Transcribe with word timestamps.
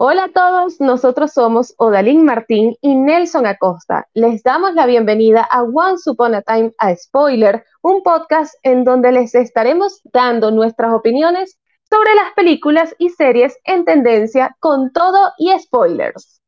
Hola 0.00 0.26
a 0.26 0.28
todos, 0.28 0.80
nosotros 0.80 1.32
somos 1.32 1.74
Odalín 1.76 2.24
Martín 2.24 2.76
y 2.80 2.94
Nelson 2.94 3.46
Acosta. 3.46 4.06
Les 4.14 4.44
damos 4.44 4.74
la 4.74 4.86
bienvenida 4.86 5.42
a 5.42 5.64
Once 5.64 6.08
Upon 6.08 6.36
a 6.36 6.42
Time 6.42 6.72
a 6.78 6.94
Spoiler, 6.94 7.64
un 7.82 8.04
podcast 8.04 8.54
en 8.62 8.84
donde 8.84 9.10
les 9.10 9.34
estaremos 9.34 10.00
dando 10.12 10.52
nuestras 10.52 10.94
opiniones 10.94 11.58
sobre 11.90 12.14
las 12.14 12.32
películas 12.36 12.94
y 13.00 13.08
series 13.08 13.58
en 13.64 13.84
tendencia 13.84 14.56
con 14.60 14.92
todo 14.92 15.32
y 15.36 15.50
spoilers. 15.58 16.40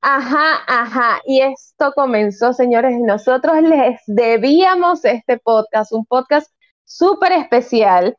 Ajá, 0.00 0.62
ajá, 0.66 1.20
y 1.26 1.42
esto 1.42 1.92
comenzó, 1.94 2.54
señores, 2.54 2.94
nosotros 2.98 3.60
les 3.60 4.00
debíamos 4.06 5.04
este 5.04 5.36
podcast, 5.36 5.92
un 5.92 6.06
podcast 6.06 6.50
súper 6.84 7.32
especial 7.32 8.16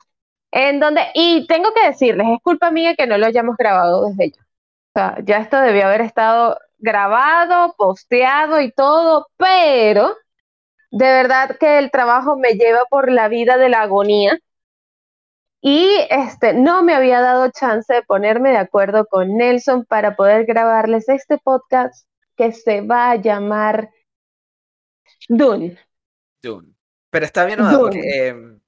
en 0.54 0.80
donde, 0.80 1.02
y 1.16 1.48
tengo 1.48 1.74
que 1.74 1.88
decirles, 1.88 2.28
es 2.32 2.40
culpa 2.44 2.70
mía 2.70 2.96
que 2.96 3.08
no 3.08 3.18
lo 3.18 3.26
hayamos 3.26 3.58
grabado 3.58 4.08
desde 4.08 4.32
ya. 4.32 4.42
O 4.42 4.92
sea, 4.94 5.18
ya 5.26 5.38
esto 5.40 5.60
debió 5.60 5.86
haber 5.86 6.02
estado 6.02 6.60
grabado, 6.78 7.74
posteado 7.76 8.62
y 8.62 8.72
todo, 8.72 9.28
pero 9.38 10.16
de 10.92 11.06
verdad 11.06 11.58
que 11.60 11.80
el 11.80 11.90
trabajo 11.90 12.38
me 12.38 12.54
lleva 12.54 12.86
por 12.88 13.12
la 13.12 13.30
vida 13.30 13.58
de 13.58 13.70
la 13.70 13.82
agonía. 13.82 14.38
Y 15.60 15.90
este, 16.12 16.54
no 16.54 16.84
me 16.84 16.94
había 16.94 17.20
dado 17.20 17.50
chance 17.50 17.92
de 17.92 18.04
ponerme 18.04 18.52
de 18.52 18.58
acuerdo 18.58 19.08
con 19.08 19.36
Nelson 19.36 19.86
para 19.86 20.16
poder 20.16 20.46
grabarles 20.46 21.10
este 21.10 21.40
podcast 21.40 22.08
que 22.36 22.52
se 22.52 22.82
va 22.82 23.12
a 23.12 23.16
llamar 23.16 23.90
Dune. 25.28 25.80
Dune. 26.44 26.76
Pero 27.10 27.26
está 27.26 27.46
bien, 27.46 27.60
¿no? 27.60 27.80
Porque, 27.80 28.28
em, 28.28 28.60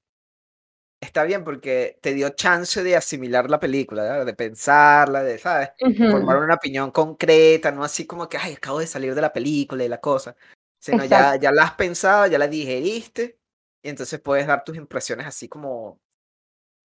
está 1.06 1.24
bien 1.24 1.44
porque 1.44 1.98
te 2.02 2.12
dio 2.12 2.30
chance 2.30 2.82
de 2.82 2.96
asimilar 2.96 3.48
la 3.48 3.58
película, 3.58 4.24
de 4.24 4.34
pensarla, 4.34 5.22
de, 5.22 5.38
¿sabes? 5.38 5.70
Formar 6.10 6.36
una 6.38 6.54
opinión 6.54 6.90
concreta, 6.90 7.72
no 7.72 7.82
así 7.82 8.06
como 8.06 8.28
que, 8.28 8.36
ay, 8.36 8.54
acabo 8.54 8.80
de 8.80 8.86
salir 8.86 9.14
de 9.14 9.20
la 9.22 9.32
película 9.32 9.84
y 9.84 9.88
la 9.88 10.00
cosa. 10.00 10.36
Sino 10.78 11.04
ya, 11.04 11.36
ya 11.36 11.50
la 11.52 11.64
has 11.64 11.74
pensado, 11.74 12.26
ya 12.26 12.38
la 12.38 12.48
digeriste, 12.48 13.38
y 13.82 13.88
entonces 13.88 14.20
puedes 14.20 14.46
dar 14.46 14.64
tus 14.64 14.76
impresiones 14.76 15.26
así 15.26 15.48
como 15.48 16.00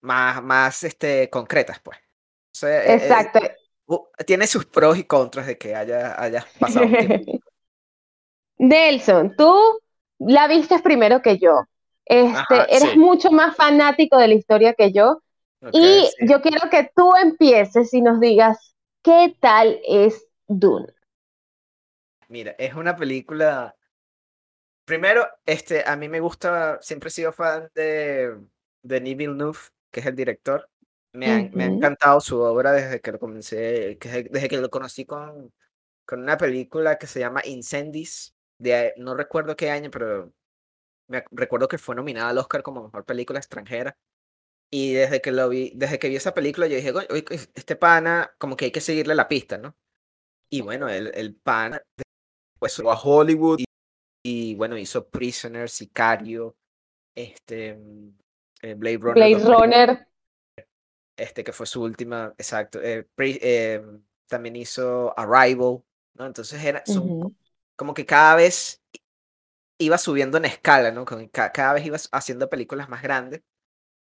más, 0.02 0.42
más 0.42 0.84
este, 0.84 1.30
concretas, 1.30 1.80
pues. 1.80 1.98
E, 2.64 2.68
e, 2.68 2.94
Exacto. 2.94 3.40
tiene 4.26 4.48
sus 4.48 4.66
pros 4.66 4.98
y 4.98 5.04
contras 5.04 5.48
de 5.48 5.58
que 5.58 5.76
haya, 5.76 6.22
hayas 6.22 6.46
pasado 6.60 6.88
tiempo. 6.88 7.40
Nelson, 8.58 9.36
tú 9.36 9.82
la 10.20 10.48
viste 10.48 10.80
primero 10.80 11.22
que 11.22 11.40
yo. 11.40 11.66
Este, 12.06 12.76
eres 12.76 12.98
mucho 12.98 13.32
más 13.32 13.56
fanático 13.56 14.18
de 14.18 14.28
la 14.28 14.34
historia 14.34 14.74
que 14.74 14.92
yo. 14.92 15.22
y 15.72 16.10
yo 16.22 16.42
quiero 16.42 16.70
que 16.70 16.92
tú 16.96 17.16
empieces 17.16 17.94
y 17.94 18.02
nos 18.02 18.20
digas 18.20 18.76
qué 19.04 19.36
tal 19.40 19.80
es 19.88 20.26
Dune. 20.48 20.88
Mira, 22.28 22.56
es 22.58 22.74
una 22.74 22.96
película. 22.96 23.76
Primero, 24.86 25.28
este, 25.46 25.84
a 25.86 25.96
mí 25.96 26.10
me 26.10 26.20
gusta, 26.20 26.80
siempre 26.82 27.10
he 27.10 27.12
sido 27.12 27.32
fan 27.32 27.70
de, 27.76 28.36
de 28.82 29.00
Denis 29.00 29.18
Villeneuve, 29.18 29.60
que 29.92 30.00
es 30.00 30.06
el 30.06 30.16
director. 30.16 30.68
Me, 31.14 31.30
ha, 31.30 31.50
me 31.54 31.66
ha 31.66 31.68
encantado 31.68 32.22
su 32.22 32.40
obra 32.40 32.72
desde 32.72 33.02
que 33.02 33.12
lo 33.12 33.20
comencé, 33.20 33.98
desde 34.00 34.48
que 34.48 34.58
lo 34.58 34.70
conocí 34.70 35.06
con, 35.06 35.52
con 36.06 36.22
una 36.22 36.38
película 36.38 36.98
que 36.98 37.08
se 37.08 37.20
llama 37.20 37.42
Incendies, 37.46 38.34
de 38.58 38.94
no 38.98 39.16
recuerdo 39.16 39.56
qué 39.56 39.70
año, 39.70 39.90
pero 39.92 40.32
me 41.12 41.24
recuerdo 41.32 41.68
que 41.68 41.78
fue 41.78 41.96
nominada 41.96 42.30
al 42.30 42.38
Oscar 42.38 42.64
como 42.64 42.84
mejor 42.84 43.06
película 43.06 43.40
extranjera. 43.40 43.98
Y 44.74 44.94
desde 44.94 45.22
que 45.22 45.32
lo 45.32 45.50
vi, 45.50 45.74
desde 45.76 46.00
que 46.00 46.08
vi 46.08 46.16
esa 46.16 46.34
película, 46.34 46.66
yo 46.68 46.78
dije, 46.78 46.94
este 47.54 47.76
pana, 47.76 48.34
como 48.38 48.56
que 48.56 48.66
hay 48.66 48.72
que 48.72 48.80
seguirle 48.80 49.16
la 49.16 49.28
pista, 49.28 49.58
¿no? 49.58 49.76
Y 50.50 50.62
bueno, 50.62 50.88
el, 50.88 51.12
el 51.14 51.36
pana 51.36 51.82
pues 52.62 52.80
a 52.80 52.84
Hollywood 52.84 53.60
y, 54.24 54.54
bueno, 54.54 54.78
hizo 54.78 55.10
Prisoner, 55.10 55.68
Sicario, 55.68 56.56
este 57.16 57.70
eh, 58.62 58.76
Blade 58.76 58.98
Runner. 58.98 59.16
Blade 59.16 59.44
Runner. 59.44 60.08
Este 61.18 61.44
que 61.44 61.52
fue 61.52 61.66
su 61.66 61.82
última, 61.82 62.34
exacto. 62.38 62.80
Eh, 62.82 63.08
em, 63.18 64.04
también 64.28 64.56
hizo 64.56 65.18
Arrival, 65.18 65.84
¿no? 66.14 66.26
Entonces 66.26 66.64
era 66.64 66.84
como 67.76 67.96
que 67.96 68.06
cada 68.06 68.36
vez 68.36 68.80
iba 69.82 69.98
subiendo 69.98 70.38
en 70.38 70.46
escala, 70.46 70.92
¿no? 70.92 71.06
Cada 71.06 71.74
vez 71.74 71.86
iba 71.86 71.98
haciendo 72.12 72.50
películas 72.50 72.90
más 72.90 73.02
grandes, 73.02 73.42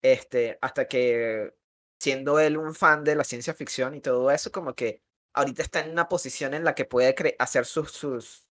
este, 0.01 0.57
hasta 0.61 0.87
que 0.87 1.53
siendo 1.99 2.39
él 2.39 2.57
un 2.57 2.75
fan 2.75 3.03
de 3.03 3.15
la 3.15 3.23
ciencia 3.23 3.53
ficción 3.53 3.95
y 3.95 4.01
todo 4.01 4.29
eso, 4.31 4.51
como 4.51 4.75
que 4.75 5.01
ahorita 5.33 5.63
está 5.63 5.79
en 5.81 5.91
una 5.91 6.09
posición 6.09 6.53
en 6.53 6.63
la 6.63 6.75
que 6.75 6.85
puede 6.85 7.15
hacer 7.39 7.65
sus, 7.65 7.91
sus, 7.91 8.47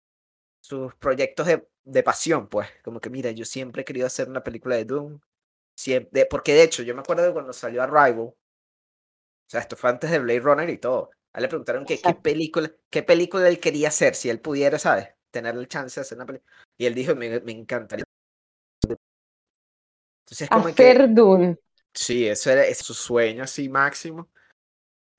sus 0.61 0.95
proyectos 0.97 1.47
de, 1.47 1.69
de, 1.84 2.03
pasión, 2.03 2.49
pues, 2.49 2.69
como 2.83 3.00
que 3.00 3.11
mira, 3.11 3.31
yo 3.31 3.45
siempre 3.45 3.83
he 3.83 3.84
querido 3.84 4.06
hacer 4.06 4.28
una 4.28 4.43
película 4.43 4.77
de 4.77 4.84
Doom, 4.84 5.21
siempre, 5.77 6.27
porque 6.27 6.55
de 6.55 6.65
hecho 6.65 6.83
yo 6.83 6.95
me 6.95 7.00
acuerdo 7.00 7.25
de 7.25 7.33
cuando 7.33 7.53
salió 7.53 7.83
Arrival, 7.83 8.19
o 8.19 8.37
sea, 9.49 9.61
esto 9.61 9.77
fue 9.77 9.91
antes 9.91 10.11
de 10.11 10.19
Blade 10.19 10.41
Runner 10.41 10.69
y 10.69 10.78
todo, 10.78 11.11
a 11.33 11.39
él 11.39 11.43
le 11.43 11.49
preguntaron 11.49 11.84
que, 11.84 12.00
qué 12.00 12.15
película, 12.15 12.72
qué 12.91 13.03
película 13.05 13.49
él 13.49 13.61
quería 13.61 13.89
hacer, 13.89 14.16
si 14.16 14.28
él 14.28 14.41
pudiera, 14.41 14.78
¿sabes? 14.78 15.16
Tener 15.37 15.55
el 15.55 15.69
chance 15.69 16.01
de 16.01 16.03
hacer 16.03 16.17
una 16.17 16.27
película. 16.27 16.51
Y 16.79 16.87
él 16.87 16.95
dijo, 16.95 17.15
me, 17.15 17.41
me 17.41 17.53
encantaría. 17.53 18.05
Entonces, 20.25 20.49
como 20.49 20.69
hacer 20.69 21.15
Dune. 21.15 21.59
Sí, 21.95 22.27
eso 22.27 22.51
era 22.51 22.73
su 22.75 22.95
sueño 22.95 23.45
así 23.45 23.69
máximo. 23.69 24.29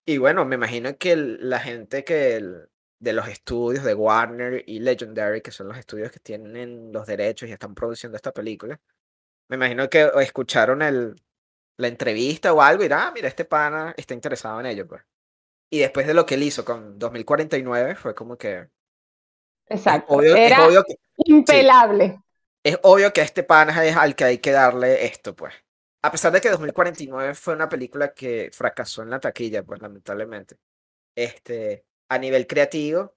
Y 0.06 0.18
bueno, 0.18 0.46
me 0.46 0.56
imagino 0.56 0.98
que 0.98 1.16
la 1.16 1.60
gente 1.60 2.04
que 2.04 2.42
de 3.00 3.14
los 3.14 3.28
estudios 3.28 3.84
de 3.84 3.94
Warner 3.94 4.64
y 4.66 4.80
Legendary, 4.80 5.42
que 5.42 5.52
son 5.52 5.68
los 5.68 5.78
estudios 5.78 6.12
que 6.12 6.20
tienen 6.20 6.92
los 6.92 7.06
derechos 7.06 7.48
y 7.48 7.52
están 7.52 7.76
produciendo 7.76 8.16
esta 8.16 8.32
película, 8.32 8.80
me 9.50 9.56
imagino 9.56 9.90
que 9.90 10.10
escucharon 10.22 10.82
el, 10.82 11.16
la 11.78 11.88
entrevista 11.88 12.54
o 12.54 12.62
algo 12.62 12.82
y 12.82 12.86
dirán, 12.86 13.08
ah, 13.08 13.12
mira, 13.14 13.28
este 13.28 13.46
pana 13.46 13.94
está 13.96 14.14
interesado 14.14 14.60
en 14.60 14.66
ello, 14.66 14.88
pues. 14.88 15.04
Y 15.70 15.80
después 15.80 16.08
de 16.08 16.14
lo 16.14 16.26
que 16.26 16.36
él 16.36 16.44
hizo 16.44 16.66
con 16.66 16.98
2049, 16.98 17.96
fue 17.96 18.16
como 18.16 18.38
que 18.38 18.70
Exacto. 19.70 20.22
Era 20.22 20.68
impelable. 21.18 22.22
Es 22.64 22.78
obvio 22.84 23.14
que 23.14 23.22
este 23.22 23.44
pana 23.44 23.86
es 23.86 23.96
al 23.96 24.16
que 24.16 24.24
hay 24.24 24.38
que 24.40 24.52
darle 24.52 25.06
esto, 25.06 25.36
pues. 25.36 25.54
A 26.02 26.12
pesar 26.12 26.32
de 26.32 26.42
que 26.42 26.50
2049 26.50 27.34
fue 27.34 27.54
una 27.54 27.68
película 27.68 28.14
que 28.14 28.50
fracasó 28.54 29.04
en 29.04 29.10
la 29.10 29.20
taquilla, 29.20 29.64
pues 29.64 29.82
lamentablemente. 29.82 30.58
Este, 31.16 31.86
a 32.10 32.18
nivel 32.18 32.46
creativo, 32.48 33.16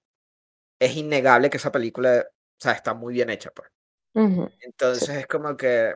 es 0.78 0.96
innegable 0.96 1.50
que 1.50 1.58
esa 1.58 1.70
película, 1.70 2.26
o 2.28 2.56
sea, 2.58 2.72
está 2.72 2.94
muy 2.94 3.14
bien 3.14 3.30
hecha, 3.30 3.50
pues. 3.50 3.70
Entonces 4.12 5.08
es 5.10 5.26
como 5.28 5.56
que 5.56 5.94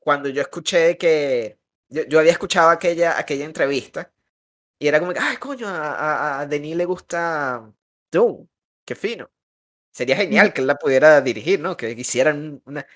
cuando 0.00 0.28
yo 0.28 0.42
escuché 0.42 0.98
que 0.98 1.58
yo, 1.88 2.02
yo, 2.04 2.18
había 2.18 2.32
escuchado 2.32 2.70
aquella, 2.70 3.16
aquella 3.16 3.44
entrevista 3.44 4.12
y 4.78 4.88
era 4.88 5.00
como 5.00 5.12
que, 5.12 5.20
ay, 5.20 5.36
coño, 5.36 5.68
a, 5.68 6.40
a, 6.40 6.46
Denis 6.46 6.76
le 6.76 6.84
gusta 6.84 7.72
Doom, 8.10 8.46
qué 8.84 8.94
fino. 8.94 9.30
Sería 9.98 10.14
genial 10.14 10.52
que 10.52 10.60
él 10.60 10.68
la 10.68 10.76
pudiera 10.76 11.20
dirigir, 11.20 11.58
¿no? 11.58 11.76
Que 11.76 11.90
hicieran 11.90 12.62
una... 12.66 12.86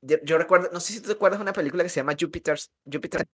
yo, 0.00 0.38
recuerdo, 0.38 0.70
no 0.72 0.78
sé 0.78 0.92
si 0.92 1.00
tú 1.00 1.08
te 1.08 1.14
acuerdas 1.14 1.40
de 1.40 1.42
una 1.42 1.52
película 1.52 1.82
que 1.82 1.88
se 1.88 1.98
llama 1.98 2.14
Jupiter's... 2.16 2.70
Jupiter. 2.84 3.26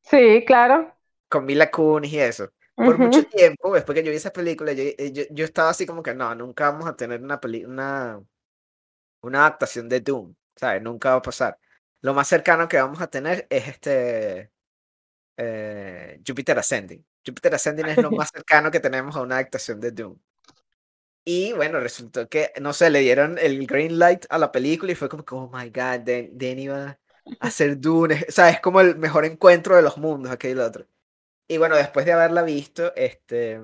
Sí, 0.00 0.44
claro. 0.46 0.96
Con 1.28 1.44
Mila 1.44 1.72
Kunis 1.72 2.12
y 2.12 2.20
eso. 2.20 2.52
Por 2.76 2.96
mucho 2.98 3.24
tiempo, 3.24 3.74
después 3.74 3.98
que 3.98 4.04
yo 4.04 4.12
vi 4.12 4.16
esa 4.16 4.32
película, 4.32 4.70
eh, 4.70 5.10
yo, 5.12 5.24
yo, 5.30 5.44
estaba 5.44 5.70
así 5.70 5.84
como 5.84 6.04
que 6.04 6.14
no, 6.14 6.32
nunca 6.36 6.70
vamos 6.70 6.88
a 6.88 6.94
tener 6.94 7.20
una, 7.20 7.40
una, 7.66 8.22
una 9.22 9.40
adaptación 9.40 9.88
de 9.88 10.00
Doom, 10.02 10.36
¿sabes? 10.54 10.82
Nunca 10.82 11.10
va 11.10 11.16
a 11.16 11.22
pasar. 11.22 11.58
Lo 12.00 12.14
más 12.14 12.28
cercano 12.28 12.68
que 12.68 12.76
vamos 12.76 13.00
a 13.00 13.08
tener 13.08 13.48
es 13.50 13.66
este 13.66 14.52
eh, 15.36 16.20
Jupiter 16.24 16.60
Ascending. 16.60 17.04
Jupiter 17.26 17.56
Ascending 17.56 17.86
es 17.86 17.96
lo 17.98 18.10
más 18.12 18.30
cercano 18.32 18.70
que 18.70 18.78
tenemos 18.78 19.16
a 19.16 19.22
una 19.22 19.34
adaptación 19.38 19.80
de 19.80 19.90
Doom. 19.90 20.16
Y 21.24 21.52
bueno, 21.52 21.78
resultó 21.78 22.28
que, 22.28 22.52
no 22.60 22.72
sé, 22.72 22.90
le 22.90 23.00
dieron 23.00 23.38
el 23.38 23.66
green 23.66 23.98
light 23.98 24.24
a 24.28 24.38
la 24.38 24.50
película 24.50 24.92
y 24.92 24.96
fue 24.96 25.08
como 25.08 25.24
que, 25.24 25.34
oh 25.34 25.48
my 25.52 25.70
god, 25.70 26.00
Danny 26.32 26.66
va 26.68 26.84
a 26.84 26.98
hacer 27.40 27.78
Dune. 27.80 28.24
O 28.28 28.32
sea, 28.32 28.50
es 28.50 28.60
como 28.60 28.80
el 28.80 28.96
mejor 28.96 29.24
encuentro 29.24 29.76
de 29.76 29.82
los 29.82 29.98
mundos, 29.98 30.32
aquel 30.32 30.58
otro. 30.60 30.86
Y 31.48 31.58
bueno, 31.58 31.76
después 31.76 32.06
de 32.06 32.12
haberla 32.12 32.42
visto, 32.42 32.94
este, 32.96 33.60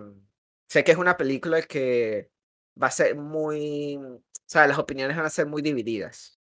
sé 0.69 0.85
que 0.85 0.93
es 0.93 0.99
una 0.99 1.17
película 1.17 1.63
que 1.63 2.31
va 2.81 2.89
a 2.89 2.91
ser 2.91 3.17
muy, 3.17 3.97
o 3.97 4.23
sea, 4.47 4.67
las 4.67 4.79
opiniones 4.79 5.17
van 5.17 5.27
a 5.27 5.31
ser 5.31 5.47
muy 5.47 5.63
divididas. 5.63 6.39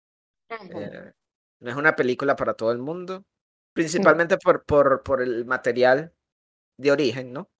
Eh, 0.50 1.12
no 1.60 1.70
es 1.70 1.76
una 1.76 1.96
película 1.96 2.36
para 2.36 2.54
todo 2.54 2.72
el 2.72 2.78
mundo, 2.78 3.24
principalmente 3.72 4.38
por, 4.38 4.64
por, 4.64 5.02
por 5.02 5.22
el 5.22 5.44
material 5.44 6.12
de 6.78 6.92
origen, 6.92 7.32
¿no? 7.32 7.50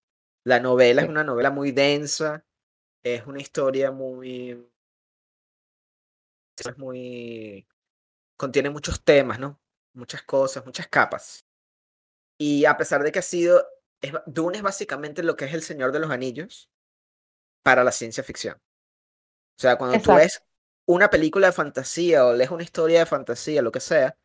La 0.45 0.61
novela 0.61 1.03
es 1.03 1.09
una 1.09 1.25
novela 1.25 1.51
muy 1.51 1.73
densa, 1.73 2.45
es 3.03 3.27
una 3.27 3.41
historia 3.41 3.91
muy. 3.91 4.69
Es 6.57 6.79
muy. 6.79 7.67
Contiene 8.37 8.71
muchos 8.71 9.03
temas, 9.03 9.39
¿no? 9.39 9.61
Muchas 9.93 10.23
cosas, 10.23 10.65
muchas 10.65 10.89
capas. 10.89 11.45
Y 12.39 12.65
a 12.65 12.77
pesar 12.77 13.03
de 13.03 13.13
que 13.13 13.19
ha 13.19 13.23
sido 13.23 13.67
es, 14.01 14.13
Dune 14.27 14.59
es 14.59 14.63
básicamente 14.63 15.23
lo 15.23 15.37
que 15.37 15.45
es 15.45 15.55
el 15.55 15.63
Señor 15.63 15.93
de 15.93 16.01
los 16.01 16.11
Anillos 16.11 16.71
para 17.63 17.85
la 17.85 17.93
ciencia 17.93 18.25
ficción. 18.25 18.57
O 18.57 19.61
sea, 19.61 19.77
cuando 19.77 20.01
tú 20.01 20.15
ves 20.15 20.43
una 20.87 21.11
película 21.11 21.49
de 21.49 21.53
fantasía 21.53 22.25
o 22.25 22.33
lees 22.33 22.51
una 22.51 22.63
historia 22.63 23.01
de 23.01 23.07
fantasía, 23.07 23.63
lo 23.63 23.73
que 23.73 23.81
sea, 23.81 24.17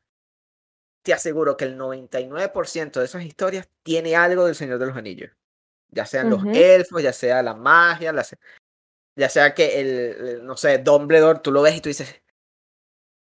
te 1.04 1.13
aseguro 1.13 1.57
que 1.57 1.66
el 1.66 1.77
99% 1.77 3.00
de 3.00 3.06
esas 3.06 3.24
historias 3.24 3.69
tiene 3.83 4.16
algo 4.16 4.45
del 4.45 4.56
Señor 4.56 4.80
de 4.80 4.88
los 4.88 4.98
Anillos. 4.98 5.31
Ya 5.89 6.06
sean 6.06 6.30
los 6.30 6.44
elfos, 6.45 7.04
ya 7.04 7.13
sea 7.13 7.44
la 7.44 7.54
magia, 7.54 8.12
ya 9.15 9.29
sea 9.29 9.53
que 9.53 9.79
el, 9.79 10.45
no 10.45 10.57
sé, 10.57 10.79
Dumbledore, 10.79 11.39
tú 11.39 11.51
lo 11.51 11.62
ves 11.62 11.77
y 11.77 11.81
tú 11.81 11.89
dices, 11.89 12.21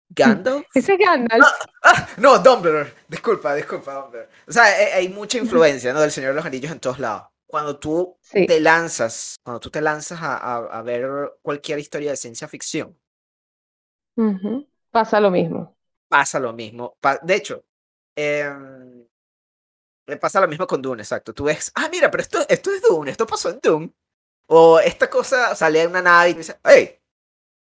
¿Gandalf? 0.10 0.66
Ese 0.74 0.98
Gandalf. 0.98 1.44
Ah, 1.44 1.66
ah, 1.84 2.10
no, 2.18 2.40
Dumbledore. 2.40 2.94
Disculpa, 3.08 3.56
disculpa, 3.56 3.94
Dumbledore. 3.94 4.30
O 4.48 4.52
sea, 4.52 4.64
hay, 4.96 5.10
mucha 5.10 5.38
influencia, 5.38 5.94
¿no? 5.94 6.02
Del 6.02 6.12
Señor 6.12 6.32
de 6.32 6.36
los 6.36 6.46
Anillos 6.46 6.72
en 6.72 6.80
todos 6.80 7.00
lados. 7.00 7.24
Cuando 7.46 7.78
tú 7.78 8.18
te 8.32 8.60
lanzas, 8.60 9.36
cuando 9.44 9.60
tú 9.60 9.70
te 9.70 9.82
lanzas 9.82 10.20
a, 10.22 10.58
a, 10.58 10.82
ver 10.82 11.34
cualquier 11.42 11.78
historia 11.78 12.10
de 12.12 12.18
ciencia 12.18 12.48
ficción. 12.48 12.98
Pasa 14.92 15.20
lo 15.20 15.30
mismo. 15.30 15.78
Pasa 16.08 16.40
lo 16.40 16.54
mismo. 16.54 16.98
de 17.22 17.36
hecho, 17.36 17.64
eh, 18.16 18.52
pasa 20.20 20.42
lo 20.42 20.48
mismo 20.48 20.68
con 20.68 20.82
Dune, 20.82 21.04
exacto. 21.04 21.34
Tú 21.34 21.46
ves, 21.46 21.72
ah, 21.76 21.90
mira, 21.92 22.10
pero 22.10 22.22
esto, 22.22 22.40
esto 22.48 22.72
es 22.72 22.82
Dune, 22.82 23.12
esto 23.12 23.26
pasó 23.26 23.50
en 23.50 23.60
Dune. 23.62 23.94
O 24.56 24.80
esta 24.80 25.10
cosa 25.10 25.56
sale 25.56 25.80
de 25.80 25.88
una 25.88 26.04
nave 26.04 26.30
y 26.30 26.34
dice, 26.36 26.60
hey, 26.64 27.00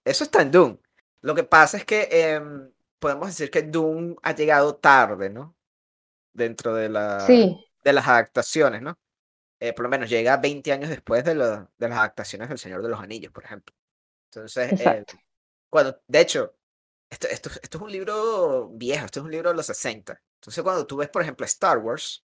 eso 0.05 0.23
está 0.23 0.43
en 0.43 0.51
Dune. 0.51 0.79
Lo 1.21 1.33
que 1.33 1.43
pasa 1.43 1.77
es 1.77 1.85
que 1.85 2.07
em, 2.11 2.71
podemos 2.99 3.29
decir 3.29 3.49
que 3.49 3.63
Dune 3.63 4.15
ha 4.21 4.35
llegado 4.35 4.75
tarde, 4.75 5.31
¿no? 5.31 5.55
Dentro 6.33 6.75
de, 6.75 6.89
la, 6.89 7.25
de 7.25 7.93
las 7.93 8.07
adaptaciones, 8.07 8.83
¿no? 8.83 8.99
Eh, 9.59 9.73
por 9.73 9.81
lo 9.81 9.89
menos 9.89 10.07
llega 10.07 10.37
20 10.37 10.71
años 10.71 10.89
después 10.91 11.23
de, 11.23 11.33
de 11.33 11.89
las 11.89 11.97
adaptaciones 11.97 12.49
del 12.49 12.59
Señor 12.59 12.83
de 12.83 12.89
los 12.89 12.99
Anillos, 12.99 13.31
por 13.31 13.43
ejemplo. 13.43 13.73
Entonces, 14.29 14.79
eh, 14.79 15.03
cuando, 15.71 15.99
de 16.07 16.19
hecho, 16.19 16.53
esto, 17.09 17.27
esto, 17.27 17.49
esto, 17.59 17.77
es 17.79 17.81
un 17.81 17.91
libro 17.91 18.69
viejo, 18.69 19.05
esto 19.05 19.21
es 19.21 19.25
un 19.25 19.31
libro 19.31 19.49
de 19.49 19.55
los 19.55 19.65
60. 19.65 20.21
Entonces, 20.35 20.63
cuando 20.63 20.85
tú 20.85 20.97
ves, 20.97 21.09
por 21.09 21.23
ejemplo, 21.23 21.43
Star 21.47 21.79
Wars, 21.79 22.23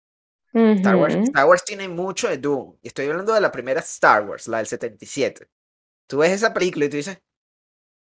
Star 0.54 0.96
Wars, 0.96 1.16
Star 1.16 1.46
Wars 1.46 1.66
tiene 1.66 1.88
mucho 1.88 2.30
de 2.30 2.38
Dune. 2.38 2.78
Y 2.82 2.88
estoy 2.88 3.08
hablando 3.08 3.34
de 3.34 3.42
la 3.42 3.52
primera 3.52 3.80
Star 3.80 4.28
Wars, 4.28 4.48
la 4.48 4.58
del 4.58 4.68
77. 4.68 5.50
Tú 6.08 6.18
ves 6.18 6.32
esa 6.32 6.54
película 6.54 6.86
y 6.86 6.90
tú 6.90 6.98
dices, 6.98 7.20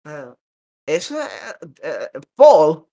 ah, 0.06 0.36
eso 0.86 1.20
es 1.22 1.30
eh, 1.82 2.10
Paul. 2.36 2.88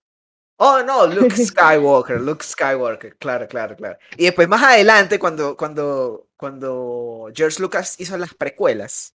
Oh, 0.58 0.82
no, 0.82 1.06
Luke 1.06 1.36
Skywalker, 1.44 2.20
Luke 2.20 2.44
Skywalker, 2.44 3.16
claro, 3.16 3.48
claro, 3.48 3.74
claro. 3.76 3.98
Y 4.16 4.24
después 4.24 4.46
más 4.46 4.62
adelante, 4.62 5.18
cuando, 5.18 5.56
cuando, 5.56 6.28
cuando 6.36 7.30
George 7.34 7.60
Lucas 7.60 7.98
hizo 7.98 8.16
las 8.18 8.34
precuelas, 8.34 9.14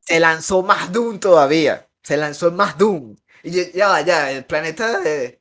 se 0.00 0.20
lanzó 0.20 0.62
más 0.62 0.90
Doom 0.92 1.20
todavía. 1.20 1.88
Se 2.02 2.16
lanzó 2.16 2.50
más 2.50 2.76
Doom. 2.78 3.16
Y 3.42 3.72
ya, 3.72 4.00
ya, 4.00 4.32
el 4.32 4.44
planeta 4.44 4.98
de, 5.00 5.40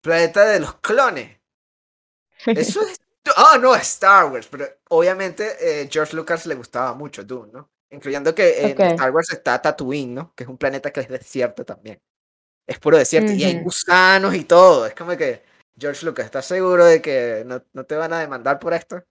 planeta 0.00 0.46
de 0.46 0.60
los 0.60 0.76
clones. 0.76 1.38
Eso 2.46 2.80
es... 2.86 3.00
Oh, 3.36 3.58
no, 3.58 3.74
Star 3.74 4.30
Wars, 4.30 4.46
pero 4.48 4.66
obviamente 4.90 5.56
eh, 5.60 5.88
George 5.90 6.14
Lucas 6.14 6.46
le 6.46 6.54
gustaba 6.54 6.94
mucho 6.94 7.24
Doom, 7.24 7.50
¿no? 7.52 7.70
Incluyendo 7.90 8.34
que 8.34 8.60
en 8.60 8.80
Star 8.80 9.10
Wars 9.10 9.32
está 9.32 9.60
Tatooine, 9.60 10.14
¿no? 10.14 10.34
Que 10.34 10.44
es 10.44 10.48
un 10.48 10.58
planeta 10.58 10.92
que 10.92 11.00
es 11.00 11.08
desierto 11.08 11.64
también. 11.64 12.00
Es 12.66 12.78
puro 12.78 12.98
desierto. 12.98 13.32
Y 13.32 13.44
hay 13.44 13.60
gusanos 13.60 14.34
y 14.34 14.44
todo. 14.44 14.86
Es 14.86 14.94
como 14.94 15.16
que, 15.16 15.42
George 15.78 16.04
Lucas, 16.04 16.26
¿estás 16.26 16.46
seguro 16.46 16.84
de 16.84 17.00
que 17.00 17.44
no, 17.46 17.62
no 17.72 17.84
te 17.84 17.96
van 17.96 18.12
a 18.12 18.20
demandar 18.20 18.58
por 18.58 18.74
esto? 18.74 19.02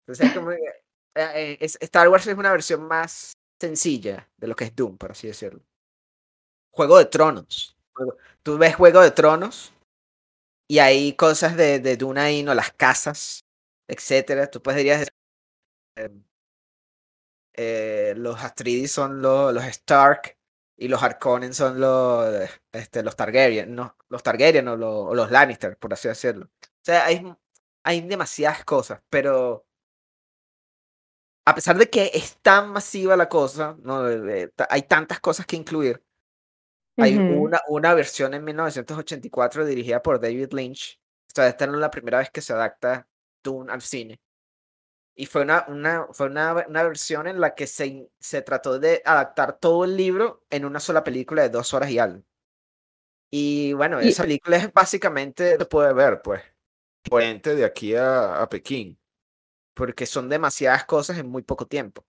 Entonces 0.00 0.26
es 0.26 0.34
como 0.34 0.50
que, 0.50 0.56
eh, 1.14 1.58
eh, 1.60 1.66
Star 1.80 2.08
Wars 2.08 2.26
es 2.26 2.36
una 2.36 2.50
versión 2.50 2.86
más 2.86 3.32
sencilla 3.60 4.28
de 4.36 4.46
lo 4.46 4.56
que 4.56 4.64
es 4.64 4.76
Doom, 4.76 4.98
por 4.98 5.12
así 5.12 5.26
decirlo. 5.26 5.62
Juego 6.72 6.98
de 6.98 7.06
Tronos. 7.06 7.76
Tú 8.42 8.58
ves 8.58 8.74
Juego 8.74 9.00
de 9.00 9.12
Tronos 9.12 9.73
y 10.68 10.78
hay 10.78 11.14
cosas 11.16 11.56
de, 11.56 11.78
de 11.80 11.96
Dune 11.96 12.20
ahí, 12.20 12.42
¿no? 12.42 12.54
Las 12.54 12.72
casas, 12.72 13.44
etcétera. 13.88 14.50
Tú 14.50 14.62
podrías 14.62 15.00
decir, 15.00 15.14
em, 15.96 16.24
eh, 17.54 18.14
los 18.16 18.42
Astridis 18.42 18.92
son 18.92 19.22
los, 19.22 19.52
los 19.54 19.64
Stark 19.64 20.36
y 20.76 20.88
los 20.88 21.02
Harkonnen 21.02 21.54
son 21.54 21.80
los, 21.80 22.50
este, 22.72 23.02
los 23.02 23.16
Targaryen, 23.16 23.74
no, 23.74 23.96
los 24.08 24.22
Targaryen 24.22 24.66
o 24.68 24.76
los, 24.76 25.14
los 25.14 25.30
Lannister, 25.30 25.76
por 25.78 25.92
así 25.92 26.08
decirlo. 26.08 26.46
O 26.46 26.84
sea, 26.84 27.06
hay, 27.06 27.22
hay 27.84 28.00
demasiadas 28.02 28.64
cosas, 28.64 29.00
pero 29.08 29.66
a 31.46 31.54
pesar 31.54 31.76
de 31.78 31.90
que 31.90 32.10
es 32.14 32.38
tan 32.42 32.70
masiva 32.70 33.16
la 33.16 33.28
cosa, 33.28 33.76
¿no? 33.82 34.02
hay 34.70 34.82
tantas 34.82 35.20
cosas 35.20 35.46
que 35.46 35.56
incluir. 35.56 36.02
Hay 36.96 37.16
una, 37.16 37.60
una 37.68 37.94
versión 37.94 38.34
en 38.34 38.44
1984 38.44 39.66
dirigida 39.66 40.02
por 40.02 40.20
David 40.20 40.52
Lynch. 40.52 41.00
Esta 41.28 41.66
no 41.66 41.74
es 41.74 41.80
la 41.80 41.90
primera 41.90 42.18
vez 42.18 42.30
que 42.30 42.40
se 42.40 42.52
adapta 42.52 43.08
Dune 43.42 43.72
al 43.72 43.82
cine. 43.82 44.20
Y 45.16 45.26
fue 45.26 45.42
una, 45.42 45.64
una, 45.68 46.08
fue 46.12 46.26
una, 46.26 46.64
una, 46.68 46.82
versión 46.82 47.26
en 47.28 47.40
la 47.40 47.54
que 47.54 47.66
se, 47.66 48.10
se 48.18 48.42
trató 48.42 48.78
de 48.80 49.00
adaptar 49.04 49.58
todo 49.58 49.84
el 49.84 49.96
libro 49.96 50.44
en 50.50 50.64
una 50.64 50.80
sola 50.80 51.04
película 51.04 51.42
de 51.42 51.50
dos 51.50 51.72
horas 51.72 51.90
y 51.90 51.98
algo. 51.98 52.22
Y 53.30 53.72
bueno, 53.74 54.00
esa 54.00 54.22
película 54.24 54.56
es 54.56 54.72
básicamente, 54.72 55.56
se 55.56 55.64
puede 55.66 55.92
ver, 55.92 56.22
pues, 56.22 56.42
puente 57.02 57.54
de 57.54 57.64
aquí 57.64 57.94
a, 57.94 58.40
a, 58.40 58.48
Pekín. 58.48 58.98
Porque 59.74 60.06
son 60.06 60.28
demasiadas 60.28 60.84
cosas 60.84 61.18
en 61.18 61.28
muy 61.28 61.42
poco 61.42 61.66
tiempo. 61.66 62.04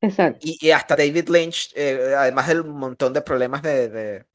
Exacto. 0.00 0.38
Y, 0.42 0.58
y 0.60 0.70
hasta 0.70 0.96
David 0.96 1.28
Lynch, 1.28 1.72
eh, 1.74 2.14
además 2.16 2.48
del 2.48 2.64
montón 2.64 3.12
de 3.12 3.22
problemas 3.22 3.62
de, 3.62 3.88
de, 3.88 4.26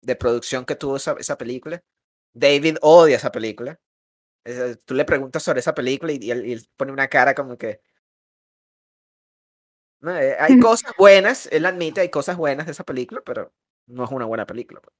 de 0.00 0.16
producción 0.16 0.64
que 0.64 0.76
tuvo 0.76 0.96
esa, 0.96 1.16
esa 1.18 1.36
película, 1.36 1.82
David 2.32 2.76
odia 2.80 3.16
esa 3.16 3.32
película 3.32 3.78
Tú 4.84 4.94
le 4.94 5.04
preguntas 5.04 5.42
sobre 5.42 5.60
esa 5.60 5.74
película 5.74 6.12
y, 6.12 6.30
él, 6.30 6.68
pone 6.76 6.92
una 6.92 7.08
cara 7.08 7.34
como 7.34 7.56
que... 7.56 7.80
Eh, 10.06 10.36
hay 10.38 10.60
cosas 10.60 10.92
buenas, 10.96 11.46
él 11.50 11.66
admite, 11.66 12.00
hay 12.00 12.10
cosas 12.10 12.36
buenas 12.36 12.66
de 12.66 12.72
esa 12.72 12.84
película, 12.84 13.22
pero 13.24 13.52
no 13.86 14.04
es 14.04 14.10
una 14.10 14.24
buena 14.24 14.46
película. 14.46 14.80
Pues. 14.80 14.94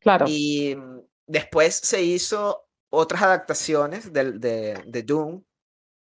Claro. 0.00 0.26
Y 0.28 0.76
después 1.26 1.74
se 1.74 2.02
hizo 2.02 2.66
otras 2.90 3.22
adaptaciones 3.22 4.12
de, 4.12 4.32
de, 4.32 4.82
de 4.86 5.02
Doom 5.02 5.44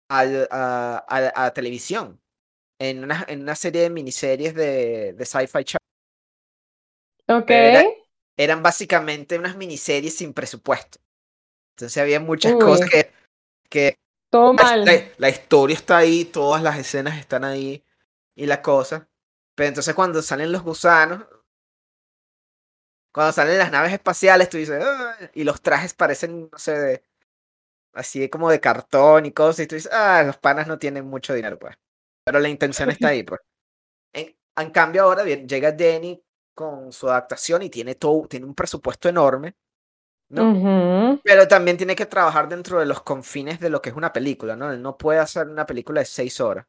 al, 0.09 0.47
a, 0.51 1.05
a, 1.35 1.51
televisión, 1.53 2.21
en 2.79 3.05
una, 3.05 3.25
en 3.29 3.43
una 3.43 3.55
serie 3.55 3.83
de 3.83 3.91
miniseries 3.91 4.55
de, 4.55 5.13
de 5.15 5.25
Sci-Fi 5.25 5.65
Channel. 5.65 5.87
Ok. 7.29 7.51
eran 8.37 8.63
básicamente 8.63 9.39
unas 9.39 9.57
miniseries 9.57 10.17
sin 10.17 10.33
presupuesto. 10.33 10.99
Entonces 11.75 12.01
había 12.01 12.21
muchas 12.21 12.55
cosas 12.55 12.89
que... 12.89 13.11
que 13.69 13.97
Todo 14.31 14.53
mal. 14.53 14.85
La, 15.19 15.29
historia 15.29 15.75
está 15.75 15.99
ahí, 15.99 16.25
todas 16.25 16.63
las 16.63 16.79
escenas 16.79 17.19
están 17.19 17.45
ahí 17.45 17.85
y 18.35 18.47
la 18.47 18.63
cosa. 18.63 19.09
Pero 19.55 19.69
entonces 19.69 19.95
cuando 19.95 20.23
salen 20.23 20.53
los 20.53 20.63
gusanos, 20.63 21.27
cuando 23.13 23.33
salen 23.33 23.59
las 23.59 23.71
naves 23.71 23.93
espaciales, 23.93 24.49
tú 24.49 24.59
dices, 24.59 24.83
y 25.35 25.45
los 25.45 25.63
trajes 25.63 25.95
parecen, 25.95 26.51
no 26.53 26.59
sé, 26.59 26.79
de, 26.79 27.03
así 27.95 28.29
como 28.29 28.51
de 28.51 28.61
cartón 28.61 29.25
y 29.27 29.33
cosas, 29.33 29.61
y 29.61 29.67
tú 29.67 29.75
dices, 29.75 29.91
ah, 29.93 30.23
los 30.25 30.37
panas 30.37 30.67
no 30.67 30.79
tienen 30.79 31.07
mucho 31.07 31.33
dinero, 31.33 31.59
pues. 31.59 31.77
Pero 32.27 32.41
la 32.41 32.49
intención 32.49 32.91
está 32.91 33.09
ahí, 33.09 33.23
pues. 33.23 33.41
En, 34.13 34.37
en 34.57 34.71
cambio 34.71 35.05
ahora 35.05 35.23
bien, 35.23 35.49
llega 35.49 35.73
Denny 35.73 36.23
con 36.55 36.93
su 36.93 37.09
adaptación 37.09 37.63
y 37.63 37.71
tiene 37.71 37.95
todo, 37.95 38.27
tiene 38.27 38.45
un 38.45 38.55
presupuesto 38.55 39.09
enorme 39.09 39.55
¿no? 40.29 41.21
Pero 41.23 41.49
también 41.49 41.77
tiene 41.77 41.95
que 41.95 42.07
trabajar 42.07 42.49
dentro 42.49 42.81
de 42.81 42.87
los 42.87 43.03
confines 43.03 43.61
de 43.61 43.71
lo 43.71 43.81
que 43.81 43.91
es 43.91 43.97
una 43.97 44.13
película, 44.13 44.57
¿no? 44.57 44.73
Él 44.73 44.83
no 44.83 44.97
puede 44.97 45.19
hacer 45.19 45.49
una 45.49 45.67
película 45.67 46.01
de 46.01 46.07
seis 46.07 46.41
horas. 46.41 46.67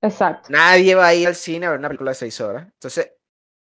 Exacto. 0.00 0.48
Nadie 0.50 0.94
va 0.94 1.06
a 1.06 1.14
ir 1.14 1.26
al 1.28 1.34
cine 1.34 1.66
a 1.66 1.70
ver 1.70 1.78
una 1.78 1.88
película 1.88 2.10
de 2.10 2.16
seis 2.16 2.40
horas. 2.40 2.64
Entonces, 2.64 3.12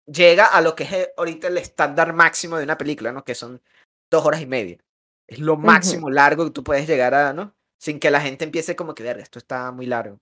llega 0.06 0.46
a 0.46 0.60
lo 0.60 0.74
que 0.74 0.84
es 0.84 1.10
ahorita 1.16 1.48
el 1.48 1.58
estándar 1.58 2.12
máximo 2.12 2.56
de 2.56 2.64
una 2.64 2.78
película, 2.78 3.12
¿no? 3.12 3.24
Que 3.24 3.34
son 3.34 3.62
dos 4.10 4.24
horas 4.24 4.40
y 4.40 4.46
media. 4.46 4.78
Es 5.26 5.38
lo 5.38 5.56
máximo 5.56 6.10
largo 6.10 6.44
que 6.44 6.50
tú 6.50 6.64
puedes 6.64 6.86
llegar 6.86 7.14
a, 7.14 7.32
¿no? 7.32 7.54
Sin 7.78 8.00
que 8.00 8.10
la 8.10 8.20
gente 8.20 8.44
empiece 8.44 8.74
como 8.74 8.94
que, 8.94 9.02
ver, 9.02 9.18
esto 9.18 9.38
está 9.38 9.70
muy 9.70 9.86
largo. 9.86 10.18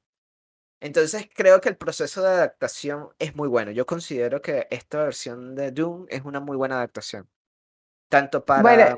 Entonces 0.82 1.28
creo 1.32 1.60
que 1.60 1.68
el 1.68 1.76
proceso 1.76 2.22
de 2.22 2.30
adaptación 2.30 3.10
es 3.20 3.36
muy 3.36 3.46
bueno. 3.46 3.70
Yo 3.70 3.86
considero 3.86 4.42
que 4.42 4.66
esta 4.68 5.04
versión 5.04 5.54
de 5.54 5.70
Doom 5.70 6.06
es 6.08 6.24
una 6.24 6.40
muy 6.40 6.56
buena 6.56 6.74
adaptación. 6.74 7.30
Tanto 8.08 8.44
para, 8.44 8.96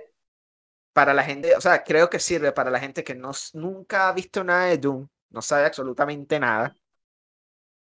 para 0.94 1.12
la 1.12 1.22
gente, 1.22 1.54
o 1.54 1.60
sea, 1.60 1.84
creo 1.84 2.08
que 2.08 2.18
sirve 2.18 2.52
para 2.52 2.70
la 2.70 2.80
gente 2.80 3.04
que 3.04 3.14
no, 3.14 3.32
nunca 3.52 4.08
ha 4.08 4.12
visto 4.14 4.42
nada 4.42 4.64
de 4.64 4.78
Doom, 4.78 5.06
no 5.28 5.42
sabe 5.42 5.66
absolutamente 5.66 6.40
nada. 6.40 6.74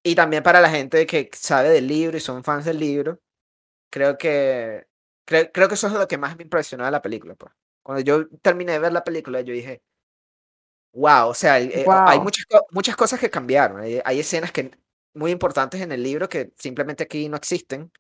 Y 0.03 0.15
también 0.15 0.43
para 0.43 0.59
la 0.59 0.69
gente 0.69 1.05
que 1.07 1.29
sabe 1.33 1.69
del 1.69 1.87
libro 1.87 2.17
y 2.17 2.19
son 2.19 2.43
fans 2.43 2.65
del 2.65 2.79
libro. 2.79 3.21
Creo 3.89 4.17
que, 4.17 4.85
creo, 5.23 5.49
creo 5.49 5.69
que 5.69 5.75
eso 5.75 5.87
es 5.87 5.93
lo 5.93 6.09
que 6.09 6.17
más 6.17 6.35
me 6.35 6.43
impresionó 6.43 6.83
de 6.83 6.91
la 6.91 7.01
película. 7.01 7.35
Pues. 7.35 7.53
Cuando 7.81 8.01
yo 8.03 8.27
terminé 8.41 8.73
de 8.73 8.79
ver 8.79 8.91
la 8.91 9.05
película, 9.05 9.39
yo 9.39 9.53
dije, 9.53 9.81
wow, 10.93 11.29
o 11.29 11.33
sea, 11.33 11.59
eh, 11.59 11.85
hay 11.87 12.19
muchas, 12.19 12.45
muchas 12.71 12.95
cosas 12.95 13.19
que 13.19 13.29
cambiaron. 13.29 13.81
Hay, 13.81 14.19
escenas 14.19 14.51
que 14.51 14.71
muy 15.13 15.31
importantes 15.31 15.81
en 15.81 15.91
el 15.91 16.01
libro 16.01 16.29
que 16.29 16.53
simplemente 16.57 17.03
aquí 17.03 17.27
no 17.29 17.37
existen. 17.37 17.91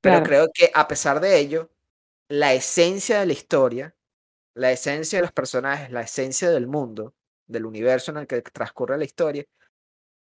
Pero 0.00 0.22
creo 0.24 0.50
que 0.52 0.70
a 0.74 0.88
pesar 0.88 1.20
de 1.20 1.38
ello, 1.38 1.70
la 2.28 2.54
esencia 2.54 3.20
de 3.20 3.26
la 3.26 3.32
historia, 3.32 3.94
la 4.54 4.72
esencia 4.72 5.18
de 5.18 5.22
los 5.22 5.32
personajes, 5.32 5.90
la 5.90 6.00
esencia 6.00 6.50
del 6.50 6.66
mundo, 6.66 7.14
del 7.46 7.66
universo 7.66 8.10
en 8.10 8.18
el 8.18 8.26
que 8.26 8.42
transcurre 8.42 8.98
la 8.98 9.04
historia, 9.04 9.44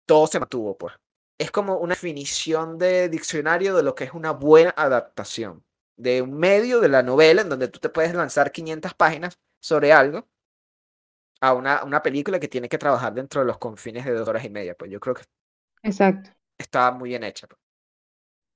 todo 0.05 0.25
se 0.25 0.39
mantuvo, 0.39 0.77
pues. 0.77 0.95
Es 1.37 1.51
como 1.51 1.77
una 1.77 1.93
definición 1.93 2.79
de 2.79 3.09
diccionario 3.09 3.75
de 3.75 3.83
lo 3.83 3.93
que 3.93 4.05
es 4.05 4.13
una 4.13 4.31
buena 4.31 4.73
adaptación 4.75 5.63
de 5.97 6.21
un 6.21 6.33
medio 6.33 6.79
de 6.79 6.89
la 6.89 7.03
novela 7.03 7.41
en 7.41 7.49
donde 7.49 7.67
tú 7.67 7.79
te 7.79 7.89
puedes 7.89 8.13
lanzar 8.13 8.51
500 8.51 8.93
páginas 8.93 9.39
sobre 9.59 9.91
algo 9.91 10.27
a 11.41 11.53
una, 11.53 11.83
una 11.83 12.01
película 12.03 12.39
que 12.39 12.47
tiene 12.47 12.69
que 12.69 12.77
trabajar 12.77 13.13
dentro 13.13 13.41
de 13.41 13.47
los 13.47 13.57
confines 13.59 14.05
de 14.05 14.13
dos 14.13 14.27
horas 14.27 14.45
y 14.45 14.49
media. 14.49 14.75
Pues 14.75 14.91
yo 14.91 14.99
creo 14.99 15.15
que 15.15 15.23
Exacto. 15.83 16.31
está 16.57 16.91
muy 16.91 17.09
bien 17.09 17.23
hecha. 17.23 17.47
Pues. 17.47 17.59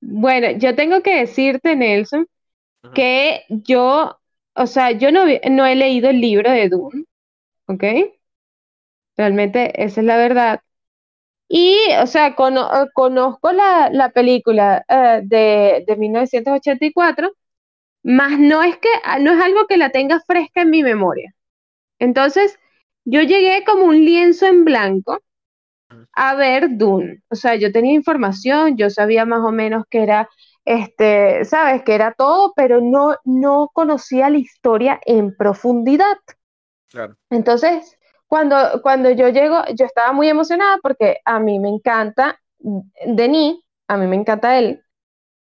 Bueno, 0.01 0.51
yo 0.57 0.75
tengo 0.75 1.01
que 1.03 1.15
decirte, 1.21 1.75
Nelson, 1.75 2.27
que 2.93 3.45
yo, 3.49 4.19
o 4.55 4.67
sea, 4.67 4.91
yo 4.93 5.11
no, 5.11 5.25
no 5.51 5.65
he 5.67 5.75
leído 5.75 6.09
el 6.09 6.21
libro 6.21 6.51
de 6.51 6.69
Dune, 6.69 7.05
¿ok? 7.67 7.83
Realmente 9.17 9.83
esa 9.83 10.01
es 10.01 10.07
la 10.07 10.17
verdad. 10.17 10.61
Y, 11.49 11.77
o 12.01 12.07
sea, 12.07 12.35
conozco 12.35 13.51
la, 13.53 13.89
la 13.91 14.11
película 14.11 14.85
eh, 14.89 15.21
de, 15.23 15.85
de 15.87 15.97
1984, 15.97 17.31
más 18.03 18.39
no 18.39 18.63
es 18.63 18.77
que 18.79 18.89
no 19.21 19.33
es 19.33 19.41
algo 19.43 19.67
que 19.67 19.77
la 19.77 19.91
tenga 19.91 20.21
fresca 20.21 20.61
en 20.63 20.71
mi 20.71 20.83
memoria. 20.83 21.33
Entonces, 21.99 22.59
yo 23.05 23.21
llegué 23.21 23.63
como 23.65 23.85
un 23.85 24.05
lienzo 24.05 24.45
en 24.45 24.65
blanco 24.65 25.19
a 26.13 26.35
ver 26.35 26.77
Dune. 26.77 27.21
O 27.29 27.35
sea, 27.35 27.55
yo 27.55 27.71
tenía 27.71 27.93
información, 27.93 28.77
yo 28.77 28.89
sabía 28.89 29.25
más 29.25 29.41
o 29.41 29.51
menos 29.51 29.85
que 29.89 30.03
era, 30.03 30.29
este, 30.65 31.45
sabes, 31.45 31.83
que 31.83 31.95
era 31.95 32.13
todo, 32.13 32.53
pero 32.55 32.81
no, 32.81 33.15
no 33.25 33.69
conocía 33.73 34.29
la 34.29 34.37
historia 34.37 34.99
en 35.05 35.35
profundidad. 35.35 36.17
Claro. 36.89 37.15
Entonces, 37.29 37.97
cuando, 38.27 38.81
cuando 38.81 39.09
yo 39.11 39.29
llego, 39.29 39.63
yo 39.75 39.85
estaba 39.85 40.13
muy 40.13 40.29
emocionada 40.29 40.77
porque 40.81 41.17
a 41.25 41.39
mí 41.39 41.59
me 41.59 41.69
encanta 41.69 42.39
Denis, 42.59 43.57
a 43.87 43.97
mí 43.97 44.07
me 44.07 44.15
encanta 44.15 44.57
él. 44.57 44.83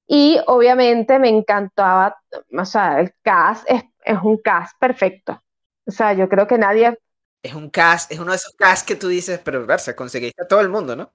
Y 0.08 0.40
obviamente 0.48 1.20
me 1.20 1.30
encantaba, 1.30 2.18
o 2.58 2.66
sea, 2.66 3.00
el 3.00 3.14
cast 3.22 3.70
es, 3.70 3.84
es 4.04 4.18
un 4.24 4.38
cast 4.38 4.76
perfecto. 4.80 5.40
O 5.86 5.92
sea, 5.92 6.14
yo 6.14 6.28
creo 6.30 6.48
que 6.48 6.58
nadie 6.58 6.98
es 7.42 7.54
un 7.54 7.70
cast, 7.70 8.12
es 8.12 8.20
uno 8.20 8.32
de 8.32 8.38
esos 8.38 8.54
casts 8.54 8.86
que 8.86 8.96
tú 8.96 9.08
dices, 9.08 9.40
pero 9.44 9.66
verse, 9.66 9.96
conseguiste 9.96 10.44
a 10.44 10.48
todo 10.48 10.62
el 10.62 10.70
mundo, 10.70 10.96
¿no? 10.96 11.12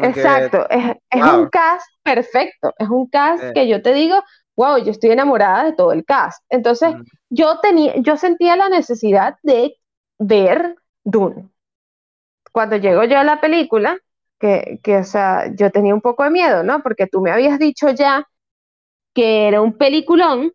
Exacto, 0.00 0.66
es, 0.70 0.96
un 1.12 1.48
cast 1.50 1.86
perfecto, 2.02 2.72
es 2.78 2.88
un 2.88 3.08
cast 3.08 3.52
que 3.52 3.68
yo 3.68 3.82
te 3.82 3.92
digo, 3.92 4.16
wow, 4.56 4.78
yo 4.78 4.90
estoy 4.90 5.10
enamorada 5.10 5.64
de 5.64 5.74
todo 5.74 5.92
el 5.92 6.04
cast. 6.04 6.42
Entonces, 6.48 6.94
yo 7.28 7.58
tenía, 7.60 7.94
yo 7.96 8.16
sentía 8.16 8.56
la 8.56 8.70
necesidad 8.70 9.36
de 9.42 9.76
ver 10.18 10.76
Dune. 11.04 11.50
Cuando 12.52 12.76
llego 12.76 13.04
yo 13.04 13.18
a 13.18 13.24
la 13.24 13.40
película, 13.40 13.98
que, 14.38 14.80
que, 14.82 14.96
o 14.96 15.04
sea, 15.04 15.54
yo 15.54 15.70
tenía 15.70 15.94
un 15.94 16.00
poco 16.00 16.24
de 16.24 16.30
miedo, 16.30 16.62
¿no? 16.62 16.82
Porque 16.82 17.06
tú 17.06 17.20
me 17.20 17.30
habías 17.30 17.58
dicho 17.58 17.90
ya 17.90 18.26
que 19.14 19.46
era 19.46 19.60
un 19.60 19.76
peliculón, 19.76 20.52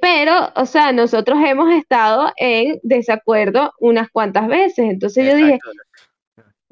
pero, 0.00 0.52
o 0.54 0.66
sea, 0.66 0.92
nosotros 0.92 1.38
hemos 1.44 1.72
estado 1.74 2.32
en 2.36 2.78
desacuerdo 2.84 3.72
unas 3.80 4.08
cuantas 4.08 4.46
veces. 4.46 4.90
Entonces 4.90 5.26
yo 5.26 5.34
dije, 5.34 5.58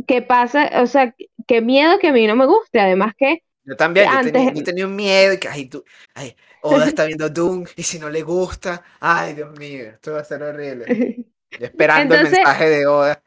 ¿qué 0.06 0.22
pasa? 0.22 0.70
O 0.80 0.86
sea, 0.86 1.12
qué 1.48 1.60
miedo 1.60 1.98
que 1.98 2.08
a 2.08 2.12
mí 2.12 2.26
no 2.28 2.36
me 2.36 2.46
guste. 2.46 2.78
Además 2.78 3.14
que... 3.18 3.42
Yo 3.64 3.76
también, 3.76 4.08
yo, 4.54 4.62
tenía, 4.64 4.86
un 4.86 4.94
miedo 4.94 5.34
y 5.34 5.38
que, 5.38 5.48
ay, 5.48 5.66
tú, 5.66 5.84
ay, 6.14 6.34
Oda 6.62 6.86
está 6.86 7.04
viendo 7.04 7.28
Doom 7.28 7.64
y 7.76 7.82
si 7.82 7.98
no 7.98 8.08
le 8.08 8.22
gusta, 8.22 8.84
ay, 9.00 9.34
Dios 9.34 9.56
mío, 9.58 9.84
esto 9.84 10.12
va 10.12 10.20
a 10.20 10.24
ser 10.24 10.42
horrible. 10.42 11.26
esperando 11.50 12.14
el 12.14 12.24
mensaje 12.24 12.68
de 12.68 12.86
Oda. 12.86 13.22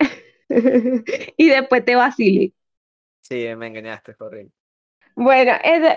y 1.36 1.48
después 1.48 1.84
te 1.84 1.94
vacilé. 1.94 2.52
Sí, 3.22 3.46
me 3.56 3.68
engañaste, 3.68 4.12
es 4.12 4.20
horrible. 4.20 4.50
Bueno, 5.14 5.52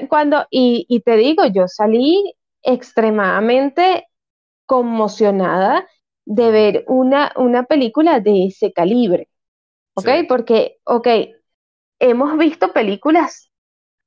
cuando, 0.09 0.45
y, 0.51 0.85
y 0.89 1.01
te 1.01 1.15
digo, 1.15 1.45
yo 1.47 1.67
salí 1.67 2.35
extremadamente 2.63 4.07
conmocionada 4.65 5.87
de 6.25 6.51
ver 6.51 6.85
una, 6.87 7.31
una 7.35 7.63
película 7.63 8.19
de 8.19 8.47
ese 8.47 8.71
calibre, 8.73 9.29
¿ok? 9.95 10.09
Porque, 10.27 10.77
ok, 10.85 11.07
hemos 11.99 12.37
visto 12.37 12.73
películas 12.73 13.49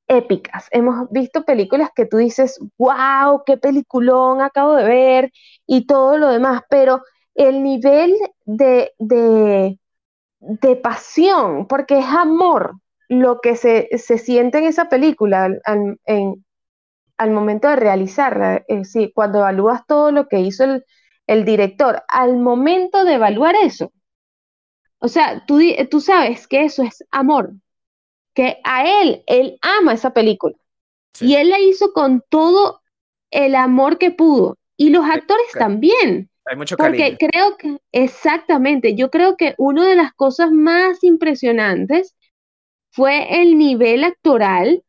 épicas, 0.09 0.69
hemos 0.71 1.11
visto 1.11 1.45
películas 1.45 1.91
que 1.95 2.07
tú 2.07 2.19
dices, 2.19 2.59
wow, 2.79 3.43
qué 3.45 3.57
peliculón 3.57 4.41
acabo 4.41 4.75
de 4.77 4.85
ver 4.85 5.33
y 5.67 5.87
todo 5.87 6.19
lo 6.19 6.29
demás, 6.29 6.63
pero 6.71 7.03
el 7.35 7.63
nivel 7.63 8.15
de, 8.45 8.93
de, 8.99 9.79
de 10.41 10.77
pasión, 10.77 11.67
porque 11.67 11.99
es 11.99 12.07
amor 12.07 12.75
lo 13.09 13.41
que 13.41 13.57
se, 13.57 13.89
se 13.99 14.19
siente 14.19 14.59
en 14.59 14.65
esa 14.65 14.89
película, 14.89 15.51
en, 16.07 16.46
al 17.19 17.31
momento 17.31 17.69
de 17.69 17.77
realizarla, 17.77 18.65
es 18.69 18.79
decir, 18.79 19.13
cuando 19.15 19.39
evalúas 19.39 19.87
todo 19.87 20.13
lo 20.13 20.29
que 20.29 20.41
hizo 20.41 20.65
el, 21.27 21.45
director, 21.45 22.03
al 22.09 22.37
momento 22.37 23.05
de 23.05 23.15
evaluar 23.15 23.55
eso, 23.57 23.93
o 24.99 25.09
sea, 25.09 25.45
tú, 25.47 25.61
tú 25.91 26.01
sabes 26.01 26.47
que 26.47 26.65
eso 26.65 26.83
es 26.83 27.05
amor, 27.11 27.53
que 28.35 28.59
a 28.65 29.03
él, 29.03 29.23
él 29.27 29.59
ama 29.63 29.95
esa 29.95 30.13
película. 30.13 30.55
Y 31.21 31.37
él 31.37 31.49
la 31.49 31.59
hizo 31.59 31.93
con 31.93 32.23
todo 32.29 32.83
el 33.31 33.55
amor 33.55 33.99
que 33.99 34.11
pudo. 34.11 34.59
Y 34.77 34.91
los 34.91 35.05
actores 35.07 35.47
también. 35.59 36.31
Hay 36.45 36.57
mucho 36.57 36.77
Porque 36.77 37.17
creo 37.19 37.57
que, 37.57 37.79
exactamente, 37.93 38.95
yo 38.95 39.11
creo 39.11 39.37
que 39.37 39.55
una 39.59 39.89
de 39.89 39.97
las 39.97 40.13
cosas 40.13 40.53
más 40.53 41.03
impresionantes 41.03 42.15
fue 42.91 43.43
el 43.43 43.59
nivel 43.59 44.05
actoral 44.05 44.85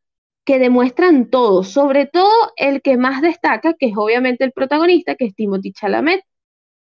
que 0.47 0.59
demuestran 0.59 1.29
todo, 1.29 1.61
sobre 1.61 2.05
todo 2.05 2.53
el 2.55 2.81
que 2.81 2.95
más 2.95 3.21
destaca, 3.21 3.73
que 3.73 3.87
es 3.87 3.93
obviamente 3.97 4.45
el 4.45 4.53
protagonista, 4.53 5.15
que 5.15 5.25
es 5.25 5.35
Timothy 5.35 5.73
Chalamet. 5.73 6.23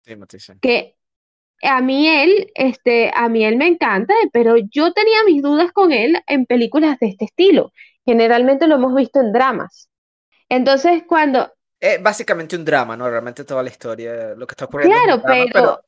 Timothy, 0.03 0.37
Que 0.61 0.95
a 1.63 1.81
mí 1.81 2.07
él, 2.07 2.51
este, 2.53 3.11
a 3.11 3.27
mí 3.27 3.43
él 3.43 3.57
me 3.57 3.65
encanta, 3.65 4.13
pero 4.31 4.55
yo 4.57 4.93
tenía 4.93 5.17
mis 5.25 5.41
dudas 5.41 5.71
con 5.71 5.91
él 5.91 6.15
en 6.27 6.45
películas 6.45 6.99
de 6.99 7.07
este 7.07 7.25
estilo. 7.25 7.73
Generalmente 8.05 8.67
lo 8.67 8.75
hemos 8.75 8.93
visto 8.93 9.19
en 9.19 9.33
dramas. 9.33 9.89
Entonces, 10.47 11.01
cuando... 11.07 11.51
Es 11.79 11.99
básicamente 12.03 12.55
un 12.55 12.65
drama, 12.65 12.95
¿no? 12.95 13.09
Realmente 13.09 13.45
toda 13.45 13.63
la 13.63 13.69
historia, 13.71 14.35
lo 14.35 14.45
que 14.45 14.53
está 14.53 14.65
ocurriendo. 14.65 14.95
Claro, 15.23 15.49
pero... 15.51 15.81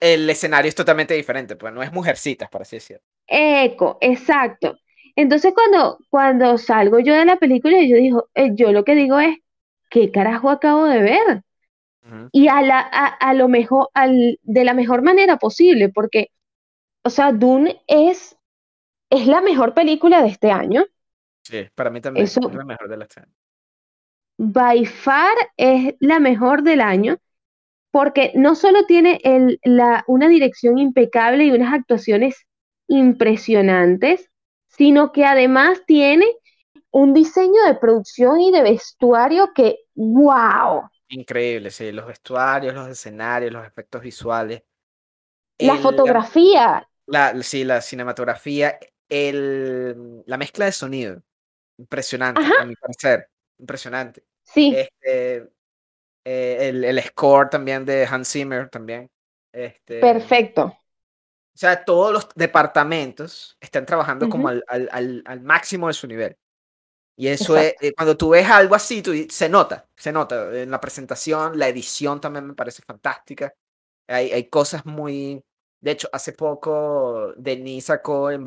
El 0.00 0.28
escenario 0.28 0.68
es 0.68 0.74
totalmente 0.74 1.14
diferente, 1.14 1.54
pues 1.54 1.72
no 1.72 1.80
es 1.80 1.92
mujercitas, 1.92 2.50
para 2.50 2.62
así 2.62 2.74
decirlo. 2.74 3.04
Eco, 3.28 3.98
exacto. 4.00 4.76
Entonces 5.16 5.54
cuando, 5.54 5.98
cuando 6.10 6.58
salgo 6.58 6.98
yo 6.98 7.14
de 7.14 7.24
la 7.24 7.36
película, 7.36 7.80
yo 7.82 7.96
digo, 7.96 8.28
eh, 8.34 8.50
yo 8.54 8.72
lo 8.72 8.84
que 8.84 8.94
digo 8.94 9.18
es, 9.20 9.38
¿qué 9.90 10.10
carajo 10.10 10.50
acabo 10.50 10.84
de 10.86 11.02
ver? 11.02 11.42
Y 12.32 12.48
a, 12.48 12.60
la, 12.60 12.80
a, 12.80 13.32
lo 13.32 13.48
mejor, 13.48 13.88
al, 13.94 14.38
de 14.42 14.64
la 14.64 14.74
mejor 14.74 15.00
manera 15.00 15.38
posible, 15.38 15.88
porque, 15.88 16.30
o 17.02 17.08
sea, 17.08 17.32
Dune 17.32 17.80
es, 17.86 18.36
es 19.08 19.26
la 19.26 19.40
mejor 19.40 19.72
película 19.72 20.20
de 20.20 20.28
este 20.28 20.50
año. 20.50 20.84
Sí, 21.42 21.66
para 21.74 21.88
mí 21.88 22.02
también 22.02 22.24
es 22.24 22.36
la 22.36 22.64
mejor 22.64 22.88
de 22.88 23.02
este 23.02 23.20
año. 23.20 23.32
By 24.36 24.84
far 24.84 25.34
es 25.56 25.94
la 25.98 26.20
mejor 26.20 26.62
del 26.62 26.82
año, 26.82 27.16
porque 27.90 28.32
no 28.34 28.54
solo 28.54 28.84
tiene 28.84 29.20
el, 29.24 29.58
la, 29.62 30.04
una 30.06 30.28
dirección 30.28 30.78
impecable 30.78 31.44
y 31.44 31.52
unas 31.52 31.72
actuaciones 31.72 32.46
impresionantes, 32.86 34.30
sino 34.76 35.12
que 35.12 35.24
además 35.24 35.82
tiene 35.86 36.26
un 36.90 37.12
diseño 37.12 37.62
de 37.66 37.74
producción 37.74 38.40
y 38.40 38.52
de 38.52 38.62
vestuario 38.62 39.52
que, 39.54 39.80
wow. 39.94 40.88
Increíble, 41.08 41.70
sí, 41.70 41.92
los 41.92 42.06
vestuarios, 42.06 42.74
los 42.74 42.88
escenarios, 42.88 43.52
los 43.52 43.66
efectos 43.66 44.02
visuales. 44.02 44.62
La 45.58 45.76
fotografía. 45.76 46.88
La, 47.06 47.40
sí, 47.42 47.64
la 47.64 47.80
cinematografía, 47.80 48.78
el, 49.08 50.22
la 50.26 50.36
mezcla 50.36 50.64
de 50.64 50.72
sonido. 50.72 51.22
Impresionante, 51.78 52.42
a 52.60 52.64
mi 52.64 52.74
parecer. 52.76 53.28
Impresionante. 53.58 54.24
Sí. 54.42 54.74
Este, 54.76 55.48
eh, 56.24 56.68
el, 56.68 56.84
el, 56.84 57.02
score 57.02 57.50
también 57.50 57.84
de 57.84 58.06
Hans 58.06 58.30
Zimmer 58.30 58.68
también. 58.68 59.10
Este, 59.52 60.00
Perfecto. 60.00 60.76
O 61.54 61.58
sea, 61.58 61.84
todos 61.84 62.12
los 62.12 62.28
departamentos 62.34 63.56
están 63.60 63.86
trabajando 63.86 64.28
como 64.28 64.48
al, 64.48 64.64
al, 64.68 65.22
al, 65.24 65.40
máximo 65.40 65.86
de 65.86 65.94
su 65.94 66.08
nivel. 66.08 66.36
Y 67.16 67.28
eso 67.28 67.56
es, 67.56 67.74
eh, 67.80 67.92
cuando 67.94 68.16
tú 68.16 68.30
ves 68.30 68.48
algo 68.50 68.74
así, 68.74 69.02
tú, 69.02 69.12
se 69.28 69.48
nota, 69.48 69.88
se 69.94 70.10
nota 70.10 70.52
en 70.60 70.68
la 70.70 70.80
presentación, 70.80 71.56
la 71.56 71.68
edición 71.68 72.20
también 72.20 72.46
me 72.46 72.54
parece 72.54 72.82
fantástica. 72.82 73.54
Hay, 74.08 74.32
hay 74.32 74.48
cosas 74.48 74.84
muy, 74.84 75.44
De 75.80 75.92
hecho, 75.92 76.08
hace 76.12 76.32
poco 76.32 77.32
Denis 77.36 77.84
sacó 77.84 78.32
en, 78.32 78.42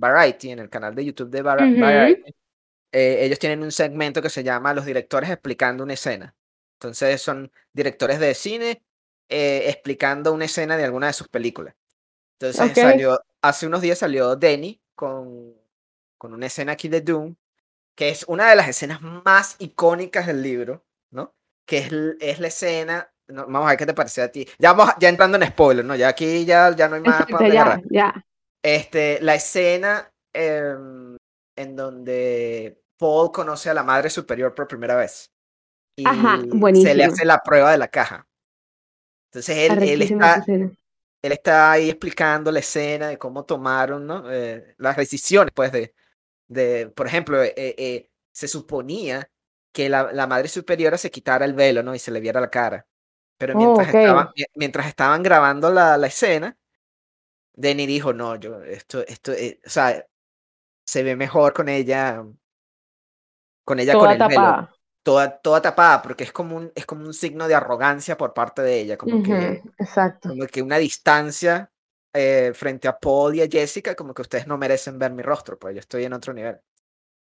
Variety, 0.00 0.50
en 0.50 0.60
el 0.60 0.70
canal 0.70 0.94
de 0.94 1.04
YouTube 1.04 1.28
de 1.28 1.42
Variety, 1.42 2.24
eh, 2.92 3.24
ellos 3.24 3.38
tienen 3.38 3.62
un 3.62 3.70
segmento 3.70 4.22
que 4.22 4.30
se 4.30 4.42
llama 4.42 4.74
Los 4.74 4.86
directores 4.86 5.28
explicando 5.30 5.84
una 5.84 5.92
escena. 5.94 6.34
Entonces 6.78 7.20
son 7.20 7.52
directores 7.72 8.18
de 8.18 8.34
cine 8.34 8.82
eh, 9.28 9.68
explicando 9.68 10.32
una 10.32 10.46
escena 10.46 10.76
de 10.78 10.84
alguna 10.84 11.08
de 11.08 11.12
sus 11.12 11.28
películas. 11.28 11.74
Entonces 12.40 12.72
salió, 12.74 13.22
hace 13.42 13.66
unos 13.66 13.82
días 13.82 13.98
salió 13.98 14.34
Denny 14.34 14.80
con, 14.94 15.54
con 16.16 16.32
una 16.32 16.46
escena 16.46 16.72
aquí 16.72 16.88
de 16.88 17.02
Doom, 17.02 17.36
que 17.94 18.08
es 18.08 18.24
una 18.28 18.48
de 18.48 18.56
las 18.56 18.66
escenas 18.66 19.02
más 19.02 19.56
icónicas 19.58 20.26
del 20.26 20.42
libro, 20.42 20.82
¿no? 21.10 21.34
Que 21.66 21.78
es, 21.78 21.92
es 22.18 22.40
la 22.40 22.48
escena, 22.48 23.12
vamos 23.28 23.66
a 23.66 23.70
ver 23.70 23.76
qué 23.76 23.84
te 23.84 23.92
parece 23.92 24.22
a 24.22 24.32
ti. 24.32 24.48
Ya 24.58 24.72
vamos, 24.72 24.94
ya 24.98 25.10
entrando 25.10 25.36
en 25.36 25.46
spoiler, 25.48 25.84
¿no? 25.84 25.94
Ya 25.94 26.08
aquí 26.08 26.46
ya, 26.46 26.74
ya 26.74 26.88
no 26.88 26.96
hay 26.96 27.02
más 27.02 27.26
para 27.26 27.48
ya, 27.48 27.80
ya. 27.90 28.26
Este, 28.62 29.20
la 29.20 29.34
escena 29.34 30.10
em, 30.32 31.16
en 31.56 31.76
donde 31.76 32.82
Paul 32.96 33.32
conoce 33.32 33.68
a 33.68 33.74
la 33.74 33.82
madre 33.82 34.08
superior 34.08 34.54
por 34.54 34.66
primera 34.66 34.96
vez. 34.96 35.30
Y 35.94 36.04
se 36.82 36.94
le 36.94 37.04
hace 37.04 37.26
la 37.26 37.42
prueba 37.42 37.70
de 37.70 37.78
la 37.78 37.88
caja. 37.88 38.26
Entonces 39.30 39.70
él, 39.70 39.82
él 39.82 40.02
está, 40.02 40.42
él 41.22 41.32
está 41.32 41.72
ahí 41.72 41.90
explicando 41.90 42.50
la 42.50 42.60
escena 42.60 43.08
de 43.08 43.18
cómo 43.18 43.44
tomaron 43.44 44.06
¿no? 44.06 44.30
Eh, 44.30 44.74
las 44.78 44.96
decisiones, 44.96 45.52
pues, 45.54 45.72
de, 45.72 45.94
de 46.48 46.88
por 46.88 47.06
ejemplo, 47.06 47.42
eh, 47.42 47.54
eh, 47.56 48.10
se 48.32 48.48
suponía 48.48 49.30
que 49.72 49.88
la, 49.88 50.12
la, 50.12 50.26
madre 50.26 50.48
superiora 50.48 50.98
se 50.98 51.10
quitara 51.10 51.44
el 51.44 51.54
velo, 51.54 51.82
¿no? 51.82 51.94
Y 51.94 51.98
se 51.98 52.10
le 52.10 52.20
viera 52.20 52.40
la 52.40 52.50
cara. 52.50 52.86
Pero 53.38 53.54
mientras, 53.54 53.88
estaban, 53.88 54.30
mientras 54.54 54.86
estaban 54.86 55.22
grabando 55.22 55.70
la, 55.70 55.96
la 55.96 56.06
escena, 56.08 56.56
Denny 57.54 57.86
dijo, 57.86 58.12
no, 58.12 58.36
yo, 58.36 58.62
esto, 58.62 59.06
esto, 59.06 59.32
o 59.32 59.70
sea, 59.70 60.04
se 60.84 61.02
ve 61.02 61.16
mejor 61.16 61.52
con 61.52 61.68
ella, 61.68 62.24
con 63.64 63.78
ella 63.78 63.94
con 63.94 64.10
el 64.10 64.18
velo 64.28 64.68
toda, 65.02 65.38
toda 65.40 65.62
tapada, 65.62 66.02
porque 66.02 66.24
es 66.24 66.32
como, 66.32 66.56
un, 66.56 66.72
es 66.74 66.86
como 66.86 67.04
un 67.04 67.14
signo 67.14 67.48
de 67.48 67.54
arrogancia 67.54 68.16
por 68.16 68.34
parte 68.34 68.62
de 68.62 68.80
ella, 68.80 68.96
como, 68.96 69.22
que, 69.22 69.62
exacto. 69.78 70.30
como 70.30 70.46
que 70.46 70.62
una 70.62 70.78
distancia 70.78 71.70
eh, 72.12 72.52
frente 72.54 72.88
a 72.88 72.98
Paul 72.98 73.36
y 73.36 73.42
a 73.42 73.48
Jessica, 73.48 73.94
como 73.94 74.14
que 74.14 74.22
ustedes 74.22 74.46
no 74.46 74.58
merecen 74.58 74.98
ver 74.98 75.12
mi 75.12 75.22
rostro, 75.22 75.58
pues 75.58 75.74
yo 75.74 75.80
estoy 75.80 76.04
en 76.04 76.12
otro 76.12 76.32
nivel. 76.32 76.58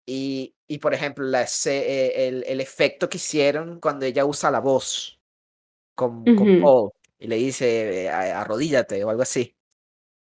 Y, 0.06 0.54
y 0.66 0.78
por 0.78 0.94
ejemplo, 0.94 1.25
la, 1.25 1.42
eh, 1.42 2.28
el, 2.28 2.44
el, 2.47 2.61
efecto 2.61 3.08
que 3.08 3.18
hicieron 3.18 3.78
cuando 3.78 4.06
ella 4.06 4.25
usa 4.25 4.50
la 4.50 4.61
voz 4.61 5.20
con, 5.94 6.25
con 6.25 6.62
Paul 6.62 6.92
y 7.18 7.26
le 7.26 7.37
dice 7.37 8.04
eh, 8.04 8.08
arrodíllate 8.08 9.04
o 9.04 9.11
algo 9.11 9.23
así. 9.23 9.54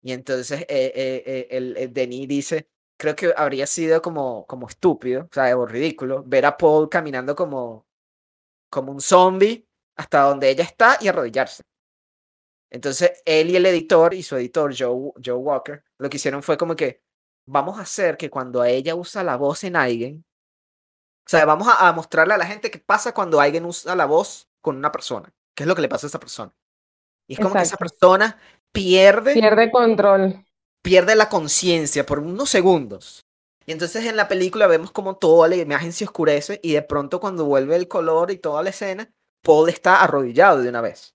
Y 0.03 0.13
entonces 0.13 0.67
el, 0.69 1.77
el 1.77 1.93
Denis 1.93 2.29
dice, 2.29 2.69
creo 2.97 3.17
que 3.17 3.35
habría 3.37 3.67
sido 3.67 4.01
como, 4.03 4.47
como 4.47 4.69
estúpido, 4.69 5.25
o 5.25 5.29
sea, 5.33 5.57
o 5.57 5.67
ridículo, 5.67 6.23
ver 6.25 6.47
a 6.47 6.57
Paul 6.57 6.89
caminando 6.89 7.35
como, 7.35 7.87
como 8.71 8.93
un 8.93 9.01
zombie 9.01 9.67
hasta 9.97 10.23
donde 10.23 10.51
ella 10.51 10.65
está 10.65 10.99
y 11.01 11.09
arrodillarse. 11.09 11.63
Entonces, 12.71 13.23
él 13.27 13.51
y 13.51 13.57
el 13.57 13.67
editor 13.67 14.15
y 14.15 14.23
su 14.23 14.37
editor, 14.37 14.75
Joe, 14.77 15.13
Joe 15.23 15.35
Walker, 15.35 15.85
lo 15.99 16.09
que 16.09 16.17
hicieron 16.17 16.43
fue 16.43 16.57
como 16.57 16.75
que 16.75 17.03
vamos 17.47 17.79
a 17.79 17.83
hacer 17.83 18.17
que 18.17 18.31
cuando 18.31 18.65
ella 18.65 18.95
usa 18.95 19.23
la 19.23 19.37
voz 19.37 19.65
en 19.65 19.77
alguien, 19.77 20.25
o 21.27 21.29
sea, 21.29 21.45
vamos 21.45 21.69
a, 21.69 21.93
mostrarle 21.93 22.35
a 22.35 22.39
la 22.39 22.47
gente 22.47 22.71
qué 22.71 22.79
pasa 22.79 23.13
cuando 23.13 23.41
alguien 23.41 23.65
usa 23.67 23.95
la 23.95 24.07
voz 24.07 24.49
con 24.61 24.77
una 24.77 24.91
persona, 24.91 25.33
qué 25.55 25.65
es 25.65 25.67
lo 25.67 25.75
que 25.75 25.83
le 25.83 25.89
pasa 25.89 26.07
a 26.07 26.09
esa 26.09 26.21
persona. 26.21 26.55
Y 27.29 27.35
es 27.35 27.41
como 27.41 27.55
que 27.55 27.63
esa 27.63 27.77
persona 27.77 28.39
pierde... 28.73 29.35
Pierde 29.35 29.71
control 29.71 30.45
pierde 30.83 31.15
la 31.15 31.29
conciencia 31.29 32.05
por 32.05 32.19
unos 32.19 32.51
segundos. 32.51 33.25
Y 33.65 33.73
entonces 33.73 34.05
en 34.05 34.17
la 34.17 34.29
película 34.29 34.67
vemos 34.67 34.91
como 34.91 35.17
toda 35.17 35.49
la 35.49 35.57
imagen 35.57 35.93
se 35.93 36.05
oscurece 36.05 36.59
y 36.63 36.73
de 36.73 36.83
pronto 36.83 37.21
cuando 37.21 37.45
vuelve 37.45 37.77
el 37.77 37.89
color 37.89 38.31
y 38.33 38.39
toda 38.39 38.63
la 38.63 38.71
escena, 38.71 39.13
Paul 39.43 39.69
está 39.69 40.03
arrodillado 40.03 40.61
de 40.61 40.69
una 40.69 40.81
vez. 40.81 41.15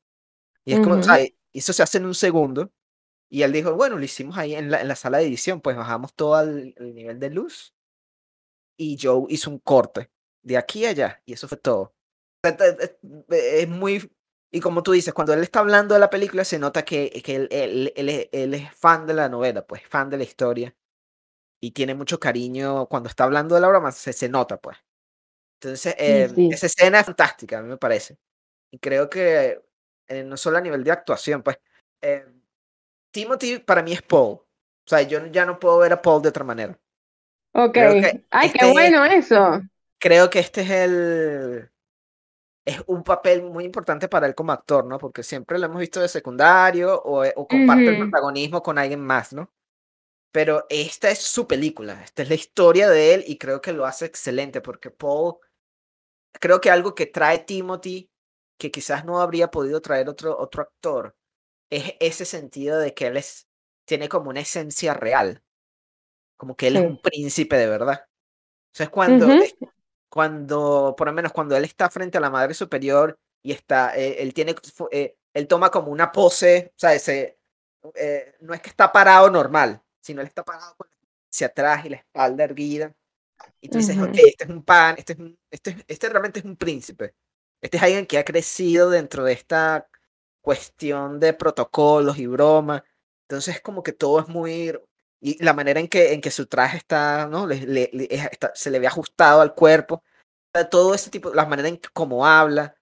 Y 0.63 0.73
es 0.73 0.79
como, 0.79 0.95
o 0.95 1.03
sea, 1.03 1.19
eso 1.53 1.73
se 1.73 1.83
hace 1.83 1.97
en 1.97 2.05
un 2.05 2.15
segundo. 2.15 2.71
Y 3.29 3.41
él 3.41 3.51
dijo, 3.51 3.73
bueno, 3.73 3.97
lo 3.97 4.03
hicimos 4.03 4.37
ahí 4.37 4.55
en 4.55 4.71
la, 4.71 4.81
en 4.81 4.87
la 4.87 4.95
sala 4.95 5.17
de 5.17 5.25
edición, 5.25 5.59
pues 5.61 5.75
bajamos 5.75 6.13
todo 6.13 6.39
el, 6.41 6.73
nivel 6.79 7.19
de 7.19 7.29
luz. 7.29 7.73
Y 8.77 8.97
Joe 9.01 9.25
hizo 9.29 9.49
un 9.49 9.59
corte 9.59 10.09
de 10.43 10.57
aquí 10.57 10.85
a 10.85 10.89
allá. 10.89 11.21
Y 11.25 11.33
eso 11.33 11.47
fue 11.47 11.57
todo. 11.57 11.93
Es 13.29 13.67
muy 13.67 14.09
y 14.51 14.61
como 14.61 14.81
tú 14.81 14.93
dices, 14.93 15.13
cuando 15.13 15.33
él 15.33 15.41
está 15.41 15.59
hablando 15.59 15.93
de 15.93 15.99
la 15.99 16.09
película, 16.09 16.45
se 16.45 16.57
nota 16.57 16.85
que, 16.85 17.09
que 17.23 17.35
él, 17.35 17.47
él, 17.51 18.29
él, 18.31 18.53
es 18.53 18.73
fan 18.73 19.05
de 19.05 19.13
la 19.13 19.27
novela, 19.27 19.65
pues 19.65 19.85
fan 19.87 20.09
de 20.09 20.17
la 20.17 20.23
historia. 20.23 20.73
Y 21.59 21.71
tiene 21.71 21.95
mucho 21.95 22.19
cariño. 22.19 22.85
Cuando 22.85 23.09
está 23.09 23.25
hablando 23.25 23.55
de 23.55 23.61
la 23.61 23.67
broma, 23.67 23.91
se, 23.91 24.13
se 24.13 24.29
nota, 24.29 24.57
pues. 24.57 24.77
Entonces, 25.59 25.95
eh, 25.97 26.31
esa 26.51 26.67
escena 26.67 26.99
es 26.99 27.05
fantástica, 27.05 27.59
a 27.59 27.61
mí 27.61 27.67
me 27.67 27.77
parece. 27.77 28.17
Y 28.71 28.79
creo 28.79 29.09
que 29.09 29.61
eh, 30.07 30.23
no 30.23 30.37
solo 30.37 30.57
a 30.57 30.61
nivel 30.61 30.83
de 30.83 30.91
actuación, 30.91 31.43
pues. 31.43 31.59
Eh, 32.01 32.25
Timothy 33.11 33.59
para 33.59 33.81
mí 33.81 33.93
es 33.93 34.01
Paul. 34.01 34.35
O 34.39 34.45
sea, 34.85 35.01
yo 35.01 35.25
ya 35.25 35.45
no 35.45 35.59
puedo 35.59 35.79
ver 35.79 35.91
a 35.91 36.01
Paul 36.01 36.21
de 36.21 36.29
otra 36.29 36.43
manera. 36.45 36.79
Ok. 37.53 37.77
Ay, 38.29 38.51
qué 38.51 38.71
bueno 38.71 39.03
eso. 39.03 39.61
Creo 39.97 40.29
que 40.29 40.39
este 40.39 40.61
es 40.61 40.69
el 40.69 41.71
es 42.67 42.83
un 42.87 43.01
papel 43.01 43.43
muy 43.43 43.63
importante 43.63 44.09
para 44.09 44.27
él 44.27 44.35
como 44.35 44.51
actor, 44.51 44.83
¿no? 44.85 44.97
Porque 44.97 45.23
siempre 45.23 45.57
lo 45.57 45.67
hemos 45.67 45.79
visto 45.79 46.01
de 46.01 46.09
secundario 46.09 47.01
o, 47.01 47.23
eh, 47.23 47.33
o 47.37 47.47
comparte 47.47 47.87
el 47.87 47.97
protagonismo 47.97 48.61
con 48.61 48.77
alguien 48.77 48.99
más, 48.99 49.31
¿no? 49.31 49.49
Pero 50.33 50.65
esta 50.69 51.09
es 51.09 51.19
su 51.19 51.47
película, 51.47 52.03
esta 52.03 52.23
es 52.23 52.29
la 52.29 52.35
historia 52.35 52.89
de 52.89 53.13
él 53.13 53.23
y 53.25 53.37
creo 53.37 53.61
que 53.61 53.71
lo 53.71 53.85
hace 53.85 54.05
excelente 54.05 54.59
porque 54.59 54.91
Paul, 54.91 55.37
creo 56.33 56.59
que 56.59 56.69
algo 56.69 56.93
que 56.93 57.05
trae 57.05 57.39
Timothy, 57.39 58.11
que 58.59 58.69
quizás 58.69 59.05
no 59.05 59.21
habría 59.21 59.49
podido 59.49 59.81
traer 59.81 60.09
otro, 60.09 60.37
otro 60.37 60.63
actor, 60.63 61.15
es 61.69 61.93
ese 62.01 62.25
sentido 62.25 62.79
de 62.79 62.93
que 62.93 63.07
él 63.07 63.15
es, 63.15 63.47
tiene 63.85 64.09
como 64.09 64.29
una 64.29 64.41
esencia 64.41 64.93
real, 64.93 65.41
como 66.35 66.57
que 66.57 66.67
él 66.67 66.75
es 66.75 66.83
un 66.83 67.01
príncipe 67.01 67.55
de 67.55 67.67
verdad. 67.67 68.05
O 68.09 68.75
sea, 68.75 68.83
es 68.87 68.89
cuando, 68.89 69.25
cuando, 70.17 70.95
por 70.97 71.05
lo 71.05 71.13
menos 71.13 71.31
cuando 71.31 71.55
él 71.55 71.63
está 71.63 71.91
frente 71.91 72.17
a 72.17 72.21
la 72.21 72.31
madre 72.31 72.55
superior 72.55 73.19
y 73.43 73.51
está, 73.51 73.95
eh, 73.95 74.15
él 74.23 74.33
tiene, 74.33 74.55
eh, 74.89 75.15
él 75.31 75.47
toma 75.47 75.69
como 75.69 75.91
una 75.91 76.11
pose, 76.11 76.71
o 76.75 76.79
sea, 76.79 76.95
ese, 76.95 77.37
eh, 77.93 78.33
no 78.39 78.55
es 78.55 78.61
que 78.61 78.69
está 78.69 78.91
parado 78.91 79.29
normal, 79.29 79.79
sino 80.01 80.21
él 80.21 80.27
está 80.27 80.43
parado 80.43 80.75
hacia 81.31 81.45
atrás 81.45 81.85
y 81.85 81.89
la 81.89 81.97
espalda 81.97 82.45
erguida. 82.45 82.95
Y 83.61 83.69
tú 83.69 83.77
dices, 83.77 83.95
ok, 83.99 84.15
este 84.15 84.45
es 84.45 84.49
un 84.49 84.63
pan, 84.63 84.95
este, 84.97 85.13
es 85.13 85.19
un, 85.19 85.37
este, 85.51 85.85
este 85.87 86.09
realmente 86.09 86.39
es 86.39 86.45
un 86.45 86.57
príncipe. 86.57 87.13
Este 87.61 87.77
es 87.77 87.83
alguien 87.83 88.07
que 88.07 88.17
ha 88.17 88.25
crecido 88.25 88.89
dentro 88.89 89.23
de 89.23 89.33
esta 89.33 89.87
cuestión 90.41 91.19
de 91.19 91.33
protocolos 91.33 92.17
y 92.17 92.25
bromas. 92.25 92.81
Entonces, 93.29 93.61
como 93.61 93.83
que 93.83 93.93
todo 93.93 94.19
es 94.19 94.27
muy 94.27 94.73
y 95.19 95.43
la 95.43 95.53
manera 95.53 95.79
en 95.79 95.87
que, 95.87 96.13
en 96.13 96.21
que 96.21 96.31
su 96.31 96.45
traje 96.45 96.77
está, 96.77 97.27
¿no? 97.27 97.47
Le, 97.47 97.89
se 98.53 98.71
le 98.71 98.79
ve 98.79 98.87
ajustado 98.87 99.41
al 99.41 99.55
cuerpo. 99.55 100.03
Todo 100.65 100.93
ese 100.93 101.09
tipo, 101.09 101.33
la 101.33 101.45
manera 101.45 101.67
en 101.67 101.79
cómo 101.93 102.25
habla, 102.25 102.75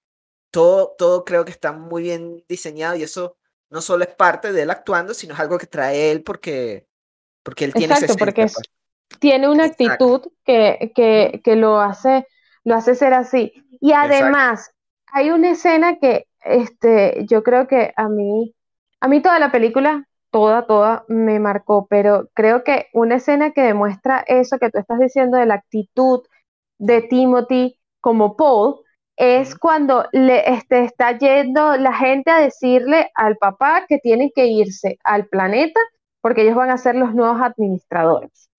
todo, 0.51 0.95
todo 0.97 1.25
creo 1.25 1.45
que 1.45 1.51
está 1.51 1.71
muy 1.71 2.03
bien 2.03 2.43
diseñado 2.47 2.95
y 2.95 3.03
eso 3.03 3.37
no 3.69 3.81
solo 3.81 4.03
es 4.03 4.15
parte 4.15 4.53
de 4.53 4.61
él 4.61 4.69
actuando, 4.69 5.13
sino 5.13 5.33
es 5.33 5.39
algo 5.39 5.57
que 5.57 5.67
trae 5.67 6.11
él 6.11 6.23
porque, 6.23 6.87
porque 7.43 7.65
él 7.65 7.73
tiene 7.73 7.93
Exacto, 7.93 8.15
porque 8.17 8.43
pues. 8.43 8.55
tiene 9.19 9.49
una 9.49 9.65
actitud 9.65 10.21
que, 10.45 10.91
que, 10.95 11.41
que, 11.43 11.55
lo, 11.55 11.79
hace, 11.81 12.27
lo 12.63 12.75
hace 12.75 12.95
ser 12.95 13.13
así. 13.13 13.53
Y 13.81 13.91
además, 13.91 14.71
hay 15.07 15.31
una 15.31 15.51
escena 15.51 15.97
que 15.99 16.27
este, 16.41 17.25
yo 17.27 17.43
creo 17.43 17.67
que 17.67 17.93
a 17.95 18.07
mí, 18.07 18.55
a 19.01 19.07
mí 19.07 19.21
toda 19.21 19.39
la 19.39 19.51
película 19.51 20.07
toda, 20.35 20.67
toda 20.67 21.05
me 21.07 21.39
marcó, 21.39 21.87
pero 21.89 22.27
creo 22.33 22.65
que 22.65 22.87
una 22.91 23.15
escena 23.15 23.51
que 23.51 23.61
demuestra 23.61 24.21
eso 24.27 24.57
que 24.59 24.69
tú 24.69 24.79
estás 24.79 24.99
diciendo 24.99 25.37
de 25.37 25.45
la 25.45 25.53
actitud 25.53 26.23
de 26.77 27.01
Timothy 27.01 27.77
como 28.01 28.35
Paul 28.35 28.81
es 29.15 29.57
cuando 29.57 30.05
le 30.11 30.49
este, 30.53 30.83
está 30.83 31.17
yendo 31.17 31.77
la 31.77 31.93
gente 31.93 32.31
a 32.31 32.39
decirle 32.39 33.11
al 33.15 33.37
papá 33.37 33.85
que 33.87 33.97
tienen 33.99 34.29
que 34.35 34.47
irse 34.47 34.97
al 35.03 35.27
planeta 35.27 35.79
porque 36.21 36.41
ellos 36.41 36.55
van 36.55 36.71
a 36.71 36.77
ser 36.77 36.95
los 36.95 37.13
nuevos 37.13 37.39
administradores. 37.41 38.49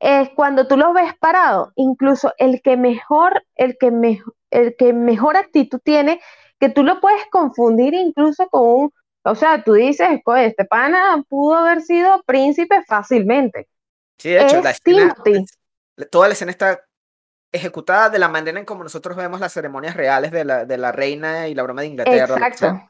Es 0.00 0.30
cuando 0.30 0.66
tú 0.66 0.76
lo 0.76 0.92
ves 0.92 1.12
parado, 1.18 1.72
incluso 1.76 2.32
el 2.38 2.62
que 2.62 2.76
mejor, 2.76 3.42
el 3.54 3.76
que, 3.78 4.20
el 4.50 4.76
que 4.76 4.92
mejor 4.92 5.36
actitud 5.36 5.80
tiene, 5.82 6.20
que 6.58 6.68
tú 6.68 6.82
lo 6.82 7.00
puedes 7.00 7.24
confundir 7.30 7.94
incluso 7.94 8.48
con 8.48 8.62
un 8.66 8.92
o 9.22 9.34
sea, 9.34 9.62
tú 9.62 9.74
dices, 9.74 10.08
este 10.38 10.64
pana 10.64 11.22
pudo 11.28 11.56
haber 11.56 11.82
sido 11.82 12.22
príncipe 12.22 12.82
fácilmente. 12.86 13.68
Sí, 14.18 14.30
de 14.30 14.42
hecho, 14.42 14.62
la 14.62 14.70
escena, 14.70 15.14
toda 16.06 16.28
la 16.28 16.34
escena 16.34 16.50
está 16.50 16.84
ejecutada 17.52 18.10
de 18.10 18.18
la 18.18 18.28
manera 18.28 18.58
en 18.58 18.64
como 18.64 18.84
nosotros 18.84 19.16
vemos 19.16 19.40
las 19.40 19.52
ceremonias 19.52 19.96
reales 19.96 20.30
de 20.30 20.44
la, 20.44 20.64
de 20.64 20.78
la 20.78 20.92
reina 20.92 21.48
y 21.48 21.54
la 21.54 21.62
broma 21.62 21.82
de 21.82 21.88
Inglaterra. 21.88 22.46
Exacto. 22.46 22.88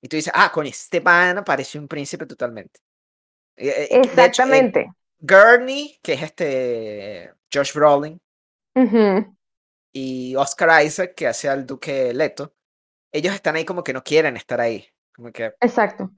Y 0.00 0.08
tú 0.08 0.16
dices, 0.16 0.32
ah, 0.34 0.50
con 0.52 0.66
este 0.66 1.00
pana 1.00 1.44
parece 1.44 1.78
un 1.78 1.88
príncipe 1.88 2.24
totalmente. 2.26 2.80
Eh, 3.56 3.88
eh, 3.90 4.00
Exactamente. 4.04 4.90
Gurney, 5.18 5.98
que 6.02 6.12
es 6.12 6.22
este 6.22 7.32
Josh 7.52 7.72
Brolin, 7.74 8.20
y 9.92 10.36
Oscar 10.36 10.84
Isaac, 10.84 11.14
que 11.16 11.26
hace 11.26 11.48
al 11.48 11.66
Duque 11.66 12.14
Leto, 12.14 12.54
ellos 13.10 13.34
están 13.34 13.56
ahí 13.56 13.64
como 13.64 13.82
que 13.82 13.92
no 13.92 14.04
quieren 14.04 14.36
estar 14.36 14.60
ahí. 14.60 14.88
Como 15.14 15.32
que, 15.32 15.52
Exacto. 15.60 16.12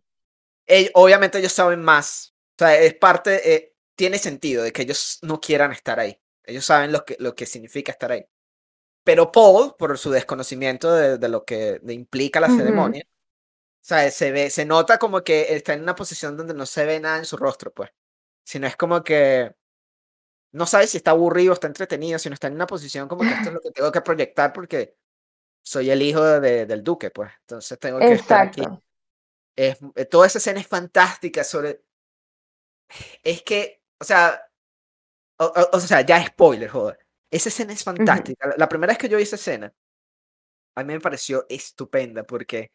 obviamente 0.95 1.39
ellos 1.39 1.53
saben 1.53 1.81
más. 1.83 2.35
O 2.59 2.59
sea, 2.59 2.77
es 2.77 2.95
parte, 2.95 3.55
eh, 3.55 3.75
tiene 3.95 4.19
sentido 4.19 4.63
de 4.63 4.73
que 4.73 4.83
ellos 4.83 5.19
no 5.23 5.41
quieran 5.41 5.73
estar 5.73 5.99
ahí. 5.99 6.21
Ellos 6.45 6.65
saben 6.65 6.93
lo 6.93 7.05
que, 7.05 7.17
lo 7.19 7.35
que 7.35 7.47
significa 7.47 7.93
estar 7.93 8.13
ahí. 8.13 8.27
Pero 9.05 9.33
Paul, 9.33 9.75
por 9.79 9.97
su 9.99 10.11
desconocimiento 10.11 10.93
de, 10.93 11.29
lo 11.29 11.45
que 11.45 11.81
implica 11.89 12.41
la 12.41 12.49
ceremonia, 12.49 13.05
o 13.07 13.83
sea, 13.83 14.11
se 14.11 14.31
ve, 14.31 14.51
se 14.51 14.67
nota 14.67 14.99
como 14.99 15.25
que 15.25 15.55
está 15.55 15.73
en 15.73 15.83
una 15.83 15.95
posición 15.95 16.37
donde 16.37 16.55
no 16.55 16.67
se 16.67 16.85
ve 16.85 17.01
nada 17.01 17.19
en 17.19 17.25
su 17.25 17.37
rostro, 17.37 17.73
pues. 17.73 17.91
Sino 18.45 18.67
es 18.67 18.77
como 18.77 19.03
que 19.03 19.55
no 20.53 20.67
sabe 20.67 20.87
si 20.87 20.99
está 20.99 21.13
aburrido, 21.13 21.53
está 21.55 21.67
entretenido, 21.67 22.19
sino 22.19 22.35
está 22.35 22.49
en 22.49 22.55
una 22.55 22.67
posición 22.67 23.09
como 23.09 23.23
que 23.23 23.31
esto 23.31 23.49
es 23.49 23.55
lo 23.55 23.61
que 23.61 23.71
tengo 23.71 23.93
que 23.93 24.01
proyectar 24.01 24.53
porque 24.53 24.97
soy 25.63 25.91
el 25.91 26.03
hijo 26.03 26.23
de, 26.23 26.67
del 26.67 26.83
duque, 26.83 27.11
pues. 27.11 27.31
Entonces 27.41 27.79
tengo 27.79 27.99
que 27.99 28.13
estar 28.13 28.49
aquí. 28.49 28.63
Es, 29.57 29.79
eh, 29.95 30.05
toda 30.05 30.27
esa 30.27 30.39
escena 30.39 30.61
es 30.61 30.67
fantástica 30.67 31.45
sobre... 31.45 31.83
Es 33.23 33.43
que, 33.43 33.83
o 33.99 34.05
sea, 34.05 34.50
o, 35.41 35.81
sea, 35.81 36.03
ya 36.03 36.25
spoiler, 36.27 36.69
joder. 36.69 36.99
Esa 37.31 37.49
escena 37.49 37.73
es 37.73 37.83
fantástica. 37.83 38.55
la, 38.57 38.69
primera 38.69 38.91
vez 38.91 38.99
que 38.99 39.09
yo 39.09 39.17
vi 39.17 39.23
esa 39.23 39.37
escena, 39.37 39.73
a 40.77 40.85
mí 40.85 40.93
me 40.93 41.01
pareció 41.01 41.47
estupenda 41.49 42.25
porque 42.25 42.73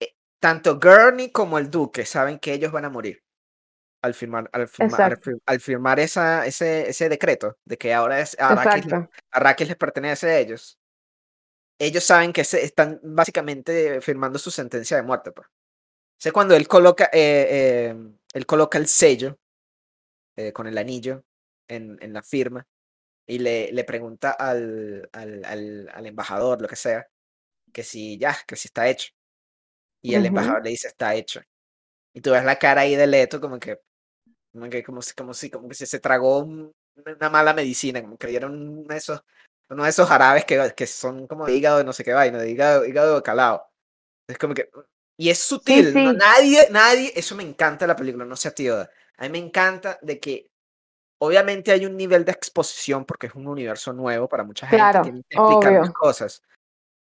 eh, 0.00 0.14
tanto 0.38 0.78
Gurney 0.78 1.30
como 1.32 1.58
el 1.58 1.70
duque 1.70 2.04
saben 2.04 2.38
que 2.38 2.52
ellos 2.52 2.70
van 2.70 2.84
a 2.84 2.90
morir 2.90 3.22
al 4.02 4.14
firmar, 4.14 4.50
al 4.52 4.68
firmar, 4.68 5.18
al 5.46 5.60
firmar, 5.60 5.98
esa, 5.98 6.44
ese, 6.44 6.90
ese 6.90 7.08
decreto 7.08 7.56
de 7.64 7.78
que 7.78 7.94
ahora 7.94 8.20
es, 8.20 8.38
a 8.38 8.48
Arrakis, 9.30 9.68
les 9.68 9.76
pertenece 9.78 10.28
a 10.28 10.38
ellos, 10.38 10.78
ellos 11.78 12.04
saben 12.04 12.32
que 12.32 12.44
se 12.44 12.62
están 12.62 13.00
básicamente 13.02 14.02
firmando 14.02 14.38
su 14.38 14.50
sentencia 14.50 14.98
de 14.98 15.02
muerte. 15.02 15.32
Pues. 15.32 15.48
sé 16.20 16.32
cuando 16.32 16.54
él 16.54 16.68
coloca, 16.68 17.08
eh, 17.12 17.88
em, 17.88 18.18
él 18.34 18.44
coloca 18.44 18.76
el 18.76 18.88
sello 18.88 19.38
eh, 20.36 20.52
con 20.52 20.66
el 20.66 20.76
anillo 20.76 21.24
en, 21.68 21.98
en 22.00 22.12
la 22.12 22.22
firma 22.22 22.66
y 23.26 23.38
le, 23.38 23.72
le 23.72 23.84
pregunta 23.84 24.32
al, 24.32 25.08
al, 25.12 25.44
al, 25.44 25.88
al, 25.92 26.06
embajador, 26.06 26.60
lo 26.60 26.68
que 26.68 26.76
sea, 26.76 27.06
que 27.72 27.82
si 27.82 28.18
ya, 28.18 28.36
que 28.46 28.56
si 28.56 28.68
está 28.68 28.88
hecho. 28.88 29.12
Y 30.02 30.14
el 30.14 30.26
embajador 30.26 30.62
le 30.62 30.70
dice, 30.70 30.88
está 30.88 31.14
hecho. 31.14 31.40
Y 32.12 32.20
tú 32.20 32.30
ves 32.32 32.44
la 32.44 32.58
cara 32.58 32.82
ahí 32.82 32.94
de 32.94 33.06
Leto 33.06 33.40
como 33.40 33.58
que, 33.58 33.80
como, 34.52 34.68
que, 34.68 34.82
como, 34.84 35.02
si, 35.02 35.14
como, 35.14 35.34
si, 35.34 35.50
como 35.50 35.68
que 35.68 35.74
se 35.74 35.98
tragó 35.98 36.40
una 36.40 37.30
mala 37.30 37.54
medicina, 37.54 38.02
como 38.02 38.18
que 38.18 38.26
dieron 38.26 38.52
uno 38.52 38.88
de 38.88 38.96
esos, 38.96 39.22
uno 39.70 39.84
de 39.84 39.90
esos 39.90 40.06
jarabes 40.06 40.44
que, 40.44 40.72
que 40.76 40.86
son 40.86 41.26
como 41.26 41.46
de 41.46 41.54
hígado 41.54 41.78
de 41.78 41.84
no 41.84 41.94
sé 41.94 42.04
qué 42.04 42.12
vaina, 42.12 42.38
de 42.38 42.50
hígado, 42.50 42.84
hígado 42.84 43.22
calado. 43.22 43.66
Es 44.28 44.38
como 44.38 44.54
que... 44.54 44.68
Y 45.16 45.30
es 45.30 45.38
sutil, 45.38 45.94
nadie, 45.94 46.68
nadie, 46.70 47.12
eso 47.14 47.36
me 47.36 47.44
encanta 47.44 47.84
de 47.84 47.88
la 47.88 47.96
película, 47.96 48.24
no 48.24 48.34
a 48.34 48.50
ti, 48.50 48.68
A 48.68 48.88
mí 49.22 49.28
me 49.30 49.38
encanta 49.38 49.98
de 50.02 50.18
que 50.18 50.50
obviamente 51.18 51.72
hay 51.72 51.86
un 51.86 51.96
nivel 51.96 52.24
de 52.24 52.32
exposición 52.32 53.04
porque 53.04 53.26
es 53.28 53.34
un 53.34 53.46
universo 53.46 53.92
nuevo 53.92 54.28
para 54.28 54.44
mucha 54.44 54.66
gente, 54.66 54.78
claro, 54.78 55.02
tienen 55.02 55.24
que 55.28 55.36
explicar 55.36 55.92
cosas. 55.92 56.42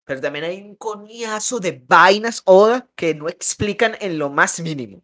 Pero 0.04 0.20
también 0.20 0.44
hay 0.44 0.60
un 0.60 0.74
coñazo 0.76 1.60
de 1.60 1.84
vainas, 1.86 2.42
Oda, 2.44 2.88
que 2.96 3.14
no 3.14 3.28
explican 3.28 3.96
en 4.00 4.18
lo 4.18 4.28
más 4.28 4.58
mínimo. 4.60 5.02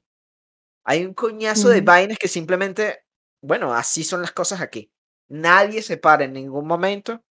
Hay 0.85 1.05
un 1.05 1.15
coñazo 1.15 1.69
de 1.69 1.81
vainas 1.81 2.19
que 2.19 2.29
simplemente, 2.29 3.05
bueno, 3.41 3.73
así 3.73 4.05
son 4.05 4.21
las 4.23 4.33
cosas 4.33 4.61
aquí. 4.61 4.91
Nadie 5.29 5.83
se 5.83 5.97
para 5.97 6.25
en 6.25 6.33
ningún 6.33 6.67
momento 6.67 7.23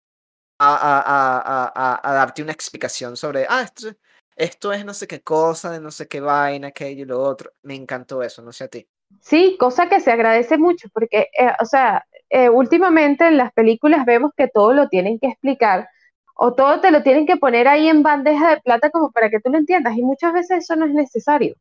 a, 0.59 0.75
a, 0.75 1.71
a, 1.75 2.09
a 2.09 2.13
darte 2.13 2.43
una 2.43 2.51
explicación 2.51 3.17
sobre, 3.17 3.45
ah, 3.49 3.61
esto, 3.61 3.89
esto, 4.35 4.73
es 4.73 4.85
no 4.85 4.93
sé 4.93 5.07
qué 5.07 5.21
cosa, 5.21 5.71
de 5.71 5.79
no 5.79 5.91
sé 5.91 6.07
qué 6.07 6.19
vaina, 6.19 6.67
aquello 6.69 7.03
y 7.03 7.05
lo 7.05 7.21
otro. 7.21 7.53
Me 7.63 7.75
encantó 7.75 8.21
eso, 8.21 8.41
no 8.41 8.51
sé 8.51 8.65
a 8.65 8.67
ti. 8.67 8.88
Sí, 9.21 9.57
cosa 9.59 9.89
que 9.89 9.99
se 9.99 10.11
agradece 10.11 10.57
mucho, 10.57 10.87
porque, 10.93 11.29
eh, 11.37 11.51
o 11.59 11.65
sea, 11.65 12.05
eh, 12.29 12.49
últimamente 12.49 13.27
en 13.27 13.37
las 13.37 13.51
películas 13.53 14.05
vemos 14.05 14.31
que 14.35 14.47
todo 14.47 14.73
lo 14.73 14.87
tienen 14.87 15.19
que 15.19 15.27
explicar 15.27 15.89
o 16.35 16.53
todo 16.53 16.81
te 16.81 16.91
lo 16.91 17.01
tienen 17.01 17.25
que 17.25 17.37
poner 17.37 17.67
ahí 17.67 17.87
en 17.87 18.03
bandeja 18.03 18.49
de 18.49 18.61
plata 18.61 18.89
como 18.89 19.11
para 19.11 19.29
que 19.29 19.39
tú 19.39 19.49
lo 19.49 19.57
entiendas 19.57 19.95
y 19.97 20.03
muchas 20.03 20.33
veces 20.33 20.63
eso 20.63 20.75
no 20.75 20.85
es 20.85 20.93
necesario. 20.93 21.55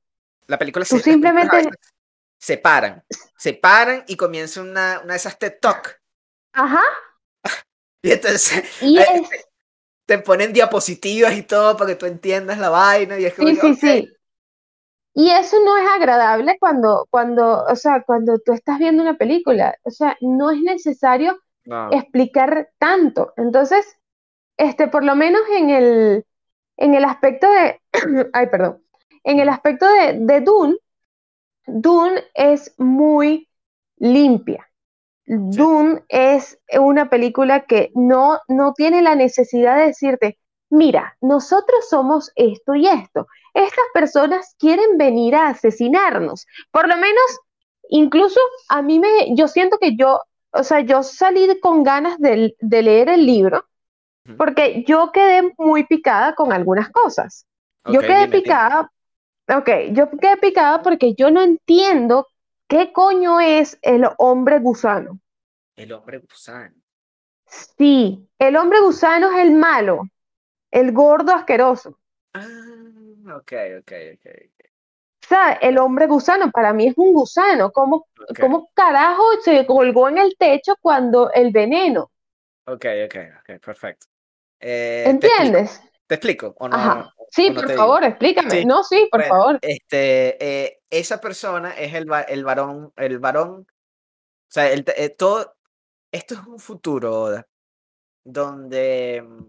La 0.46 0.58
película 0.58 0.84
se, 0.84 0.98
simplemente 0.98 1.70
se 2.38 2.58
paran, 2.58 3.02
se 3.38 3.54
paran 3.54 4.04
y 4.08 4.16
comienza 4.16 4.60
una, 4.60 5.00
una 5.02 5.14
de 5.14 5.16
esas 5.16 5.38
TED 5.38 5.54
Talk. 5.60 5.98
Ajá. 6.52 6.82
y 8.02 8.12
entonces 8.12 8.64
eh, 8.82 9.22
te, 10.06 10.18
ponen 10.18 10.52
diapositivas 10.52 11.34
y 11.34 11.42
todo 11.42 11.76
para 11.76 11.90
que 11.90 11.96
tú 11.96 12.06
entiendas 12.06 12.58
la 12.58 12.68
vaina. 12.68 13.18
Y 13.18 13.24
es 13.24 13.34
sí, 13.34 13.56
sí, 13.56 13.74
sí. 13.76 14.12
Y 15.14 15.30
eso 15.30 15.56
no 15.64 15.76
es 15.76 15.88
agradable 15.88 16.56
cuando, 16.58 17.06
cuando, 17.08 17.64
o 17.64 17.76
sea, 17.76 18.02
cuando 18.02 18.38
tú 18.40 18.52
estás 18.52 18.78
viendo 18.80 19.02
una 19.02 19.16
película. 19.16 19.76
O 19.84 19.90
sea, 19.90 20.16
no 20.20 20.50
es 20.50 20.60
necesario 20.60 21.38
explicar 21.92 22.70
tanto. 22.78 23.32
Entonces, 23.36 23.86
este, 24.56 24.88
por 24.88 25.04
lo 25.04 25.14
menos 25.14 25.42
en 25.56 25.70
el, 25.70 26.26
en 26.76 26.94
el 26.94 27.04
aspecto 27.04 27.46
de, 27.50 27.80
ay, 28.32 28.48
perdón, 28.48 28.82
en 29.22 29.38
el 29.38 29.48
aspecto 29.48 29.86
de, 29.86 30.18
de 30.18 30.40
Dune, 30.40 30.76
Dune 31.66 32.24
es 32.34 32.74
muy 32.78 33.48
limpia. 33.96 34.68
Dune 35.26 36.02
es 36.08 36.58
una 36.78 37.08
película 37.08 37.64
que 37.64 37.90
no, 37.94 38.38
no 38.48 38.74
tiene 38.74 39.00
la 39.00 39.14
necesidad 39.14 39.76
de 39.76 39.86
decirte, 39.86 40.38
mira, 40.68 41.16
nosotros 41.20 41.88
somos 41.88 42.30
esto 42.36 42.74
y 42.74 42.86
esto. 42.86 43.26
Estas 43.54 43.84
personas 43.94 44.54
quieren 44.58 44.98
venir 44.98 45.34
a 45.36 45.48
asesinarnos. 45.48 46.46
Por 46.70 46.88
lo 46.88 46.96
menos, 46.96 47.40
incluso 47.88 48.40
a 48.68 48.82
mí 48.82 48.98
me, 49.00 49.34
yo 49.36 49.48
siento 49.48 49.78
que 49.78 49.96
yo, 49.96 50.20
o 50.50 50.64
sea, 50.64 50.80
yo 50.80 51.02
salí 51.02 51.48
con 51.60 51.82
ganas 51.82 52.18
de, 52.18 52.54
de 52.60 52.82
leer 52.82 53.08
el 53.08 53.24
libro 53.26 53.64
porque 54.36 54.84
yo 54.86 55.12
quedé 55.12 55.52
muy 55.58 55.84
picada 55.84 56.34
con 56.34 56.52
algunas 56.52 56.90
cosas. 56.90 57.46
yo 57.86 58.00
quedé 58.00 58.28
picada, 58.28 58.90
ok, 59.48 59.68
yo 59.92 60.10
quedé 60.10 60.36
picada 60.38 60.82
porque 60.82 61.14
yo 61.14 61.30
no 61.30 61.42
entiendo 61.42 62.26
qué 62.66 62.92
coño 62.92 63.40
es 63.40 63.78
el 63.82 64.06
hombre 64.18 64.58
gusano. 64.60 65.18
El 65.76 65.92
hombre 65.92 66.18
gusano. 66.18 66.74
Sí, 67.46 68.26
el 68.38 68.56
hombre 68.56 68.80
gusano 68.80 69.30
es 69.32 69.44
el 69.44 69.52
malo, 69.52 70.02
el 70.70 70.92
gordo 70.92 71.32
asqueroso. 71.32 71.98
Ah, 72.32 72.73
ok, 73.26 73.52
ok, 73.80 73.92
ok. 74.14 74.26
O 75.24 75.26
sea, 75.26 75.52
el 75.54 75.78
hombre 75.78 76.06
gusano 76.06 76.50
para 76.50 76.72
mí 76.74 76.88
es 76.88 76.94
un 76.96 77.14
gusano. 77.14 77.72
¿Cómo, 77.72 78.08
¿Cómo 78.38 78.70
carajo 78.74 79.22
se 79.42 79.64
colgó 79.64 80.08
en 80.10 80.18
el 80.18 80.36
techo 80.36 80.74
cuando 80.80 81.32
el 81.32 81.50
veneno? 81.50 82.10
Ok, 82.66 82.84
ok, 83.06 83.16
ok, 83.40 83.60
perfecto. 83.64 84.06
Eh, 84.60 85.04
¿Entiendes? 85.06 85.82
¿Te 86.06 86.16
explico? 86.16 86.54
¿O 86.58 86.68
no, 86.68 87.10
Sí, 87.30 87.50
por 87.50 87.72
favor, 87.72 88.04
explícame. 88.04 88.64
No, 88.64 88.84
sí, 88.84 89.08
por 89.10 89.24
favor. 89.24 89.58
Este, 89.62 90.36
eh, 90.44 90.80
esa 90.90 91.20
persona 91.20 91.70
es 91.72 91.94
el, 91.94 92.06
el 92.28 92.44
varón, 92.44 92.92
el 92.96 93.18
varón, 93.18 93.66
o 93.66 93.66
sea, 94.46 94.70
el, 94.70 94.84
eh, 94.96 95.08
todo, 95.08 95.56
esto 96.12 96.34
es 96.34 96.40
un 96.46 96.60
futuro 96.60 97.42
donde 98.22 99.24
mm, 99.26 99.44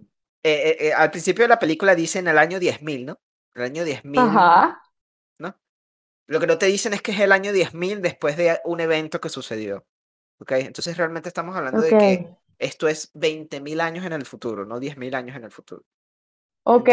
al 0.96 1.12
principio 1.12 1.44
de 1.44 1.50
la 1.50 1.60
película 1.60 1.96
dicen 1.96 2.28
el 2.28 2.38
año 2.38 2.60
10.000, 2.60 3.06
¿no? 3.06 3.20
El 3.56 3.64
año 3.64 3.84
10.000. 3.84 4.20
Ajá. 4.20 4.84
¿No? 5.40 5.58
Lo 6.28 6.40
que 6.40 6.48
no 6.48 6.58
te 6.58 6.68
dicen 6.68 6.94
es 6.94 7.02
que 7.02 7.12
es 7.12 7.20
el 7.20 7.32
año 7.32 7.52
10.000 7.52 8.02
después 8.02 8.38
de 8.38 8.60
un 8.66 8.80
evento 8.82 9.20
que 9.20 9.30
sucedió. 9.30 9.86
¿Ok? 10.40 10.52
Entonces 10.52 10.98
realmente 10.98 11.30
estamos 11.30 11.56
hablando 11.56 11.82
de 11.82 11.90
que 11.90 12.30
esto 12.60 12.88
es 12.88 13.14
20.000 13.14 13.82
años 13.82 14.06
en 14.06 14.14
el 14.14 14.26
futuro, 14.26 14.66
no 14.66 14.80
10.000 14.80 15.16
años 15.16 15.36
en 15.36 15.44
el 15.46 15.52
futuro. 15.52 15.84
Ok. 16.64 16.90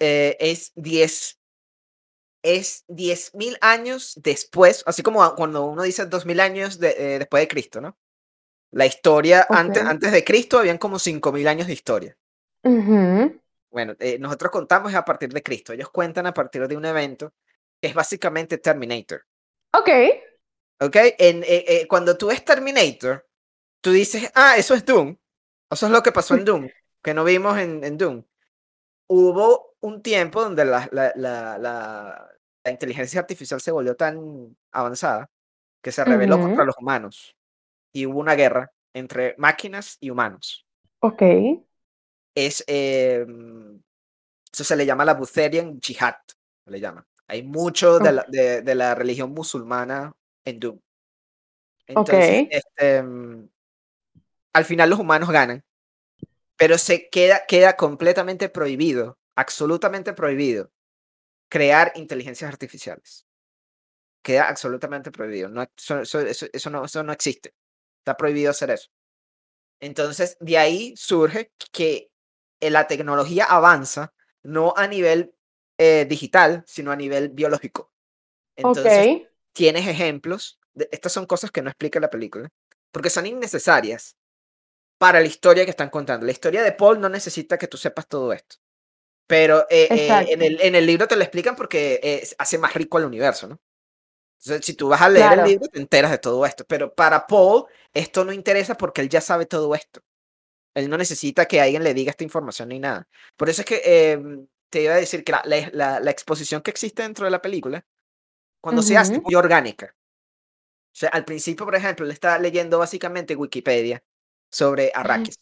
eh, 0.00 0.36
es 0.40 0.72
10 0.74 1.38
es 2.42 2.84
10.000 2.88 3.58
años 3.60 4.14
después, 4.22 4.84
así 4.86 5.02
como 5.02 5.34
cuando 5.34 5.66
uno 5.66 5.82
dice 5.82 6.08
2.000 6.08 6.40
años 6.40 6.78
de, 6.78 6.90
eh, 6.90 7.18
después 7.18 7.42
de 7.42 7.48
Cristo, 7.48 7.80
¿no? 7.80 7.98
La 8.70 8.86
historia 8.86 9.46
antes, 9.48 9.82
antes 9.82 10.12
de 10.12 10.24
Cristo 10.24 10.58
habían 10.58 10.78
como 10.78 10.98
5.000 10.98 11.48
años 11.48 11.66
de 11.66 11.72
historia. 11.72 12.16
Bueno, 13.70 13.94
eh, 13.98 14.18
nosotros 14.18 14.50
contamos 14.50 14.94
a 14.94 15.04
partir 15.04 15.32
de 15.32 15.42
Cristo. 15.42 15.72
Ellos 15.72 15.90
cuentan 15.90 16.26
a 16.26 16.34
partir 16.34 16.66
de 16.66 16.76
un 16.76 16.84
evento 16.84 17.34
que 17.80 17.88
es 17.88 17.94
básicamente 17.94 18.58
Terminator. 18.58 19.24
Ok. 19.72 19.90
Ok, 20.80 20.96
en, 21.18 21.44
eh, 21.46 21.86
cuando 21.88 22.16
tú 22.16 22.28
ves 22.28 22.44
Terminator, 22.44 23.26
tú 23.80 23.90
dices, 23.90 24.30
ah, 24.34 24.56
eso 24.56 24.74
es 24.74 24.84
Doom. 24.84 25.16
Eso 25.70 25.86
es 25.86 25.92
lo 25.92 26.02
que 26.02 26.12
pasó 26.12 26.34
en 26.34 26.44
Doom, 26.44 26.68
que 27.02 27.14
no 27.14 27.24
vimos 27.24 27.58
en, 27.58 27.84
en 27.84 27.98
Doom. 27.98 28.24
hubo 29.08 29.76
un 29.80 30.02
tiempo 30.02 30.42
donde 30.42 30.64
la, 30.64 30.88
la, 30.92 31.12
la, 31.14 31.58
la, 31.58 32.70
inteligencia 32.70 33.20
artificial 33.20 33.60
se 33.60 33.70
volvió 33.70 33.96
tan 33.96 34.54
avanzada 34.72 35.30
que 35.82 35.90
se 35.90 36.04
rebeló 36.04 36.38
contra 36.38 36.64
los 36.64 36.76
humanos 36.78 37.34
y 37.92 38.04
hubo 38.04 38.18
una 38.18 38.34
guerra 38.34 38.70
entre 38.92 39.34
máquinas 39.38 39.96
y 40.00 40.10
humanos. 40.10 40.66
Ok. 41.00 41.22
Es, 42.38 42.62
em, 42.68 43.82
eso 44.52 44.62
se 44.62 44.76
le 44.76 44.86
llama 44.86 45.04
la 45.04 45.14
Butherian 45.14 45.80
Jihad, 45.80 46.14
le 46.66 46.78
llama. 46.78 47.04
Hay 47.26 47.42
mucho 47.42 47.98
de, 47.98 48.12
la, 48.12 48.24
de, 48.28 48.74
la, 48.76 48.94
religión 48.94 49.32
musulmana 49.32 50.14
en 50.44 50.60
Doom. 50.60 50.78
Entonces, 51.88 52.46
este, 52.48 52.96
em, 52.98 53.48
al 54.52 54.64
final 54.64 54.88
los 54.88 55.00
humanos 55.00 55.30
ganan, 55.30 55.64
pero 56.56 56.78
se 56.78 57.08
queda, 57.08 57.44
queda 57.44 57.74
completamente 57.74 58.48
prohibido, 58.48 59.18
absolutamente 59.34 60.12
prohibido, 60.12 60.70
crear 61.48 61.90
inteligencias 61.96 62.48
artificiales. 62.48 63.26
Queda 64.22 64.48
absolutamente 64.48 65.10
prohibido. 65.10 65.48
No, 65.48 65.62
eso, 65.76 66.20
eso, 66.20 66.70
no, 66.70 66.84
eso 66.84 67.02
no 67.02 67.12
existe. 67.12 67.52
Está 67.98 68.16
prohibido 68.16 68.52
hacer 68.52 68.70
eso. 68.70 68.90
Entonces, 69.80 70.36
de 70.38 70.56
ahí 70.56 70.94
surge 70.96 71.50
que 71.72 72.12
la 72.60 72.86
tecnología 72.86 73.44
avanza 73.44 74.12
no 74.42 74.74
a 74.76 74.86
nivel 74.86 75.34
eh, 75.78 76.06
digital, 76.08 76.64
sino 76.66 76.90
a 76.90 76.96
nivel 76.96 77.28
biológico. 77.28 77.92
Entonces, 78.56 79.22
tienes 79.52 79.86
ejemplos. 79.86 80.58
De, 80.74 80.88
estas 80.90 81.12
son 81.12 81.26
cosas 81.26 81.50
que 81.50 81.62
no 81.62 81.70
explica 81.70 82.00
la 82.00 82.10
película, 82.10 82.48
porque 82.90 83.10
son 83.10 83.26
innecesarias 83.26 84.16
para 84.98 85.20
la 85.20 85.26
historia 85.26 85.64
que 85.64 85.70
están 85.70 85.90
contando. 85.90 86.26
La 86.26 86.32
historia 86.32 86.62
de 86.62 86.72
Paul 86.72 87.00
no 87.00 87.08
necesita 87.08 87.58
que 87.58 87.68
tú 87.68 87.76
sepas 87.76 88.08
todo 88.08 88.32
esto. 88.32 88.56
Pero 89.26 89.66
eh, 89.68 89.86
eh, 89.90 90.26
en, 90.30 90.42
el, 90.42 90.60
en, 90.60 90.74
el, 90.74 90.86
libro 90.86 91.06
te 91.06 91.14
lo 91.14 91.22
explican 91.22 91.54
porque 91.54 92.26
hace 92.38 92.58
más 92.58 92.74
rico 92.74 92.96
al 92.96 93.04
universo, 93.04 93.46
¿no? 93.46 93.60
Entonces, 94.40 94.64
si 94.64 94.74
tú 94.74 94.88
vas 94.88 95.02
a 95.02 95.08
leer 95.08 95.38
el 95.38 95.44
libro, 95.44 95.68
te 95.68 95.78
enteras 95.78 96.10
de 96.10 96.18
todo 96.18 96.46
esto. 96.46 96.64
Pero 96.64 96.94
para 96.94 97.26
Paul, 97.26 97.66
esto 97.92 98.24
no 98.24 98.32
interesa 98.32 98.76
porque 98.76 99.00
él 99.00 99.08
ya 99.08 99.20
sabe 99.20 99.46
todo 99.46 99.74
esto. 99.74 100.00
Él 100.78 100.88
no 100.88 100.96
necesita 100.96 101.46
que 101.46 101.60
alguien 101.60 101.82
le 101.82 101.94
diga 101.94 102.10
esta 102.10 102.24
información 102.24 102.68
ni 102.68 102.78
nada. 102.78 103.08
Por 103.36 103.48
eso 103.48 103.62
es 103.62 103.66
que 103.66 104.12
em, 104.12 104.46
te 104.70 104.82
iba 104.82 104.94
a 104.94 104.98
decir 104.98 105.24
que 105.24 105.32
la, 105.32 105.42
la, 105.72 106.00
la, 106.00 106.10
exposición 106.10 106.62
que 106.62 106.70
existe 106.70 107.02
dentro 107.02 107.24
de 107.24 107.30
la 107.30 107.42
película, 107.42 107.84
cuando 108.60 108.82
se 108.82 108.96
hace 108.96 109.20
muy 109.20 109.34
orgánica. 109.34 109.94
O 109.94 110.96
sea, 110.98 111.10
al 111.10 111.24
principio, 111.24 111.64
por 111.64 111.74
ejemplo, 111.74 112.04
él 112.04 112.12
está 112.12 112.38
leyendo 112.38 112.78
básicamente 112.78 113.36
Wikipedia 113.36 114.02
sobre 114.50 114.90
Arrakis. 114.94 115.38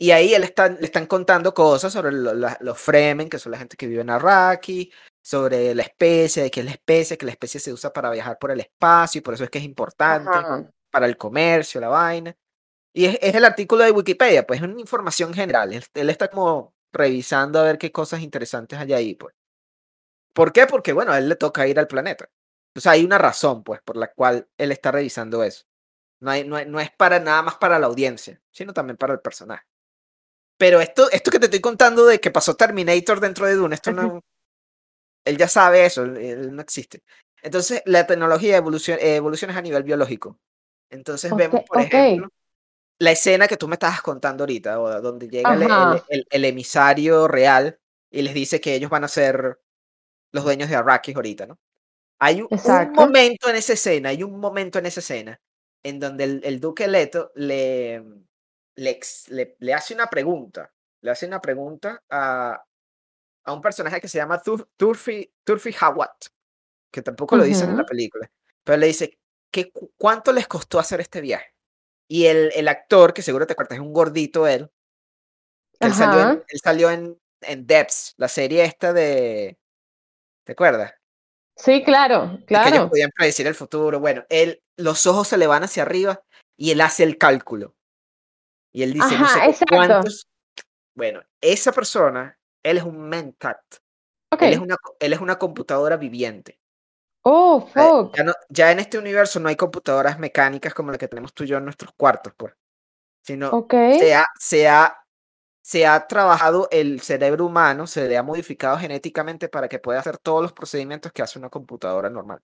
Y 0.00 0.12
ahí 0.12 0.32
él 0.32 0.44
está, 0.44 0.68
le 0.68 0.84
están 0.84 1.06
contando 1.06 1.52
cosas 1.52 1.92
sobre 1.92 2.12
los 2.12 2.78
Fremen, 2.78 3.28
que 3.28 3.38
son 3.38 3.52
la 3.52 3.58
gente 3.58 3.76
que 3.76 3.86
vive 3.86 4.02
en 4.02 4.10
Arrakis, 4.10 4.88
sobre 5.20 5.74
la 5.74 5.82
especie, 5.82 6.44
de 6.44 6.50
que 6.50 6.60
es 6.60 6.66
la 6.66 6.72
especie, 6.72 7.18
que 7.18 7.26
la 7.26 7.32
especie 7.32 7.60
se 7.60 7.72
usa 7.72 7.92
para 7.92 8.10
viajar 8.10 8.38
por 8.38 8.50
el 8.50 8.60
espacio 8.60 9.18
y 9.18 9.22
por 9.22 9.34
eso 9.34 9.44
es 9.44 9.50
que 9.50 9.58
es 9.58 9.64
importante 9.64 10.30
para 10.90 11.06
el 11.06 11.16
comercio, 11.16 11.80
la 11.80 11.88
vaina. 11.88 12.34
Y 12.92 13.06
es, 13.06 13.34
el 13.34 13.44
artículo 13.44 13.84
de 13.84 13.90
Wikipedia, 13.90 14.46
pues 14.46 14.60
es 14.60 14.66
una 14.68 14.80
información 14.80 15.34
general. 15.34 15.72
Él, 15.72 16.10
está 16.10 16.28
como 16.28 16.74
revisando 16.92 17.60
a 17.60 17.64
ver 17.64 17.78
qué 17.78 17.92
cosas 17.92 18.20
interesantes 18.20 18.78
hay 18.78 18.92
ahí, 18.92 19.14
pues. 19.14 19.34
¿Por 20.32 20.52
qué? 20.52 20.66
Porque, 20.66 20.92
bueno, 20.92 21.12
a 21.12 21.18
él 21.18 21.28
le 21.28 21.36
toca 21.36 21.66
ir 21.66 21.78
al 21.78 21.88
planeta. 21.88 22.30
O 22.76 22.80
sea, 22.80 22.92
hay 22.92 23.04
una 23.04 23.18
razón, 23.18 23.62
pues, 23.64 23.80
por 23.82 23.96
la 23.96 24.12
cual 24.12 24.48
él 24.56 24.72
está 24.72 24.92
revisando 24.92 25.42
eso. 25.42 25.64
No, 26.20 26.30
hay, 26.30 26.44
no, 26.46 26.62
no 26.64 26.80
es 26.80 26.90
para 26.92 27.20
nada 27.20 27.42
más 27.42 27.56
para 27.56 27.78
la 27.78 27.86
audiencia, 27.86 28.40
sino 28.50 28.72
también 28.72 28.96
para 28.96 29.14
el 29.14 29.20
personaje. 29.20 29.66
Pero 30.58 30.80
esto, 30.80 31.10
esto 31.10 31.30
que 31.30 31.38
te 31.38 31.46
estoy 31.46 31.60
contando 31.60 32.04
de 32.04 32.20
que 32.20 32.30
pasó 32.30 32.56
Terminator 32.56 33.20
dentro 33.20 33.46
de 33.46 33.54
Dune, 33.54 33.74
esto 33.74 33.92
no. 33.92 34.24
él 35.24 35.36
ya 35.36 35.48
sabe 35.48 35.86
eso, 35.86 36.02
él, 36.02 36.54
no 36.54 36.60
existe. 36.62 37.02
Entonces, 37.42 37.82
la 37.84 38.06
tecnología 38.06 38.56
evoluciona, 38.56 39.00
evoluciona 39.00 39.56
a 39.56 39.62
nivel 39.62 39.84
biológico. 39.84 40.38
Entonces, 40.90 41.34
vemos, 41.36 41.62
por 41.64 41.80
ejemplo, 41.80 42.28
la 42.98 43.12
escena 43.12 43.46
que 43.46 43.56
tú 43.56 43.68
me 43.68 43.74
estabas 43.74 44.02
contando 44.02 44.42
ahorita, 44.42 44.74
donde 44.74 45.28
llega 45.28 46.02
el, 46.08 46.26
el, 46.28 46.44
emisario 46.44 47.28
real 47.28 47.78
y 48.10 48.22
les 48.22 48.34
dice 48.34 48.60
que 48.60 48.74
ellos 48.74 48.90
van 48.90 49.04
a 49.04 49.08
ser 49.08 49.60
los 50.32 50.44
dueños 50.44 50.68
de 50.68 50.76
Arrakis 50.76 51.14
ahorita, 51.14 51.46
¿no? 51.46 51.58
Hay 52.20 52.42
un, 52.42 52.48
momento 52.94 53.48
en 53.48 53.56
esa 53.56 53.74
escena, 53.74 54.08
hay 54.08 54.24
un 54.24 54.40
momento 54.40 54.78
en 54.80 54.86
esa 54.86 55.00
escena 55.00 55.40
en 55.84 56.00
donde 56.00 56.24
el, 56.24 56.60
duque 56.60 56.88
Leto 56.88 57.30
le, 57.36 58.02
le, 58.74 59.00
le, 59.60 59.74
hace 59.74 59.94
una 59.94 60.08
pregunta, 60.08 60.72
le 61.00 61.12
hace 61.12 61.26
una 61.26 61.40
pregunta 61.40 62.02
a, 62.10 62.60
a 63.44 63.52
un 63.52 63.60
personaje 63.60 64.00
que 64.00 64.08
se 64.08 64.18
llama 64.18 64.42
Turfi, 64.76 65.32
Turfi 65.44 65.72
Hawat, 65.80 66.26
que 66.90 67.02
tampoco 67.02 67.36
lo 67.36 67.44
dicen 67.44 67.70
en 67.70 67.76
la 67.76 67.86
película, 67.86 68.28
pero 68.64 68.78
le 68.78 68.88
dice, 68.88 69.20
¿qué, 69.52 69.70
¿cuánto 69.96 70.32
les 70.32 70.48
costó 70.48 70.80
hacer 70.80 71.00
este 71.00 71.20
viaje? 71.20 71.54
Y 72.08 72.26
el, 72.26 72.50
el 72.54 72.68
actor, 72.68 73.12
que 73.12 73.22
seguro 73.22 73.46
te 73.46 73.52
acuerdas, 73.52 73.76
es 73.76 73.84
un 73.84 73.92
gordito 73.92 74.46
él. 74.46 74.70
Él 75.78 75.94
salió, 75.94 76.30
en, 76.30 76.44
él 76.48 76.60
salió 76.62 76.90
en, 76.90 77.20
en 77.42 77.66
Depths, 77.66 78.14
la 78.16 78.28
serie 78.28 78.64
esta 78.64 78.92
de... 78.92 79.58
¿Te 80.44 80.52
acuerdas? 80.52 80.94
Sí, 81.56 81.84
claro, 81.84 82.38
claro. 82.46 82.70
Que 82.70 82.76
ellos 82.76 82.88
podían 82.88 83.10
predecir 83.14 83.46
el 83.46 83.54
futuro. 83.54 84.00
Bueno, 84.00 84.24
él, 84.28 84.62
los 84.76 85.06
ojos 85.06 85.28
se 85.28 85.36
le 85.36 85.46
van 85.46 85.64
hacia 85.64 85.82
arriba 85.82 86.22
y 86.56 86.70
él 86.70 86.80
hace 86.80 87.02
el 87.02 87.18
cálculo. 87.18 87.76
Y 88.72 88.82
él 88.82 88.92
dice, 88.92 89.18
no 89.18 89.28
sé 89.28 89.66
cuántos. 89.68 90.28
Bueno, 90.94 91.22
esa 91.40 91.72
persona, 91.72 92.38
él 92.62 92.78
es 92.78 92.84
un 92.84 93.08
mentat. 93.08 93.60
Okay. 94.32 94.48
Él, 94.48 94.54
es 94.54 94.60
una, 94.60 94.76
él 95.00 95.12
es 95.12 95.20
una 95.20 95.38
computadora 95.38 95.96
viviente. 95.96 96.57
Oh, 97.30 97.60
fuck. 97.60 98.16
Ya, 98.48 98.72
en 98.72 98.78
este 98.78 98.96
universo 98.96 99.38
no 99.38 99.50
hay 99.50 99.56
computadoras 99.56 100.18
mecánicas 100.18 100.72
como 100.72 100.90
las 100.90 100.98
que 100.98 101.08
tenemos 101.08 101.34
tú 101.34 101.44
y 101.44 101.48
yo 101.48 101.58
en 101.58 101.64
nuestros 101.64 101.92
cuartos, 101.94 102.32
pues. 102.34 102.54
Sino 103.22 103.66
se, 103.68 104.14
ha, 104.14 104.26
se, 104.38 104.66
ha, 104.66 104.96
se 105.60 105.86
ha 105.86 106.06
trabajado 106.06 106.68
el 106.70 107.02
cerebro 107.02 107.44
humano, 107.44 107.86
se 107.86 108.08
le 108.08 108.16
ha 108.16 108.22
modificado 108.22 108.78
genéticamente 108.78 109.50
para 109.50 109.68
que 109.68 109.78
pueda 109.78 110.00
hacer 110.00 110.16
todos 110.16 110.40
los 110.40 110.54
procedimientos 110.54 111.12
que 111.12 111.20
hace 111.20 111.38
una 111.38 111.50
computadora 111.50 112.08
normal. 112.08 112.40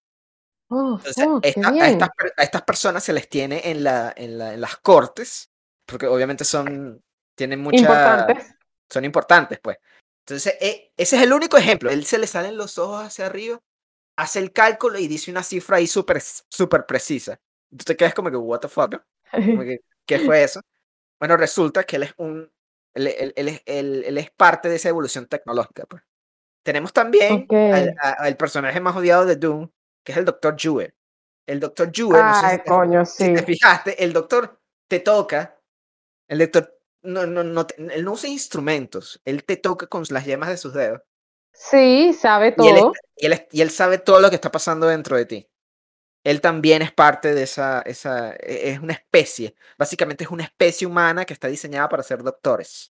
Oh, 0.69 0.99
Entonces, 0.99 1.27
a, 1.65 1.89
estas, 1.89 2.11
a, 2.37 2.43
estas, 2.43 2.63
personas 2.63 3.03
se 3.03 3.15
les 3.15 3.27
tiene 3.31 3.63
en, 3.65 3.85
la, 3.85 4.13
en, 4.15 4.37
la, 4.37 4.53
en 4.53 4.61
las 4.61 4.77
cortes, 4.77 5.51
porque 5.87 6.07
obviamente 6.07 6.45
son, 6.45 7.03
tienen 7.35 7.61
mucha... 7.61 7.79
Importantes. 7.79 8.55
Son 8.91 9.05
importantes, 9.07 9.59
pues. 9.63 9.79
Entonces, 10.27 10.59
e, 10.61 10.93
ese 10.95 11.17
es 11.17 11.23
el 11.23 11.33
único 11.33 11.57
ejemplo. 11.57 11.91
Él 11.91 12.05
se 12.05 12.19
le 12.19 12.27
salen 12.27 12.59
los 12.59 12.77
ojos 12.77 13.03
hacia 13.03 13.27
arriba 13.27 13.59
hace 14.17 14.39
el 14.39 14.53
cálculo 14.53 14.99
y 14.99 15.09
dice 15.09 15.31
una 15.31 15.43
cifra 15.43 15.79
ahí 15.79 15.87
súper 15.87 16.21
super 16.21 16.87
precisa. 16.87 17.41
Tú 17.71 17.85
te 17.85 17.97
quedas 17.97 18.15
como 18.15 18.31
que, 18.31 18.37
what 18.37 18.61
the 18.61 18.69
fuck, 18.69 18.97
¿qué 20.07 20.19
fue 20.21 20.45
eso? 20.45 20.61
Bueno, 21.19 21.37
resulta 21.37 21.85
que 21.85 21.97
él 21.97 22.05
es 22.05 22.15
un, 22.19 22.51
él, 22.95 23.33
él, 23.37 23.63
él, 23.67 24.19
es 24.19 24.31
parte 24.31 24.69
de 24.69 24.77
esa 24.77 24.89
evolución 24.89 25.27
tecnológica. 25.27 25.85
Pues. 25.87 26.03
Tenemos 26.63 26.93
también 26.93 27.47
al, 28.01 28.37
personaje 28.37 28.81
más 28.81 28.97
odiado 28.97 29.27
de 29.27 29.37
Doom, 29.37 29.71
que 30.05 30.13
es 30.13 30.19
el 30.19 30.25
Dr. 30.25 30.57
Jewel. 30.57 30.95
El 31.47 31.61
Dr. 31.61 31.91
Jewel, 31.93 32.23
Ay, 32.25 32.59
coño, 32.67 33.05
sí. 33.05 33.27
si 33.27 33.35
te 33.35 33.43
fijaste, 33.43 34.03
el 34.03 34.13
doctor 34.13 34.61
te 34.89 35.01
toca, 35.01 35.61
el 36.29 36.39
doctor 36.39 36.79
no, 37.03 37.27
no, 37.27 37.45
no, 37.45 37.67
él 37.77 38.05
no 38.05 38.13
usa 38.13 38.31
instrumentos, 38.31 39.21
él 39.27 39.45
te 39.45 39.57
toca 39.57 39.87
con 39.87 40.05
las 40.09 40.25
yemas 40.25 40.49
de 40.49 40.57
sus 40.57 40.73
dedos 40.73 41.03
Sí, 41.55 42.13
sabe 42.13 42.53
todo. 42.53 42.93
Y 43.17 43.27
él, 43.27 43.47
y 43.53 43.61
él, 43.61 43.71
sabe 43.71 43.99
todo 43.99 44.21
lo 44.21 44.29
que 44.29 44.35
está 44.35 44.51
pasando 44.51 44.87
dentro 44.89 45.17
de 45.17 45.25
ti. 45.25 45.49
Él 46.25 46.41
también 46.41 46.83
es 46.83 46.93
parte 46.93 47.33
de 47.33 47.45
esa, 47.45 47.81
esa, 47.83 48.33
e, 48.35 48.71
es 48.71 48.81
una 48.81 48.95
especie. 48.95 49.55
Básicamente 49.79 50.25
es 50.25 50.31
una 50.31 50.45
especie 50.45 50.87
humana 50.87 51.25
que 51.25 51.33
está 51.33 51.49
diseñada 51.49 51.89
para 51.89 52.03
ser 52.03 52.23
doctores. 52.23 52.93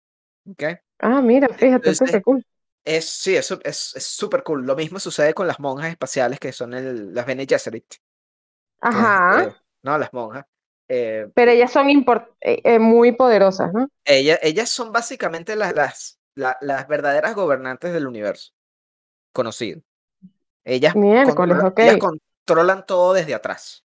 ¿Okay? 0.49 0.75
Ah, 0.99 1.21
mira, 1.21 1.49
fíjate, 1.49 1.89
eso 1.89 2.05
es 2.05 2.23
cool. 2.23 2.45
Es, 2.85 3.09
sí, 3.09 3.35
eso 3.35 3.59
es 3.63 3.77
súper 3.77 4.43
cool. 4.43 4.65
Lo 4.65 4.75
mismo 4.75 4.99
sucede 4.99 5.33
con 5.33 5.47
las 5.47 5.59
monjas 5.59 5.89
espaciales 5.89 6.39
que 6.39 6.53
son 6.53 6.73
el, 6.73 7.13
las 7.13 7.25
Bene 7.25 7.45
Gesserit. 7.47 7.95
Ajá. 8.79 9.43
Eh, 9.43 9.55
no, 9.81 9.97
las 9.97 10.13
monjas. 10.13 10.45
Eh, 10.87 11.27
Pero 11.33 11.51
ellas 11.51 11.71
son 11.71 11.87
eh, 12.41 12.79
muy 12.79 13.11
poderosas, 13.11 13.73
¿no? 13.73 13.89
Ellas, 14.05 14.39
ellas 14.43 14.69
son 14.69 14.91
básicamente 14.91 15.55
las, 15.55 15.73
las, 15.73 16.19
las 16.35 16.87
verdaderas 16.87 17.33
gobernantes 17.33 17.93
del 17.93 18.07
universo 18.07 18.53
conocido. 19.31 19.81
Ellas, 20.63 20.93
controlan, 21.99 22.85
todo 22.85 23.13
desde 23.13 23.35
atrás. 23.35 23.83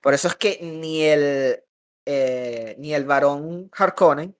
Por 0.00 0.14
eso 0.14 0.28
es 0.28 0.36
que 0.36 0.58
ni 0.62 1.02
el, 1.02 1.62
eh, 2.06 2.76
ni 2.78 2.94
el 2.94 3.04
varón 3.04 3.70
Harkonnen 3.72 4.36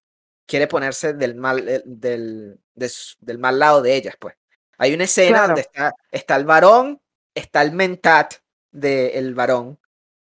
quiere 0.46 0.68
ponerse 0.68 1.14
del 1.14 1.34
mal, 1.34 1.68
eh, 1.68 1.82
del, 1.84 2.60
del 2.74 3.38
mal 3.38 3.58
lado 3.58 3.82
de 3.82 3.96
ellas, 3.96 4.14
pues. 4.18 4.36
Hay 4.78 4.94
una 4.94 5.04
escena 5.04 5.46
donde 5.46 5.62
está, 5.62 5.94
está 6.10 6.36
el 6.36 6.44
varón, 6.44 7.00
está 7.34 7.62
el 7.62 7.72
mentat 7.72 8.34
del 8.70 9.34
varón, 9.34 9.78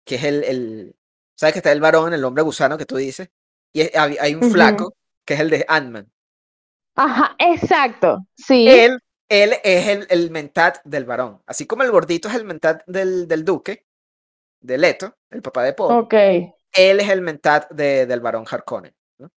que 0.05 0.17
es 0.17 0.25
el, 0.25 0.45
el, 0.45 0.97
¿sabes 1.35 1.53
que 1.53 1.59
está 1.61 1.71
el 1.71 1.81
varón, 1.81 2.13
el 2.13 2.25
hombre 2.25 2.43
gusano 2.43 2.77
que 2.77 2.87
tú 2.87 2.97
dices? 2.97 3.31
Y 3.73 3.83
hay, 3.97 4.35
un 4.35 4.51
flaco, 4.51 4.95
que 5.25 5.35
es 5.35 5.41
el 5.41 5.51
de 5.51 5.65
Ant-Man. 5.69 6.11
Ajá, 6.99 7.37
exacto, 7.39 8.27
sí. 8.37 8.69
Él, 8.69 8.99
él 9.29 9.55
es 9.63 9.87
el, 9.89 10.07
el 10.11 10.31
mentat 10.31 10.79
del 10.85 11.05
varón. 11.05 11.43
Así 11.47 11.67
como 11.67 11.83
el 11.83 11.91
gordito 11.91 12.29
es 12.29 12.35
el 12.35 12.45
mentat 12.45 12.83
del, 12.87 13.29
del 13.29 13.45
duque, 13.45 13.87
de 14.61 14.79
Leto, 14.79 15.17
el 15.31 15.43
papá 15.43 15.63
de 15.63 15.73
Paul. 15.75 15.93
Ok, 15.93 16.15
Él 16.15 17.01
es 17.01 17.09
el 17.09 17.21
mentat 17.21 17.71
de, 17.71 18.07
del 18.07 18.21
varón 18.21 18.45
Harkonnen. 18.51 18.95
¿no? 19.19 19.31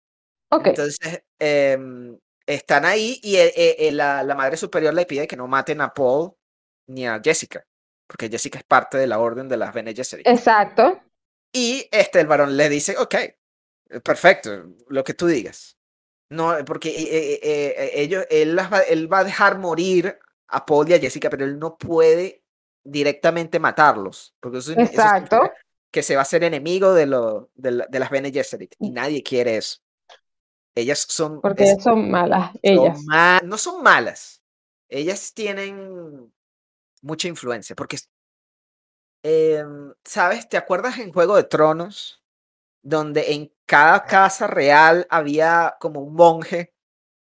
ok. 0.51 0.69
Entonces, 0.69 1.25
em, 1.39 2.17
están 2.47 2.85
ahí 2.85 3.19
y 3.23 3.37
eh, 3.37 3.53
eh, 3.57 3.77
eh, 3.79 3.93
la, 3.93 4.23
la 4.23 4.35
madre 4.35 4.57
superior 4.57 4.95
le 4.95 5.07
pide 5.07 5.27
que 5.27 5.37
no 5.37 5.47
maten 5.47 5.81
a 5.81 5.93
Paul 5.93 6.33
ni 6.87 7.07
a 7.07 7.21
Jessica, 7.23 7.65
porque 8.07 8.29
Jessica 8.29 8.59
es 8.59 8.65
parte 8.65 8.99
de 8.99 9.07
la 9.07 9.19
orden 9.19 9.49
de 9.49 9.57
las 9.57 9.75
Bene 9.75 9.95
Gesserit. 9.95 10.27
Exacto. 10.27 11.01
Y 11.53 11.89
este, 11.91 12.21
el 12.21 12.27
varón 12.27 12.57
le 12.57 12.69
dice, 12.69 12.97
ok, 12.97 13.15
perfecto, 14.03 14.51
lo 14.89 15.03
que 15.05 15.15
tú 15.15 15.27
digas. 15.27 15.78
No, 16.31 16.55
porque 16.67 16.91
eh, 16.91 16.95
eh, 17.11 17.41
eh, 17.43 17.75
eh, 17.79 17.91
ellos, 18.03 18.25
él, 18.31 18.55
las 18.55 18.73
va, 18.73 18.81
él 18.81 19.11
va 19.13 19.21
a 19.21 19.25
dejar 19.25 19.59
morir 19.59 20.19
a 20.49 20.67
Paul 20.67 20.89
y 20.91 20.95
a 20.95 20.99
Jessica, 20.99 21.31
pero 21.31 21.45
él 21.45 21.59
no 21.59 21.77
puede 21.79 22.43
directamente 22.85 23.59
matarlos, 23.59 24.35
porque 24.41 24.59
eso, 24.59 24.73
eso 24.73 24.81
Exacto. 24.83 25.37
significa 25.39 25.53
que 25.91 26.03
se 26.03 26.17
va 26.17 26.23
a 26.23 26.27
ser 26.27 26.45
enemigo 26.45 26.93
de, 26.93 27.07
lo, 27.07 27.51
de, 27.55 27.85
de 27.89 27.99
las 27.99 28.11
Bene 28.11 28.31
Gesserit, 28.31 28.75
y 28.79 28.91
nadie 28.91 29.23
quiere 29.23 29.57
eso. 29.57 29.79
Ellas 30.75 31.07
son, 31.09 31.41
Porque 31.41 31.65
es- 31.65 31.83
son 31.83 32.11
malas 32.11 32.51
son 32.53 32.61
ellas. 32.63 32.99
no 33.45 33.59
son 33.59 33.83
malas, 33.83 34.43
ellas 34.89 35.33
tienen 35.35 36.33
mucha 37.03 37.29
influencia, 37.29 37.75
porque, 37.77 37.97
em, 39.23 39.93
¿sabes? 40.05 40.49
¿Te 40.49 40.57
acuerdas 40.57 40.99
en 40.99 41.13
Juego 41.13 41.37
de 41.37 41.45
Tronos? 41.45 42.23
Donde 42.83 43.33
en 43.33 43.53
cada 43.69 44.05
casa 44.07 44.49
real 44.49 45.07
había 45.11 45.77
como 45.81 46.01
un 46.01 46.15
monje 46.15 46.75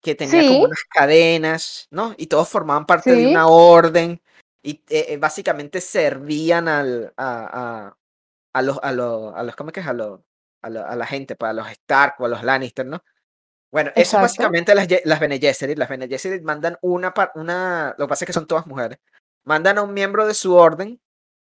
que 0.01 0.15
tenía 0.15 0.41
Sí. 0.41 0.47
como 0.49 0.63
unas 0.65 0.83
cadenas, 0.89 1.87
¿no? 1.91 2.15
Y 2.17 2.27
todos 2.27 2.49
formaban 2.49 2.85
parte 2.87 3.13
de 3.13 3.27
una 3.27 3.47
orden 3.49 4.21
y 4.63 4.83
eh, 4.89 5.07
eh, 5.09 5.17
básicamente 5.17 5.81
servían 5.81 6.67
al, 6.69 7.13
a, 7.17 7.87
a, 7.87 7.97
a 8.53 8.61
los, 8.63 8.79
a 8.83 8.91
los, 8.93 9.35
a 9.35 9.43
los, 9.43 9.55
¿cómo 9.57 9.69
es 9.71 9.73
que 9.75 9.81
es? 9.81 9.87
A, 9.87 9.93
los, 9.93 10.21
a, 10.61 10.69
la 10.95 11.05
gente, 11.05 11.35
para 11.35 11.53
los 11.53 11.69
Stark 11.71 12.15
o 12.19 12.25
a 12.25 12.29
los 12.29 12.43
Lannister, 12.43 12.85
¿no? 12.85 13.03
Bueno, 13.71 13.91
eso 13.95 14.17
es 14.17 14.23
básicamente 14.23 14.73
las, 14.75 14.87
las 15.05 15.19
Bene 15.19 15.39
Gesserit. 15.39 15.77
Las 15.77 15.89
Bene 15.89 16.07
Gesserit 16.07 16.43
mandan 16.43 16.77
una, 16.81 17.13
una, 17.35 17.95
lo 17.97 18.07
que 18.07 18.09
pasa 18.09 18.25
es 18.25 18.27
que 18.27 18.33
son 18.33 18.47
todas 18.47 18.65
mujeres, 18.67 18.99
mandan 19.45 19.77
a 19.77 19.83
un 19.83 19.93
miembro 19.93 20.25
de 20.27 20.33
su 20.33 20.55
orden 20.55 20.99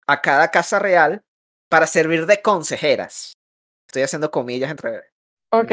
a 0.07 0.21
cada 0.23 0.51
casa 0.51 0.79
real 0.81 1.25
para 1.71 1.87
servir 1.87 2.27
de 2.27 2.43
consejeras. 2.43 3.33
Estoy 3.91 4.03
haciendo 4.03 4.31
comillas 4.31 4.71
entre... 4.71 5.01
Ok. 5.51 5.73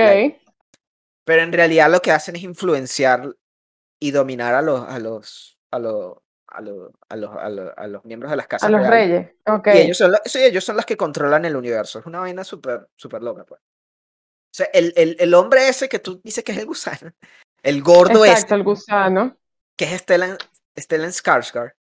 pero 1.23 1.43
en 1.43 1.53
realidad 1.53 1.91
lo 1.91 1.99
que 2.01 2.11
hacen 2.11 2.35
es 2.35 2.41
influenciar 2.41 3.35
y 3.99 4.09
dominar 4.09 4.55
a 4.55 4.63
los, 4.63 4.81
a 4.89 4.97
los, 4.97 5.59
a 5.69 5.77
los, 5.77 6.17
a 6.47 6.61
los, 6.61 6.91
a 7.09 7.15
los, 7.15 7.35
a 7.37 7.49
los, 7.49 7.73
a 7.77 7.87
los 7.87 8.03
miembros 8.05 8.31
de 8.31 8.37
las 8.37 8.47
casas 8.47 8.69
A 8.69 8.71
los 8.71 8.81
reales. 8.87 9.27
reyes. 9.27 9.35
Ok. 9.45 9.67
Y 9.67 9.77
ellos 9.77 9.97
son, 9.99 10.11
los, 10.13 10.21
sí, 10.25 10.43
ellos 10.43 10.63
son 10.65 10.77
los 10.77 10.85
que 10.87 10.97
controlan 10.97 11.45
el 11.45 11.55
universo. 11.55 11.99
Es 11.99 12.07
una 12.07 12.21
vaina 12.21 12.43
súper, 12.43 12.87
súper 12.95 13.21
loca, 13.21 13.45
pues. 13.45 13.61
O 13.61 14.53
sea, 14.57 14.65
el, 14.73 14.93
el, 14.95 15.15
el 15.19 15.33
hombre 15.35 15.67
ese 15.69 15.87
que 15.87 15.99
tú 15.99 16.19
dices 16.23 16.43
que 16.43 16.53
es 16.53 16.57
el 16.57 16.65
gusano, 16.65 17.11
el 17.61 17.83
gordo 17.83 18.25
Exacto, 18.25 18.45
ese, 18.47 18.55
el 18.55 18.63
gusano. 18.63 19.37
que 19.75 19.85
es 19.85 20.01
Stellan, 20.01 20.37
Stellan 20.75 21.11
Skarsgård, 21.11 21.73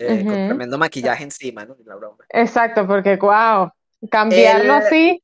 eh, 0.00 0.24
con 0.24 0.34
tremendo 0.34 0.78
maquillaje 0.78 1.22
encima, 1.22 1.64
¿no? 1.64 1.76
La 1.84 1.94
broma. 1.94 2.24
Exacto, 2.30 2.88
porque 2.88 3.14
wow. 3.16 3.70
Cambiarlo 4.10 4.72
así. 4.72 5.22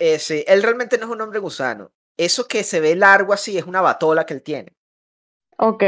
Eh, 0.00 0.18
sí, 0.18 0.44
él 0.48 0.62
realmente 0.64 0.98
no 0.98 1.04
es 1.06 1.12
un 1.12 1.20
hombre 1.20 1.38
gusano. 1.38 1.92
Eso 2.16 2.48
que 2.48 2.64
se 2.64 2.80
ve 2.80 2.96
largo 2.96 3.32
así 3.32 3.56
es 3.56 3.64
una 3.66 3.80
batola 3.80 4.26
que 4.26 4.34
él 4.34 4.42
tiene. 4.42 4.76
Ok. 5.58 5.84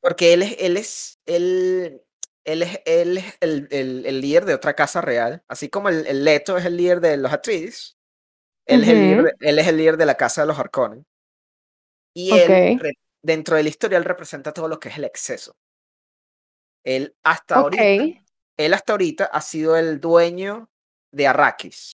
Porque 0.00 0.32
él 0.32 0.42
es, 0.42 0.56
él 0.58 0.76
es, 0.76 1.20
él, 1.26 2.02
él 2.44 2.62
es, 2.62 2.80
él 2.86 3.18
es 3.18 3.34
el, 3.40 3.68
el- 3.70 4.06
el 4.06 4.20
líder 4.20 4.44
de 4.46 4.54
otra 4.54 4.74
casa 4.74 5.00
real. 5.00 5.42
Así 5.48 5.68
como 5.68 5.88
el, 5.88 6.06
el 6.06 6.24
Leto 6.24 6.56
es 6.56 6.64
el 6.64 6.76
líder 6.76 7.00
de 7.00 7.16
los 7.16 7.32
Atreides. 7.32 7.98
Él, 8.66 8.84
es 8.84 8.90
el 8.90 9.00
líder 9.00 9.22
de, 9.22 9.32
él 9.40 9.58
es 9.60 9.68
el 9.68 9.78
líder 9.78 9.96
de 9.98 10.06
la 10.06 10.16
casa 10.16 10.42
de 10.42 10.48
los 10.48 10.58
Harkonnen. 10.58 11.06
Y 12.14 12.36
él, 12.36 12.62
dentro 13.22 13.56
de 13.56 13.64
la 13.64 13.68
historia, 13.68 13.98
él 13.98 14.04
representa 14.04 14.52
todo 14.52 14.68
lo 14.68 14.78
que 14.78 14.90
es 14.90 14.96
el 14.98 15.04
exceso. 15.04 15.56
Él 16.84 17.16
hasta 17.22 17.56
ahorita, 17.56 18.10
él 18.58 18.74
hasta 18.74 18.92
ahorita 18.92 19.24
ha 19.26 19.40
sido 19.40 19.76
el 19.76 20.00
dueño 20.00 20.70
de 21.12 21.26
Arrakis. 21.26 21.92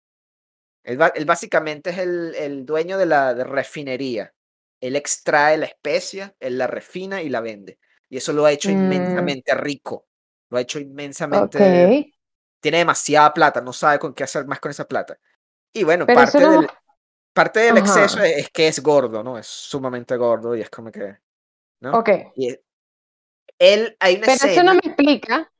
Él, 0.83 0.99
él 1.15 1.25
básicamente 1.25 1.91
es 1.91 1.97
el, 1.99 2.35
el 2.35 2.65
dueño 2.65 2.97
de 2.97 3.05
la 3.05 3.33
de 3.33 3.43
refinería. 3.43 4.33
Él 4.81 4.95
extrae 4.95 5.57
la 5.57 5.65
especia, 5.65 6.35
él 6.39 6.57
la 6.57 6.67
refina 6.67 7.21
y 7.21 7.29
la 7.29 7.41
vende. 7.41 7.79
Y 8.09 8.17
eso 8.17 8.33
lo 8.33 8.45
ha 8.45 8.51
hecho 8.51 8.69
Mm. 8.69 8.71
inmensamente 8.71 9.55
rico. 9.55 10.07
Lo 10.49 10.57
ha 10.57 10.61
hecho 10.61 10.79
inmensamente. 10.79 11.59
Tiene 12.61 12.79
demasiada 12.79 13.33
plata, 13.33 13.61
no 13.61 13.73
sabe 13.73 13.99
con 13.99 14.13
qué 14.13 14.23
hacer 14.23 14.45
más 14.47 14.59
con 14.59 14.71
esa 14.71 14.87
plata. 14.87 15.17
Y 15.73 15.83
bueno, 15.83 16.05
Pero 16.05 16.21
eso 16.23 16.39
parte 16.39 16.41
no. 16.41 16.51
del, 16.61 16.67
parte 17.33 17.61
del 17.61 17.77
exceso 17.77 18.19
Ajá. 18.19 18.27
es, 18.27 18.37
es 18.37 18.49
que 18.51 18.67
es 18.67 18.81
gordo, 18.81 19.23
¿no? 19.23 19.37
Es 19.37 19.47
sumamente 19.47 20.17
gordo 20.17 20.55
y 20.55 20.61
es 20.61 20.69
como 20.69 20.91
que. 20.91 21.17
¿no? 21.81 21.99
Ok. 21.99 22.09
Y 22.35 22.57
él, 23.59 23.95
hay 23.99 24.15
una 24.17 24.25
Pero 24.27 24.35
eso 24.35 24.47
escena 24.47 24.63
no 24.63 24.73
me 24.75 24.81
explica. 24.83 25.51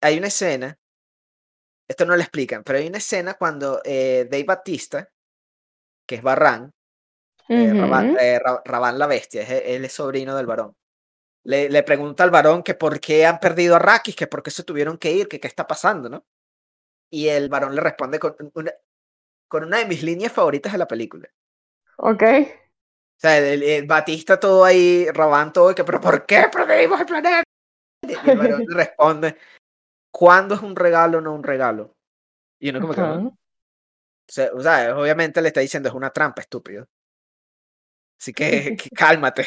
hay 0.00 0.18
una 0.18 0.28
escena, 0.28 0.77
esto 1.88 2.04
no 2.04 2.14
lo 2.14 2.22
explican, 2.22 2.62
pero 2.62 2.78
hay 2.78 2.86
una 2.86 2.98
escena 2.98 3.34
cuando 3.34 3.80
eh, 3.84 4.28
Dave 4.30 4.44
Batista, 4.44 5.08
que 6.06 6.16
es 6.16 6.22
Barran, 6.22 6.72
eh, 7.48 7.72
Rabán, 7.72 8.10
Ujú. 8.10 8.18
eh, 8.20 8.38
Ra- 8.38 8.62
Rabán 8.64 8.98
la 8.98 9.06
bestia, 9.06 9.42
es, 9.42 9.50
él 9.64 9.84
es 9.84 9.92
sobrino 9.92 10.36
del 10.36 10.46
varón. 10.46 10.76
Le, 11.44 11.70
le 11.70 11.82
pregunta 11.82 12.24
al 12.24 12.30
varón 12.30 12.62
que 12.62 12.74
por 12.74 13.00
qué 13.00 13.24
han 13.24 13.40
perdido 13.40 13.76
a 13.76 13.78
Rakis, 13.78 14.14
que 14.14 14.26
por 14.26 14.42
qué 14.42 14.50
se 14.50 14.64
tuvieron 14.64 14.98
que 14.98 15.12
ir, 15.12 15.28
que 15.28 15.40
qué 15.40 15.48
está 15.48 15.66
pasando, 15.66 16.10
¿no? 16.10 16.26
Y 17.10 17.28
el 17.28 17.48
varón 17.48 17.74
le 17.74 17.80
responde 17.80 18.18
con 18.18 18.36
una, 18.54 18.72
con 19.48 19.64
una 19.64 19.78
de 19.78 19.86
mis 19.86 20.02
líneas 20.02 20.32
favoritas 20.32 20.72
de 20.72 20.78
la 20.78 20.86
película. 20.86 21.28
Ok. 21.96 22.22
O 22.22 23.20
sea, 23.20 23.38
el, 23.38 23.62
el 23.62 23.86
Batista 23.86 24.38
todo 24.38 24.64
ahí, 24.64 25.08
Rabán 25.10 25.52
todo, 25.52 25.70
y 25.70 25.74
que, 25.74 25.84
pero 25.84 26.00
¿por 26.00 26.26
qué 26.26 26.48
perdimos 26.52 27.00
el 27.00 27.06
planeta? 27.06 27.42
Y 28.02 28.30
el 28.30 28.38
varón 28.38 28.64
le 28.66 28.74
responde, 28.74 29.36
¿cuándo 30.18 30.56
es 30.56 30.62
un 30.62 30.74
regalo 30.74 31.18
o 31.18 31.20
no 31.20 31.32
un 31.32 31.44
regalo? 31.44 31.94
Y 32.58 32.70
uno 32.70 32.80
como 32.80 32.92
que, 32.92 33.00
obviamente 34.50 35.40
le 35.40 35.46
está 35.48 35.60
diciendo 35.60 35.88
es 35.88 35.94
una 35.94 36.10
trampa, 36.10 36.42
estúpido. 36.42 36.88
Así 38.20 38.32
que, 38.32 38.76
que 38.76 38.90
cálmate. 38.90 39.46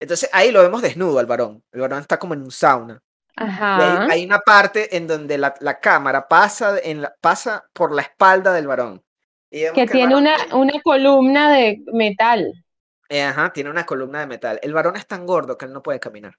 Entonces 0.00 0.30
ahí 0.32 0.50
lo 0.52 0.62
vemos 0.62 0.80
desnudo 0.80 1.18
al 1.18 1.26
varón. 1.26 1.62
El 1.70 1.82
varón 1.82 2.00
está 2.00 2.18
como 2.18 2.32
en 2.32 2.40
un 2.42 2.50
sauna. 2.50 3.02
Hay, 3.36 3.46
Ajá. 3.46 4.06
hay 4.10 4.24
una 4.24 4.38
parte 4.38 4.96
en 4.96 5.06
donde 5.06 5.36
la, 5.36 5.54
la 5.60 5.78
cámara 5.80 6.26
pasa, 6.28 6.78
en 6.82 7.02
la- 7.02 7.14
pasa 7.20 7.68
por 7.74 7.94
la 7.94 8.00
espalda 8.00 8.54
del 8.54 8.66
varón. 8.66 9.04
Y 9.50 9.70
Que 9.74 9.86
tiene 9.86 10.14
varón 10.14 10.22
una, 10.22 10.56
una 10.56 10.80
columna 10.82 11.52
de 11.52 11.84
metal. 11.92 12.64
eh, 13.10 13.22
ajá, 13.22 13.52
tiene 13.52 13.68
una 13.68 13.84
columna 13.84 14.20
de 14.20 14.26
metal. 14.26 14.58
El 14.62 14.72
varón 14.72 14.96
es 14.96 15.06
tan 15.06 15.26
gordo 15.26 15.58
que 15.58 15.66
él 15.66 15.74
no 15.74 15.82
puede 15.82 16.00
caminar. 16.00 16.38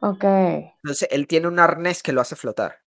Ok. 0.00 0.22
Entonces 0.22 1.08
él 1.10 1.26
tiene 1.26 1.48
un 1.48 1.58
arnés 1.58 2.00
que 2.04 2.12
lo 2.12 2.20
hace 2.20 2.36
flotar. 2.36 2.78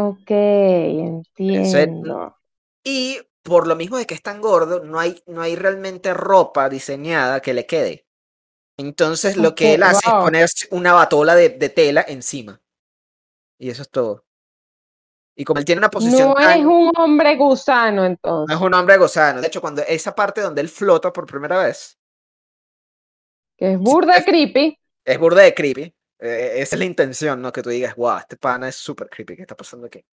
Ok, 0.00 0.30
Entonces, 0.30 1.88
entiendo. 1.88 2.36
y 2.84 3.18
por 3.42 3.66
lo 3.66 3.76
mismo 3.76 3.96
de 3.96 4.06
que 4.06 4.14
es 4.14 4.22
tan 4.22 4.40
gordo, 4.40 4.84
no 4.84 4.98
hay, 5.00 5.22
no 5.26 5.40
hay 5.42 5.56
realmente 5.56 6.14
ropa 6.14 6.68
diseñada 6.68 7.40
que 7.40 7.54
le 7.54 7.66
quede. 7.66 8.06
Entonces 8.78 9.36
lo 9.36 9.54
que 9.54 9.74
él 9.74 9.82
hace 9.82 10.08
wow. 10.08 10.18
es 10.20 10.24
ponerse 10.24 10.68
una 10.70 10.92
batola 10.92 11.34
de, 11.34 11.50
de 11.50 11.68
tela 11.68 12.04
encima. 12.06 12.60
Y 13.58 13.70
eso 13.70 13.82
es 13.82 13.90
todo. 13.90 14.24
Y 15.36 15.44
como 15.44 15.58
él 15.60 15.64
tiene 15.64 15.80
una 15.80 15.90
posición 15.90 16.30
No 16.30 16.34
tan... 16.34 16.60
es 16.60 16.64
un 16.64 16.92
hombre 16.96 17.36
gusano, 17.36 18.02
no 18.02 18.04
es 18.06 18.10
entonces. 18.10 18.60
un 18.60 18.74
hombre 18.74 18.96
gozano. 18.98 19.40
De 19.40 19.46
hecho, 19.48 19.60
cuando 19.60 19.82
esa 19.82 20.14
parte 20.14 20.40
donde 20.40 20.60
él 20.60 20.68
flota 20.68 21.12
por 21.12 21.26
primera 21.26 21.58
vez, 21.62 21.98
Que 23.56 23.72
es 23.72 23.78
burda 23.78 24.16
es- 24.16 24.24
creepy. 24.24 24.78
es 25.04 25.18
burda 25.18 25.42
de 25.42 25.54
creepy. 25.54 25.94
Eh, 26.20 26.54
esa 26.62 26.76
es 26.76 26.80
la 26.80 26.84
intención, 26.86 27.40
¿no? 27.42 27.52
Que 27.52 27.62
tú 27.62 27.70
digas, 27.70 27.94
wow, 27.96 28.18
este 28.18 28.36
pana 28.36 28.68
es 28.68 28.76
súper 28.76 29.08
creepy, 29.08 29.36
¿qué 29.36 29.42
está 29.42 29.56
pasando 29.56 29.86
aquí? 29.86 30.04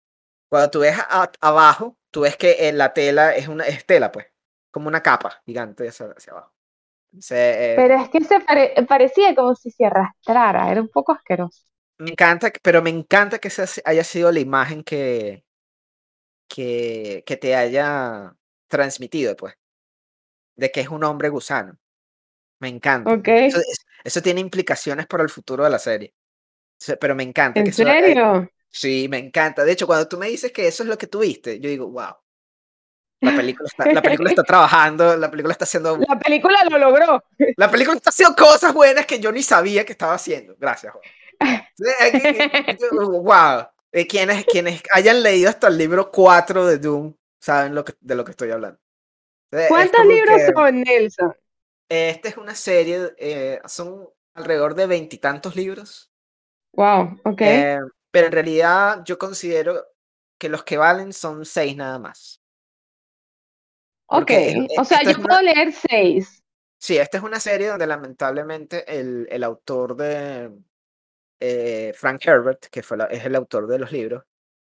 Cuando 0.50 0.70
tú 0.72 0.80
ves 0.82 0.98
a- 1.00 1.32
abajo, 1.42 1.98
tú 2.12 2.22
ves 2.22 2.38
que 2.38 2.72
la 2.74 2.94
tela 2.94 3.36
es 3.36 3.48
una 3.48 3.66
es 3.66 3.86
tela, 3.86 4.12
pues, 4.12 4.28
como 4.72 4.88
una 4.90 5.04
capa 5.04 5.42
gigante 5.46 5.88
hacia, 5.90 6.08
hacia 6.08 6.34
abajo. 6.34 6.54
Entonces, 7.14 7.38
eh, 7.60 7.76
Pero 7.78 7.96
es 7.96 8.10
que 8.10 8.22
se 8.22 8.40
pare- 8.42 8.74
parecía 8.88 9.36
como 9.36 9.56
si 9.56 9.72
se 9.72 9.86
arrastrara. 9.86 10.72
Era 10.72 10.82
un 10.82 10.90
poco 10.90 11.12
asqueroso. 11.14 11.62
me 11.98 12.12
encanta, 12.12 12.52
pero 12.64 12.82
me 12.82 12.90
encanta 12.90 13.40
que 13.40 13.48
esa 13.50 13.66
haya 13.86 14.04
sido 14.04 14.32
la 14.32 14.40
imagen 14.40 14.84
que, 14.84 15.44
que, 16.48 17.24
que 17.26 17.38
te 17.38 17.56
haya 17.56 18.36
transmitido, 18.68 19.36
pues, 19.36 19.56
de 20.56 20.72
que 20.72 20.82
es 20.82 20.90
un 20.90 21.04
hombre 21.04 21.30
gusano. 21.30 21.78
Me 22.60 22.70
encanta. 22.70 23.18
Ok. 23.18 23.28
Eso, 23.50 23.60
es- 23.60 23.85
eso 24.06 24.22
tiene 24.22 24.40
implicaciones 24.40 25.08
para 25.08 25.24
el 25.24 25.30
futuro 25.30 25.64
de 25.64 25.70
la 25.72 25.80
serie. 25.80 26.14
Pero 27.00 27.16
me 27.16 27.24
encanta 27.24 27.56
que 27.56 27.62
¿En 27.62 27.68
eso, 27.70 27.82
eh, 27.82 27.86
serio? 27.86 28.52
sí, 28.70 29.08
me 29.10 29.18
encanta. 29.18 29.66
De 29.66 29.72
hecho, 29.72 29.88
cuando 29.88 30.08
tú 30.08 30.18
me 30.18 30.28
dices 30.28 30.52
que 30.52 30.68
eso 30.68 30.84
es 30.84 30.90
lo 30.90 30.98
que 30.98 31.08
tú 31.08 31.20
viste, 31.20 31.60
yo 31.60 31.70
digo, 31.70 31.88
wow. 31.90 32.16
La 33.22 33.32
película, 33.36 33.68
está, 33.68 33.92
la 33.92 34.02
película 34.04 34.30
está 34.30 34.44
trabajando, 34.44 35.18
la 35.18 35.32
película 35.32 35.54
está 35.54 35.66
haciendo... 35.66 35.98
La 36.08 36.20
película 36.20 36.60
lo 36.70 36.78
logró. 36.78 37.24
La 37.58 37.72
película 37.72 37.98
está 37.98 38.12
haciendo 38.12 38.36
cosas 38.36 38.74
buenas 38.74 39.08
que 39.08 39.20
yo 39.20 39.32
ni 39.32 39.42
sabía 39.42 39.84
que 39.84 39.94
estaba 39.94 40.14
haciendo. 40.14 40.56
Gracias, 40.60 40.94
Juan. 40.94 41.66
wow. 43.24 43.68
Eh, 43.92 44.06
quienes, 44.06 44.46
quienes 44.46 44.84
hayan 44.92 45.24
leído 45.24 45.50
hasta 45.50 45.68
el 45.68 45.80
libro 45.80 46.12
4 46.12 46.68
de 46.68 46.78
Doom 46.78 47.16
saben 47.40 47.74
lo 47.74 47.84
que, 47.84 47.94
de 48.00 48.14
lo 48.14 48.24
que 48.24 48.32
estoy 48.32 48.52
hablando. 48.52 48.80
¿Cuántos 49.68 50.06
libros 50.06 50.42
son, 50.54 50.82
Nelson? 50.82 51.34
Esta 51.90 52.30
es 52.30 52.38
una 52.38 52.56
serie, 52.56 53.14
eh, 53.18 53.60
son 53.66 54.10
alrededor 54.34 54.76
de 54.76 54.88
veintitantos 54.88 55.56
libros. 55.56 56.12
Wow, 56.74 57.20
ok. 57.24 57.42
Eh, 57.42 57.80
pero 58.12 58.28
en 58.28 58.34
realidad 58.34 59.04
yo 59.06 59.18
considero 59.18 59.86
que 60.40 60.50
los 60.50 60.64
que 60.64 60.78
valen 60.78 61.14
son 61.14 61.46
seis 61.46 61.76
nada 61.76 62.00
más. 62.00 62.42
Ok, 64.08 64.32
o 64.78 64.86
sea, 64.86 65.02
yo 65.04 65.22
puedo 65.22 65.42
leer 65.42 65.72
seis. 65.72 66.44
Sí, 66.80 66.98
esta 66.98 67.18
es 67.18 67.24
una 67.24 67.40
serie 67.40 67.70
donde 67.70 67.88
lamentablemente 67.88 68.84
el, 69.00 69.28
el 69.32 69.44
autor 69.44 69.96
de 69.96 70.52
eh, 71.40 71.94
Frank 71.96 72.26
Herbert, 72.26 72.66
que 72.68 72.84
fue 72.84 72.98
es 73.10 73.26
el 73.26 73.36
autor 73.36 73.68
de 73.68 73.80
los 73.80 73.92
libros, 73.92 74.24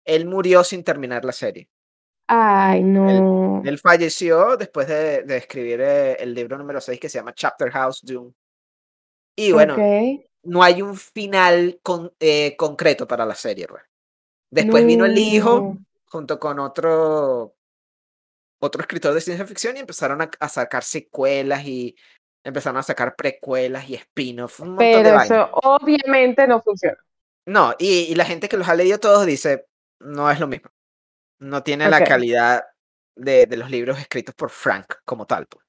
él 0.04 0.26
murió 0.26 0.64
sin 0.64 0.84
terminar 0.84 1.24
la 1.24 1.32
serie. 1.32 1.68
Ay, 2.27 2.83
no. 2.83 3.62
Él, 3.64 3.79
falleció 3.79 4.57
después 4.57 4.89
de, 4.89 5.23
de 5.23 5.37
escribir 5.37 5.81
eh, 5.81 6.16
el 6.20 6.35
libro 6.35 6.57
número 6.57 6.81
6 6.81 6.99
que 6.99 7.09
se 7.09 7.18
llama 7.18 7.35
Chapter 7.35 7.70
House 7.70 8.01
Doom. 8.03 8.33
Y 9.37 9.53
bueno, 9.53 9.77
no 10.45 10.62
hay 10.62 10.83
un 10.83 10.97
final 10.97 11.79
con, 11.83 12.12
eh, 12.20 12.57
concreto 12.57 13.07
para 13.07 13.25
la 13.25 13.35
serie. 13.35 13.66
Pues. 13.66 13.83
Después 14.51 14.85
vino 14.85 15.05
el 15.05 15.16
hijo 15.16 15.77
junto 16.07 16.39
con 16.39 16.59
otro 16.59 17.55
otro 18.61 18.81
escritor 18.81 19.12
de 19.12 19.20
ciencia 19.20 19.47
ficción 19.47 19.77
y 19.77 19.81
empezaron 19.81 20.20
a, 20.23 20.49
sacar 20.49 20.85
secuelas 20.85 21.64
y 21.64 21.97
empezaron 22.45 22.79
a 22.79 22.83
sacar 22.85 23.16
precuelas 23.16 23.89
y 23.89 23.95
spin-off. 23.95 24.61
Pero 24.79 25.20
eso 25.20 25.51
obviamente 25.64 26.47
no 26.47 26.61
funciona. 26.62 26.97
No, 27.45 27.75
y, 27.77 28.14
la 28.14 28.25
gente 28.25 28.49
que 28.49 28.57
los 28.57 28.68
ha 28.68 28.77
leído 28.77 29.01
todos 29.01 29.27
dice, 29.27 29.66
no 29.99 30.31
es 30.31 30.39
lo 30.39 30.47
mismo. 30.47 30.70
No 31.43 31.62
tiene 31.64 31.88
la 31.88 32.05
calidad 32.05 32.62
de, 33.16 33.47
de, 33.47 33.57
los 33.57 33.68
libros 33.68 33.99
escritos 33.99 34.32
por 34.34 34.51
Frank 34.51 34.95
como 35.05 35.26
tal. 35.26 35.47
Pues. 35.47 35.64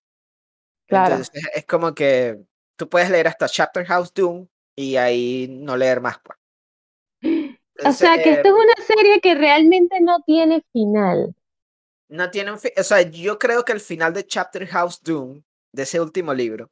Claro. 0.88 1.16
Entonces 1.16 1.44
es 1.56 1.66
como 1.66 1.96
que 1.96 2.40
tú 2.76 2.88
puedes 2.88 3.10
leer 3.10 3.28
hasta 3.28 3.50
Chapter 3.50 3.84
House 3.86 4.14
Doom 4.14 4.48
y 4.76 4.98
ahí 4.98 5.48
no 5.50 5.76
leer 5.76 6.00
más. 6.00 6.18
Pues. 6.20 6.38
o 7.86 7.92
sea, 7.92 8.22
que 8.22 8.34
esto 8.34 8.50
es 8.50 8.54
eh, 8.54 8.54
una 8.54 8.86
serie 8.86 9.20
que 9.20 9.34
realmente 9.34 10.00
no 10.00 10.22
tiene 10.22 10.64
final. 10.72 11.36
No 12.08 12.30
tiene 12.30 12.52
un 12.52 12.58
O 12.58 12.84
sea, 12.84 13.02
yo 13.02 13.40
creo 13.40 13.66
que 13.66 13.72
el 13.72 13.80
final 13.80 14.14
de 14.14 14.28
Chapter 14.28 14.68
House 14.68 15.02
Doom, 15.02 15.42
de 15.72 15.84
ese 15.84 16.00
último 16.00 16.36
libro, 16.36 16.70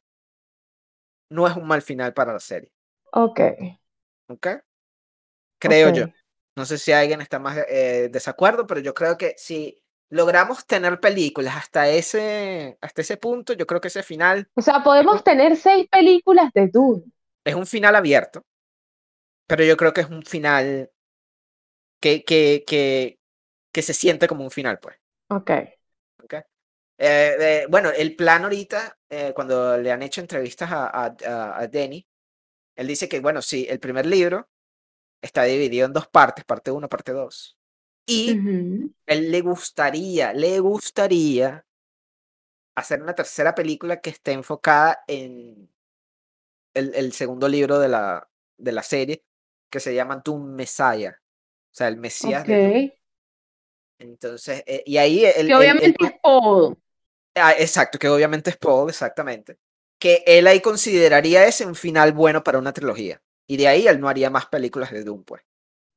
no 1.28 1.48
es 1.48 1.56
un 1.56 1.66
mal 1.66 1.82
final 1.82 2.14
para 2.14 2.32
la 2.32 2.40
serie. 2.40 2.70
Ok. 3.12 3.40
Ok. 4.28 4.46
Creo 5.58 5.92
yo. 5.92 6.06
No 6.56 6.66
sé 6.66 6.78
si 6.78 6.92
alguien 6.92 7.20
está 7.20 7.38
más 7.38 7.58
eh, 7.68 8.08
desacuerdo, 8.10 8.66
pero 8.66 8.80
yo 8.80 8.92
creo 8.92 9.16
que 9.16 9.34
si 9.38 9.82
logramos 10.10 10.66
tener 10.66 11.00
películas 11.00 11.56
hasta 11.56 11.88
ese, 11.88 12.76
hasta 12.82 13.00
ese 13.00 13.16
punto, 13.16 13.54
yo 13.54 13.66
creo 13.66 13.80
que 13.80 13.88
ese 13.88 14.02
final. 14.02 14.48
O 14.54 14.60
sea, 14.60 14.82
podemos 14.82 15.24
tener 15.24 15.56
seis 15.56 15.88
películas 15.88 16.52
de 16.52 16.68
Doom. 16.68 17.02
Es 17.44 17.54
un 17.54 17.66
final 17.66 17.96
abierto, 17.96 18.44
pero 19.46 19.64
yo 19.64 19.76
creo 19.76 19.92
que 19.92 20.02
es 20.02 20.10
un 20.10 20.22
final 20.22 20.90
que, 22.00 22.22
que, 22.24 22.64
que, 22.66 23.18
que 23.72 23.82
se 23.82 23.94
siente 23.94 24.28
como 24.28 24.44
un 24.44 24.50
final, 24.50 24.78
pues. 24.78 24.96
Ok. 25.28 25.50
okay. 26.22 26.40
Eh, 26.98 27.66
bueno, 27.70 27.90
el 27.90 28.14
plan 28.14 28.44
ahorita, 28.44 28.98
eh, 29.08 29.32
cuando 29.34 29.78
le 29.78 29.90
han 29.90 30.02
hecho 30.02 30.20
entrevistas 30.20 30.70
a, 30.70 30.86
a, 30.86 31.58
a, 31.58 31.66
Denny, 31.66 32.06
él 32.76 32.86
dice 32.86 33.08
que, 33.08 33.20
bueno, 33.20 33.40
sí, 33.40 33.66
el 33.68 33.80
primer 33.80 34.06
libro 34.06 34.51
está 35.22 35.44
dividido 35.44 35.86
en 35.86 35.92
dos 35.92 36.06
partes, 36.06 36.44
parte 36.44 36.70
uno, 36.70 36.88
parte 36.88 37.12
dos. 37.12 37.56
Y 38.04 38.30
él 39.06 39.30
le 39.30 39.40
gustaría, 39.40 40.32
le 40.32 40.58
gustaría 40.58 41.64
hacer 42.74 43.00
una 43.00 43.14
tercera 43.14 43.54
película 43.54 44.00
que 44.00 44.10
esté 44.10 44.32
enfocada 44.32 45.04
en 45.06 45.70
el, 46.74 46.94
el 46.94 47.12
segundo 47.12 47.48
libro 47.48 47.78
de 47.78 47.88
la, 47.88 48.28
de 48.58 48.72
la 48.72 48.82
serie, 48.82 49.24
que 49.70 49.80
se 49.80 49.94
llama 49.94 50.20
Doom 50.24 50.54
Messiah. 50.54 51.16
O 51.20 51.74
sea, 51.74 51.88
el 51.88 51.96
Mesías 51.96 52.46
de 52.46 52.94
entonces, 54.02 54.64
eh, 54.66 54.82
y 54.84 54.96
ahí... 54.96 55.24
El, 55.24 55.46
que 55.46 55.54
obviamente 55.54 56.04
es 56.04 56.12
Paul. 56.20 56.76
Ah, 57.36 57.54
exacto, 57.56 57.98
que 57.98 58.08
obviamente 58.08 58.50
es 58.50 58.56
Paul, 58.56 58.90
exactamente. 58.90 59.58
Que 59.98 60.24
él 60.26 60.48
ahí 60.48 60.60
consideraría 60.60 61.46
ese 61.46 61.64
un 61.64 61.76
final 61.76 62.12
bueno 62.12 62.42
para 62.42 62.58
una 62.58 62.72
trilogía. 62.72 63.22
Y 63.46 63.56
de 63.56 63.68
ahí 63.68 63.86
él 63.86 64.00
no 64.00 64.08
haría 64.08 64.30
más 64.30 64.46
películas 64.46 64.90
de 64.90 65.04
Doom, 65.04 65.24
pues. 65.24 65.42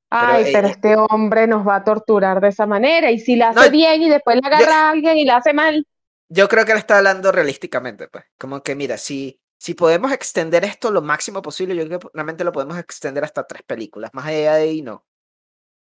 Ay, 0.10 0.50
pero, 0.52 0.68
eh, 0.68 0.72
este 0.72 0.96
hombre 0.96 1.48
nos 1.48 1.68
va 1.68 1.78
a 1.78 1.84
torturar 1.84 2.40
de 2.42 2.50
esa 2.50 2.66
manera. 2.66 3.12
Y 3.12 3.20
si 3.20 3.36
la 3.36 3.50
hace 3.50 3.70
bien 3.70 4.02
y 4.02 4.10
después 4.10 4.38
le 4.42 4.48
agarra 4.48 4.88
a 4.88 4.92
alguien 4.92 5.18
y 5.18 5.26
la 5.26 5.38
hace 5.38 5.54
mal. 5.54 5.86
Yo 6.30 6.48
creo 6.48 6.66
que 6.66 6.72
él 6.72 6.78
está 6.78 6.98
hablando 6.98 7.32
realísticamente, 7.32 8.08
pues. 8.08 8.26
Como 8.38 8.62
que, 8.62 8.76
mira, 8.76 8.98
si, 8.98 9.40
si 9.58 9.74
podemos 9.74 10.12
extender 10.12 10.64
esto 10.64 10.92
lo 10.92 11.02
máximo 11.02 11.42
posible, 11.42 11.76
yo 11.76 11.86
creo 11.86 12.00
que 12.00 12.08
realmente 12.14 12.44
lo 12.44 12.52
podemos 12.52 12.78
extender 12.78 13.24
hasta 13.24 13.46
tres 13.46 13.64
películas. 13.64 14.12
Más 14.14 14.26
allá 14.26 14.56
de 14.56 14.64
ahí, 14.64 14.82
no. 14.82 15.06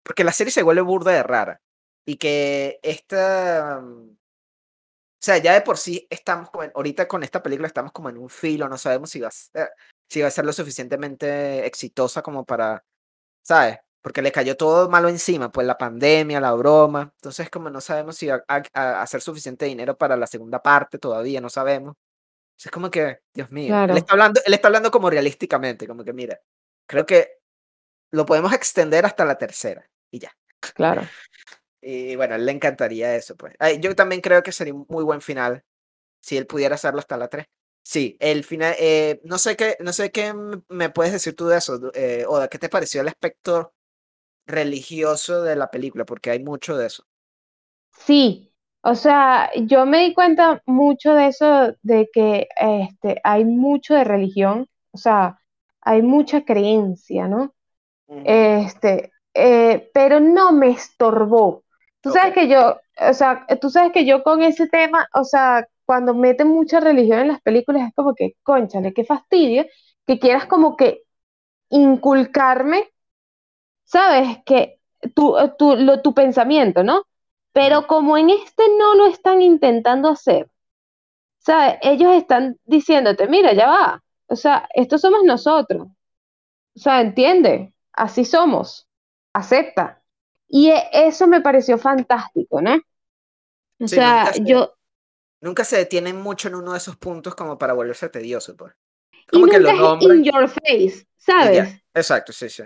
Porque 0.03 0.24
la 0.24 0.32
serie 0.32 0.51
se 0.51 0.64
vuelve 0.64 0.82
burda 0.82 1.12
de 1.12 1.24
rara 1.24 1.62
y 2.05 2.18
que 2.18 2.80
esta, 2.82 3.80
mm, 3.82 4.09
o 4.12 4.18
sea, 5.20 5.38
ya 5.38 5.53
de 5.53 5.62
por 5.62 5.78
sí 5.78 6.07
estamos 6.09 6.49
ahorita 6.74 7.07
con 7.07 7.24
esta 7.24 7.43
película 7.43 7.68
estamos 7.68 7.91
como 7.91 8.09
en 8.09 8.18
un 8.18 8.30
filo, 8.30 8.68
no 8.68 8.78
sabemos 8.78 9.09
si 9.12 9.20
va 9.20 9.28
a 9.28 9.32
ser, 9.32 9.72
si 10.12 10.22
va 10.22 10.28
a 10.28 10.32
ser 10.32 10.43
lo 10.43 10.51
suficientemente 10.51 11.66
exitosa 11.66 12.22
como 12.22 12.43
para, 12.43 12.84
¿sabes? 13.43 13.78
Porque 14.01 14.22
le 14.22 14.34
cayó 14.34 14.57
todo 14.57 14.89
malo 14.89 15.07
encima, 15.07 15.53
pues 15.53 15.66
la 15.66 15.78
pandemia, 15.78 16.41
la 16.41 16.51
broma, 16.51 17.14
entonces 17.16 17.49
como 17.49 17.70
no 17.70 17.80
sabemos 17.80 18.18
si 18.18 18.28
va 18.28 18.43
a, 18.45 19.01
hacer 19.01 19.22
suficiente 19.22 19.68
dinero 19.68 19.97
para 19.97 20.18
la 20.18 20.28
segunda 20.28 20.62
parte 20.62 20.97
todavía, 20.97 21.39
no 21.39 21.47
sabemos. 21.47 21.95
Es 22.62 22.70
como 22.70 22.91
que, 22.91 23.22
Dios 23.34 23.49
mío, 23.51 23.74
él, 23.86 23.97
está 23.97 24.12
hablando, 24.12 24.41
él 24.45 24.53
está 24.53 24.68
hablando 24.68 24.91
como 24.91 25.09
realísticamente, 25.09 25.88
como 25.88 26.03
que 26.03 26.12
mira, 26.12 26.41
creo 26.89 27.05
que 27.05 27.38
lo 28.12 28.26
podemos 28.26 28.51
extender 28.51 29.05
hasta 29.05 29.24
la 29.24 29.38
tercera 29.38 29.89
y 30.12 30.20
ya. 30.20 30.32
Claro. 30.76 31.03
Y 31.84 32.16
bueno, 32.16 32.36
a 32.36 32.38
él 32.38 32.45
le 32.45 32.51
encantaría 32.51 33.16
eso, 33.16 33.36
pues. 33.36 33.55
yo 33.80 33.95
también 33.95 34.22
creo 34.22 34.43
que 34.43 34.51
sería 34.51 34.72
un 34.72 34.86
muy 34.88 35.03
buen 35.03 35.20
final 35.20 35.64
si 36.20 36.38
él 36.38 36.45
pudiera 36.45 36.76
hacerlo 36.76 36.99
hasta 36.99 37.18
la 37.18 37.28
3. 37.28 37.47
Sí, 37.84 38.15
el 38.19 38.43
final, 38.43 38.75
eh, 38.79 39.21
no 39.23 39.38
sé 39.38 39.55
qué, 39.57 39.75
no 39.79 39.91
sé 39.91 40.11
qué 40.11 40.34
me 40.69 40.89
puedes 40.89 41.13
decir 41.13 41.36
tú 41.36 41.47
de 41.47 41.57
eso, 41.57 41.79
eh, 41.93 42.25
Oda, 42.27 42.47
¿qué 42.47 42.59
te 42.59 42.69
pareció 42.69 43.01
el 43.01 43.07
aspecto 43.07 43.73
religioso 44.47 45.43
de 45.43 45.55
la 45.55 45.71
película? 45.71 46.05
Porque 46.05 46.32
hay 46.32 46.43
mucho 46.43 46.77
de 46.77 46.88
eso. 46.88 47.05
Sí, 48.05 48.53
o 48.82 48.95
sea, 48.95 49.49
yo 49.55 49.86
me 49.86 49.99
di 49.99 50.13
cuenta 50.13 50.61
mucho 50.65 51.13
de 51.13 51.27
eso, 51.27 51.75
de 51.84 52.09
que 52.11 52.47
este, 52.59 53.19
hay 53.23 53.45
mucho 53.45 53.93
de 53.93 54.03
religión, 54.03 54.67
o 54.91 54.97
sea, 54.97 55.39
hay 55.82 56.01
mucha 56.01 56.43
creencia, 56.43 57.27
¿no? 57.27 57.53
Este, 58.07 59.11
eh, 59.34 59.89
pero 59.93 60.19
no 60.19 60.51
me 60.51 60.69
estorbó. 60.71 61.63
Tú 62.01 62.11
sabes 62.11 62.34
que 62.34 62.47
yo, 62.47 62.79
o 62.97 63.13
sea, 63.13 63.45
tú 63.61 63.69
sabes 63.69 63.91
que 63.93 64.05
yo 64.05 64.23
con 64.23 64.41
ese 64.41 64.67
tema, 64.67 65.07
o 65.13 65.23
sea, 65.23 65.67
cuando 65.91 66.13
meten 66.13 66.47
mucha 66.47 66.79
religión 66.79 67.19
en 67.19 67.27
las 67.27 67.41
películas 67.41 67.85
es 67.85 67.93
como 67.93 68.15
que, 68.15 68.37
conchale, 68.43 68.93
qué 68.93 69.03
fastidio, 69.03 69.65
que 70.07 70.19
quieras 70.19 70.45
como 70.45 70.77
que 70.77 71.03
inculcarme, 71.67 72.89
¿sabes? 73.83 74.37
Que 74.45 74.79
tu, 75.13 75.35
tu, 75.59 75.75
lo, 75.75 76.01
tu 76.01 76.13
pensamiento, 76.13 76.81
¿no? 76.81 77.03
Pero 77.51 77.87
como 77.87 78.17
en 78.17 78.29
este 78.29 78.63
no 78.79 78.95
lo 78.95 79.05
están 79.05 79.41
intentando 79.41 80.07
hacer, 80.07 80.49
¿sabes? 81.39 81.75
Ellos 81.81 82.13
están 82.13 82.57
diciéndote, 82.63 83.27
mira, 83.27 83.51
ya 83.51 83.67
va, 83.67 84.01
o 84.27 84.37
sea, 84.37 84.69
esto 84.73 84.97
somos 84.97 85.25
nosotros, 85.25 85.89
o 86.73 86.79
sea, 86.79 87.01
entiende, 87.01 87.73
así 87.91 88.23
somos, 88.23 88.87
acepta. 89.33 90.01
Y 90.47 90.69
e, 90.69 90.89
eso 90.93 91.27
me 91.27 91.41
pareció 91.41 91.77
fantástico, 91.77 92.61
¿no? 92.61 92.79
O 93.81 93.87
sea, 93.89 94.31
yo... 94.39 94.73
Nunca 95.41 95.63
se 95.63 95.77
detienen 95.77 96.21
mucho 96.21 96.47
en 96.47 96.55
uno 96.55 96.71
de 96.71 96.77
esos 96.77 96.95
puntos 96.97 97.35
como 97.35 97.57
para 97.57 97.73
volverse 97.73 98.09
tedioso, 98.09 98.55
pues. 98.55 98.73
Como 99.29 99.47
y 99.47 99.49
nunca 99.49 99.97
es 99.99 100.03
in 100.03 100.23
your 100.23 100.47
face, 100.47 101.07
¿sabes? 101.17 101.81
Exacto, 101.93 102.31
sí, 102.31 102.49
sí. 102.49 102.63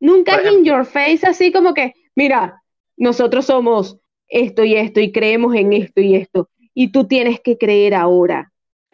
Nunca 0.00 0.36
es 0.36 0.52
in 0.52 0.64
your 0.64 0.84
face, 0.84 1.26
así 1.26 1.50
como 1.50 1.74
que, 1.74 1.94
mira, 2.14 2.62
nosotros 2.96 3.46
somos 3.46 3.98
esto 4.28 4.62
y 4.64 4.76
esto 4.76 5.00
y 5.00 5.10
creemos 5.10 5.54
en 5.54 5.72
esto 5.72 6.00
y 6.00 6.16
esto, 6.16 6.50
y 6.74 6.92
tú 6.92 7.06
tienes 7.06 7.40
que 7.40 7.56
creer 7.56 7.94
ahora. 7.94 8.52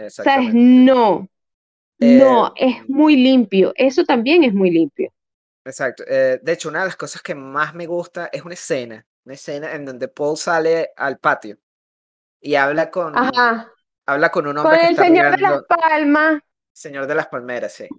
¿Sabes? 0.08 0.54
No, 0.54 1.28
no, 1.98 2.48
eh, 2.48 2.52
es 2.56 2.88
muy 2.88 3.16
limpio, 3.16 3.72
eso 3.76 4.04
también 4.04 4.44
es 4.44 4.54
muy 4.54 4.70
limpio. 4.70 5.12
Exacto. 5.64 6.04
Eh, 6.06 6.38
de 6.42 6.52
hecho, 6.52 6.68
una 6.68 6.80
de 6.80 6.86
las 6.86 6.96
cosas 6.96 7.22
que 7.22 7.34
más 7.34 7.74
me 7.74 7.86
gusta 7.86 8.28
es 8.32 8.42
una 8.42 8.54
escena 8.54 9.06
una 9.24 9.34
escena 9.34 9.74
en 9.74 9.84
donde 9.84 10.08
Paul 10.08 10.36
sale 10.36 10.90
al 10.96 11.18
patio 11.18 11.58
y 12.44 12.56
habla 12.56 12.90
con, 12.92 13.22
Ajá. 13.22 13.72
habla 14.06 14.30
con 14.32 14.46
un 14.48 14.58
Con 14.60 14.74
hombre 14.74 14.78
que 14.80 14.86
el 14.88 14.96
está 14.96 15.04
señor 15.04 15.30
de 15.36 15.42
las 15.42 15.60
palmas. 15.68 16.42
Señor 16.72 17.06
de 17.06 17.14
las 17.14 17.28
Palmeras, 17.28 17.72
sí. 17.72 17.94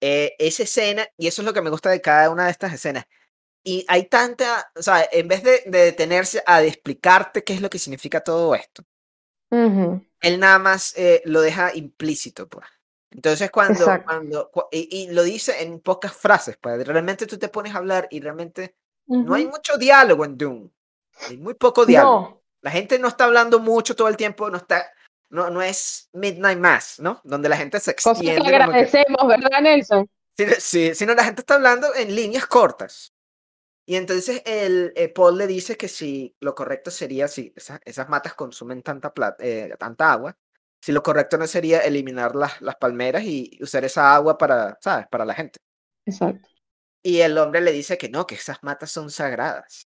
Eh, 0.00 0.34
esa 0.38 0.64
escena, 0.64 1.08
y 1.18 1.28
eso 1.28 1.42
es 1.42 1.46
lo 1.46 1.54
que 1.54 1.62
me 1.62 1.70
gusta 1.70 1.90
de 1.90 2.00
cada 2.02 2.30
una 2.30 2.46
de 2.46 2.50
estas 2.52 2.72
escenas. 2.72 3.06
Y 3.64 3.84
hay 3.88 4.06
tanta, 4.08 4.70
o 4.76 4.82
sea, 4.82 5.08
en 5.12 5.28
vez 5.28 5.42
de, 5.44 5.62
de 5.66 5.80
detenerse 5.86 6.42
a 6.46 6.62
explicarte 6.64 7.44
qué 7.44 7.54
es 7.54 7.62
lo 7.62 7.70
que 7.70 7.78
significa 7.80 8.22
todo 8.22 8.54
esto, 8.56 8.84
Ujú, 9.50 10.00
él 10.20 10.40
nada 10.40 10.58
más 10.58 10.94
eh, 10.96 11.22
lo 11.24 11.40
deja 11.40 11.74
implícito, 11.74 12.48
pues. 12.48 12.66
Entonces 13.10 13.50
cuando, 13.50 13.96
Exacto. 13.96 14.04
cuando 14.04 14.50
cu- 14.50 14.64
y, 14.70 14.88
y 15.08 15.10
lo 15.12 15.22
dice 15.22 15.62
en 15.62 15.80
pocas 15.80 16.12
frases, 16.14 16.56
pues 16.60 16.86
realmente 16.86 17.26
tú 17.26 17.38
te 17.38 17.48
pones 17.48 17.74
a 17.74 17.78
hablar 17.78 18.06
y 18.10 18.20
realmente 18.20 18.76
no 19.22 19.34
hay 19.34 19.46
mucho 19.46 19.78
diálogo 19.78 20.24
en 20.24 20.36
Doom. 20.36 20.70
Hay 21.22 21.36
muy 21.38 21.54
poco 21.54 21.86
diálogo. 21.86 22.16
No, 22.16 22.37
La 22.62 22.70
gente 22.70 22.98
no 22.98 23.08
está 23.08 23.24
hablando 23.24 23.58
mucho 23.60 23.94
todo 23.94 24.08
el 24.08 24.16
tiempo, 24.16 24.50
no 24.50 24.56
está, 24.56 24.90
no, 25.30 25.50
no 25.50 25.62
es 25.62 26.08
Midnight 26.12 26.58
Mass, 26.58 26.98
¿no? 27.00 27.20
Donde 27.24 27.48
la 27.48 27.56
gente 27.56 27.78
se 27.80 27.94
cosa 27.94 28.12
que 28.20 28.30
extiende. 28.30 28.40
como 28.40 28.50
que- 28.50 28.78
agradecemos, 28.78 29.28
¿verdad, 29.28 29.60
Nelson? 29.62 30.10
Sí, 30.36 30.46
sí, 30.58 30.94
sino 30.94 31.14
la 31.14 31.24
gente 31.24 31.40
está 31.42 31.54
hablando 31.54 31.94
en 31.94 32.14
líneas 32.14 32.46
cortas. 32.46 33.12
Y 33.86 33.96
entonces 33.96 34.42
el, 34.44 34.92
eh, 34.96 35.08
Paul 35.08 35.38
le 35.38 35.46
dice 35.46 35.76
que 35.76 35.88
si 35.88 36.36
lo 36.40 36.54
correcto 36.54 36.90
sería, 36.90 37.26
si 37.26 37.52
esa- 37.56 37.80
esas 37.84 38.08
matas 38.08 38.34
consumen 38.34 38.82
tanta, 38.82 39.14
plata, 39.14 39.42
tanta 39.78 40.12
agua, 40.12 40.36
si 40.80 40.92
lo 40.92 41.02
correcto 41.02 41.38
no 41.38 41.46
sería 41.46 41.80
eliminar 41.80 42.36
las, 42.36 42.60
las 42.60 42.76
palmeras 42.76 43.22
y 43.24 43.58
usar 43.60 43.84
esa 43.84 44.14
agua 44.14 44.36
para, 44.38 44.78
¿sabes? 44.80 45.06
Para 45.08 45.24
la 45.24 45.34
gente. 45.34 45.58
Exacto. 46.06 46.48
Y 47.02 47.20
el 47.20 47.38
hombre 47.38 47.60
le 47.60 47.72
dice 47.72 47.96
que 47.96 48.08
no, 48.08 48.26
que 48.26 48.34
esas 48.34 48.62
matas 48.62 48.90
son 48.90 49.10
sagradas. 49.10 49.88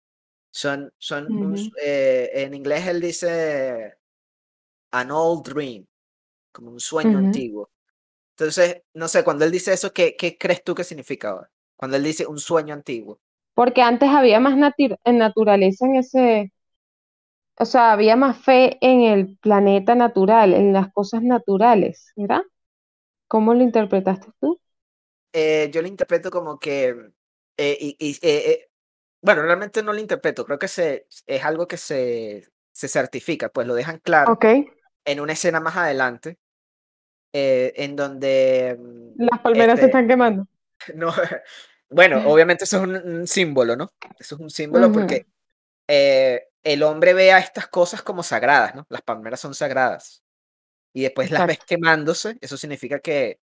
Son, 0.62 0.92
son 0.98 1.34
eh, 1.84 2.30
en 2.34 2.54
inglés 2.54 2.88
él 2.88 3.02
dice 3.02 3.98
an 4.92 5.12
old 5.12 5.44
dream, 5.48 5.86
como 6.52 6.72
un 6.72 6.80
sueño 6.80 7.18
antiguo. 7.20 7.70
Entonces, 8.32 8.84
no 8.94 9.08
sé, 9.08 9.24
cuando 9.24 9.46
él 9.46 9.52
dice 9.52 9.74
eso, 9.74 9.94
¿qué, 9.94 10.16
qué 10.18 10.38
crees 10.38 10.64
tú 10.64 10.76
que 10.76 10.84
significa 10.86 11.30
ahora? 11.32 11.52
Cuando 11.78 11.98
él 11.98 12.04
dice 12.04 12.28
un 12.28 12.40
sueño 12.40 12.74
antiguo. 12.76 13.20
Porque 13.54 13.82
antes 13.82 14.10
había 14.10 14.40
más 14.40 14.56
naturaleza 15.06 15.86
en 15.88 15.96
ese, 15.96 16.52
o 17.58 17.66
sea, 17.66 17.92
había 17.94 18.16
más 18.16 18.38
fe 18.38 18.78
en 18.82 19.02
el 19.02 19.38
planeta 19.38 19.96
natural, 19.96 20.54
en 20.54 20.74
las 20.74 20.92
cosas 20.94 21.22
naturales, 21.24 22.12
¿verdad? 22.16 22.42
¿Cómo 23.28 23.54
lo 23.56 23.64
interpretaste 23.64 24.28
tú? 24.42 24.60
Eh, 25.34 25.70
yo 25.74 25.82
lo 25.82 25.88
interpreto 25.88 26.32
como 26.32 26.58
que, 26.60 26.96
y, 27.58 27.96
y, 28.00 28.18
eh, 28.22 28.70
bueno, 29.26 29.42
realmente 29.42 29.84
no 29.84 29.92
lo 29.94 30.00
interpreto, 30.00 30.46
creo 30.46 30.60
que 30.60 30.68
se, 30.68 31.08
es 31.26 31.44
algo 31.44 31.68
que 31.68 31.78
se, 31.78 32.48
se 32.72 32.88
certifica, 32.88 33.50
pues 33.50 33.68
lo 33.68 33.74
dejan 33.76 34.00
claro 34.00 34.34
Ok, 34.34 34.46
en 35.06 35.20
una 35.20 35.34
escena 35.34 35.60
más 35.60 35.76
adelante, 35.76 36.38
eh, 37.34 37.74
en 37.76 37.96
donde... 37.96 38.78
mm, 38.80 39.24
las 39.24 39.40
palmeras 39.42 39.68
se 39.68 39.74
este, 39.74 39.86
están 39.88 40.08
quemando. 40.08 40.48
No, 40.96 41.14
bueno, 41.90 42.18
obviamente 42.30 42.66
eso 42.66 42.78
es 42.78 42.84
un, 42.84 42.96
un 42.96 43.28
símbolo, 43.28 43.76
¿no? 43.76 43.92
Eso 44.20 44.36
es 44.36 44.42
un 44.42 44.50
símbolo 44.50 44.92
porque 44.92 45.26
eh, 45.88 46.48
el 46.64 46.84
hombre 46.84 47.14
ve 47.14 47.32
a 47.32 47.40
estas 47.40 47.68
cosas 47.68 48.02
como 48.02 48.24
sagradas, 48.24 48.76
¿no? 48.76 48.86
Las 48.90 49.02
palmeras 49.02 49.40
son 49.40 49.56
sagradas. 49.56 50.24
Y 50.94 51.04
después 51.04 51.32
las 51.32 51.46
ves 51.48 51.60
quemándose, 51.66 52.38
eso 52.42 52.58
significa 52.58 53.00
que, 53.00 53.40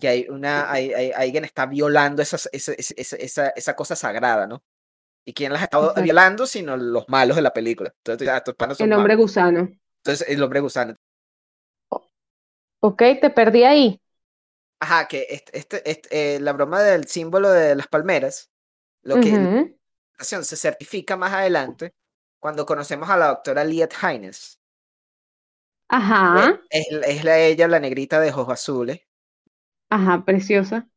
que 0.00 0.08
hay 0.08 0.26
una, 0.28 0.70
hay, 0.70 0.92
hay- 0.92 1.12
alguien 1.12 1.44
está 1.44 1.66
violando 1.66 2.22
esa, 2.22 2.36
esa, 2.52 2.72
esa, 2.76 3.48
esa 3.48 3.76
cosa 3.76 3.96
sagrada, 3.96 4.46
¿no? 4.46 4.62
¿Y 5.24 5.34
quién 5.34 5.52
las 5.52 5.62
está 5.62 5.78
Exacto. 5.78 6.00
violando? 6.00 6.46
Sino 6.46 6.76
los 6.76 7.08
malos 7.08 7.36
de 7.36 7.42
la 7.42 7.52
película. 7.52 7.94
Entonces, 7.98 8.28
ah, 8.28 8.38
estos 8.38 8.54
panos 8.56 8.78
son 8.78 8.88
El 8.88 8.92
hombre 8.92 9.14
malos. 9.14 9.16
gusano. 9.16 9.70
Entonces, 10.04 10.28
el 10.30 10.42
hombre 10.42 10.60
gusano. 10.60 10.96
Ok, 12.80 12.98
te 13.20 13.30
perdí 13.30 13.64
ahí. 13.64 14.00
Ajá, 14.80 15.06
que 15.08 15.26
este, 15.30 15.56
este, 15.58 15.90
este, 15.90 16.36
eh, 16.36 16.40
la 16.40 16.52
broma 16.52 16.82
del 16.82 17.06
símbolo 17.06 17.50
de 17.50 17.74
las 17.76 17.86
palmeras, 17.88 18.50
lo 19.02 19.20
que, 19.20 19.30
Ujú. 19.38 19.74
presentación 20.16 20.44
se 20.46 20.56
certifica 20.56 21.16
más 21.16 21.32
adelante 21.34 21.94
cuando 22.40 22.66
conocemos 22.66 23.10
a 23.10 23.16
la 23.18 23.28
doctora 23.28 23.64
Liet 23.64 23.92
Hines. 24.02 24.60
Ajá, 25.88 26.58
Es, 26.70 26.86
es 27.06 27.22
la, 27.24 27.38
ella, 27.38 27.68
la 27.68 27.78
negrita 27.80 28.18
de 28.20 28.30
ojos 28.30 28.48
azules. 28.50 29.00
ajá, 29.90 30.24
preciosa. 30.24 30.88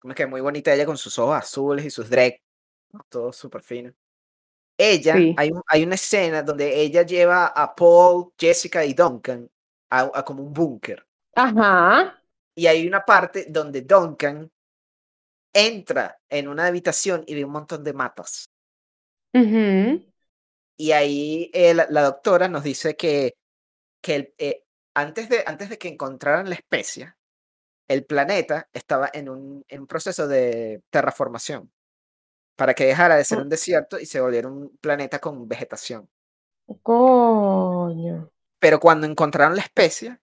Como 0.00 0.14
que 0.14 0.26
muy 0.26 0.40
bonita 0.42 0.74
ella 0.74 0.84
con 0.86 0.98
sus 0.98 1.18
ojos 1.18 1.36
azules 1.36 1.84
y 1.86 1.90
sus 1.90 2.10
dread. 2.10 2.32
Todo 3.08 3.32
súper 3.32 3.62
fino. 3.62 3.92
Ella, 4.78 5.28
Sí. 5.28 5.36
hay, 5.36 5.50
un- 5.52 5.62
hay 5.68 5.84
una 5.84 5.96
escena 5.96 6.42
donde 6.42 6.80
ella 6.82 7.02
lleva 7.04 7.48
a 7.48 7.74
Paul, 7.74 8.32
Jessica 8.38 8.84
y 8.84 8.94
Duncan 8.94 9.50
a, 9.90 10.10
a 10.14 10.24
como 10.24 10.42
un 10.44 10.52
búnker. 10.52 11.06
Ajá, 11.36 12.16
Y 12.56 12.66
hay 12.66 12.86
una 12.86 13.04
parte 13.04 13.44
donde 13.50 13.82
Duncan 13.82 14.50
entra 15.54 16.18
en 16.28 16.46
una 16.46 16.66
habitación 16.66 17.24
y 17.26 17.34
ve 17.34 17.44
un 17.46 17.52
montón 17.52 17.82
de 17.84 17.94
matas. 17.94 18.50
ujú, 19.34 20.02
Y 20.76 20.92
ahí 20.92 21.50
eh, 21.54 21.74
la, 21.74 21.86
la 21.90 22.02
doctora 22.02 22.48
nos 22.48 22.64
dice 22.64 22.96
que, 22.96 23.34
que 24.02 24.34
eh, 24.38 24.64
antes, 24.94 25.28
de, 25.28 25.44
antes 25.46 25.70
de 25.70 25.78
que 25.78 25.88
encontraran 25.88 26.48
la 26.48 26.56
especie, 26.56 27.14
el 27.88 28.04
planeta 28.06 28.68
estaba 28.72 29.10
en 29.12 29.28
un, 29.30 29.64
en 29.68 29.82
un 29.82 29.86
proceso 29.86 30.28
de 30.28 30.82
terraformación 30.90 31.72
para 32.56 32.74
que 32.74 32.86
dejara 32.86 33.16
de 33.16 33.24
ser 33.24 33.38
Oh. 33.38 33.42
un 33.42 33.48
desierto 33.48 33.98
y 33.98 34.06
se 34.06 34.20
volviera 34.20 34.48
un 34.48 34.76
planeta 34.80 35.18
con 35.20 35.48
vegetación. 35.48 36.08
Coño. 36.82 38.30
Pero 38.60 38.78
cuando 38.80 39.06
encontraron 39.06 39.56
la 39.56 39.62
especie, 39.62 40.18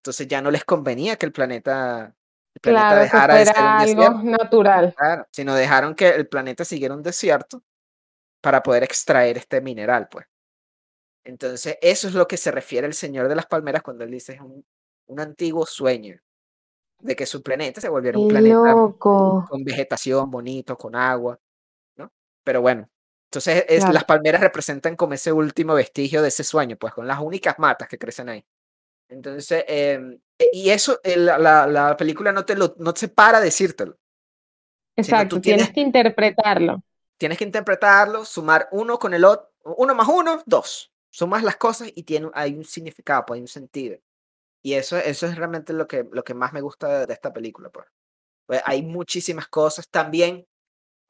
entonces 0.00 0.28
ya 0.28 0.42
no 0.42 0.50
les 0.50 0.64
convenía 0.64 1.16
que 1.16 1.26
el 1.26 1.32
planeta, 1.32 2.14
el 2.54 2.60
planeta 2.60 2.96
Claro, 2.96 3.00
dejara 3.00 3.36
de 3.36 3.46
ser 3.46 3.66
un 3.68 3.78
algo 3.78 3.78
desierto, 3.80 4.22
natural. 4.24 4.96
claro, 4.96 5.26
sino 5.32 5.54
dejaron 5.54 5.94
que 5.94 6.08
el 6.10 6.28
planeta 6.28 6.64
siguiera 6.64 6.94
un 6.94 7.02
desierto 7.02 7.62
para 8.42 8.62
poder 8.62 8.84
extraer 8.84 9.38
este 9.38 9.60
mineral, 9.60 10.08
pues. 10.10 10.26
Entonces, 11.24 11.76
eso 11.82 12.08
es 12.08 12.14
lo 12.14 12.26
que 12.26 12.36
se 12.36 12.50
refiere 12.50 12.86
el 12.86 12.94
Señor 12.94 13.28
de 13.28 13.36
las 13.36 13.46
Palmeras 13.46 13.82
cuando 13.82 14.04
él 14.04 14.10
dice 14.10 14.34
es 14.34 14.40
un, 14.40 14.64
un 15.06 15.20
antiguo 15.20 15.66
sueño 15.66 16.18
de 17.00 17.16
que 17.16 17.26
su 17.26 17.42
planeta 17.42 17.80
se 17.80 17.88
volviera 17.88 18.18
un 18.18 18.28
planeta 18.28 18.74
con 19.48 19.64
vegetación 19.64 20.30
bonito, 20.30 20.76
con 20.76 20.96
agua. 20.96 21.38
Pero 22.48 22.62
bueno, 22.62 22.88
entonces 23.30 23.66
es, 23.68 23.80
Claro. 23.80 23.92
las 23.92 24.04
palmeras 24.04 24.40
representan 24.40 24.96
como 24.96 25.12
ese 25.12 25.30
último 25.32 25.74
vestigio 25.74 26.22
de 26.22 26.28
ese 26.28 26.42
sueño, 26.44 26.78
pues 26.78 26.94
con 26.94 27.06
las 27.06 27.20
únicas 27.20 27.58
matas 27.58 27.88
que 27.88 27.98
crecen 27.98 28.30
ahí. 28.30 28.42
Entonces, 29.10 29.64
em, 29.68 30.18
e- 30.38 30.48
y 30.54 30.70
eso, 30.70 30.98
el- 31.04 31.26
la, 31.26 31.36
la- 31.36 31.66
la 31.66 31.94
película 31.94 32.32
no 32.32 32.46
te 32.46 32.54
lo, 32.56 32.74
no 32.78 32.94
se 32.96 33.08
para 33.08 33.38
decírtelo. 33.42 33.98
Exacto, 34.96 35.36
tú 35.36 35.42
tienes 35.42 35.66
tienes- 35.66 35.74
que 35.74 35.80
interpretarlo. 35.82 36.82
Tienes 37.18 37.36
que 37.36 37.44
interpretarlo, 37.44 38.24
sumar 38.24 38.66
uno 38.72 38.98
con 38.98 39.12
el 39.12 39.26
otro, 39.26 39.50
uno 39.76 39.94
más 39.94 40.08
uno, 40.08 40.42
dos. 40.46 40.90
Sumas 41.10 41.42
las 41.42 41.56
cosas 41.56 41.90
y 41.94 42.04
tiene, 42.04 42.30
hay 42.32 42.54
un 42.54 42.64
significado, 42.64 43.26
pues, 43.26 43.36
hay 43.36 43.42
un 43.42 43.48
sentido. 43.48 43.98
Y 44.64 44.72
eso, 44.72 44.96
eso 44.96 45.26
es 45.26 45.36
realmente 45.36 45.74
lo 45.74 45.86
que, 45.86 46.08
lo 46.10 46.24
que 46.24 46.32
más 46.32 46.54
me 46.54 46.62
gusta 46.62 47.00
de, 47.00 47.06
de 47.06 47.12
esta 47.12 47.30
película. 47.30 47.68
Pues. 47.68 47.84
Pues 48.46 48.62
hay 48.64 48.80
muchísimas 48.80 49.48
cosas 49.48 49.86
también. 49.90 50.46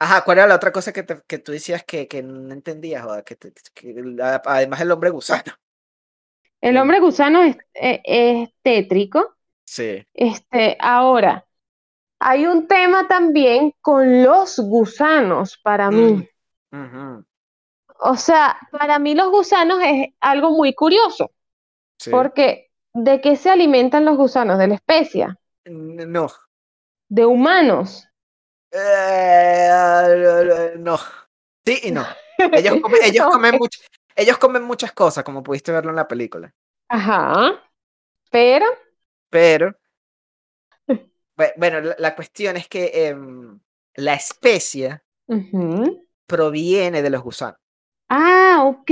Ajá, 0.01 0.23
¿cuál 0.25 0.39
era 0.39 0.47
la 0.47 0.57
otra 0.57 0.73
cosa 0.73 0.93
que, 0.93 1.03
te- 1.03 1.23
que 1.27 1.39
tú 1.39 1.53
decías 1.53 1.85
que, 1.85 2.07
que 2.09 2.23
no 2.23 2.53
entendías? 2.53 3.03
joda? 3.05 3.23
Que, 3.25 3.37
te- 3.37 3.53
que 3.75 3.95
además 4.45 4.81
el 4.81 4.91
hombre 4.93 5.11
gusano. 5.11 5.53
El 6.61 6.75
Sí. 6.75 6.79
hombre 6.79 7.01
gusano 7.01 7.43
es, 7.43 7.57
eh, 7.75 8.01
es 8.05 8.51
tétrico. 8.63 9.37
Sí. 9.67 10.05
Este, 10.15 10.77
ahora, 10.81 11.47
hay 12.21 12.47
un 12.47 12.69
tema 12.69 13.09
también 13.09 13.75
con 13.81 14.23
los 14.25 14.59
gusanos 14.61 15.59
para 15.63 15.91
mí. 15.91 16.29
Mm, 16.73 16.85
ujú, 16.85 17.25
O 18.01 18.17
sea, 18.17 18.59
para 18.73 18.99
mí 18.99 19.15
los 19.15 19.31
gusanos 19.31 19.79
es 19.85 20.09
algo 20.21 20.51
muy 20.53 20.75
curioso, 20.75 21.33
sí. 21.99 22.11
porque 22.11 22.71
¿de 22.95 23.21
qué 23.21 23.37
se 23.37 23.51
alimentan 23.51 24.05
los 24.05 24.17
gusanos? 24.17 24.59
De 24.59 24.69
la 24.69 24.75
especie, 24.77 25.29
N- 25.67 26.07
No. 26.07 26.29
de 27.11 27.27
humanos. 27.27 28.09
Eh, 28.71 30.75
no. 30.79 30.99
Sí 31.65 31.81
y 31.85 31.91
no. 31.91 32.07
Ellos 32.39 32.77
comen, 32.83 33.01
ellos 33.05 33.27
comen 33.27 33.59
ellos 34.17 34.39
muchas 34.65 34.93
cosas, 34.93 35.25
como 35.25 35.43
pudiste 35.43 35.73
verlo 35.73 35.91
en 35.91 35.97
la 35.97 36.09
película. 36.09 36.53
Ajá, 36.89 37.63
pero, 38.31 38.67
Pero, 39.31 39.75
bue- 41.37 41.55
bueno, 41.57 41.81
la, 41.81 41.97
la 41.99 42.15
cuestión 42.15 42.57
es 42.57 42.69
que 42.69 43.09
em, 43.09 43.59
la 43.95 44.15
especie 44.15 45.03
proviene 46.27 47.03
de 47.03 47.11
los 47.11 47.23
gusanos. 47.23 47.59
Ah, 48.11 48.65
ok, 48.67 48.91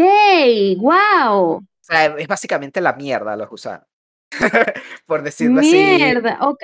wow. 0.78 1.56
O 1.58 1.64
sea, 1.80 2.06
es 2.06 2.28
básicamente 2.28 2.80
la 2.80 2.94
mierda 2.94 3.32
de 3.32 3.36
los 3.38 3.48
gusanos. 3.48 3.86
Por 5.06 5.22
decirlo 5.22 5.60
así. 5.60 5.70
Mierda, 5.70 6.38
ok. 6.42 6.62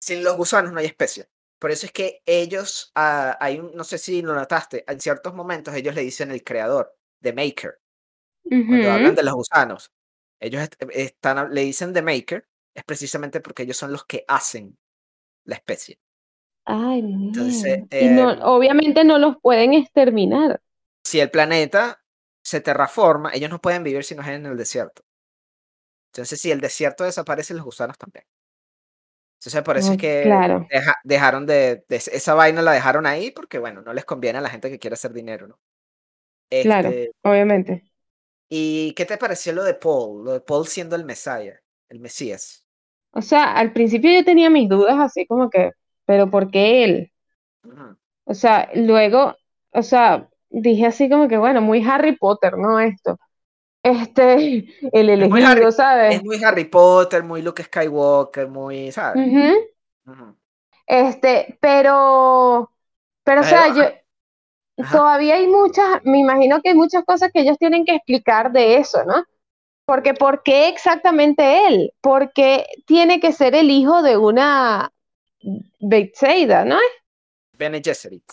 Sin 0.00 0.24
los 0.24 0.36
gusanos 0.36 0.72
no 0.72 0.80
hay 0.80 0.86
especie. 0.86 1.28
Por 1.60 1.72
eso 1.72 1.86
es 1.86 1.92
que 1.92 2.22
ellos, 2.26 2.92
ah, 2.96 3.38
hay 3.40 3.60
un, 3.60 3.74
no 3.76 3.84
sé 3.84 3.98
si 3.98 4.22
lo 4.22 4.34
notaste, 4.36 4.84
en 4.90 5.00
ciertos 5.00 5.34
momentos 5.34 5.74
ellos 5.76 5.94
le 5.96 6.02
dicen 6.02 6.32
el 6.32 6.44
creador, 6.44 6.96
the 7.22 7.34
maker, 7.34 7.80
cuando 8.66 8.90
hablan 8.92 9.14
de 9.16 9.22
los 9.24 9.34
gusanos. 9.34 9.92
Ellos 10.40 10.62
est- 10.62 10.82
están, 10.92 11.54
le 11.54 11.62
dicen 11.62 11.92
the 11.94 12.02
maker, 12.02 12.48
es 12.74 12.84
precisamente 12.84 13.40
porque 13.40 13.64
ellos 13.64 13.76
son 13.78 13.92
los 13.92 14.04
que 14.06 14.24
hacen 14.28 14.78
la 15.44 15.56
especie. 15.56 16.00
Ay, 16.64 17.02
Entonces, 17.32 17.78
mierda. 17.78 17.88
Y 17.98 18.08
no, 18.08 18.30
em, 18.30 18.42
obviamente 18.42 19.04
no 19.04 19.18
los 19.18 19.36
pueden 19.42 19.74
exterminar. 19.74 20.60
si 21.04 21.20
el 21.20 21.30
planeta 21.30 22.02
se 22.42 22.60
terraforma, 22.62 23.32
ellos 23.34 23.50
no 23.50 23.60
pueden 23.60 23.84
vivir 23.84 24.02
si 24.04 24.14
no 24.14 24.22
es 24.22 24.28
en 24.28 24.46
el 24.46 24.56
desierto. 24.56 25.02
Entonces, 26.12 26.40
si 26.40 26.50
el 26.52 26.60
desierto 26.60 27.02
desaparece, 27.04 27.54
los 27.54 27.64
gusanos 27.64 27.98
también. 27.98 28.24
Entonces, 29.40 29.62
por 29.62 29.76
eso 29.78 29.92
es 29.92 29.96
Oh, 29.96 29.98
que 29.98 30.20
claro, 30.20 30.70
deja- 30.70 30.94
dejaron 31.04 31.46
de, 31.46 31.84
de- 31.88 31.96
esa 31.96 32.34
vaina 32.34 32.62
la 32.62 32.72
dejaron 32.72 33.06
ahí 33.06 33.30
porque, 33.30 33.58
bueno, 33.58 33.82
no 33.82 33.92
les 33.94 34.04
conviene 34.04 34.38
a 34.38 34.42
la 34.42 34.50
gente 34.50 34.70
que 34.70 34.78
quiere 34.78 34.94
hacer 34.94 35.12
dinero, 35.14 35.48
¿no? 35.48 35.58
claro, 36.58 36.98
Este, 36.98 37.14
obviamente. 37.22 37.84
¿y 38.48 38.92
qué 38.94 39.06
te 39.06 39.16
pareció 39.18 39.52
lo 39.52 39.64
de 39.64 39.74
Paul? 39.74 40.24
Lo 40.24 40.32
de 40.32 40.40
Paul 40.40 40.66
siendo 40.66 40.96
el 40.96 41.04
Messiah, 41.04 41.60
el 41.88 42.00
Mesías. 42.00 42.64
O 43.12 43.22
sea, 43.22 43.52
al 43.54 43.72
principio 43.72 44.10
yo 44.12 44.24
tenía 44.24 44.50
mis 44.50 44.68
dudas 44.68 44.96
así 44.98 45.24
como 45.26 45.48
que, 45.50 45.70
pero 46.06 46.28
¿por 46.30 46.50
qué 46.50 46.82
él? 46.84 47.12
O 48.24 48.34
sea, 48.34 48.68
luego, 48.74 49.36
o 49.72 49.82
sea, 49.82 50.28
dije 50.50 50.86
así 50.86 51.08
como 51.10 51.28
que, 51.28 51.36
bueno, 51.38 51.60
muy 51.60 51.82
Harry 51.86 52.16
Potter, 52.16 52.56
¿no? 52.58 52.78
Esto. 52.80 53.18
Este, 53.82 54.34
el 54.92 55.10
Es 55.10 55.32
Harry, 55.32 55.42
elegido, 55.42 55.72
¿sabes? 55.72 56.16
es 56.16 56.24
muy 56.24 56.42
Harry 56.42 56.64
Potter, 56.64 57.22
muy 57.22 57.42
Luke 57.42 57.62
Skywalker, 57.62 58.48
muy, 58.48 58.92
¿sabes? 58.92 59.32
Este, 60.86 61.58
pero, 61.60 62.70
pero, 63.22 63.40
o 63.40 63.44
sea, 63.44 63.74
yo, 63.74 63.84
ajá, 64.82 64.96
todavía 64.96 65.36
hay 65.36 65.46
muchas, 65.46 66.04
me 66.04 66.18
imagino 66.18 66.60
que 66.60 66.70
hay 66.70 66.74
muchas 66.74 67.04
cosas 67.04 67.30
que 67.32 67.40
ellos 67.40 67.58
tienen 67.58 67.84
que 67.84 67.94
explicar 67.94 68.50
de 68.52 68.76
eso, 68.76 69.04
¿no? 69.04 69.24
Porque, 69.84 70.14
¿por 70.14 70.42
qué 70.42 70.68
exactamente 70.68 71.66
él? 71.66 71.92
Porque 72.00 72.66
tiene 72.86 73.18
que 73.18 73.32
ser 73.32 73.54
el 73.54 73.70
hijo 73.70 74.02
de 74.02 74.16
una 74.16 74.92
Betsaida, 75.80 76.64
¿no? 76.64 76.76
Bene 77.56 77.80
Gesserit. 77.82 78.24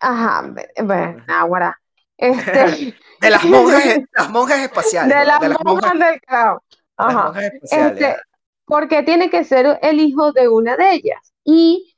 Ajá, 0.00 0.54
bueno, 0.82 1.24
ahora, 1.28 1.80
este, 2.16 2.94
De 3.20 3.30
las 3.30 3.48
monjas, 3.48 3.84
e, 3.86 4.00
las 4.12 4.30
monjas 4.30 4.60
espaciales, 4.60 5.16
de 5.16 5.24
las 5.24 5.40
de 5.40 5.48
las 5.48 5.58
monjas, 5.64 5.92
monjas 5.92 5.98
del 5.98 6.20
caos. 6.22 6.62
Ajá, 6.96 7.34
monjas 7.34 7.52
este, 7.70 8.16
porque 8.64 9.02
tiene 9.02 9.30
que 9.30 9.44
ser 9.44 9.78
el 9.82 10.00
hijo 10.00 10.32
de 10.32 10.48
una 10.48 10.76
de 10.76 10.92
ellas. 10.94 11.32
Y, 11.44 11.96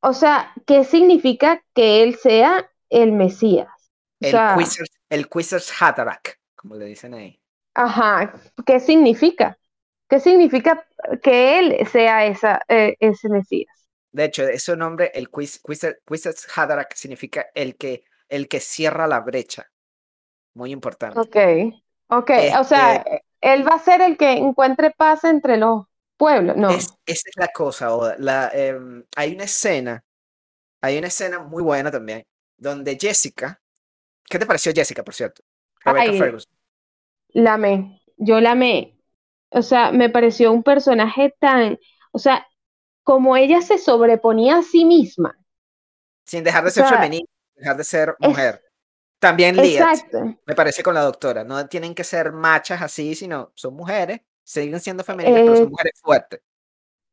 o 0.00 0.12
sea, 0.12 0.52
¿qué 0.66 0.84
significa 0.84 1.62
que 1.74 2.02
él 2.02 2.16
sea 2.16 2.70
el 2.90 3.12
Mesías? 3.12 3.68
O 4.22 4.26
El 4.28 4.38
sea, 4.38 4.58
Quizers, 4.58 4.90
el 5.08 5.28
Quizers 5.28 5.70
Haderach, 5.80 6.40
como 6.56 6.74
le 6.74 6.86
dicen 6.86 7.14
ahí. 7.14 7.40
ajá, 7.74 8.34
¿qué 8.66 8.80
significa? 8.80 9.58
¿Qué 10.08 10.20
significa 10.20 10.86
que 11.22 11.58
él 11.58 11.86
sea 11.88 12.26
esa, 12.26 12.60
eh, 12.68 12.96
ese 13.00 13.28
Mesías? 13.28 13.88
De 14.12 14.24
hecho, 14.24 14.44
ese 14.48 14.76
nombre, 14.76 15.10
el 15.14 15.30
Quiz- 15.30 15.60
Quizer- 15.62 15.98
Quizers 16.06 16.46
Haderach, 16.56 16.94
significa 16.94 17.46
el 17.54 17.76
que, 17.76 18.04
el 18.30 18.48
que 18.48 18.60
cierra 18.60 19.06
la 19.06 19.20
brecha. 19.20 19.70
Muy 20.54 20.72
importante. 20.72 21.20
Ok, 21.20 21.36
ok, 22.08 22.30
o 22.60 22.64
sea, 22.64 22.96
Este, 22.96 23.24
él 23.40 23.66
va 23.66 23.74
a 23.74 23.78
ser 23.78 24.00
el 24.02 24.16
que 24.16 24.32
encuentre 24.32 24.90
paz 24.92 25.24
entre 25.24 25.56
los 25.56 25.86
pueblos, 26.16 26.56
no. 26.56 26.70
es, 26.70 26.88
esa 27.06 27.28
es 27.28 27.36
la 27.36 27.48
cosa, 27.48 27.94
Oda. 27.94 28.16
La, 28.18 28.50
em, 28.54 29.04
hay 29.16 29.34
una 29.34 29.44
escena, 29.44 30.04
hay 30.82 30.98
una 30.98 31.08
escena 31.08 31.40
muy 31.40 31.62
buena 31.62 31.90
también, 31.90 32.26
donde 32.56 32.98
Jessica, 33.00 33.60
¿qué 34.28 34.38
te 34.38 34.46
pareció 34.46 34.72
Jessica, 34.74 35.04
por 35.04 35.14
cierto? 35.14 35.42
Rebecca 35.84 36.12
Ay, 36.12 36.18
Ferguson. 36.18 36.52
la 37.34 37.54
amé, 37.54 38.00
yo 38.16 38.40
la 38.40 38.52
amé. 38.52 38.98
O 39.50 39.62
sea, 39.62 39.92
me 39.92 40.10
pareció 40.10 40.52
un 40.52 40.62
personaje 40.62 41.34
tan, 41.38 41.78
o 42.12 42.18
sea, 42.18 42.46
como 43.02 43.36
ella 43.36 43.62
se 43.62 43.78
sobreponía 43.78 44.58
a 44.58 44.62
sí 44.62 44.84
misma. 44.84 45.38
Sin 46.26 46.44
dejar 46.44 46.64
de 46.64 46.70
ser 46.70 46.86
sea, 46.86 46.96
femenina, 46.96 47.26
dejar 47.54 47.76
de 47.76 47.84
ser 47.84 48.16
mujer. 48.18 48.63
También 49.18 49.56
exacto. 49.56 50.36
me 50.46 50.54
parece 50.54 50.82
con 50.82 50.94
la 50.94 51.02
doctora. 51.02 51.44
No 51.44 51.66
tienen 51.68 51.94
que 51.94 52.04
ser 52.04 52.32
machas 52.32 52.82
así, 52.82 53.14
sino 53.14 53.52
son 53.54 53.74
mujeres, 53.74 54.20
siguen 54.42 54.80
siendo 54.80 55.04
femeninas, 55.04 55.42
pero 55.44 55.56
son 55.56 55.68
eh, 55.68 55.70
mujeres 55.70 55.94
fuertes. 56.02 56.40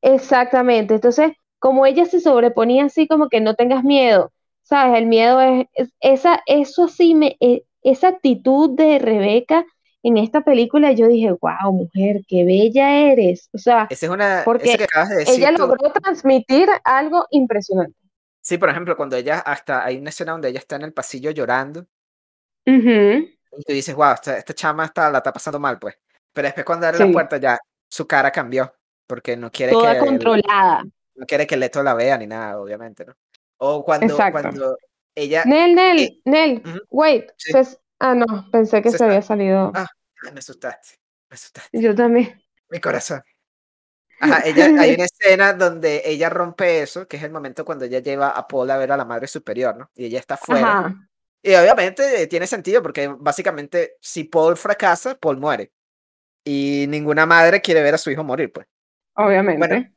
exactamente. 0.02 0.95
Entonces, 0.95 1.34
como 1.60 1.86
ella 1.86 2.06
se 2.06 2.20
sobreponía 2.20 2.86
así, 2.86 3.08
como 3.08 3.30
que 3.30 3.41
no 3.41 3.56
tengas 3.56 3.84
miedo, 3.84 4.32
¿sabes? 4.64 4.97
El 4.99 5.06
miedo 5.08 5.39
es, 5.41 5.68
es- 5.74 5.89
esa, 6.02 6.41
eso 6.45 6.88
sí 6.88 7.16
me, 7.16 7.38
eh, 7.39 7.64
esa 7.84 8.10
actitud 8.10 8.72
de 8.76 8.99
Rebeca 8.99 9.66
en 10.04 10.18
esta 10.18 10.41
película, 10.41 10.91
yo 10.93 11.08
dije, 11.08 11.32
wow, 11.41 11.74
mujer, 11.74 12.22
qué 12.28 12.43
bella 12.45 12.95
eres. 13.12 13.49
O 13.54 13.58
sea, 13.60 13.89
Esa 13.89 14.06
es 14.08 14.12
una, 14.12 14.49
esa 14.58 14.78
porque 14.78 14.78
que 14.78 14.86
acabas 14.86 15.10
de 15.10 15.18
ella 15.26 15.52
decir 15.52 15.54
tú. 15.54 15.62
logró 15.70 15.91
transmitir 15.93 16.68
algo 16.84 17.26
impresionante. 17.32 17.95
Sí, 18.42 18.58
por 18.58 18.70
ejemplo, 18.70 18.96
cuando 18.98 19.16
ella, 19.16 19.39
hasta 19.39 19.84
hay 19.86 19.98
una 19.98 20.10
escena 20.10 20.34
donde 20.34 20.50
ella 20.50 20.60
está 20.60 20.76
en 20.76 20.84
el 20.84 20.94
pasillo 20.94 21.32
llorando 21.32 21.88
Ujú, 22.68 23.30
y 23.58 23.64
tú 23.64 23.74
dices, 23.74 23.96
wow, 23.96 24.14
esta, 24.14 24.38
esta 24.38 24.54
chama 24.54 24.86
está, 24.86 25.10
la 25.12 25.20
está 25.20 25.34
pasando 25.34 25.60
mal, 25.60 25.78
pues. 25.80 25.96
Pero 26.34 26.48
después 26.48 26.66
cuando 26.66 26.88
abre 26.88 26.98
la 27.00 27.12
sí, 27.12 27.12
puerta 27.12 27.38
ya 27.38 27.58
su 27.89 28.08
cara 28.08 28.32
cambió, 28.32 28.74
porque 29.08 29.36
no 29.38 29.52
quiere 29.52 29.76
toda 29.76 29.98
que 29.98 29.98
el- 29.98 29.98
controlada. 29.98 30.84
no 31.16 31.26
quiere 31.28 31.48
que 31.48 31.58
Leto 31.58 31.84
la 31.84 31.94
vea 31.96 32.18
ni 32.18 32.28
nada, 32.28 32.60
obviamente, 32.60 33.06
¿no? 33.06 33.16
O 33.60 33.84
cuando, 33.86 34.26
Exacto. 34.26 34.30
cuando 34.30 34.78
ella, 35.16 35.46
Nel, 35.46 35.76
eh, 35.98 36.08
Nel, 36.08 36.22
Nel, 36.26 36.66
ujú, 36.66 36.80
wait. 36.89 37.32
sí, 37.38 37.54
se- 37.64 37.80
ah, 38.00 38.16
no, 38.16 38.28
pensé 38.52 38.82
que 38.82 38.94
se 38.94 39.00
se 39.00 39.06
había 39.06 39.22
salido. 39.24 39.74
ah, 39.74 39.88
me 40.34 40.39
asustaste, 40.39 40.98
me 41.30 41.36
asustaste, 41.36 41.72
Yo 41.74 41.94
también. 41.96 42.42
mi 42.70 42.80
corazón. 42.82 43.22
Ajá, 44.22 44.41
ella, 44.45 44.65
hay 44.80 44.93
una 44.93 45.05
escena 45.05 45.53
donde 45.53 46.03
ella 46.05 46.30
rompe 46.30 46.82
eso, 46.82 47.07
que 47.07 47.17
es 47.17 47.24
el 47.24 47.32
momento 47.32 47.65
cuando 47.65 47.86
ella 47.86 47.99
lleva 47.99 48.30
a 48.30 48.47
Paul 48.47 48.69
a 48.69 48.78
ver 48.78 48.91
a 48.91 48.97
la 48.97 49.05
madre 49.05 49.28
superior, 49.28 49.76
¿no? 49.76 49.89
Y 49.95 50.05
ella 50.05 50.19
está 50.19 50.36
afuera. 50.36 50.80
Ajá, 50.80 51.09
Y 51.41 51.55
obviamente 51.55 52.22
eh, 52.22 52.28
tiene 52.28 52.45
sentido 52.45 52.82
porque 52.82 53.07
básicamente 53.07 53.97
si 53.99 54.26
Paul 54.26 54.55
fracasa, 54.57 55.15
Paul 55.15 55.38
muere. 55.38 55.72
Y 56.43 56.86
ninguna 56.88 57.26
madre 57.26 57.61
quiere 57.61 57.82
ver 57.82 57.95
a 57.95 57.97
su 57.97 58.11
hijo 58.11 58.24
morir, 58.24 58.51
pues. 58.51 58.67
Bueno, 59.15 59.30
obviamente. 59.30 59.93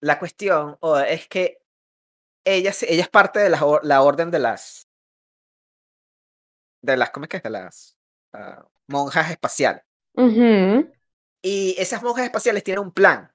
la 0.00 0.18
cuestión 0.18 0.76
Oda, 0.80 1.08
es 1.08 1.28
que 1.28 1.58
ella, 2.44 2.72
ella 2.88 3.02
es 3.02 3.08
parte 3.08 3.40
de 3.40 3.50
la, 3.50 3.60
la 3.82 4.02
orden 4.02 4.30
de 4.30 4.38
las, 4.38 4.88
de 6.82 6.96
las, 6.96 7.10
¿cómo 7.10 7.24
es 7.24 7.30
que 7.30 7.36
es? 7.38 7.42
De 7.42 7.50
las 7.50 7.96
ah, 8.32 8.66
monjas 8.86 9.30
espaciales. 9.30 9.82
Ujú, 10.14 10.90
Y 11.42 11.74
esas 11.78 12.02
monjas 12.02 12.24
espaciales 12.24 12.64
tienen 12.64 12.84
un 12.84 12.92
plan. 12.92 13.30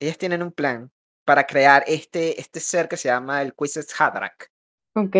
Ellas 0.00 0.18
tienen 0.18 0.42
un 0.42 0.52
plan 0.52 0.90
para 1.24 1.46
crear 1.46 1.84
este, 1.86 2.40
este 2.40 2.60
ser 2.60 2.88
que 2.88 2.96
se 2.96 3.08
llama 3.08 3.42
el 3.42 3.54
Quizet 3.54 3.86
Haderach. 3.98 4.48
Ok, 4.94 5.16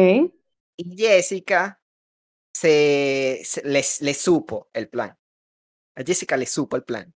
Y 0.77 0.97
Jessica 0.97 1.81
se, 2.53 3.41
se- 3.45 3.63
les, 3.65 4.01
le 4.03 4.15
supo 4.15 4.69
el 4.73 4.89
plan. 4.89 5.17
A 5.97 6.03
Jessica 6.05 6.37
le 6.37 6.47
supo 6.47 6.77
el 6.77 6.85
plan. 6.85 7.13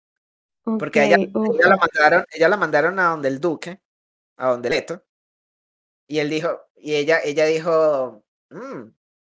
Porque 0.64 1.04
ella, 1.06 1.18
uf. 1.34 1.56
ella 1.60 1.70
la 1.70 1.78
mandaron, 1.78 2.26
ella 2.32 2.50
la 2.50 2.58
mandaron 2.58 3.00
a 3.00 3.10
donde 3.12 3.28
el 3.30 3.40
duque, 3.40 3.82
a 4.38 4.50
donde 4.52 4.70
Leto, 4.70 5.04
y 6.08 6.20
él 6.20 6.30
dijo, 6.30 6.50
y 6.76 6.96
ella, 6.96 7.20
ella 7.24 7.46
dijo, 7.46 8.24
"Mm, 8.50 8.92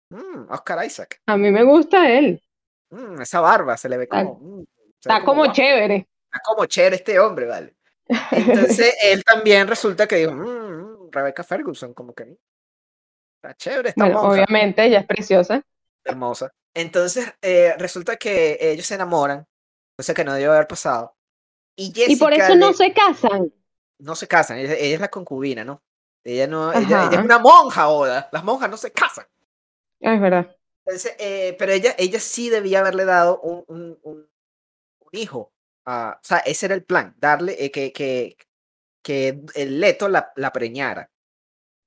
mm, 0.10 0.48
Oscar 0.52 0.86
Isaac, 0.86 1.22
A 1.28 1.38
mí 1.38 1.52
me 1.52 1.64
gusta 1.64 2.10
él. 2.10 2.42
mm, 2.92 3.22
esa 3.22 3.40
barba 3.42 3.78
se 3.78 3.90
le 3.90 3.98
ve 3.98 4.08
como, 4.08 4.40
mm, 4.40 4.64
está 5.02 5.24
como 5.24 5.52
chévere. 5.52 6.08
está 6.26 6.40
como 6.44 6.66
chévere 6.66 6.96
este 6.98 7.20
hombre, 7.20 7.46
¿vale? 7.48 7.76
Entonces 8.32 8.96
él 9.04 9.24
también 9.24 9.68
resulta 9.68 10.08
que 10.08 10.18
dijo, 10.18 10.34
"Mm, 10.34 11.08
mm, 11.08 11.12
Rebecca 11.12 11.44
Ferguson, 11.44 11.94
como 11.94 12.14
que 12.14 12.26
"Mm, 12.26 12.38
está 13.36 13.54
chévere 13.56 13.90
esta 13.90 14.06
Bueno, 14.06 14.22
obviamente 14.22 14.86
ella 14.86 15.00
es 15.00 15.06
preciosa. 15.06 15.62
hermosa. 16.06 16.52
Entonces 16.74 17.34
eh, 17.42 17.74
resulta 17.78 18.18
que 18.18 18.58
ellos 18.62 18.86
se 18.86 18.96
enamoran, 18.96 19.46
cosa 19.98 20.14
que 20.14 20.24
no 20.24 20.34
debió 20.34 20.54
haber 20.54 20.68
pasado. 20.68 21.16
Y 21.76 21.94
Y 22.08 22.16
por 22.16 22.34
eso 22.34 22.56
no 22.56 22.74
se 22.74 22.94
casan. 22.94 23.52
no 24.00 24.16
se 24.16 24.28
casan, 24.28 24.58
ella, 24.58 24.74
ella 24.74 24.96
es 24.96 25.02
la 25.02 25.10
concubina, 25.10 25.64
¿no? 25.64 25.84
Ella 26.24 26.48
no, 26.48 26.72
ella, 26.74 27.04
ella 27.04 27.18
es 27.20 27.26
una 27.26 27.40
monja 27.40 27.84
ahora, 27.84 28.30
las 28.32 28.44
monjas 28.44 28.70
no 28.70 28.78
se 28.78 28.92
casan. 28.92 29.26
es 30.00 30.20
verdad. 30.22 30.56
Entonces, 30.86 31.16
eh, 31.20 31.56
pero 31.60 31.72
ella, 31.72 31.96
ella 31.98 32.20
sí 32.20 32.50
debía 32.50 32.80
haberle 32.80 33.06
dado 33.06 33.40
un, 33.42 33.64
un, 33.68 34.00
un- 34.04 34.30
un 34.30 34.31
hijo. 35.12 35.54
a- 35.86 36.18
o 36.22 36.24
sea, 36.24 36.38
ese 36.40 36.68
era 36.68 36.76
el 36.76 36.84
plan, 36.86 37.16
darle, 37.18 37.56
eh, 37.64 37.72
que, 37.72 37.92
que, 37.92 38.38
que 39.04 39.42
el 39.56 39.80
Leto 39.82 40.10
la, 40.10 40.32
la 40.36 40.52
preñara. 40.54 41.10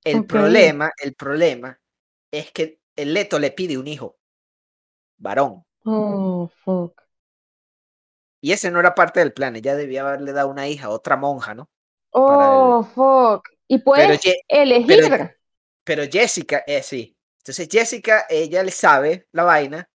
El 0.05 0.27
problema, 0.27 0.93
el 1.03 1.15
problema 1.15 1.79
es 2.33 2.53
que 2.53 2.81
el 2.97 3.15
Leto 3.15 3.39
le 3.39 3.53
pide 3.53 3.79
un 3.79 3.87
hijo, 3.89 4.19
varón. 5.19 5.65
Oh, 5.87 6.49
fuck. 6.65 7.03
Y 8.41 8.53
ese 8.53 8.71
no 8.71 8.79
era 8.81 8.95
parte 8.95 9.21
del 9.21 9.33
plan, 9.33 9.57
ella 9.57 9.75
debía 9.75 10.03
haberle 10.07 10.33
dado 10.33 10.49
una 10.49 10.69
hija 10.69 10.87
a 10.87 10.91
otra 10.91 11.17
monja, 11.17 11.55
¿no? 11.55 11.69
Oh, 12.13 12.83
fuck. 12.95 13.49
Y 13.69 13.79
puedes 13.79 14.21
elegir. 14.49 15.31
Pero, 15.85 16.05
Jessica, 16.11 16.63
eh, 16.67 16.83
sí. 16.83 17.17
Entonces 17.39 17.69
Jessica, 17.71 18.27
ella 18.29 18.63
le 18.63 18.71
sabe 18.71 19.29
la 19.33 19.45
vaina 19.45 19.89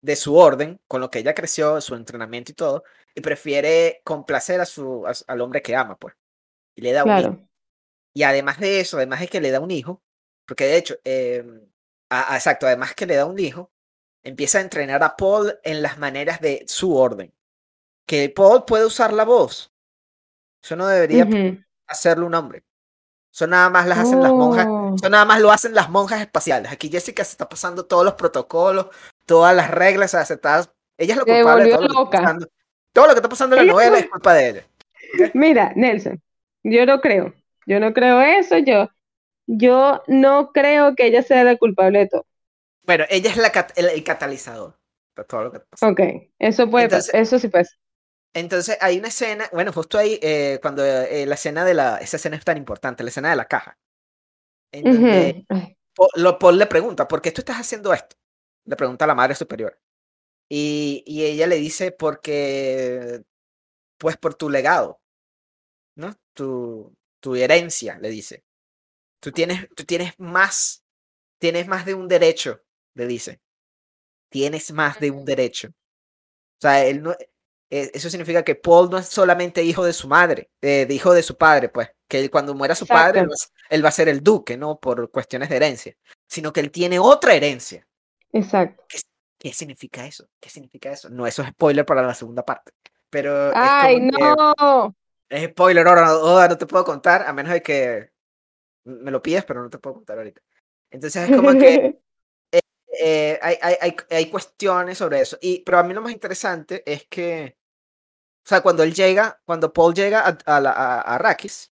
de 0.00 0.16
su 0.16 0.36
orden, 0.36 0.80
con 0.86 1.00
lo 1.00 1.10
que 1.10 1.18
ella 1.20 1.34
creció, 1.34 1.80
su 1.80 1.94
entrenamiento 1.94 2.52
y 2.52 2.54
todo, 2.54 2.84
y 3.14 3.20
prefiere 3.20 4.00
complacer 4.04 4.60
a 4.60 4.66
su, 4.66 5.04
al 5.26 5.40
hombre 5.40 5.62
que 5.62 5.76
ama, 5.76 5.96
pues. 5.96 6.14
Y 6.74 6.82
le 6.82 6.92
da 6.92 7.04
un 7.04 7.18
hijo. 7.18 7.48
Y 8.14 8.22
además 8.22 8.58
de 8.60 8.80
eso, 8.80 8.96
además 8.96 9.20
de 9.20 9.28
que 9.28 9.40
le 9.40 9.50
da 9.50 9.60
un 9.60 9.70
hijo, 9.70 10.02
porque 10.46 10.64
de 10.64 10.76
hecho, 10.76 10.96
em, 11.04 11.68
exacto, 12.10 12.66
además 12.66 12.94
que 12.94 13.06
le 13.06 13.16
da 13.16 13.26
un 13.26 13.38
hijo, 13.38 13.70
empieza 14.22 14.58
a 14.58 14.62
entrenar 14.62 15.02
a 15.02 15.16
Paul 15.16 15.58
en 15.62 15.82
las 15.82 15.98
maneras 15.98 16.40
de 16.40 16.64
su 16.66 16.96
orden. 16.96 17.34
Que 18.06 18.30
Paul 18.30 18.64
puede 18.64 18.86
usar 18.86 19.12
la 19.12 19.24
voz. 19.24 19.72
Eso 20.62 20.76
no 20.76 20.86
debería 20.86 21.26
hacerlo 21.86 22.26
un 22.26 22.34
hombre. 22.34 22.64
Eso 23.32 23.46
nada 23.46 23.70
más 23.70 23.86
las 23.86 23.98
hacen 23.98 24.22
las 24.22 24.32
monjas. 24.32 24.66
Oh. 24.68 24.94
Eso 24.94 25.08
nada 25.08 25.24
más 25.24 25.40
lo 25.40 25.50
hacen 25.50 25.74
las 25.74 25.90
monjas 25.90 26.20
espaciales. 26.20 26.72
Aquí 26.72 26.88
Jessica 26.88 27.24
se 27.24 27.32
está 27.32 27.48
pasando 27.48 27.86
todos 27.86 28.04
los 28.04 28.14
protocolos, 28.14 28.86
todas 29.28 29.54
las 29.54 29.70
reglas 29.70 30.14
aceptadas. 30.14 30.72
Ella 30.96 31.12
es 31.12 31.18
lo 31.18 31.26
culpable 31.26 31.64
de 31.64 31.70
todo 31.70 31.82
lo 31.82 31.88
que 31.88 31.94
está 31.94 32.10
pasando. 32.10 32.48
Todo 32.92 33.06
lo 33.06 33.12
que 33.12 33.18
está 33.18 33.28
pasando 33.28 33.56
en 33.56 33.66
la 33.66 33.72
novela 33.72 33.98
es 33.98 34.08
culpa 34.08 34.34
de 34.34 34.48
ella. 34.48 34.66
Mira, 35.34 35.72
Nelson, 35.76 36.20
yo 36.64 36.84
no 36.86 37.00
creo. 37.00 37.32
Yo 37.66 37.78
no 37.78 37.92
creo 37.92 38.20
eso. 38.20 38.58
Yo, 38.58 38.88
yo 39.46 40.02
no 40.08 40.50
creo 40.52 40.96
que 40.96 41.06
ella 41.06 41.22
sea 41.22 41.44
la 41.44 41.56
culpable 41.56 42.00
de 42.00 42.08
todo. 42.08 42.26
Bueno, 42.84 43.04
ella 43.10 43.30
es 43.30 43.36
la, 43.36 43.52
el, 43.76 44.02
catalizador 44.02 44.74
de 45.14 45.24
todo 45.24 45.44
lo 45.44 45.52
que 45.52 45.60
pasa. 45.60 45.86
Ok, 45.86 46.00
eso 46.38 46.68
puede 46.70 46.88
eso 47.12 47.38
sí 47.38 47.48
pasa. 47.48 47.76
Entonces 48.34 48.78
hay 48.80 48.98
una 48.98 49.08
escena, 49.08 49.48
bueno, 49.52 49.72
justo 49.72 49.98
ahí, 49.98 50.18
eh, 50.22 50.58
cuando 50.62 50.84
eh, 50.84 51.26
la 51.26 51.34
escena 51.34 51.64
de 51.64 51.74
la, 51.74 51.98
esa 51.98 52.16
escena 52.16 52.36
es 52.36 52.44
tan 52.44 52.56
importante, 52.56 53.02
la 53.02 53.10
escena 53.10 53.30
de 53.30 53.36
la 53.36 53.46
caja. 53.46 53.78
En 54.72 55.46
Paul, 56.38 56.58
le 56.58 56.66
pregunta, 56.66 57.08
¿por 57.08 57.20
qué 57.20 57.32
tú 57.32 57.40
estás 57.40 57.56
haciendo 57.56 57.92
esto? 57.92 58.16
Le 58.68 58.76
pregunta 58.76 59.04
a 59.04 59.08
la 59.08 59.14
madre 59.14 59.34
superior. 59.34 59.78
Y, 60.48 61.02
y 61.06 61.24
ella 61.24 61.46
le 61.46 61.56
dice, 61.56 61.92
porque, 61.92 63.22
pues 63.98 64.16
por 64.16 64.34
tu 64.34 64.50
legado, 64.50 65.00
¿no? 65.96 66.14
Tu, 66.34 66.94
tu 67.20 67.34
herencia, 67.36 67.98
le 67.98 68.10
dice. 68.10 68.44
Tú 69.20 69.32
tienes, 69.32 69.68
tú 69.74 69.84
tienes 69.84 70.14
más, 70.18 70.84
tienes 71.38 71.66
más 71.66 71.84
de 71.86 71.94
un 71.94 72.08
derecho 72.08 72.62
le 72.98 73.06
dice. 73.06 73.40
Tienes 74.28 74.70
más 74.72 75.00
de 75.00 75.10
un 75.10 75.24
derecho. 75.24 75.68
O 75.68 76.60
sea, 76.60 76.84
él 76.84 77.02
no, 77.02 77.12
e, 77.70 77.90
eso 77.94 78.10
significa 78.10 78.42
que 78.42 78.56
Paul 78.56 78.90
no 78.90 78.98
es 78.98 79.06
solamente 79.06 79.62
hijo 79.62 79.84
de 79.84 79.92
su 79.92 80.08
madre, 80.08 80.50
eh, 80.60 80.84
de 80.86 80.94
hijo 80.94 81.14
de 81.14 81.22
su 81.22 81.36
padre, 81.36 81.68
pues, 81.70 81.88
que 82.08 82.28
cuando 82.30 82.54
muera 82.54 82.74
su 82.74 82.86
padre, 82.86 83.26
él 83.70 83.84
va 83.84 83.88
a 83.88 83.92
ser 83.92 84.08
el 84.08 84.22
duque, 84.22 84.56
¿no? 84.56 84.78
Por 84.78 85.10
cuestiones 85.10 85.48
de 85.48 85.56
herencia, 85.56 85.96
sino 86.26 86.52
que 86.52 86.60
él 86.60 86.70
tiene 86.70 86.98
otra 86.98 87.34
herencia. 87.34 87.86
Exacto. 88.32 88.84
¿Qué, 89.38 89.52
significa 89.52 90.06
eso? 90.06 90.28
¿Qué 90.40 90.50
significa 90.50 90.90
eso? 90.90 91.08
No, 91.10 91.26
eso 91.26 91.42
es 91.42 91.48
spoiler 91.48 91.86
para 91.86 92.02
la 92.02 92.14
segunda 92.14 92.44
parte. 92.44 92.72
Pero. 93.10 93.52
¡Ay, 93.54 94.00
no! 94.00 94.94
Es 95.28 95.50
spoiler, 95.50 95.86
ahora 95.86 96.48
no 96.48 96.58
te 96.58 96.66
puedo 96.66 96.84
contar, 96.84 97.22
a 97.26 97.32
menos 97.32 97.52
de 97.52 97.62
que 97.62 98.10
me 98.84 99.10
lo 99.10 99.20
pides, 99.20 99.44
pero 99.44 99.62
no 99.62 99.70
te 99.70 99.78
puedo 99.78 99.96
contar 99.96 100.18
ahorita. 100.18 100.40
Entonces 100.90 101.28
es 101.28 101.36
como 101.36 101.52
que 101.52 102.00
eh, 103.00 103.38
hay, 103.42 103.56
hay, 103.60 103.96
hay, 104.10 104.26
cuestiones 104.30 104.98
sobre 104.98 105.20
eso. 105.20 105.38
Y, 105.40 105.60
pero 105.60 105.78
a 105.78 105.82
mí 105.82 105.92
lo 105.92 106.00
más 106.00 106.12
interesante 106.12 106.82
es 106.86 107.06
que, 107.06 107.56
o 108.44 108.48
sea, 108.48 108.62
cuando 108.62 108.82
él 108.82 108.94
llega, 108.94 109.40
cuando 109.44 109.72
Paul 109.72 109.94
llega 109.94 110.20
a, 110.20 110.38
a, 110.46 110.56
a, 110.56 111.00
Arrakis, 111.14 111.72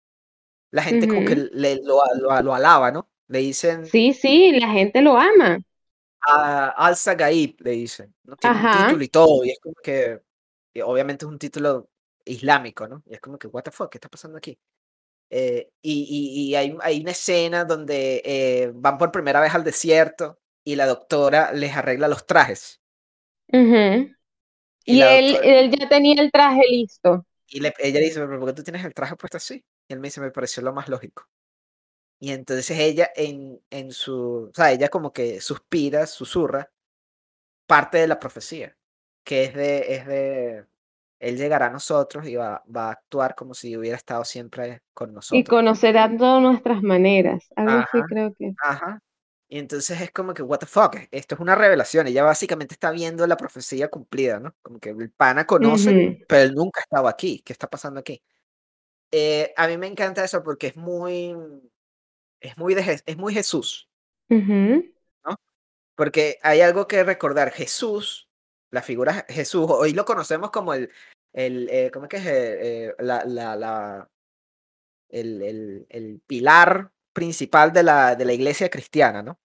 la 0.71 0.83
gente 0.85 1.09
como 1.09 1.25
que 1.25 1.35
le, 1.35 1.81
lo, 1.83 2.01
lo, 2.43 2.55
alaba, 2.55 2.93
¿no? 2.93 3.11
Le 3.27 3.41
dicen... 3.41 3.87
Sí, 3.87 4.13
sí, 4.13 4.53
la 4.53 4.69
gente 4.69 5.03
lo 5.03 5.17
ama. 5.19 5.61
A 6.23 6.71
Al 6.71 6.97
Sagaib 6.97 7.57
le 7.61 7.71
dicen, 7.73 8.15
¿no? 8.25 8.37
Tiene 8.37 8.57
un 8.57 8.85
título 8.85 9.05
y 9.05 9.09
todo, 9.09 9.45
y 9.45 9.51
es 9.51 9.59
como 9.61 9.75
que, 9.83 10.21
obviamente 10.83 11.25
es 11.25 11.31
un 11.31 11.39
título 11.39 11.89
islámico, 12.25 12.87
¿no? 12.87 13.03
Y 13.07 13.15
es 13.15 13.21
como 13.21 13.39
que, 13.39 13.49
what 13.49 13.63
the 13.63 13.71
fuck, 13.71 13.91
¿qué 13.91 13.99
está 13.99 14.09
pasando 14.09 14.39
aquí? 14.39 14.59
Eh, 15.31 15.71
y, 15.81 16.49
y, 16.51 16.55
hay, 16.57 16.77
hay, 16.83 17.01
una 17.01 17.13
escena 17.13 17.65
donde 17.65 18.21
eh, 18.25 18.73
van 18.75 18.99
por 18.99 19.13
primera 19.13 19.41
vez 19.41 19.55
al 19.55 19.63
desierto 19.63 20.41
y 20.65 20.75
la 20.75 20.87
doctora 20.87 21.53
les 21.53 21.77
arregla 21.77 22.09
los 22.09 22.27
trajes. 22.27 22.81
Y, 24.85 25.01
él, 25.01 25.37
él, 25.43 25.71
ya 25.71 25.89
tenía 25.89 26.21
el 26.21 26.33
traje 26.33 26.63
listo. 26.69 27.25
Y 27.49 27.65
ella 27.65 28.01
dice, 28.01 28.21
¿pero 28.21 28.39
por 28.41 28.49
qué 28.49 28.55
tú 28.55 28.63
tienes 28.63 28.85
el 28.85 28.95
traje 28.95 29.17
puesto 29.17 29.37
así? 29.37 29.65
Y 29.89 29.93
él 29.93 30.01
me 30.01 30.09
dice, 30.09 30.21
me 30.21 30.31
pareció 30.31 30.63
lo 30.63 30.73
más 30.73 30.89
lógico. 30.89 31.27
Y 32.21 32.33
entonces 32.33 32.79
ella 32.79 33.11
en, 33.17 33.61
en 33.71 33.93
su, 33.93 34.51
o 34.51 34.55
sea, 34.55 34.71
ella 34.71 34.89
como 34.89 35.13
que 35.13 35.41
suspira, 35.41 36.07
susurra 36.07 36.71
parte 37.67 37.99
de 37.99 38.07
la 38.07 38.19
profecía, 38.19 38.77
que 39.25 39.45
es 39.45 39.55
de, 39.55 39.95
es 39.95 40.07
de, 40.07 40.67
él 41.19 41.37
llegará 41.37 41.67
a 41.67 41.71
nosotros 41.71 42.27
y 42.27 42.37
va, 42.37 42.63
va 42.75 42.89
a 42.89 42.93
actuar 42.93 43.35
como 43.35 43.55
si 43.55 43.77
hubiera 43.77 43.97
estado 43.97 44.25
siempre 44.25 44.83
con 44.93 45.15
nosotros. 45.15 45.41
Y 45.41 45.45
conocerá 45.45 46.15
todas 46.15 46.43
nuestras 46.43 46.83
maneras, 46.83 47.49
algo 47.57 47.79
así 47.79 47.99
creo 48.09 48.35
que. 48.35 48.53
Ajá, 48.63 49.01
y 49.53 49.59
entonces 49.59 50.01
es 50.01 50.13
como 50.13 50.33
que, 50.33 50.43
what 50.43 50.61
the 50.61 50.67
fuck, 50.67 50.97
esto 51.11 51.35
es 51.35 51.41
una 51.41 51.57
revelación. 51.57 52.07
Ella 52.07 52.23
básicamente 52.23 52.75
está 52.75 52.93
viendo 52.93 53.27
la 53.27 53.37
profecía 53.37 53.89
cumplida, 53.89 54.39
¿no? 54.39 54.55
Como 54.63 54.79
que 54.79 54.91
el 54.91 55.11
pana 55.11 55.45
conoce, 55.45 56.25
pero 56.29 56.43
él 56.43 56.55
nunca 56.55 56.81
estaba 56.81 57.11
aquí. 57.11 57.43
¿Qué 57.45 57.53
está 57.53 57.69
pasando 57.69 57.99
aquí? 57.99 58.23
Eh, 59.11 59.53
a 59.57 59.67
mí 59.67 59.77
me 59.77 59.89
encanta 59.89 60.23
eso 60.23 60.45
porque 60.45 60.69
es 60.69 60.77
muy, 60.77 61.35
es 62.41 62.57
muy, 62.59 62.75
de, 62.75 63.03
es 63.05 63.17
muy 63.17 63.35
Jesús, 63.35 63.89
¿no? 65.25 65.37
Porque 65.95 66.39
hay 66.43 66.61
algo 66.63 66.87
que 66.87 67.05
recordar. 67.05 67.53
Jesús, 67.53 68.29
la 68.71 68.83
figura 68.83 69.27
Jesús, 69.29 69.67
hoy 69.69 69.93
lo 69.93 70.05
conocemos 70.05 70.51
como 70.51 70.75
el, 70.75 70.91
el 71.33 71.69
eh, 71.71 71.91
¿cómo 71.93 72.07
es 72.07 72.11
que 72.11 72.17
es? 72.17 72.27
Eh, 72.27 72.95
la, 72.99 73.25
la, 73.25 73.57
la, 73.57 74.11
el, 75.09 75.43
el, 75.43 75.87
el 75.89 76.21
pilar 76.27 76.91
principal 77.13 77.73
de 77.73 77.83
la, 77.83 78.17
de 78.17 78.25
la 78.25 78.33
iglesia 78.33 78.71
cristiana, 78.71 79.23
¿no? 79.23 79.39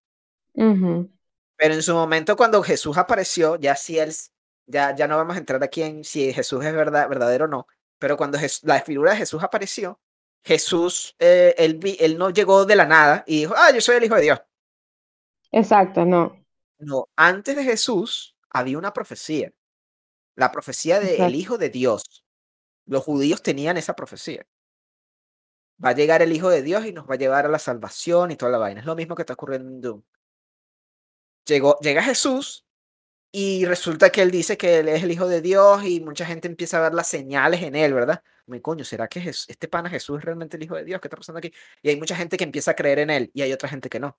Pero 1.57 1.73
en 1.73 1.81
su 1.83 1.93
momento 1.93 2.35
cuando 2.35 2.61
Jesús 2.63 2.97
apareció, 2.97 3.55
ya 3.57 3.75
si 3.75 3.99
él, 3.99 4.11
ya, 4.67 4.95
ya 4.95 5.07
no 5.07 5.17
vamos 5.17 5.35
a 5.35 5.39
entrar 5.39 5.63
aquí 5.63 5.81
en 5.81 6.03
si 6.03 6.33
Jesús 6.33 6.63
es 6.63 6.73
verdad, 6.73 7.09
verdadero 7.09 7.45
o 7.45 7.47
no, 7.47 7.67
pero 7.99 8.17
cuando 8.17 8.37
la 8.63 8.81
figura 8.81 9.11
de 9.11 9.17
Jesús 9.17 9.43
apareció, 9.43 9.99
Jesús, 10.45 11.15
eh, 11.19 11.53
él, 11.57 11.79
él 11.99 12.17
no 12.17 12.29
llegó 12.29 12.65
de 12.65 12.75
la 12.75 12.85
nada 12.85 13.23
y 13.27 13.39
dijo, 13.39 13.53
ah, 13.57 13.71
yo 13.73 13.81
soy 13.81 13.97
el 13.97 14.03
Hijo 14.05 14.15
de 14.15 14.21
Dios. 14.21 14.41
Exacto, 15.51 16.05
no. 16.05 16.45
No, 16.77 17.09
antes 17.15 17.55
de 17.55 17.63
Jesús 17.63 18.37
había 18.49 18.77
una 18.77 18.93
profecía, 18.93 19.51
la 20.35 20.51
profecía 20.51 20.99
del 20.99 21.35
Hijo 21.35 21.57
de 21.57 21.69
Dios. 21.69 22.23
Los 22.85 23.03
judíos 23.03 23.41
tenían 23.41 23.77
esa 23.77 23.95
profecía 23.95 24.45
va 25.83 25.89
a 25.89 25.93
llegar 25.93 26.21
el 26.21 26.31
Hijo 26.31 26.49
de 26.49 26.61
Dios 26.61 26.85
y 26.85 26.93
nos 26.93 27.09
va 27.09 27.15
a 27.15 27.17
llevar 27.17 27.45
a 27.45 27.49
la 27.49 27.59
salvación 27.59 28.31
y 28.31 28.35
toda 28.35 28.51
la 28.51 28.57
vaina. 28.57 28.79
Es 28.81 28.85
lo 28.85 28.95
mismo 28.95 29.15
que 29.15 29.23
está 29.23 29.33
ocurriendo 29.33 29.69
en 29.69 29.81
Doom. 29.81 30.03
Llegó, 31.45 31.77
llega 31.79 32.01
Jesús 32.01 32.65
y 33.31 33.65
resulta 33.65 34.09
que 34.09 34.21
él 34.21 34.31
dice 34.31 34.57
que 34.57 34.79
él 34.79 34.89
es 34.89 35.03
el 35.03 35.11
Hijo 35.11 35.27
de 35.27 35.41
Dios 35.41 35.83
y 35.85 36.01
mucha 36.01 36.25
gente 36.25 36.47
empieza 36.47 36.77
a 36.77 36.81
ver 36.81 36.93
las 36.93 37.07
señales 37.07 37.61
en 37.63 37.75
él, 37.75 37.93
¿verdad? 37.93 38.23
Me 38.47 38.61
coño, 38.61 38.83
¿será 38.83 39.07
que 39.07 39.19
este 39.27 39.67
pana 39.67 39.89
Jesús 39.89 40.19
es 40.19 40.25
realmente 40.25 40.57
el 40.57 40.63
Hijo 40.63 40.75
de 40.75 40.83
Dios? 40.83 41.01
¿Qué 41.01 41.07
está 41.07 41.17
pasando 41.17 41.39
aquí? 41.39 41.51
Y 41.81 41.89
hay 41.89 41.97
mucha 41.97 42.15
gente 42.15 42.37
que 42.37 42.43
empieza 42.43 42.71
a 42.71 42.75
creer 42.75 42.99
en 42.99 43.09
él 43.09 43.31
y 43.33 43.41
hay 43.41 43.51
otra 43.51 43.69
gente 43.69 43.89
que 43.89 43.99
no. 43.99 44.17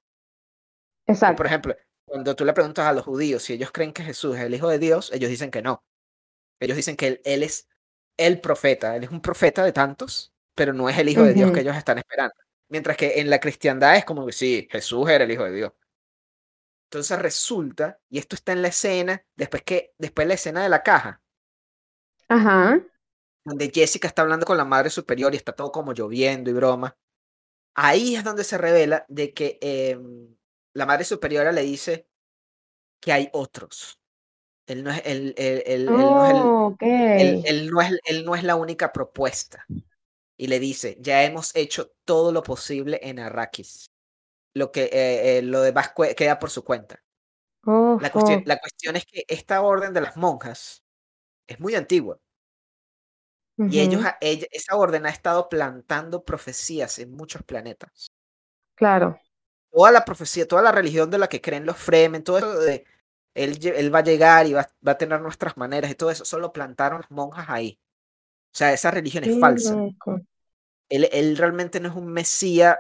Exacto. 1.07 1.37
por 1.37 1.47
ejemplo, 1.47 1.77
cuando 2.05 2.35
tú 2.35 2.45
le 2.45 2.53
preguntas 2.53 2.85
a 2.85 2.93
los 2.93 3.05
judíos 3.05 3.43
si 3.43 3.53
ellos 3.53 3.71
creen 3.71 3.93
que 3.93 4.03
Jesús 4.03 4.37
es 4.37 4.43
el 4.43 4.55
Hijo 4.55 4.69
de 4.69 4.79
Dios, 4.79 5.13
ellos 5.13 5.31
dicen 5.31 5.51
que 5.51 5.63
no. 5.63 5.85
Ellos 6.59 6.77
dicen 6.77 6.97
que 6.97 7.07
él, 7.07 7.21
él 7.25 7.43
es 7.43 7.69
el 8.17 8.41
profeta, 8.41 8.97
él 8.97 9.05
es 9.05 9.11
un 9.11 9.21
profeta 9.21 9.65
de 9.65 9.73
tantos 9.73 10.33
pero 10.57 10.73
no 10.73 10.89
es 10.89 10.99
el 10.99 11.09
Hijo 11.09 11.23
de 11.23 11.35
Dios 11.35 11.53
que 11.53 11.61
ellos 11.61 11.77
están 11.77 11.99
esperando. 11.99 12.35
Mientras 12.69 12.97
que 12.97 13.21
en 13.21 13.31
la 13.31 13.39
cristiandad 13.39 13.97
es 13.97 14.05
como 14.05 14.27
que 14.27 14.33
sí, 14.33 14.67
Jesús 14.73 15.09
era 15.09 15.23
el 15.23 15.31
Hijo 15.31 15.45
de 15.45 15.53
Dios. 15.53 15.73
Entonces 16.87 17.19
resulta, 17.19 18.01
y 18.09 18.19
esto 18.19 18.35
está 18.35 18.53
en 18.53 18.63
la 18.63 18.69
escena, 18.69 19.23
después 19.37 19.63
que, 19.63 19.95
después 19.99 20.27
la 20.27 20.35
escena 20.35 20.63
de 20.63 20.71
la 20.71 20.83
caja. 20.83 21.21
Ajá. 22.29 22.81
Donde 23.47 23.71
Jessica 23.73 24.09
está 24.09 24.23
hablando 24.23 24.45
con 24.45 24.59
la 24.59 24.65
madre 24.65 24.91
superior 24.91 25.33
y 25.33 25.37
está 25.37 25.53
todo 25.53 25.73
como 25.73 25.93
lloviendo 25.93 26.51
y 26.51 26.53
broma. 26.53 26.97
Ahí 27.75 28.17
es 28.17 28.25
donde 28.25 28.45
se 28.45 28.59
revela 28.59 29.07
de 29.09 29.33
que 29.33 29.59
em, 29.61 30.37
la 30.75 30.85
madre 30.85 31.05
superiora 31.05 31.53
le 31.53 31.63
dice 31.63 32.09
que 33.01 33.13
hay 33.13 33.31
otros. 33.33 34.01
Él 34.67 34.83
no 34.83 34.91
es, 34.91 35.01
él, 35.05 35.35
no 35.87 37.81
él 38.05 38.25
no 38.25 38.35
es 38.35 38.43
la 38.43 38.57
única 38.57 38.93
propuesta 38.93 39.65
y 40.37 40.49
le 40.49 40.61
dice, 40.61 40.97
ya 41.01 41.25
hemos 41.25 41.55
hecho 41.57 41.93
todo 42.05 42.33
lo 42.33 42.43
posible 42.43 43.01
en 43.03 43.19
Arrakis. 43.19 43.91
Lo, 44.55 44.73
que, 44.73 44.85
eh, 44.85 45.39
eh, 45.39 45.43
lo 45.43 45.61
demás 45.61 45.93
queda 46.17 46.39
por 46.39 46.51
su 46.51 46.65
cuenta. 46.65 47.03
la, 47.65 48.11
cuestión, 48.11 48.43
la 48.47 48.59
cuestión 48.59 48.97
es 48.97 49.05
que 49.05 49.25
esta 49.29 49.61
orden 49.63 49.93
de 49.93 50.01
las 50.01 50.17
monjas 50.17 50.83
es 51.47 51.61
muy 51.61 51.75
antigua. 51.75 52.19
Y 53.59 53.81
ellos, 53.81 54.03
ella, 54.21 54.47
esa 54.51 54.77
orden 54.77 55.07
ha 55.07 55.11
estado 55.11 55.49
plantando 55.49 56.25
profecías 56.25 56.99
en 56.99 57.13
muchos 57.13 57.43
planetas. 57.43 58.09
Claro. 58.75 59.19
Toda 59.71 59.91
la 59.91 60.05
profecía, 60.05 60.47
toda 60.47 60.63
la 60.63 60.73
religión 60.73 61.11
de 61.11 61.19
la 61.19 61.29
que 61.29 61.41
creen 61.41 61.65
los 61.65 61.77
Fremen, 61.77 62.23
todo 62.23 62.39
eso 62.39 62.59
de 62.59 62.85
él, 63.35 63.59
él 63.63 63.95
va 63.95 64.01
a 64.01 64.05
llegar 64.05 64.47
y 64.47 64.53
va, 64.53 64.69
va, 64.87 64.93
a 64.93 64.99
tener 64.99 65.21
nuestras 65.21 65.57
maneras 65.57 65.91
y 65.91 65.95
todo 65.95 66.11
eso, 66.11 66.25
solo 66.25 66.53
plantaron 66.53 67.01
las 67.01 67.11
monjas 67.11 67.47
ahí. 67.49 67.79
O 68.55 68.57
sea, 68.57 68.73
esa 68.73 68.91
religión 68.91 69.25
es 69.25 69.39
falsa. 69.39 69.77
Él, 70.89 71.09
él 71.13 71.37
realmente 71.37 71.81
no 71.81 71.89
es 71.89 71.95
un 71.95 72.07
Mesías 72.07 72.79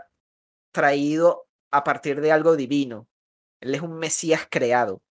traído 0.72 1.47
a 1.70 1.85
partir 1.85 2.20
de 2.20 2.33
algo 2.33 2.57
divino. 2.57 3.07
Él 3.61 3.74
es 3.74 3.83
un 3.83 3.99
Mesías 3.99 4.47
creado. 4.51 5.03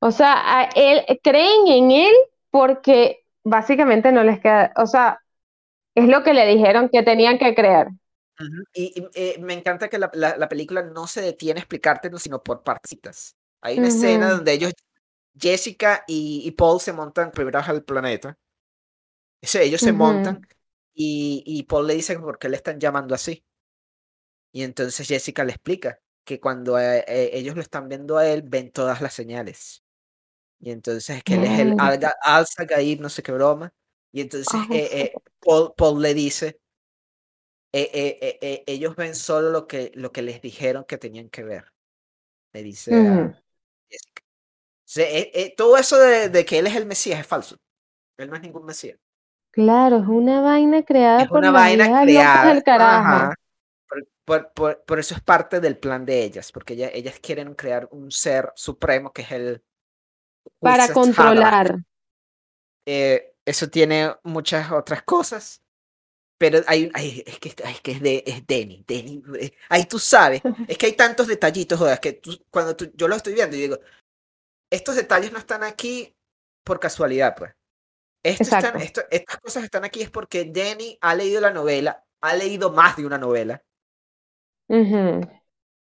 O 0.00 0.10
sea, 0.10 0.68
él, 0.74 1.04
creen 1.22 1.68
en 1.68 1.90
él 1.92 2.12
porque 2.50 3.21
básicamente 3.44 4.12
no 4.12 4.24
les 4.24 4.40
queda, 4.40 4.72
o 4.76 4.86
sea, 4.86 5.20
es 5.94 6.08
lo 6.08 6.22
que 6.22 6.34
le 6.34 6.46
dijeron 6.46 6.88
que 6.90 7.02
tenían 7.02 7.38
que 7.38 7.54
creer. 7.54 7.88
Y, 8.74 9.06
eh, 9.14 9.36
me 9.40 9.52
encanta 9.54 9.88
que 9.88 9.98
la, 9.98 10.10
la, 10.14 10.48
película 10.48 10.82
no 10.82 11.06
se 11.06 11.20
detiene 11.20 11.60
a 11.60 11.62
explicártelo, 11.62 12.18
sino 12.18 12.42
por 12.42 12.62
partes. 12.62 13.36
Hay 13.60 13.78
una 13.78 13.88
escena 13.88 14.30
donde 14.30 14.52
ellos, 14.52 14.72
Jessica 15.38 16.02
y, 16.06 16.50
Paul 16.52 16.80
se 16.80 16.92
montan 16.92 17.30
primero 17.30 17.60
al 17.60 17.84
planeta. 17.84 18.36
ellos 19.40 19.80
se 19.80 19.92
montan 19.92 20.46
y, 20.94 21.42
y 21.46 21.62
Paul 21.64 21.86
le 21.86 21.94
dice 21.94 22.18
por 22.18 22.38
qué 22.38 22.48
le 22.48 22.56
están 22.56 22.80
llamando 22.80 23.14
así. 23.14 23.44
Y 24.52 24.62
entonces 24.62 25.06
Jessica 25.06 25.44
le 25.44 25.52
explica 25.52 25.98
que 26.24 26.40
cuando 26.40 26.78
eh, 26.78 27.04
eh, 27.06 27.30
ellos 27.32 27.56
lo 27.56 27.62
están 27.62 27.88
viendo 27.88 28.18
a 28.18 28.26
él, 28.26 28.42
ven 28.42 28.70
todas 28.70 29.00
las 29.00 29.14
señales. 29.14 29.82
Y 30.62 30.70
entonces 30.70 31.22
que 31.24 31.34
él 31.34 31.44
es 31.44 31.58
el 31.58 31.76
Alga, 31.78 32.14
Alza 32.22 32.64
Gaib, 32.64 33.00
no 33.00 33.08
sé 33.08 33.22
qué 33.22 33.32
broma. 33.32 33.72
Y 34.12 34.20
entonces 34.20 34.60
eh, 34.70 35.12
Paul, 35.40 35.74
Paul, 35.76 36.00
le 36.00 36.14
dice, 36.14 36.60
ellos 37.72 38.94
ven 38.96 39.14
solo 39.14 39.50
lo 39.50 39.66
que, 39.66 39.90
lo 39.94 40.12
que 40.12 40.22
les 40.22 40.40
dijeron 40.40 40.84
que 40.84 40.98
tenían 40.98 41.28
que 41.28 41.42
ver. 41.42 41.72
Le 42.52 42.62
dice 42.62 43.34
Jessica. 43.88 45.54
todo 45.56 45.76
eso 45.76 45.98
de, 45.98 46.28
de, 46.28 46.44
que 46.44 46.58
él 46.58 46.66
es 46.68 46.76
el 46.76 46.86
Mesías 46.86 47.18
es 47.18 47.26
falso. 47.26 47.56
Él 48.16 48.30
no 48.30 48.36
es 48.36 48.42
ningún 48.42 48.64
Mesías. 48.64 48.98
Claro, 49.52 49.98
es 49.98 50.06
una 50.06 50.40
vaina 50.40 50.82
creada 50.82 51.26
por 51.26 51.38
una 51.38 51.50
vaina 51.50 52.02
creada. 52.04 52.54
Del 52.54 52.62
carajo. 52.62 53.34
Por, 54.24 54.52
por, 54.52 54.84
por, 54.84 54.98
eso 54.98 55.14
es 55.14 55.20
parte 55.20 55.60
del 55.60 55.76
plan 55.76 56.06
de 56.06 56.22
ellas, 56.22 56.52
porque 56.52 56.74
ellas, 56.74 56.92
ellas 56.94 57.18
quieren 57.20 57.54
crear 57.54 57.88
un 57.90 58.10
ser 58.10 58.52
supremo 58.54 59.12
que 59.12 59.22
es 59.22 59.32
el... 59.32 59.62
Para 60.60 60.92
controlar. 60.92 61.76
Eh, 62.86 63.34
eso 63.44 63.68
tiene 63.68 64.14
muchas 64.22 64.70
otras 64.70 65.02
cosas, 65.02 65.62
pero 66.38 66.60
hay, 66.66 66.90
hay 66.94 67.22
es 67.26 67.38
que, 67.38 67.48
es 67.50 67.80
que 67.80 67.92
es, 67.92 68.00
de, 68.00 68.24
es 68.26 68.46
Denny, 68.46 68.84
Denny, 68.86 69.22
eh, 69.40 69.52
ahí 69.68 69.84
tú 69.86 69.98
sabes, 69.98 70.42
es 70.68 70.78
que 70.78 70.86
hay 70.86 70.92
tantos 70.92 71.26
detallitos, 71.26 71.78
joder, 71.78 72.00
que 72.00 72.14
tú, 72.14 72.36
cuando 72.50 72.76
tú, 72.76 72.90
yo 72.94 73.08
lo 73.08 73.16
estoy 73.16 73.34
viendo, 73.34 73.56
yo 73.56 73.62
digo, 73.62 73.78
estos 74.70 74.96
detalles 74.96 75.32
no 75.32 75.38
están 75.38 75.62
aquí 75.62 76.16
por 76.64 76.80
casualidad, 76.80 77.34
pues. 77.36 77.52
están, 78.22 78.80
esto, 78.80 79.02
estas 79.10 79.38
cosas 79.38 79.64
están 79.64 79.84
aquí 79.84 80.02
es 80.02 80.10
porque 80.10 80.44
Denny 80.44 80.98
ha 81.00 81.14
leído 81.14 81.40
la 81.40 81.52
novela, 81.52 82.04
ha 82.20 82.34
leído 82.34 82.72
más 82.72 82.96
de 82.96 83.06
una 83.06 83.18
novela, 83.18 83.62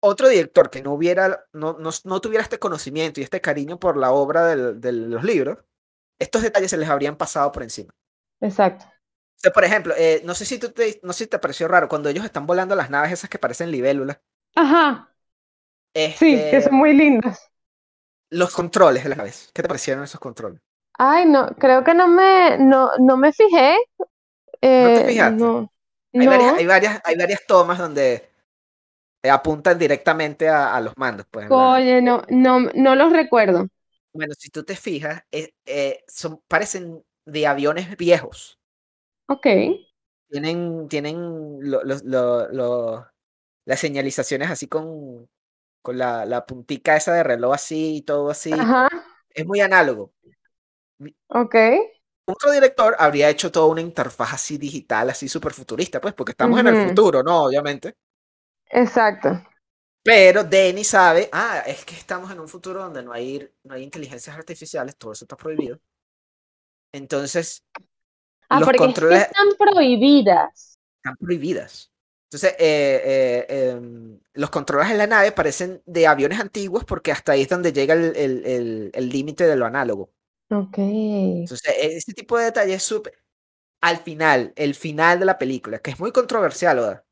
otro 0.00 0.28
director 0.28 0.70
que 0.70 0.82
no 0.82 0.92
hubiera, 0.92 1.46
no, 1.52 1.76
no, 1.78 2.20
tuviera 2.20 2.42
este 2.42 2.58
conocimiento 2.58 3.20
y 3.20 3.22
este 3.22 3.40
cariño 3.40 3.78
por 3.78 3.96
la 3.96 4.12
obra 4.12 4.56
de 4.56 4.92
los 4.92 5.22
libros, 5.22 5.58
estos 6.18 6.42
detalles 6.42 6.70
se 6.70 6.76
les 6.76 6.88
habrían 6.88 7.16
pasado 7.16 7.52
por 7.52 7.62
encima. 7.62 7.94
Exacto. 8.40 8.86
O 9.46 9.52
por 9.52 9.64
ejemplo, 9.64 9.94
eh, 9.96 10.20
no 10.24 10.34
sé 10.34 10.44
si 10.44 10.58
tú 10.58 10.70
te, 10.70 11.00
no 11.02 11.12
sé 11.12 11.24
si 11.24 11.30
te 11.30 11.38
pareció 11.38 11.66
raro 11.68 11.88
cuando 11.88 12.08
ellos 12.08 12.24
están 12.24 12.46
volando 12.46 12.74
las 12.74 12.90
naves 12.90 13.12
esas 13.12 13.30
que 13.30 13.38
parecen 13.38 13.70
libélulas. 13.70 14.20
Ajá. 14.54 15.14
sí, 15.94 16.36
que 16.50 16.60
son 16.62 16.74
muy 16.74 16.92
lindas. 16.92 17.50
Los 18.30 18.54
controles 18.54 19.02
de 19.02 19.08
las 19.10 19.18
naves. 19.18 19.50
¿Qué 19.54 19.62
te 19.62 19.68
parecieron 19.68 20.04
esos 20.04 20.20
controles? 20.20 20.60
Ay, 20.98 21.26
no, 21.26 21.48
creo 21.58 21.82
que 21.82 21.94
no 21.94 22.08
me, 22.08 22.58
no, 22.58 22.90
no 22.98 23.16
me 23.16 23.32
fijé. 23.32 23.76
¿No 23.98 24.06
te 24.60 25.02
eh, 25.02 25.06
fijaste? 25.08 25.44
Hay, 26.12 26.26
Varias, 26.26 26.54
hay, 26.54 26.66
varias, 26.66 27.00
hay 27.04 27.16
varias 27.16 27.46
tomas 27.46 27.78
donde 27.78 28.29
apuntan 29.28 29.78
directamente 29.78 30.48
a, 30.48 30.80
los 30.80 30.94
mandos. 30.96 31.26
Pues, 31.30 31.50
Oye, 31.50 32.00
no, 32.00 32.22
no, 32.28 32.60
no 32.60 32.94
los 32.94 33.12
recuerdo. 33.12 33.68
Bueno, 34.12 34.34
si 34.38 34.50
tú 34.50 34.64
te 34.64 34.76
fijas, 34.76 35.22
eh, 35.30 35.52
eh, 35.66 36.04
son, 36.08 36.40
parecen 36.48 37.04
de 37.26 37.46
aviones 37.46 37.96
viejos. 37.96 38.58
Ok. 39.26 39.46
Tienen, 40.28 40.88
tienen 40.88 41.58
las 41.60 42.02
señalizaciones 43.80 44.50
así 44.50 44.68
con, 44.68 45.28
con 45.82 45.98
la, 45.98 46.24
la 46.24 46.46
puntica 46.46 46.96
esa 46.96 47.12
de 47.12 47.22
reloj 47.22 47.54
así 47.54 47.96
y 47.96 48.02
todo 48.02 48.30
así. 48.30 48.52
Ajá. 48.52 48.88
Es 49.30 49.46
muy 49.46 49.60
análogo. 49.60 50.12
Ok. 51.28 51.54
Otro 52.26 52.52
director 52.52 52.94
habría 52.98 53.28
hecho 53.28 53.50
toda 53.50 53.66
una 53.66 53.80
interfaz 53.80 54.34
así 54.34 54.58
digital, 54.58 55.10
así 55.10 55.28
súper 55.28 55.52
futurista, 55.52 56.00
pues, 56.00 56.14
porque 56.14 56.32
estamos 56.32 56.60
en 56.60 56.68
el 56.68 56.88
futuro, 56.88 57.22
¿no? 57.22 57.44
Obviamente. 57.44 57.96
Exacto. 58.70 59.42
Pero 60.02 60.44
Denny 60.44 60.82
sabe, 60.84 61.28
ah, 61.32 61.62
es 61.66 61.84
que 61.84 61.94
estamos 61.94 62.30
en 62.30 62.40
un 62.40 62.48
futuro 62.48 62.82
donde 62.82 63.02
no 63.02 63.12
hay, 63.12 63.46
no 63.64 63.74
hay 63.74 63.82
inteligencias 63.82 64.34
artificiales, 64.34 64.96
todo 64.96 65.12
eso 65.12 65.24
está 65.24 65.36
prohibido. 65.36 65.78
Entonces, 66.92 67.64
ah, 68.48 68.60
los 68.60 68.70
controles 68.72 69.22
están 69.22 69.48
prohibidas. 69.58 70.78
Están 70.96 71.16
prohibidas. 71.16 71.92
Entonces, 72.24 72.54
eh, 72.58 73.02
eh, 73.48 73.70
em, 73.70 74.18
los 74.34 74.50
controles 74.50 74.90
en 74.90 74.98
la 74.98 75.06
nave 75.06 75.32
parecen 75.32 75.82
de 75.84 76.06
aviones 76.06 76.40
antiguos 76.40 76.84
porque 76.84 77.12
hasta 77.12 77.32
ahí 77.32 77.42
es 77.42 77.48
donde 77.48 77.72
llega 77.72 77.94
el 77.94 79.08
límite 79.10 79.44
de 79.44 79.56
lo 79.56 79.66
análogo. 79.66 80.12
Ok. 80.50 80.78
Entonces, 80.78 81.74
ese 81.78 82.12
tipo 82.12 82.38
de 82.38 82.44
detalles 82.46 82.76
es 82.76 82.82
súper... 82.82 83.18
Al 83.82 83.98
final, 83.98 84.52
el 84.56 84.74
final 84.74 85.18
de 85.18 85.24
la 85.24 85.38
película, 85.38 85.78
que 85.78 85.90
es 85.90 86.00
muy 86.00 86.12
controversial, 86.12 86.76
¿verdad? 86.76 87.04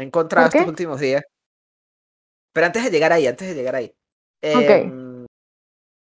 He 0.00 0.06
encontrado 0.06 0.48
estos 0.48 0.66
últimos 0.66 1.00
días. 1.00 1.22
Pero 2.52 2.66
antes 2.66 2.84
de 2.84 2.90
llegar 2.90 3.12
ahí, 3.12 3.26
antes 3.26 3.48
de 3.48 3.54
llegar 3.54 3.76
ahí. 3.76 3.94
Em, 4.40 5.26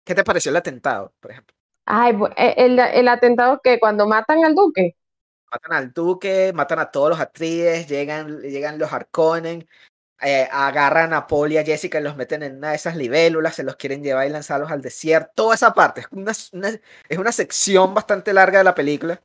¿Qué 0.05 0.15
te 0.15 0.23
pareció 0.23 0.51
el 0.51 0.57
atentado, 0.57 1.13
por 1.19 1.31
ejemplo? 1.31 1.55
Ay, 1.85 2.15
e, 2.35 2.53
el, 2.57 2.79
el 2.79 3.07
atentado 3.07 3.59
que 3.63 3.79
cuando 3.79 4.07
matan 4.07 4.43
al 4.43 4.55
duque. 4.55 4.95
Matan 5.51 5.73
al 5.73 5.93
duque, 5.93 6.51
matan 6.53 6.79
a 6.79 6.91
todos 6.91 7.09
los 7.09 7.19
actrices, 7.19 7.87
llegan, 7.87 8.41
llegan 8.41 8.77
los 8.77 8.91
Harkonnen, 8.91 9.67
eh, 10.21 10.47
agarran 10.51 11.13
a 11.13 11.27
Paul 11.27 11.53
y 11.53 11.57
a 11.57 11.63
Jessica 11.63 11.99
y 11.99 12.03
los 12.03 12.17
meten 12.17 12.43
en 12.43 12.57
una 12.57 12.71
de 12.71 12.75
esas 12.75 12.95
libélulas, 12.95 13.55
se 13.55 13.63
los 13.63 13.75
quieren 13.75 14.03
llevar 14.03 14.27
y 14.27 14.31
lanzarlos 14.31 14.71
al 14.71 14.81
desierto. 14.81 15.31
Toda 15.35 15.55
esa 15.55 15.73
parte 15.73 16.01
es 16.01 16.07
una, 16.11 16.31
es 16.31 17.17
una 17.17 17.31
sección 17.31 17.93
bastante 17.93 18.33
larga 18.33 18.57
de 18.57 18.63
la 18.65 18.75
película. 18.75 19.21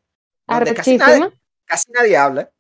Donde 0.47 0.75
casi 0.75 0.97
nadie, 0.99 1.33
casi 1.65 1.91
nadie 1.93 2.17
habla. 2.17 2.51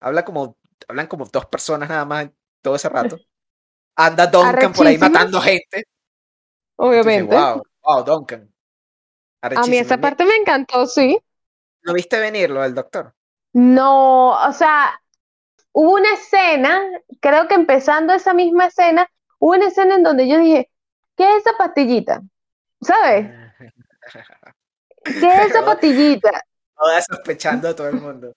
Habla 0.00 0.24
como 0.24 0.56
hablan 0.88 1.06
como 1.06 1.24
dos 1.26 1.46
personas 1.46 1.88
nada 1.88 2.04
más 2.04 2.28
todo 2.62 2.76
ese 2.76 2.88
rato. 2.88 3.18
Anda 3.96 4.26
Duncan 4.26 4.72
por 4.72 4.86
ahí 4.86 4.98
matando 4.98 5.40
gente. 5.40 5.84
Obviamente. 6.76 7.34
wow, 7.34 7.62
wow, 7.82 8.04
Duncan. 8.04 8.52
A 9.40 9.66
mí 9.66 9.78
esa 9.78 9.98
parte 9.98 10.24
me 10.24 10.34
encantó, 10.34 10.86
sí. 10.86 11.18
¿Lo 11.82 11.92
viste 11.94 12.18
venir, 12.18 12.50
lo 12.50 12.62
del 12.62 12.74
doctor? 12.74 13.14
No, 13.52 14.32
o 14.32 14.52
sea, 14.52 15.00
hubo 15.72 15.94
una 15.94 16.12
escena, 16.14 16.82
creo 17.20 17.46
que 17.48 17.54
empezando 17.54 18.12
esa 18.12 18.34
misma 18.34 18.66
escena, 18.66 19.08
hubo 19.38 19.52
una 19.52 19.68
escena 19.68 19.94
en 19.94 20.02
donde 20.02 20.28
yo 20.28 20.38
dije, 20.38 20.70
¿qué 21.16 21.36
es 21.36 21.46
esa 21.46 21.56
pastillita? 21.56 22.22
¿Sabes? 22.80 23.30
¿Qué 25.04 25.26
es 25.26 25.50
esa 25.50 25.64
pastillita? 25.64 26.42
Toda 26.76 27.00
sospechando 27.02 27.68
a 27.68 27.76
todo 27.76 27.88
el 27.88 28.00
mundo. 28.00 28.34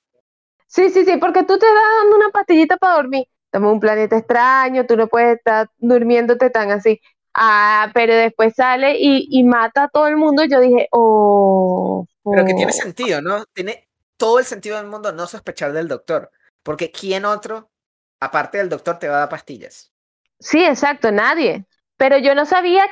Sí, 0.69 0.91
sí, 0.91 1.03
sí, 1.03 1.17
porque 1.17 1.43
tú 1.43 1.57
te 1.57 1.65
das 1.65 1.83
dando 2.01 2.15
una 2.15 2.29
pastillita 2.29 2.77
para 2.77 2.97
dormir. 2.97 3.25
Estamos 3.45 3.69
en 3.69 3.73
un 3.73 3.79
planeta 3.79 4.17
extraño, 4.17 4.85
tú 4.85 4.95
no 4.95 5.07
puedes 5.07 5.37
estar 5.37 5.67
durmiéndote 5.79 6.51
tan 6.51 6.69
así. 6.69 7.01
Ah, 7.33 7.89
pero 7.95 8.13
después 8.13 8.53
sale 8.55 8.95
y, 8.99 9.43
mata 9.43 9.85
a 9.85 9.89
todo 9.89 10.07
el 10.07 10.15
mundo. 10.15 10.43
Yo 10.45 10.59
dije, 10.59 10.87
oh. 10.91 12.05
Pero 12.23 12.45
que 12.45 12.53
tiene 12.53 12.71
oh". 12.71 12.75
sentido, 12.75 13.19
¿no? 13.19 13.45
Tiene 13.45 13.87
todo 14.17 14.37
el 14.37 14.45
sentido 14.45 14.77
del 14.77 14.85
mundo 14.85 15.11
no 15.11 15.25
sospechar 15.25 15.73
del 15.73 15.87
doctor. 15.87 16.29
Porque 16.61 16.91
¿quién 16.91 17.25
otro, 17.25 17.71
aparte 18.19 18.59
del 18.59 18.69
doctor, 18.69 18.99
te 18.99 19.07
va 19.07 19.15
a 19.15 19.19
dar 19.21 19.29
pastillas? 19.29 19.91
Sí, 20.39 20.63
exacto, 20.63 21.11
nadie. 21.11 21.65
Pero 21.97 22.19
yo 22.19 22.35
no 22.35 22.45
sabía, 22.45 22.85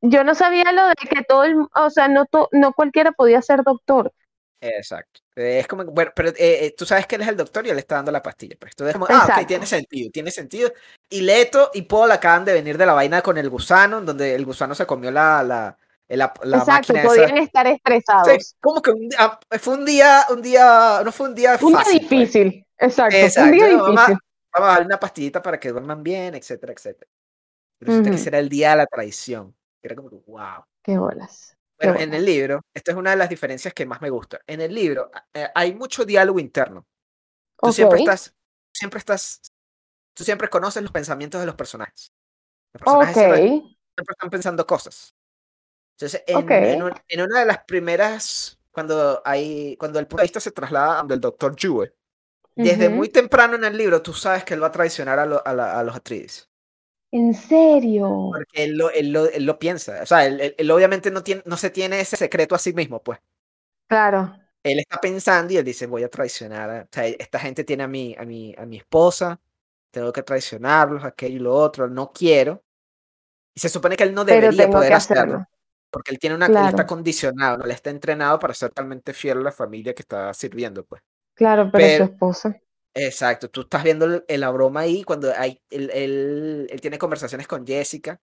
yo 0.00 0.24
no 0.24 0.34
sabía 0.34 0.72
lo 0.72 0.88
de 0.88 0.94
que 0.94 1.22
todo 1.24 1.44
el, 1.44 1.56
o 1.74 1.90
sea, 1.90 2.08
no, 2.08 2.24
no 2.52 2.72
cualquiera 2.72 3.12
podía 3.12 3.42
ser 3.42 3.64
doctor. 3.64 4.14
Exacto. 4.60 5.20
Es 5.36 5.68
como, 5.68 5.84
bueno, 5.84 6.10
pero 6.14 6.30
eh, 6.30 6.34
eh, 6.38 6.74
tú 6.76 6.84
sabes 6.84 7.06
que 7.06 7.14
él 7.14 7.22
es 7.22 7.28
el 7.28 7.36
doctor 7.36 7.64
y 7.66 7.70
él 7.70 7.78
está 7.78 7.96
dando 7.96 8.10
la 8.10 8.22
pastilla. 8.22 8.56
Pues. 8.58 8.72
Entonces, 8.72 8.94
como, 8.94 9.06
ah, 9.08 9.26
ok, 9.40 9.46
tiene 9.46 9.66
sentido, 9.66 10.10
tiene 10.10 10.30
sentido. 10.32 10.72
Y 11.08 11.20
Leto 11.20 11.70
y 11.74 11.82
Paul 11.82 12.10
acaban 12.10 12.44
de 12.44 12.54
venir 12.54 12.76
de 12.76 12.86
la 12.86 12.92
vaina 12.92 13.22
con 13.22 13.38
el 13.38 13.48
gusano, 13.48 14.00
donde 14.00 14.34
el 14.34 14.44
gusano 14.44 14.74
se 14.74 14.84
comió 14.86 15.10
la, 15.12 15.42
la, 15.44 15.78
La, 16.08 16.32
la 16.42 16.58
Exacto, 16.58 16.92
máquina 16.94 17.02
podían 17.02 17.36
esa. 17.36 17.44
estar 17.44 17.66
estresados. 17.68 18.28
Sí, 18.32 18.54
como 18.60 18.82
que 18.82 18.90
un, 18.90 19.08
día- 19.08 19.38
fue 19.60 19.74
un 19.74 19.84
día, 19.84 20.26
un 20.30 20.42
día, 20.42 21.02
no 21.04 21.12
fue 21.12 21.28
un 21.28 21.34
día 21.34 21.56
un 21.60 21.68
día 21.68 21.78
fácil. 21.78 22.00
pues. 22.00 22.10
difícil, 22.10 22.66
exacto, 22.78 23.16
fue 23.16 23.26
un 23.26 23.26
Exacto, 23.26 23.52
día 23.52 23.66
vamos 23.76 23.88
a, 23.88 23.90
difícil. 23.90 24.18
vamos 24.54 24.68
a 24.68 24.72
darle 24.72 24.86
una 24.86 24.98
pastillita 25.00 25.42
para 25.42 25.60
que 25.60 25.70
duerman 25.70 26.02
bien, 26.02 26.34
etcétera, 26.34 26.72
etcétera. 26.72 27.10
Resulta 27.80 28.10
que 28.10 28.16
Ujú. 28.16 28.20
ese 28.20 28.28
era 28.30 28.38
el 28.38 28.48
día 28.48 28.70
de 28.70 28.76
la 28.76 28.86
traición. 28.86 29.54
Era 29.82 29.94
como 29.94 30.08
que, 30.10 30.16
wow. 30.26 30.64
Qué 30.82 30.98
bolas. 30.98 31.57
Bueno, 31.78 32.00
en 32.00 32.14
el 32.14 32.24
libro, 32.24 32.60
esta 32.74 32.90
es 32.92 32.96
una 32.96 33.10
de 33.10 33.16
las 33.16 33.28
diferencias 33.28 33.72
que 33.74 33.86
más 33.86 34.00
me 34.00 34.10
gusta. 34.10 34.40
En 34.46 34.60
el 34.60 34.74
libro 34.74 35.10
eh, 35.34 35.48
hay 35.54 35.74
mucho 35.74 36.04
diálogo 36.04 36.40
interno. 36.40 36.86
Tú 37.60 37.72
siempre 37.72 37.98
Ok, 37.98 38.00
estás, 38.00 38.34
siempre 38.72 38.98
estás, 38.98 39.40
tú 40.14 40.24
siempre 40.24 40.48
conoces 40.48 40.82
los 40.82 40.92
pensamientos 40.92 41.40
de 41.40 41.46
los 41.46 41.54
personajes. 41.56 42.12
Los 42.74 42.80
personajes 42.80 43.16
ok, 43.16 43.18
siempre, 43.18 43.38
siempre 43.96 44.12
están 44.12 44.30
pensando 44.30 44.66
cosas. 44.66 45.14
Entonces, 45.96 46.22
en, 46.26 46.38
ok. 46.38 46.50
en 46.50 46.82
un- 46.82 46.94
en 47.08 47.20
una 47.22 47.40
de 47.40 47.46
las 47.46 47.64
primeras, 47.64 48.60
cuando 48.70 49.20
hay, 49.24 49.76
cuando 49.78 49.98
el 49.98 50.06
protagonista 50.06 50.40
se 50.40 50.52
traslada 50.52 51.02
del 51.04 51.20
doctor 51.20 51.56
Yue, 51.56 51.94
desde 52.56 52.88
ujú. 52.88 52.96
muy 52.96 53.08
temprano 53.10 53.56
en 53.56 53.64
el 53.64 53.76
libro, 53.76 54.02
tú 54.02 54.14
sabes 54.14 54.44
que 54.44 54.54
él 54.54 54.62
va 54.62 54.68
a 54.68 54.72
traicionar 54.72 55.18
a, 55.18 55.26
lo- 55.26 55.46
a, 55.46 55.54
la- 55.54 55.78
a 55.78 55.84
los 55.84 55.96
Atreides. 55.96 56.47
¿En 57.12 57.34
serio? 57.34 58.08
Porque 58.30 58.64
él 58.64 58.76
lo, 58.78 58.90
él 58.90 59.12
lo, 59.12 59.26
él 59.30 59.44
lo 59.44 59.58
piensa. 59.58 60.02
O 60.02 60.06
sea, 60.06 60.26
él, 60.26 60.54
él- 60.58 60.70
obviamente 60.70 61.10
no, 61.10 61.22
tiene, 61.22 61.42
no 61.46 61.56
se 61.56 61.70
tiene 61.70 62.00
ese 62.00 62.16
secreto 62.16 62.54
a 62.54 62.58
sí 62.58 62.72
mismo, 62.72 63.02
pues. 63.02 63.18
Claro, 63.90 64.20
Él 64.62 64.78
está 64.80 65.00
pensando 65.00 65.52
y 65.52 65.56
él 65.56 65.64
dice, 65.64 65.86
voy 65.86 66.02
a 66.04 66.10
traicionar. 66.10 66.70
a- 66.70 66.82
o 66.84 66.88
sea, 66.92 67.06
esta 67.06 67.38
gente 67.38 67.64
tiene 67.64 67.84
a 67.84 67.88
mi, 67.88 68.14
a 68.18 68.24
mi, 68.24 68.54
a 68.58 68.66
mi 68.66 68.76
esposa, 68.78 69.40
tengo 69.90 70.12
que 70.12 70.22
traicionarlos, 70.22 71.04
aquello 71.04 71.36
y 71.36 71.38
lo 71.40 71.54
otro, 71.54 71.88
no 71.88 72.12
quiero. 72.12 72.64
Y 73.54 73.60
se 73.60 73.68
supone 73.70 73.96
que 73.96 74.04
él 74.04 74.14
no 74.14 74.24
debería 74.26 74.70
poder 74.70 74.94
hacerlo. 74.94 74.94
hacerlo. 74.94 75.46
Porque 75.90 76.12
él 76.12 76.18
tiene 76.20 76.36
una, 76.36 76.48
él 76.56 76.68
está 76.68 76.84
Claro, 76.84 76.86
condicionado, 76.86 77.58
¿no? 77.58 77.64
él 77.66 77.72
está 77.72 77.90
entrenado 77.90 78.38
para 78.40 78.54
ser 78.54 78.70
totalmente 78.70 79.14
fiel 79.14 79.38
a 79.38 79.42
la 79.42 79.52
familia 79.52 79.94
que 79.94 80.02
está 80.02 80.34
sirviendo, 80.34 80.84
pues. 80.86 81.02
claro, 81.34 81.70
pero 81.72 81.88
su 81.88 82.02
Pero, 82.02 82.04
esposa. 82.04 82.60
Exacto, 83.06 83.50
tú 83.50 83.62
estás 83.62 83.82
viendo 83.84 84.04
el- 84.06 84.24
el- 84.28 84.40
la 84.40 84.50
broma 84.50 84.80
ahí 84.80 85.04
cuando 85.04 85.32
hay, 85.36 85.60
él, 85.70 85.90
él- 85.92 86.66
él 86.70 86.80
tiene 86.80 86.98
conversaciones 86.98 87.46
con 87.46 87.66
Jessica. 87.66 88.20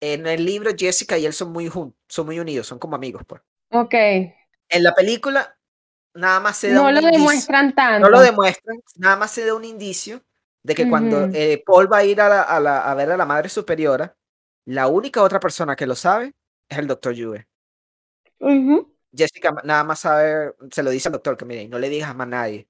En 0.00 0.26
el 0.26 0.44
libro, 0.44 0.70
Jessica 0.76 1.18
y 1.18 1.26
él 1.26 1.32
son 1.32 1.52
muy 1.52 1.68
juntos, 1.68 1.98
son 2.08 2.26
muy 2.26 2.40
unidos, 2.40 2.66
son 2.66 2.78
como 2.78 2.96
amigos, 2.96 3.22
pues. 3.26 3.42
Ok, 3.72 3.94
En 4.68 4.82
la 4.82 4.94
película, 4.94 5.58
nada 6.14 6.40
más 6.40 6.56
se 6.58 6.70
da 6.72 6.76
no 6.82 6.88
un 6.88 6.94
lo 6.94 7.00
indicio, 7.00 7.12
demuestran 7.12 7.74
no 8.00 8.08
lo 8.08 8.10
tanto. 8.18 8.22
demuestran, 8.22 8.80
nada 8.96 9.16
más 9.16 9.30
se 9.32 9.44
da 9.46 9.54
un 9.54 9.64
indicio 9.64 10.22
de 10.62 10.74
que 10.74 10.88
cuando 10.88 11.28
eh, 11.32 11.62
Paul 11.66 11.92
va 11.92 11.98
a 11.98 12.04
ir 12.04 12.20
a, 12.20 12.28
la- 12.28 12.42
a 12.42 12.60
la- 12.60 12.90
a 12.90 12.94
ver 12.94 13.10
a 13.12 13.16
la 13.16 13.26
madre 13.26 13.48
superiora, 13.48 14.16
la 14.66 14.88
única 14.88 15.22
otra 15.22 15.40
persona 15.40 15.76
que 15.76 15.86
lo 15.86 15.94
sabe 15.94 16.34
es 16.68 16.78
el 16.78 16.86
doctor 16.86 17.14
Yue. 17.14 17.46
ujú. 18.40 18.86
Jessica 19.12 19.52
ma- 19.52 19.62
nada 19.64 19.84
más 19.84 20.00
sabe, 20.00 20.54
se 20.70 20.82
lo 20.82 20.90
dice 20.90 21.08
al 21.08 21.12
doctor 21.12 21.36
que 21.36 21.44
mire, 21.44 21.68
no 21.68 21.78
le 21.78 21.88
digas 21.88 22.14
más 22.14 22.26
a 22.26 22.30
nadie. 22.30 22.68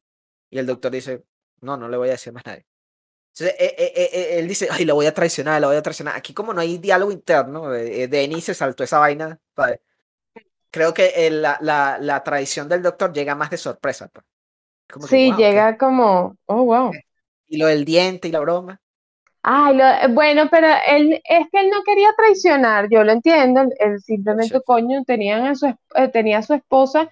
Y 0.51 0.59
el 0.59 0.67
doctor 0.67 0.93
dice, 0.93 1.25
no, 1.61 1.77
no 1.77 1.89
le 1.89 1.97
voy 1.97 2.09
a 2.09 2.13
decir 2.13 2.33
más 2.33 2.45
a 2.47 2.51
nadie. 2.51 2.67
Entonces, 3.35 3.57
eh, 3.61 3.77
eh, 3.97 4.39
él 4.41 4.49
dice, 4.49 4.69
ay, 4.71 4.85
la 4.85 4.95
voy 4.95 5.07
a 5.07 5.15
traicionar, 5.15 5.61
la 5.61 5.69
voy 5.69 5.77
a 5.77 5.83
traicionar. 5.83 6.17
Aquí 6.17 6.35
como 6.35 6.55
no 6.55 6.61
hay 6.61 6.79
diálogo 6.79 7.13
interno, 7.13 7.75
eh, 7.75 8.05
eh, 8.05 8.09
Denny 8.09 8.41
se 8.41 8.55
saltó 8.55 8.85
esa 8.85 8.99
vaina, 9.01 9.39
¿sabes? 9.57 9.81
Creo 10.71 10.95
que 10.95 11.13
eh, 11.17 11.31
la, 11.31 11.59
la, 11.63 11.99
la 12.01 12.23
traición 12.25 12.69
del 12.69 12.83
doctor 12.83 13.13
llega 13.13 13.35
más 13.37 13.51
de 13.51 13.59
sorpresa. 13.59 14.09
pues. 14.09 14.25
Como 14.93 15.09
que, 15.09 15.17
Sí, 15.17 15.19
wow, 15.19 15.49
¿qué? 15.49 15.67
llega 15.67 15.77
como, 15.79 16.37
oh, 16.47 16.63
wow. 16.65 16.93
Y 17.49 17.59
lo 17.59 17.67
del 17.67 17.85
diente 17.85 18.29
y 18.29 18.33
la 18.33 18.41
broma. 18.41 18.81
Ay, 19.43 19.75
lo- 19.77 20.15
bueno, 20.15 20.49
pero 20.51 20.67
él 20.87 21.15
es 21.25 21.47
que 21.51 21.61
él 21.61 21.71
no 21.71 21.83
quería 21.85 22.09
traicionar, 22.17 22.89
yo 22.91 23.03
lo 23.05 23.13
entiendo, 23.13 23.63
él, 23.63 23.69
él 23.79 24.01
simplemente, 24.01 24.59
Sí. 24.59 24.63
coño, 24.63 25.03
tenían 25.05 25.47
a 25.47 25.55
su, 25.55 25.67
eh, 25.95 26.09
tenía 26.13 26.39
a 26.39 26.43
su 26.43 26.53
esposa 26.55 27.09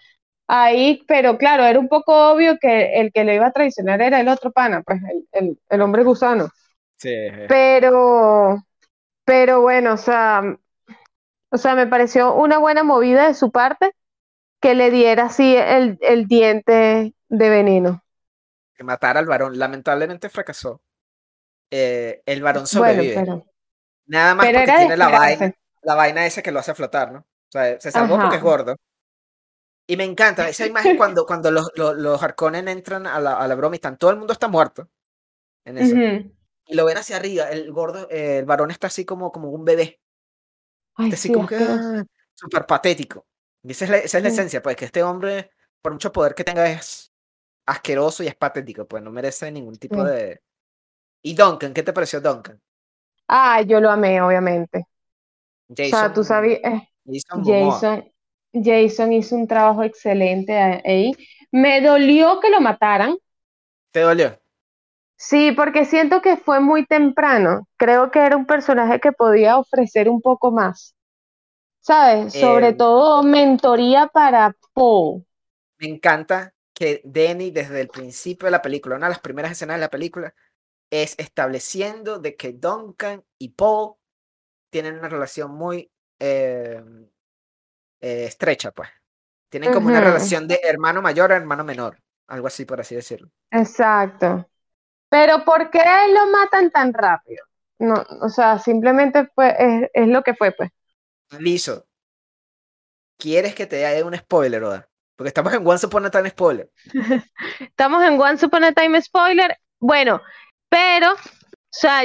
ahí, 0.48 1.04
pero 1.08 1.38
claro, 1.38 1.64
era 1.64 1.78
un 1.80 1.88
poco 1.88 2.32
obvio 2.32 2.58
que 2.60 3.00
el 3.00 3.12
que 3.12 3.24
le 3.24 3.36
iba 3.36 3.46
a 3.48 3.52
traicionar 3.52 4.02
era 4.02 4.20
el 4.20 4.28
otro 4.28 4.52
pana, 4.52 4.82
pues 4.82 5.00
el, 5.04 5.28
el, 5.32 5.58
el 5.70 5.82
hombre 5.82 6.04
gusano. 6.04 6.50
Sí. 6.98 7.10
Pero, 7.46 8.64
pero 9.24 9.60
bueno, 9.62 9.94
o 9.94 9.96
sea, 9.96 10.42
o 11.50 11.58
sea, 11.58 11.74
me 11.74 11.86
pareció 11.86 12.34
una 12.34 12.58
buena 12.58 12.82
movida 12.84 13.28
de 13.28 13.34
su 13.34 13.50
parte 13.50 13.92
que 14.60 14.74
le 14.74 14.90
diera 14.90 15.24
así 15.26 15.56
el, 15.56 15.98
el 16.02 16.26
diente 16.28 17.14
de 17.28 17.50
veneno. 17.50 18.02
Que 18.74 18.84
matara 18.84 19.20
al 19.20 19.26
varón. 19.26 19.58
Lamentablemente 19.58 20.28
fracasó. 20.28 20.82
Eh, 21.70 22.22
el 22.26 22.42
varón 22.42 22.66
Bueno, 22.72 23.02
sobrevive. 23.02 23.14
pero, 23.14 23.46
Nada 24.06 24.34
más 24.34 24.46
pero 24.46 24.58
porque 24.60 24.72
tiene 24.72 24.96
la 24.96 25.08
vaina, 25.08 25.52
la 25.82 25.94
vaina 25.94 26.26
esa 26.26 26.42
que 26.42 26.52
lo 26.52 26.60
hace 26.60 26.74
flotar, 26.74 27.12
¿no? 27.12 27.20
O 27.20 27.50
sea, 27.50 27.78
se 27.80 27.92
salvó 27.92 28.18
porque 28.18 28.36
es 28.36 28.42
gordo. 28.42 28.76
Y 29.90 29.96
me 29.96 30.04
encanta 30.04 30.46
esa 30.48 30.66
imagen 30.66 30.96
cuando, 30.98 31.24
cuando 31.24 31.50
los, 31.50 31.72
los, 31.74 31.96
los 31.96 32.22
Harkonnen 32.22 32.68
entran 32.68 33.06
a 33.06 33.18
la, 33.18 33.38
a 33.38 33.48
la 33.48 33.54
broma 33.54 33.74
y 33.74 33.78
están, 33.78 33.96
todo 33.96 34.10
el 34.10 34.18
mundo 34.18 34.34
está 34.34 34.46
muerto 34.46 34.88
en 35.64 35.78
eso. 35.78 35.96
Y 36.66 36.74
lo 36.74 36.84
ven 36.84 36.98
hacia 36.98 37.16
arriba, 37.16 37.48
el 37.48 37.72
gordo, 37.72 38.06
eh, 38.10 38.38
el 38.38 38.44
varón 38.44 38.70
está 38.70 38.88
así 38.88 39.06
como, 39.06 39.32
como 39.32 39.48
un 39.48 39.64
bebé. 39.64 39.98
Ay, 40.94 41.10
así 41.10 41.28
sí, 41.28 41.32
como 41.32 41.48
que 41.48 41.56
ah, 41.56 42.04
súper 42.34 42.66
patético. 42.66 43.26
Y 43.62 43.70
esa 43.70 43.86
es, 43.86 43.90
la, 43.90 43.96
esa 43.98 44.18
es 44.18 44.24
la 44.24 44.28
esencia, 44.28 44.62
pues, 44.62 44.76
que 44.76 44.84
este 44.84 45.02
hombre, 45.02 45.50
por 45.80 45.92
mucho 45.92 46.12
poder 46.12 46.34
que 46.34 46.44
tenga, 46.44 46.70
es 46.70 47.10
asqueroso 47.64 48.22
y 48.22 48.26
es 48.26 48.34
patético, 48.34 48.86
pues 48.86 49.02
no 49.02 49.10
merece 49.10 49.50
ningún 49.50 49.76
tipo 49.76 50.04
de... 50.04 50.42
¿Y 51.22 51.34
Duncan? 51.34 51.72
¿Qué 51.72 51.82
te 51.82 51.94
pareció 51.94 52.20
Duncan? 52.20 52.60
Ah, 53.26 53.62
yo 53.62 53.80
lo 53.80 53.90
amé, 53.90 54.20
obviamente. 54.20 54.86
O 55.70 55.74
sea, 55.74 56.12
tú 56.12 56.20
Jason, 56.20 56.24
sabías, 56.24 56.60
eh, 56.62 56.88
Jason. 57.06 57.44
Jason, 57.44 58.12
Jason 58.64 59.12
hizo 59.12 59.36
un 59.36 59.46
trabajo 59.48 59.82
excelente 59.82 60.54
ahí. 60.58 61.12
Me 61.52 61.80
dolió 61.80 62.40
que 62.40 62.50
lo 62.50 62.60
mataran. 62.60 63.16
¿Te 63.92 64.00
dolió? 64.00 64.38
Sí, 65.16 65.52
porque 65.52 65.84
siento 65.84 66.22
que 66.22 66.36
fue 66.36 66.60
muy 66.60 66.86
temprano. 66.86 67.68
Creo 67.76 68.10
que 68.10 68.20
era 68.20 68.36
un 68.36 68.46
personaje 68.46 69.00
que 69.00 69.12
podía 69.12 69.58
ofrecer 69.58 70.08
un 70.08 70.20
poco 70.22 70.50
más. 70.52 70.94
¿Sabes? 71.80 72.34
Sobre 72.36 72.72
Eh, 72.72 72.74
todo 72.74 73.22
mentoría 73.24 74.08
para 74.08 74.56
Paul. 74.74 75.24
me 75.78 75.88
encanta 75.88 76.54
que 76.74 77.00
Denny 77.04 77.50
desde 77.50 77.80
el 77.80 77.88
principio 77.90 78.46
de 78.46 78.52
la 78.52 78.62
película, 78.62 78.96
una 78.96 79.06
de 79.06 79.10
las 79.12 79.20
primeras 79.20 79.52
escenas 79.52 79.76
de 79.76 79.80
la 79.80 79.90
película, 79.90 80.34
es 80.90 81.16
estableciendo 81.18 82.18
de 82.20 82.36
que 82.36 82.52
Duncan 82.54 83.24
y 83.38 83.50
Paul 83.50 83.94
tienen 84.70 84.98
una 84.98 85.08
relación 85.08 85.52
muy 85.52 85.90
eh, 86.20 86.82
eh, 88.00 88.24
estrecha, 88.26 88.70
pues. 88.72 88.88
Tienen 89.50 89.72
como 89.72 89.88
una 89.88 90.00
relación 90.00 90.46
de 90.46 90.60
hermano 90.62 91.00
mayor 91.00 91.32
a 91.32 91.36
hermano 91.36 91.64
menor, 91.64 91.98
algo 92.26 92.46
así 92.48 92.64
por 92.66 92.80
así 92.80 92.94
decirlo. 92.94 93.30
exacto. 93.50 94.48
Pero 95.10 95.42
¿por 95.44 95.70
qué 95.70 95.80
lo 96.12 96.26
matan 96.30 96.70
tan 96.70 96.92
rápido? 96.92 97.42
No, 97.78 97.94
o 98.20 98.28
sea, 98.28 98.58
simplemente 98.58 99.26
fue, 99.34 99.54
es, 99.58 99.90
es 99.94 100.06
lo 100.08 100.22
que 100.22 100.34
fue, 100.34 100.52
pues. 100.52 100.70
Liso, 101.38 101.86
¿quieres 103.16 103.54
que 103.54 103.66
te 103.66 103.76
dé 103.76 104.02
un 104.02 104.14
spoiler, 104.16 104.62
Oda? 104.64 104.88
Porque 105.16 105.28
estamos 105.28 105.52
en 105.54 105.66
Once 105.66 105.86
Upon 105.86 106.04
a 106.06 106.10
Time 106.10 106.30
spoiler. 106.30 106.70
Estamos 107.60 108.04
en 108.04 108.20
Once 108.20 108.44
Upon 108.46 108.64
a 108.64 108.72
Time 108.72 109.00
spoiler. 109.02 109.56
Bueno, 109.80 110.20
pero, 110.68 111.12
o 111.14 111.18
sea, 111.70 112.02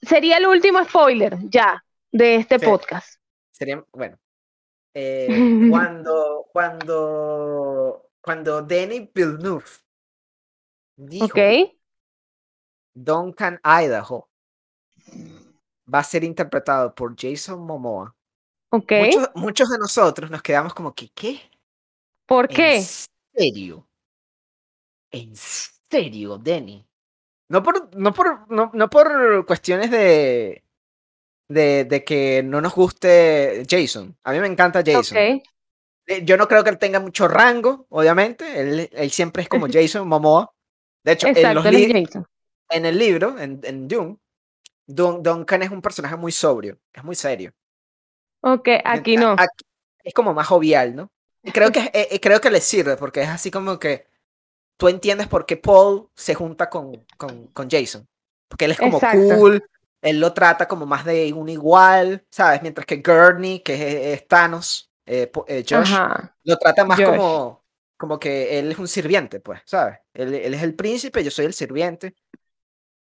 sería 0.00 0.36
el 0.36 0.46
último 0.46 0.84
spoiler 0.84 1.36
ya 1.48 1.82
de 2.12 2.36
este 2.36 2.58
Sí. 2.58 2.66
podcast. 2.66 3.18
Sería, 3.50 3.82
bueno, 3.92 4.18
eh, 4.94 5.28
cuando, 5.70 6.46
cuando, 6.52 8.10
cuando 8.20 8.62
Danny 8.62 9.10
Villeneuve 9.14 9.64
dijo. 10.96 11.28
Duncan 12.94 13.58
Idaho 13.64 14.28
va 15.92 16.00
a 16.00 16.04
ser 16.04 16.24
interpretado 16.24 16.94
por 16.94 17.14
Jason 17.18 17.60
Momoa, 17.60 18.14
muchos, 18.70 19.30
muchos 19.34 19.70
de 19.70 19.78
nosotros 19.78 20.30
nos 20.30 20.42
quedamos 20.42 20.74
como 20.74 20.94
que, 20.94 21.08
¿qué? 21.10 21.40
¿Por 22.26 22.50
¿En 22.50 22.56
qué? 22.56 22.82
serio? 23.34 23.86
¿En 25.10 25.34
serio, 25.34 26.38
Danny? 26.38 26.86
No 27.48 27.62
por, 27.62 27.94
no 27.96 28.12
por, 28.12 28.50
no, 28.50 28.70
no 28.72 28.88
por 28.88 29.44
cuestiones 29.46 29.90
de, 29.90 30.62
de, 31.52 31.84
de 31.84 32.04
que 32.04 32.42
no 32.42 32.60
nos 32.60 32.74
guste 32.74 33.64
Jason. 33.68 34.16
A 34.24 34.32
mí 34.32 34.40
me 34.40 34.46
encanta 34.48 34.82
Jason. 34.84 35.16
Eh, 36.06 36.24
Yo 36.24 36.36
no 36.36 36.48
creo 36.48 36.64
que 36.64 36.70
él 36.70 36.78
tenga 36.78 37.00
mucho 37.00 37.28
rango, 37.28 37.86
obviamente. 37.90 38.60
Él, 38.60 38.90
él 38.92 39.10
siempre 39.10 39.42
es 39.42 39.48
como 39.48 39.66
Jason 39.72 40.08
Momoa. 40.08 40.52
De 41.04 41.12
hecho, 41.12 41.28
en, 41.34 41.54
los 41.54 41.64
Jason. 41.70 42.26
el 42.70 42.98
libro, 42.98 43.38
en, 43.38 43.60
en 43.64 43.88
Dune, 43.88 44.18
Dun- 44.86 45.22
Duncan 45.22 45.62
es 45.62 45.70
un 45.70 45.82
personaje 45.82 46.16
muy 46.16 46.32
sobrio, 46.32 46.78
es 46.92 47.04
muy 47.04 47.16
serio. 47.16 47.52
Ok, 48.42 48.68
aquí 48.84 49.16
no. 49.16 49.36
aquí 49.36 49.64
es 50.04 50.14
como 50.14 50.34
más 50.34 50.46
jovial, 50.46 50.94
¿no? 50.96 51.12
Y 51.42 51.52
creo 51.52 51.72
que, 51.72 51.80
eh, 51.92 52.08
eh, 52.10 52.20
creo 52.20 52.40
que 52.40 52.50
le 52.50 52.60
sirve, 52.60 52.96
porque 52.96 53.22
es 53.22 53.28
así 53.28 53.50
como 53.50 53.78
que 53.78 54.06
tú 54.78 54.88
entiendes 54.88 55.28
por 55.28 55.46
qué 55.46 55.56
Paul 55.56 56.10
se 56.16 56.34
junta 56.34 56.70
con, 56.70 57.04
con, 57.18 57.48
con 57.48 57.70
Jason. 57.70 58.08
Porque 58.48 58.66
él 58.66 58.72
es 58.72 58.80
como 58.80 59.02
Exacto. 59.02 59.18
cool, 59.24 59.62
él 60.02 60.18
lo 60.18 60.34
trata 60.34 60.66
como 60.66 60.84
más 60.84 61.04
de 61.04 61.32
un 61.32 61.48
igual, 61.48 62.26
¿sabes? 62.28 62.60
Mientras 62.60 62.84
que 62.84 62.96
Gurney, 62.96 63.60
que 63.60 64.12
es, 64.12 64.26
Thanos, 64.26 64.92
eh, 65.06 65.30
eh, 65.46 65.64
Josh, 65.68 65.94
lo 66.42 66.58
trata 66.58 66.84
más 66.84 67.00
como, 67.00 67.64
como 67.96 68.18
que 68.18 68.58
él 68.58 68.72
es 68.72 68.78
un 68.78 68.88
sirviente, 68.88 69.38
pues, 69.38 69.62
¿sabes? 69.64 70.00
Él, 70.12 70.34
es 70.34 70.62
el 70.62 70.74
príncipe, 70.74 71.22
yo 71.22 71.30
soy 71.30 71.46
el 71.46 71.54
sirviente. 71.54 72.16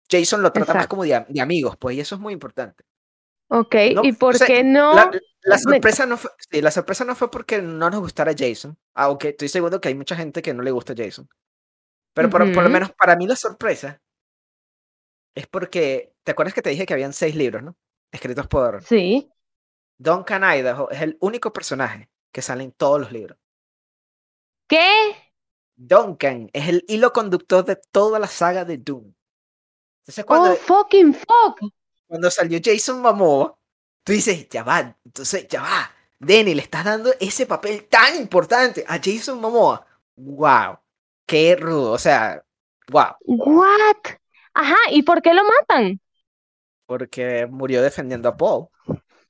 Jason 0.10 0.42
lo 0.42 0.52
trata 0.52 0.74
más 0.74 0.88
como 0.88 1.04
de, 1.04 1.26
amigos, 1.40 1.78
pues, 1.78 1.96
y 1.96 2.02
eso 2.02 2.16
es 2.16 2.22
muy 2.22 2.34
importante. 2.34 2.84
Ok, 3.48 3.76
¿y 4.04 4.12
por 4.14 4.38
qué 4.46 4.64
no? 4.64 4.94
La, 5.44 5.58
sorpresa 5.58 6.06
no 6.06 6.18
fue, 6.18 6.32
la 6.62 6.72
sorpresa 6.72 7.06
no 7.06 7.16
fue 7.16 7.32
porque 7.32 7.62
no 7.62 7.90
nos 7.90 8.02
gustara 8.02 8.34
Jason, 8.38 8.78
aunque 8.94 9.30
estoy 9.30 9.48
seguro 9.48 9.80
que 9.80 9.88
hay 9.88 9.96
mucha 9.96 10.16
gente 10.16 10.42
que 10.42 10.54
no 10.54 10.62
le 10.62 10.72
gusta 10.72 10.94
Jason. 10.96 11.28
Pero 12.14 12.30
por, 12.30 12.46
lo 12.46 12.70
menos 12.70 12.92
para 12.92 13.16
mí 13.16 13.26
la 13.26 13.38
sorpresa 13.38 14.02
es 15.36 15.48
porque, 15.48 16.14
¿te 16.24 16.32
acuerdas 16.32 16.54
que 16.54 16.62
te 16.62 16.70
dije 16.70 16.86
que 16.86 16.94
habían 16.94 17.14
seis 17.14 17.36
libros, 17.36 17.64
¿no? 17.64 17.76
Escritos 18.12 18.48
por... 18.48 18.84
Sí. 18.84 19.32
Duncan 19.98 20.44
Idaho 20.44 20.90
es 20.90 21.02
el 21.02 21.18
único 21.22 21.54
personaje 21.54 22.10
que 22.32 22.42
sale 22.42 22.64
en 22.64 22.72
todos 22.72 23.00
los 23.00 23.12
libros. 23.12 23.38
¿Qué? 24.68 25.16
Duncan 25.76 26.50
es 26.54 26.70
el 26.70 26.84
hilo 26.88 27.14
conductor 27.14 27.64
de 27.66 27.76
toda 27.76 28.20
la 28.20 28.28
saga 28.28 28.66
de 28.66 28.78
Doom. 28.78 29.14
Entonces, 30.02 30.26
cuando, 30.26 30.54
oh, 30.54 30.56
fucking 30.56 31.14
fuck. 31.14 31.60
Cuando 32.08 32.32
salió 32.32 32.60
Jason 32.64 33.02
Momoa, 33.02 33.58
tú 34.04 34.12
dices, 34.14 34.50
ya 34.50 34.64
va, 34.64 34.98
entonces, 35.06 35.48
ya 35.48 35.62
va. 35.62 35.92
Denny, 36.20 36.54
le 36.54 36.62
estás 36.62 36.86
dando 36.86 37.14
ese 37.20 37.46
papel 37.46 37.88
tan 37.88 38.16
importante 38.16 38.84
a 38.88 39.00
Jason 39.02 39.40
Momoa. 39.40 39.86
¡Wow! 40.16 40.80
Qué 41.26 41.56
rudo, 41.56 41.94
o 41.94 41.98
sea, 41.98 42.44
wow. 42.90 43.16
¿What? 43.26 44.21
Ajá, 44.54 44.78
¿y 44.92 45.04
por 45.04 45.22
qué 45.22 45.34
lo 45.34 45.44
matan? 45.44 46.00
Porque 46.86 47.48
murió 47.50 47.82
defendiendo 47.82 48.30
a 48.30 48.38
Paul. 48.38 48.68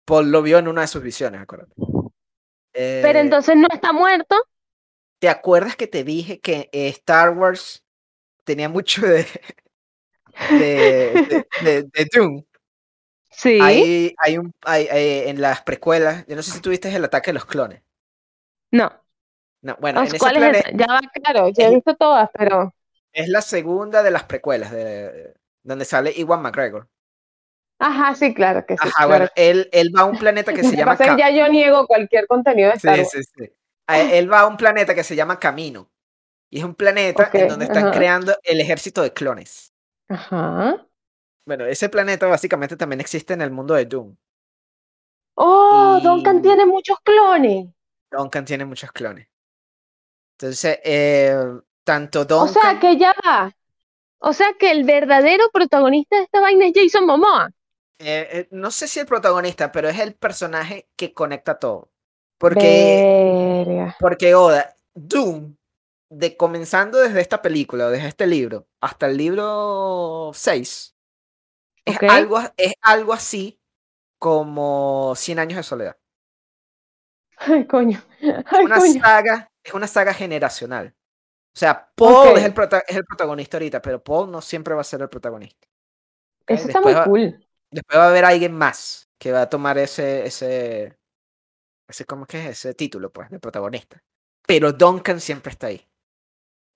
Paul 0.06 0.32
lo 0.32 0.42
vio 0.42 0.58
en 0.58 0.68
una 0.68 0.82
de 0.82 0.88
sus 0.88 1.04
visiones, 1.04 1.42
acuérdate. 1.42 1.74
Pero 2.74 3.20
eh, 3.20 3.22
entonces 3.22 3.56
no 3.56 3.68
está 3.72 3.94
muerto. 3.94 4.36
¿Te 5.20 5.30
acuerdas 5.30 5.76
que 5.76 5.88
te 5.88 6.04
dije 6.04 6.40
que 6.40 6.70
eh, 6.72 6.88
Star 6.88 7.38
Wars 7.38 7.84
tenía 8.44 8.70
mucho 8.70 9.02
de, 9.06 9.28
de, 10.50 11.46
de, 11.62 12.08
Doom? 12.14 12.44
Sí. 13.30 13.60
Hay, 13.62 14.16
hay 14.18 14.38
un, 14.38 14.54
hay, 14.64 14.88
en 14.92 15.40
las 15.40 15.62
precuelas, 15.62 16.26
yo 16.28 16.36
no 16.36 16.42
sé 16.42 16.52
si 16.52 16.62
tuviste 16.62 16.94
el 16.94 17.06
ataque 17.06 17.30
de 17.30 17.36
los 17.36 17.46
clones. 17.46 17.84
No. 18.72 18.92
No, 19.62 19.78
bueno, 19.80 20.04
en 20.04 20.18
¿cuál 20.18 20.56
es 20.56 20.64
Ya 20.74 20.88
va 20.88 21.00
claro, 21.14 21.50
ya 21.50 21.68
he 21.68 21.76
visto 21.76 21.96
todas, 21.96 22.30
pero. 22.34 22.74
Es 23.14 23.28
la 23.28 23.42
segunda 23.42 24.04
de 24.04 24.12
las 24.12 24.24
precuelas, 24.24 24.72
de, 24.72 25.34
donde 25.64 25.86
sale 25.86 26.14
Iwan 26.16 26.42
McGregor. 26.42 26.88
Ajá, 27.80 28.14
sí, 28.16 28.34
claro 28.34 28.66
que 28.66 28.78
sí. 28.78 28.88
Ajá, 28.88 29.08
bueno, 29.08 29.28
él, 29.36 29.68
él, 29.72 29.92
va 29.96 30.02
a 30.02 30.06
un 30.06 30.18
planeta 30.18 30.54
que 30.54 30.64
se 30.64 30.76
llama. 30.78 30.98
ya 31.18 31.32
yo 31.32 31.48
niego 31.50 31.88
cualquier 31.88 32.28
contenido 32.28 32.70
de 32.70 32.76
Star 32.76 32.98
Sí, 32.98 33.06
sí, 33.06 33.22
sí. 33.36 33.54
Él 33.88 34.32
va 34.32 34.42
a 34.42 34.48
un 34.48 34.56
planeta 34.56 34.96
que 34.96 35.04
se 35.04 35.16
llama 35.16 35.40
Camino. 35.40 35.90
Y 36.50 36.60
es 36.60 36.64
un 36.64 36.76
planeta 36.76 37.30
en 37.34 37.48
donde 37.48 37.66
están 37.66 37.92
creando 37.92 38.36
el 38.44 38.60
ejército 38.60 39.02
de 39.02 39.14
clones. 39.14 39.74
Ajá. 40.10 40.86
Bueno, 41.46 41.66
ese 41.66 41.90
planeta 41.90 42.28
básicamente 42.28 42.78
también 42.78 43.02
existe 43.02 43.34
en 43.34 43.42
el 43.42 43.52
mundo 43.52 43.74
de 43.74 43.86
Doom. 43.86 44.16
Oh, 45.36 46.00
Duncan 46.04 46.42
tiene 46.42 46.66
muchos 46.66 47.00
clones. 47.00 47.68
Duncan 48.12 48.46
tiene 48.46 48.66
muchos 48.66 48.92
clones. 48.92 49.28
Entonces, 50.38 50.80
eh, 50.84 51.36
tanto 51.84 52.26
Duncan... 52.26 52.50
O 52.50 52.54
sea, 52.54 52.80
que 52.80 52.98
ya 52.98 53.14
va. 53.26 53.56
O 54.20 54.34
sea, 54.34 54.54
que 54.60 54.72
el 54.72 54.84
verdadero 54.84 55.50
protagonista 55.52 56.18
de 56.18 56.24
esta 56.24 56.40
vaina 56.40 56.68
es 56.68 56.74
Jason 56.76 57.06
Momoa. 57.06 57.52
Eh, 57.98 58.28
eh, 58.32 58.48
no 58.52 58.72
sé 58.72 58.88
si 58.88 59.00
el 59.00 59.06
protagonista, 59.06 59.72
pero 59.72 59.90
es 59.90 60.00
el 60.00 60.14
personaje 60.14 60.90
que 60.96 61.14
conecta 61.14 61.60
todo. 61.60 61.92
Porque, 62.38 63.94
porque 64.00 64.34
Oda, 64.34 64.76
Doom, 64.96 65.56
de 66.10 66.36
comenzando 66.36 66.98
desde 66.98 67.22
esta 67.22 67.42
película, 67.42 67.90
desde 67.90 68.08
este 68.08 68.26
libro, 68.26 68.68
hasta 68.80 69.06
el 69.06 69.18
libro 69.18 70.32
6, 70.34 70.96
es, 71.86 71.98
algo, 72.10 72.40
es 72.58 72.74
algo 72.82 73.14
así 73.14 73.60
como 74.18 75.14
100 75.16 75.40
años 75.40 75.58
de 75.58 75.64
soledad. 75.64 75.98
Ay, 77.38 77.66
coño. 77.66 78.04
es, 78.20 78.44
una 78.64 78.80
Saga, 78.82 79.52
es 79.64 79.74
una 79.74 79.88
saga 79.88 80.14
generacional. 80.14 80.96
O 81.54 81.60
sea, 81.60 81.92
Paul 81.96 82.38
es, 82.38 82.46
el 82.46 82.54
es 82.88 82.96
el 82.96 83.06
protagonista 83.06 83.58
ahorita, 83.58 83.82
pero 83.82 84.02
Paul 84.02 84.32
no 84.32 84.42
siempre 84.42 84.74
va 84.74 84.82
a 84.82 84.86
ser 84.86 85.02
el 85.02 85.10
protagonista. 85.10 85.68
Eso 86.48 86.68
está 86.68 86.82
muy 86.82 86.94
cool. 87.04 87.48
Después 87.70 88.00
va 88.00 88.06
a 88.06 88.10
haber 88.10 88.26
alguien 88.26 88.54
más 88.54 89.10
que 89.18 89.32
va 89.32 89.44
a 89.44 89.50
tomar 89.50 89.78
ese, 89.78 90.26
ese, 90.26 90.98
ese, 91.88 92.06
¿cómo 92.06 92.26
que 92.26 92.40
es? 92.40 92.50
Ese 92.50 92.74
título, 92.74 93.12
pues, 93.12 93.30
de 93.30 93.40
protagonista. 93.40 94.02
Pero 94.48 94.72
Duncan 94.72 95.20
siempre 95.20 95.52
está 95.52 95.68
ahí. 95.68 95.88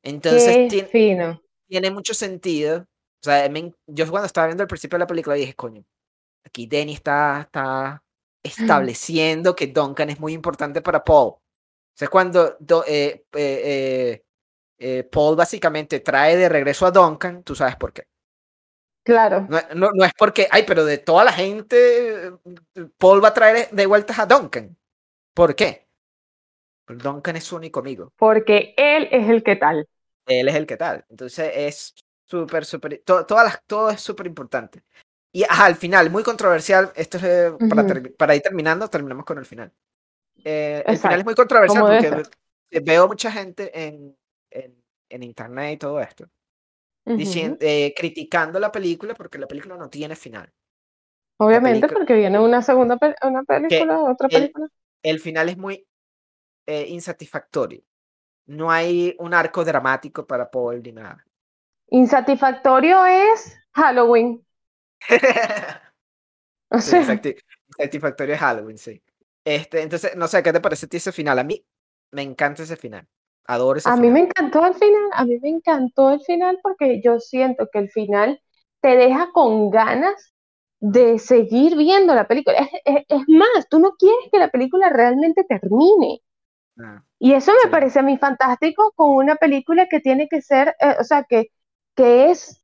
Entonces, 0.03 0.69
tiene, 0.69 1.41
tiene 1.67 1.91
mucho 1.91 2.13
sentido. 2.13 2.81
O 2.81 3.23
sea, 3.23 3.49
yo 3.87 4.09
cuando 4.11 4.27
estaba 4.27 4.47
viendo 4.47 4.63
el 4.63 4.67
principio 4.67 4.97
de 4.97 5.03
la 5.03 5.07
película 5.07 5.35
dije, 5.35 5.55
coño, 5.55 5.83
aquí 6.45 6.67
Denny 6.67 6.93
está, 6.93 7.41
está 7.41 8.03
estableciendo 8.43 9.55
que 9.55 9.67
Duncan 9.67 10.11
es 10.11 10.19
muy 10.19 10.33
importante 10.33 10.81
para 10.81 11.03
Paul. 11.03 11.29
O 11.29 11.97
sea, 11.97 12.07
cuando 12.07 12.57
eh, 12.87 13.25
eh, 13.25 13.25
eh, 13.33 14.24
Paul 15.11 15.35
básicamente 15.35 15.99
trae 15.99 16.35
de 16.35 16.49
regreso 16.49 16.85
a 16.85 16.91
Duncan, 16.91 17.43
tú 17.43 17.55
sabes 17.55 17.75
por 17.75 17.93
qué. 17.93 18.07
Claro. 19.05 19.47
No, 19.75 19.91
no, 19.93 20.03
es 20.03 20.13
porque, 20.17 20.47
ay, 20.49 20.63
pero 20.65 20.83
de 20.83 20.97
toda 20.97 21.23
la 21.23 21.31
gente, 21.31 22.33
Paul 22.97 23.23
va 23.23 23.27
a 23.29 23.33
traer 23.33 23.69
de 23.69 23.85
vueltas 23.85 24.17
a 24.17 24.25
Duncan. 24.25 24.75
¿Por 25.33 25.55
qué? 25.55 25.87
Porque 26.85 27.03
Duncan 27.03 27.35
es 27.35 27.43
su 27.43 27.55
único 27.55 27.81
amigo. 27.81 28.11
Porque 28.15 28.73
él 28.75 29.07
es 29.11 29.29
el 29.29 29.43
que 29.43 29.57
tal. 29.57 29.87
Él 30.25 30.47
es 30.47 30.55
el 30.55 30.65
que 30.65 30.75
tal. 30.75 31.05
Entonces 31.07 31.51
es 31.53 31.95
súper, 32.25 32.65
súper, 32.65 33.03
todas 33.05 33.45
las, 33.45 33.63
todo 33.67 33.91
es 33.91 34.01
súper 34.01 34.25
importante. 34.25 34.83
Y 35.31 35.43
al 35.47 35.75
final, 35.75 36.09
muy 36.09 36.23
controversial, 36.23 36.91
esto 36.95 37.17
es 37.17 37.53
para, 37.69 37.85
para, 38.17 38.35
ir 38.35 38.41
terminando, 38.41 38.87
terminamos 38.87 39.25
con 39.25 39.37
el 39.37 39.45
final. 39.45 39.71
Eh, 40.43 40.83
el 40.87 40.97
final 40.97 41.19
es 41.19 41.25
muy 41.25 41.35
controversial 41.35 41.83
porque 41.83 42.79
veo 42.79 43.07
mucha 43.07 43.31
gente 43.31 43.69
en, 43.85 44.17
en, 45.09 45.23
internet 45.23 45.73
y 45.73 45.77
todo 45.77 45.99
esto 45.99 46.29
diciendo, 47.05 47.57
eh, 47.61 47.93
criticando 47.95 48.59
la 48.59 48.71
película 48.71 49.13
porque 49.13 49.37
la 49.37 49.47
película 49.47 49.77
no 49.77 49.89
tiene 49.89 50.15
final. 50.15 50.51
Obviamente, 51.37 51.87
porque 51.87 52.15
viene 52.15 52.39
una 52.39 52.61
segunda 52.61 52.97
una 53.21 53.43
película, 53.43 53.99
otra 53.99 54.29
película. 54.29 54.67
El, 55.03 55.19
final 55.19 55.49
es 55.49 55.57
muy 55.57 55.85
eh, 56.65 56.87
insatisfactorio. 56.89 57.83
No 58.47 58.71
hay 58.71 59.15
un 59.19 59.33
arco 59.33 59.63
dramático 59.63 60.25
para 60.25 60.49
Paul 60.49 60.81
ni 60.81 60.93
nada. 60.93 61.23
Insatisfactorio 61.89 63.05
es 63.05 63.55
Halloween. 63.73 64.43
o 66.69 66.79
sea. 66.79 67.01
insatisfactorio 67.01 68.33
es 68.33 68.39
Halloween, 68.39 68.77
sí. 68.77 69.03
Este, 69.43 69.81
entonces, 69.81 70.15
no 70.15 70.27
sé, 70.27 70.41
¿qué 70.41 70.53
te 70.53 70.61
parece 70.61 70.87
a 70.87 70.89
ti 70.89 70.97
ese 70.97 71.11
final? 71.11 71.37
A 71.37 71.43
mí 71.43 71.63
me 72.11 72.23
encanta 72.23 72.63
ese 72.63 72.77
final. 72.77 73.07
Adoro 73.47 73.77
ese 73.77 73.89
a 73.89 73.95
mí 73.95 74.09
me 74.09 74.21
encantó 74.21 74.65
el 74.65 74.73
final, 74.73 75.09
a 75.13 75.25
mí 75.25 75.39
me 75.39 75.49
encantó 75.49 76.11
el 76.11 76.21
final 76.21 76.59
porque 76.63 77.01
yo 77.03 77.19
siento 77.19 77.69
que 77.71 77.79
el 77.79 77.89
final 77.89 78.41
te 78.81 78.95
deja 78.95 79.31
con 79.31 79.69
ganas 79.69 80.33
de 80.79 81.19
seguir 81.19 81.75
viendo 81.75 82.13
la 82.13 82.27
película. 82.27 82.67
Es, 82.85 83.27
más, 83.27 83.69
tú 83.69 83.79
no 83.79 83.93
quieres 83.97 84.29
que 84.31 84.39
la 84.39 84.49
película 84.49 84.89
realmente 84.89 85.43
termine. 85.43 86.21
Ah, 86.77 87.03
y 87.19 87.33
eso 87.33 87.51
me 87.63 87.71
parece 87.71 87.99
a 87.99 88.03
mí 88.03 88.17
fantástico 88.17 88.91
con 88.95 89.11
una 89.11 89.35
película 89.35 89.87
que 89.87 89.99
tiene 89.99 90.27
que 90.27 90.41
ser, 90.41 90.75
eh, 90.79 90.95
o 90.99 91.03
sea, 91.03 91.23
que, 91.23 91.51
que 91.95 92.29
es, 92.29 92.61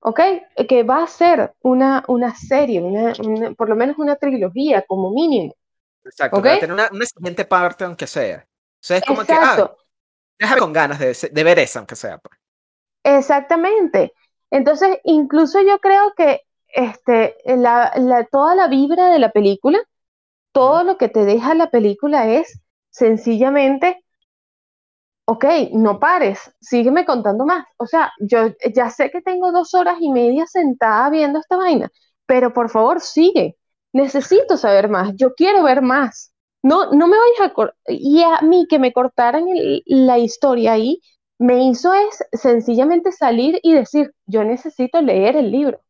¿ok? 0.00 0.20
Que 0.68 0.82
va 0.82 1.04
a 1.04 1.06
ser 1.06 1.54
una, 1.62 2.04
una 2.08 2.34
serie, 2.34 2.82
una, 2.82 3.14
por 3.54 3.68
lo 3.68 3.76
menos 3.76 3.98
una 3.98 4.16
trilogía 4.16 4.82
como 4.82 5.12
mínimo. 5.12 5.54
Exacto, 6.04 6.40
¿okay? 6.40 6.58
tener 6.58 6.74
una, 6.74 7.06
siguiente 7.06 7.44
parte 7.44 7.84
aunque 7.84 8.06
sea. 8.06 8.44
O 8.44 8.84
sea, 8.84 8.96
es 8.96 9.04
como 9.04 9.24
que, 9.24 9.32
ah, 9.32 9.72
con 10.58 10.72
ganas 10.72 10.98
de, 10.98 11.16
de, 11.30 11.44
ver 11.44 11.58
eso 11.58 11.78
aunque 11.78 11.96
sea. 11.96 12.18
Pues. 12.18 12.38
Exactamente. 13.04 14.12
Entonces, 14.50 14.98
incluso 15.04 15.60
yo 15.62 15.78
creo 15.78 16.12
que 16.16 16.42
este, 16.68 17.36
la, 17.44 17.92
la, 17.96 18.24
toda 18.24 18.54
la 18.54 18.68
vibra 18.68 19.08
de 19.10 19.18
la 19.18 19.30
película, 19.30 19.78
todo 20.52 20.84
lo 20.84 20.98
que 20.98 21.08
te 21.08 21.24
deja 21.24 21.54
la 21.54 21.70
película 21.70 22.28
es 22.28 22.60
sencillamente, 22.90 24.04
ok, 25.26 25.44
no 25.72 25.98
pares, 26.00 26.54
sígueme 26.60 27.04
contando 27.04 27.44
más. 27.46 27.66
O 27.78 27.86
sea, 27.86 28.12
yo 28.20 28.52
ya 28.74 28.90
sé 28.90 29.10
que 29.10 29.22
tengo 29.22 29.52
dos 29.52 29.74
horas 29.74 29.96
y 30.00 30.10
media 30.10 30.46
sentada 30.46 31.10
viendo 31.10 31.38
esta 31.38 31.56
vaina, 31.56 31.90
pero 32.26 32.52
por 32.52 32.70
favor 32.70 33.00
sigue. 33.00 33.56
Necesito 33.92 34.56
saber 34.56 34.88
más, 34.88 35.12
yo 35.16 35.34
quiero 35.34 35.62
ver 35.62 35.82
más. 35.82 36.31
No, 36.62 36.92
no 36.92 37.08
me 37.08 37.16
vayas 37.18 37.52
a 37.56 37.74
y 37.88 38.22
a 38.22 38.40
mí 38.42 38.66
que 38.68 38.78
me 38.78 38.92
cortaran 38.92 39.44
la 39.86 40.18
historia 40.18 40.72
ahí, 40.74 41.00
me 41.38 41.64
hizo 41.68 41.92
es 41.94 42.24
sencillamente 42.32 43.12
salir 43.12 43.58
y 43.62 43.72
decir, 43.74 44.12
yo 44.26 44.44
necesito 44.44 45.00
leer 45.02 45.36
el 45.36 45.50
libro. 45.50 45.80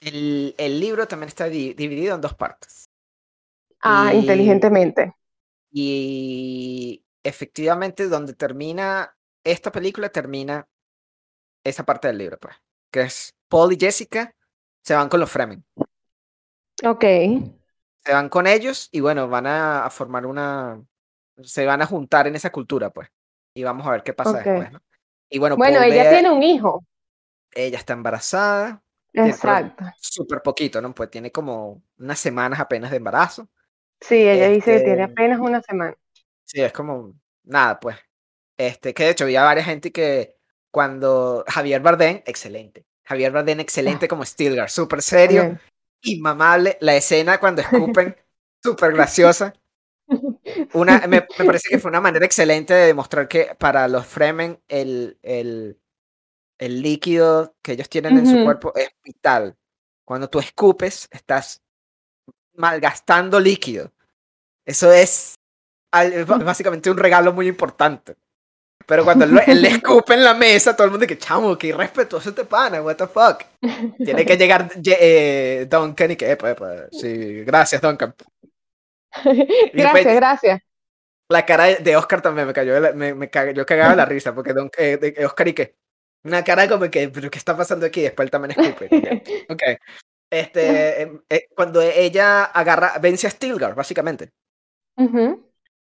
El, 0.00 0.54
el 0.58 0.80
libro 0.80 1.06
también 1.08 1.28
está 1.28 1.46
di- 1.48 1.74
dividido 1.74 2.14
en 2.14 2.20
dos 2.20 2.34
partes. 2.34 2.88
Ah, 3.82 4.12
Y- 4.14 4.14
inteligentemente. 4.14 5.14
Y 5.72 7.04
efectivamente, 7.22 8.08
donde 8.08 8.34
termina 8.34 9.16
esta 9.44 9.70
película, 9.72 10.08
termina 10.10 10.68
esa 11.64 11.84
parte 11.84 12.08
del 12.08 12.18
libro, 12.18 12.38
pues. 12.40 12.56
Que 12.92 13.02
es 13.02 13.34
Paul 13.48 13.72
y 13.74 13.78
Jessica 13.80 14.34
se 14.84 14.94
van 14.94 15.08
con 15.08 15.20
los 15.20 15.30
Fremen. 15.30 15.64
Ok. 16.84 17.04
Se 18.04 18.12
van 18.12 18.28
con 18.28 18.46
ellos 18.46 18.88
y 18.92 19.00
bueno, 19.00 19.28
van 19.28 19.46
a, 19.46 19.84
a 19.84 19.90
formar 19.90 20.26
una. 20.26 20.82
Se 21.42 21.66
van 21.66 21.82
a 21.82 21.86
juntar 21.86 22.26
en 22.26 22.34
esa 22.36 22.50
cultura, 22.50 22.90
pues. 22.90 23.08
Y 23.54 23.62
vamos 23.62 23.86
a 23.86 23.90
ver 23.90 24.02
qué 24.02 24.12
pasa 24.12 24.34
después, 24.38 24.72
¿no? 24.72 24.80
Y 25.28 25.38
bueno, 25.38 25.56
Bueno, 25.56 25.80
ella 25.82 26.10
tiene 26.10 26.30
un 26.30 26.42
hijo. 26.42 26.84
ella 27.52 27.78
está 27.78 27.92
embarazada. 27.92 28.82
Exacto. 29.12 29.84
Súper 29.98 30.40
poquito, 30.42 30.80
¿no? 30.80 30.94
Pues 30.94 31.10
tiene 31.10 31.32
como 31.32 31.82
unas 31.98 32.18
semanas 32.18 32.60
apenas 32.60 32.90
de 32.90 32.98
embarazo. 32.98 33.48
Sí, 34.00 34.14
ella 34.16 34.48
dice 34.48 34.78
que 34.78 34.84
tiene 34.84 35.02
Este- 35.02 35.12
apenas 35.12 35.40
una 35.40 35.60
semana. 35.62 35.94
Sí, 36.44 36.60
es 36.62 36.72
como 36.72 37.14
nada, 37.44 37.78
pues. 37.80 37.96
Este, 38.56 38.94
que 38.94 39.04
de 39.04 39.10
hecho 39.10 39.24
había 39.24 39.42
varias 39.42 39.66
gente 39.66 39.90
que 39.92 40.36
cuando 40.70 41.44
Javier 41.48 41.80
Bardem, 41.80 42.22
excelente. 42.26 42.86
Javier 43.04 43.32
Bardem, 43.32 43.60
excelente 43.60 44.06
como 44.08 44.24
Stilgar, 44.24 44.70
súper 44.70 45.02
serio. 45.02 45.58
Inmamable. 46.02 46.78
La 46.80 46.96
escena 46.96 47.38
cuando 47.40 47.62
escupen, 47.62 48.16
súper 48.62 48.92
graciosa. 48.94 49.54
Una, 50.72 51.00
me, 51.06 51.28
me 51.36 51.44
parece 51.44 51.68
que 51.68 51.78
fue 51.78 51.90
una 51.90 52.00
manera 52.00 52.24
excelente 52.24 52.74
de 52.74 52.86
demostrar 52.86 53.28
que 53.28 53.54
para 53.58 53.88
los 53.88 54.06
Fremen 54.06 54.60
el, 54.68 55.18
el, 55.22 55.78
el 56.58 56.82
líquido 56.82 57.56
que 57.62 57.72
ellos 57.72 57.88
tienen 57.88 58.18
en 58.18 58.26
su 58.26 58.40
cuerpo 58.40 58.72
es 58.76 58.90
vital. 59.04 59.56
Cuando 60.04 60.30
tú 60.30 60.40
escupes, 60.40 61.08
estás 61.12 61.62
malgastando 62.54 63.40
líquido. 63.40 63.92
Eso 64.66 64.92
es 64.92 65.36
ba- 66.26 66.38
básicamente 66.38 66.90
un 66.90 66.98
regalo 66.98 67.32
muy 67.32 67.48
importante. 67.48 68.16
Pero 68.90 69.04
cuando 69.04 69.24
él, 69.24 69.62
le 69.62 69.68
escupe 69.78 70.14
en 70.14 70.24
la 70.24 70.34
mesa, 70.34 70.74
todo 70.74 70.86
el 70.86 70.90
mundo 70.90 71.06
que 71.06 71.16
chamo, 71.16 71.56
que 71.56 71.68
irrespetuoso 71.68 72.30
este 72.30 72.44
pana, 72.44 72.82
what 72.82 72.96
the 72.96 73.06
fuck. 73.06 73.44
Tiene 73.96 74.26
que 74.26 74.36
llegar 74.36 74.68
eh, 74.84 75.68
Duncan 75.70 76.10
y 76.10 76.16
que, 76.16 76.32
epa, 76.32 76.50
epa, 76.50 76.86
sí, 76.90 77.44
gracias 77.44 77.80
Duncan. 77.80 78.12
gracias, 79.72 79.92
pues- 79.92 80.14
gracias. 80.16 80.60
La 81.28 81.46
cara 81.46 81.66
de- 81.66 81.96
Oscar 81.96 82.20
también 82.20 82.48
me 82.48 82.52
cayó, 82.52 82.74
me, 82.92 83.14
me 83.14 83.30
yo 83.54 83.64
cagaba 83.64 83.94
la 83.94 84.04
risa, 84.04 84.34
porque 84.34 84.52
Don, 84.52 84.68
eh, 84.76 84.96
de- 84.96 85.24
Oscar 85.24 85.46
y 85.46 85.52
que, 85.54 85.76
una 86.24 86.42
cara 86.42 86.68
como 86.68 86.90
que, 86.90 87.08
pero 87.10 87.30
¿qué 87.30 87.38
está 87.38 87.56
pasando 87.56 87.86
aquí? 87.86 88.02
Después 88.02 88.26
él 88.26 88.30
también 88.32 88.58
escupe. 88.58 88.88
Ok. 89.48 89.62
Este, 90.32 91.02
eh, 91.28 91.48
cuando 91.54 91.80
ella 91.80 92.46
agarra, 92.46 92.98
vence 93.00 93.28
a 93.28 93.30
Stilgar, 93.30 93.76
básicamente. 93.76 94.30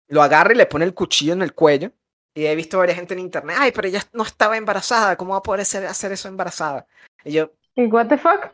Lo 0.09 0.23
agarra 0.23 0.53
y 0.53 0.57
le 0.57 0.67
pone 0.67 0.85
el 0.85 0.93
cuchillo 0.93 1.33
en 1.33 1.41
el 1.41 1.55
cuello. 1.55 1.91
Y 2.35 2.47
he 2.47 2.55
visto 2.55 2.79
varias 2.79 2.97
gente 2.97 3.13
en 3.15 3.21
internet, 3.21 3.57
ay, 3.61 3.73
pero 3.73 3.89
ella 3.89 4.03
no 4.13 4.23
estaba 4.23 4.57
embarazada, 4.57 5.17
¿cómo 5.17 5.33
va 5.33 5.39
a 5.39 5.43
poder 5.43 5.61
hacer, 5.63 5.85
hacer 5.87 6.13
eso 6.13 6.29
embarazada? 6.29 6.87
Y 7.25 7.33
yo, 7.33 7.51
¿Y 7.75 7.87
what 7.87 8.07
the 8.09 8.17
fuck? 8.19 8.51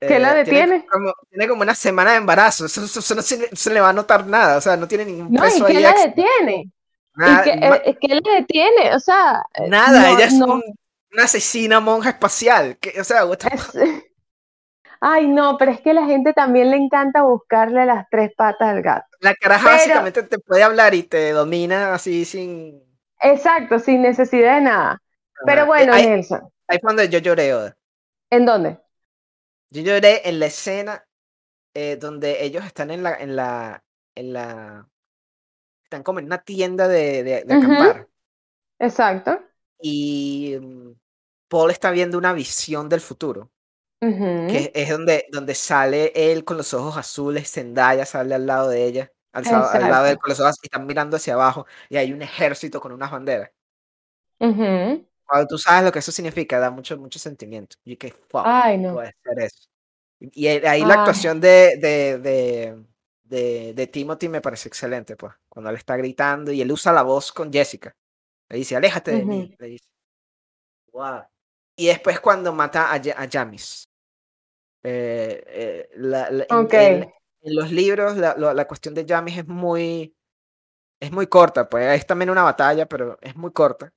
¿Qué 0.00 0.16
eh, 0.16 0.18
la 0.18 0.44
Tiene 0.44 0.66
detiene? 0.66 0.86
como, 0.86 1.12
tiene 1.30 1.48
como 1.48 1.62
una 1.62 1.74
semana 1.74 2.12
de 2.12 2.18
embarazo, 2.18 2.66
eso, 2.66 2.84
eso- 2.84 3.00
eso 3.00 3.14
no 3.14 3.22
se, 3.22 3.54
se 3.54 3.70
le 3.72 3.80
va 3.80 3.90
a 3.90 3.92
notar 3.92 4.26
nada, 4.26 4.58
o 4.58 4.60
sea, 4.60 4.76
no 4.76 4.88
tiene 4.88 5.04
ningún 5.04 5.32
No, 5.32 5.42
peso 5.42 5.58
¿y 5.68 5.72
qué 5.72 5.76
ahí 5.78 5.82
la 5.82 5.92
detiene? 5.92 6.70
Nada, 7.14 7.40
¿Y 7.40 7.44
qué, 7.44 7.66
eh, 7.90 7.98
qué 8.00 8.08
la 8.08 8.34
detiene? 8.40 8.94
O 8.94 9.00
sea, 9.00 9.42
eh, 9.54 9.68
nada, 9.68 10.00
no- 10.02 10.16
ella 10.16 10.26
es 10.26 10.34
no, 10.34 10.46
un- 10.54 10.62
una 11.12 11.24
asesina 11.24 11.80
monja 11.80 12.10
espacial. 12.10 12.76
que- 12.78 13.00
o 13.00 13.04
sea, 13.04 13.24
what 13.26 13.38
the 13.38 13.48
es- 13.54 13.62
fuck? 13.62 13.74
Ay, 15.00 15.28
no, 15.28 15.56
pero 15.58 15.72
es 15.72 15.80
que 15.82 15.90
a 15.90 15.94
la 15.94 16.06
gente 16.06 16.32
también 16.32 16.70
le 16.70 16.76
encanta 16.78 17.22
buscarle 17.22 17.84
las 17.84 18.06
tres 18.10 18.32
patas 18.36 18.68
al 18.68 18.82
gato. 18.82 19.06
la 19.20 19.34
caraja 19.34 19.64
pero- 19.64 19.76
básicamente 19.76 20.22
te 20.22 20.38
puede 20.38 20.62
hablar 20.62 20.94
y 20.94 21.02
te 21.02 21.32
domina 21.32 21.94
así 21.94 22.24
sin... 22.24 22.82
Exacto, 23.26 23.78
sin 23.78 24.02
necesidad 24.02 24.56
de 24.56 24.60
nada. 24.62 25.02
Pero 25.44 25.66
bueno, 25.66 25.92
ahí, 25.92 26.06
Nelson, 26.06 26.48
ahí 26.68 26.78
fue 26.80 26.88
donde 26.88 27.08
yo 27.08 27.18
lloré, 27.18 27.54
Oda. 27.54 27.76
¿en 28.30 28.46
dónde? 28.46 28.78
Yo 29.70 29.82
lloré 29.82 30.28
en 30.28 30.38
la 30.38 30.46
escena 30.46 31.04
eh, 31.74 31.96
donde 31.96 32.44
ellos 32.44 32.64
están 32.64 32.90
en 32.90 33.02
la, 33.02 33.14
en 33.14 33.36
la, 33.36 33.84
en 34.14 34.32
la, 34.32 34.88
están 35.84 36.02
como 36.02 36.20
en 36.20 36.26
una 36.26 36.38
tienda 36.38 36.88
de, 36.88 37.22
de, 37.22 37.36
acampar 37.38 38.08
Exacto. 38.78 39.40
y 39.80 40.56
mm, 40.60 40.92
Paul 41.48 41.70
está 41.70 41.90
viendo 41.90 42.18
una 42.18 42.32
visión 42.32 42.88
del 42.88 43.00
futuro, 43.00 43.50
que 44.00 44.70
es 44.74 44.90
donde, 44.90 45.26
donde 45.32 45.54
sale 45.54 46.12
él 46.14 46.44
con 46.44 46.56
los 46.56 46.72
ojos 46.74 46.96
azules, 46.96 47.50
Zendaya 47.50 48.06
sale 48.06 48.34
al 48.34 48.46
lado 48.46 48.68
de 48.68 48.84
ella, 48.84 49.12
al, 49.44 49.54
al 49.82 49.90
lado 49.90 50.04
de 50.04 50.10
él 50.12 50.16
Exacto. 50.16 50.20
con 50.20 50.30
los 50.30 50.40
ojos 50.40 50.56
y 50.62 50.66
están 50.66 50.86
mirando 50.86 51.16
hacia 51.16 51.34
abajo 51.34 51.66
y 51.88 51.96
hay 51.96 52.12
un 52.12 52.22
ejército 52.22 52.80
con 52.80 52.92
unas 52.92 53.10
banderas. 53.10 53.50
Cuando 55.24 55.46
tú 55.48 55.58
sabes 55.58 55.84
lo 55.84 55.92
que 55.92 55.98
eso 55.98 56.12
significa, 56.12 56.58
da 56.58 56.70
mucho, 56.70 56.96
mucho 56.98 57.18
sentimiento. 57.18 57.76
Y 57.84 57.96
que, 57.96 58.12
fuck, 58.12 58.42
Ay, 58.44 58.78
no. 58.78 58.94
puede 58.94 59.14
ser 59.22 59.38
eso. 59.40 59.68
Y 60.20 60.44
y 60.44 60.48
ahí 60.48 60.84
la 60.84 60.94
Ay. 60.94 61.00
actuación 61.00 61.40
de, 61.40 61.76
de, 61.78 62.18
de, 62.18 62.84
de, 63.24 63.74
de 63.74 63.86
Timothy 63.88 64.28
me 64.28 64.40
parece 64.40 64.68
excelente, 64.68 65.16
pues. 65.16 65.34
Cuando 65.48 65.70
él 65.70 65.76
está 65.76 65.96
gritando 65.96 66.52
y 66.52 66.60
él 66.62 66.70
usa 66.72 66.92
la 66.92 67.02
voz 67.02 67.32
con 67.32 67.52
Jessica. 67.52 67.94
Le 68.48 68.58
dice, 68.58 68.76
aléjate 68.76 69.10
de 69.12 69.24
mí. 69.24 69.44
Ujú. 69.44 69.56
Le 69.58 69.66
dice. 69.68 69.86
Wow. 70.92 71.22
Y 71.76 71.86
después 71.88 72.20
cuando 72.20 72.52
mata 72.52 72.92
a, 72.92 72.94
a 72.94 73.28
Jamis. 73.30 73.88
Eh, 74.82 75.42
eh, 75.46 75.88
la- 75.96 76.30
la-. 76.30 76.46
En, 77.46 77.54
los 77.56 77.70
libros 77.72 78.16
la, 78.16 78.36
la 78.36 78.68
cuestión 78.68 78.94
de 78.94 79.06
Jamis 79.08 79.38
es 79.38 79.46
muy, 79.48 80.16
es 81.00 81.12
muy 81.12 81.26
corta, 81.28 81.68
pues 81.68 81.98
es 81.98 82.06
también 82.06 82.30
una 82.30 82.44
batalla, 82.44 82.86
pero 82.88 83.18
es 83.22 83.36
muy 83.36 83.52
corta. 83.52 83.92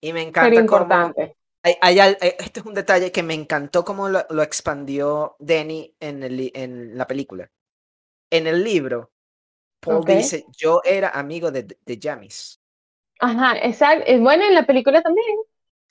Y 0.00 0.12
me 0.12 0.22
Pero 0.38 0.56
encanta 0.56 0.66
cómo, 0.66 0.90
importante. 0.96 1.36
hay- 1.62 1.76
hay 1.80 2.00
al- 2.00 2.18
eh, 2.20 2.36
este 2.40 2.60
es 2.60 2.66
un 2.66 2.74
detalle 2.74 3.12
que 3.12 3.22
me 3.22 3.34
encantó 3.34 3.84
cómo 3.84 4.08
lo, 4.08 4.26
lo 4.30 4.42
expandió 4.42 5.36
Denny 5.38 5.94
en, 6.00 6.22
el, 6.22 6.50
en 6.54 6.98
la 6.98 7.06
película. 7.06 7.50
En 8.30 8.46
el 8.48 8.64
libro, 8.64 9.12
Paul 9.80 10.04
dice, 10.06 10.46
yo 10.56 10.82
era 10.84 11.10
amigo 11.10 11.50
de, 11.52 11.64
de 11.84 12.00
Jamis. 12.02 12.60
Ajá, 13.20 13.56
exacto. 13.58 14.04
Es 14.06 14.20
bueno 14.20 14.44
en 14.44 14.54
la 14.54 14.66
película 14.66 15.00
también. 15.02 15.26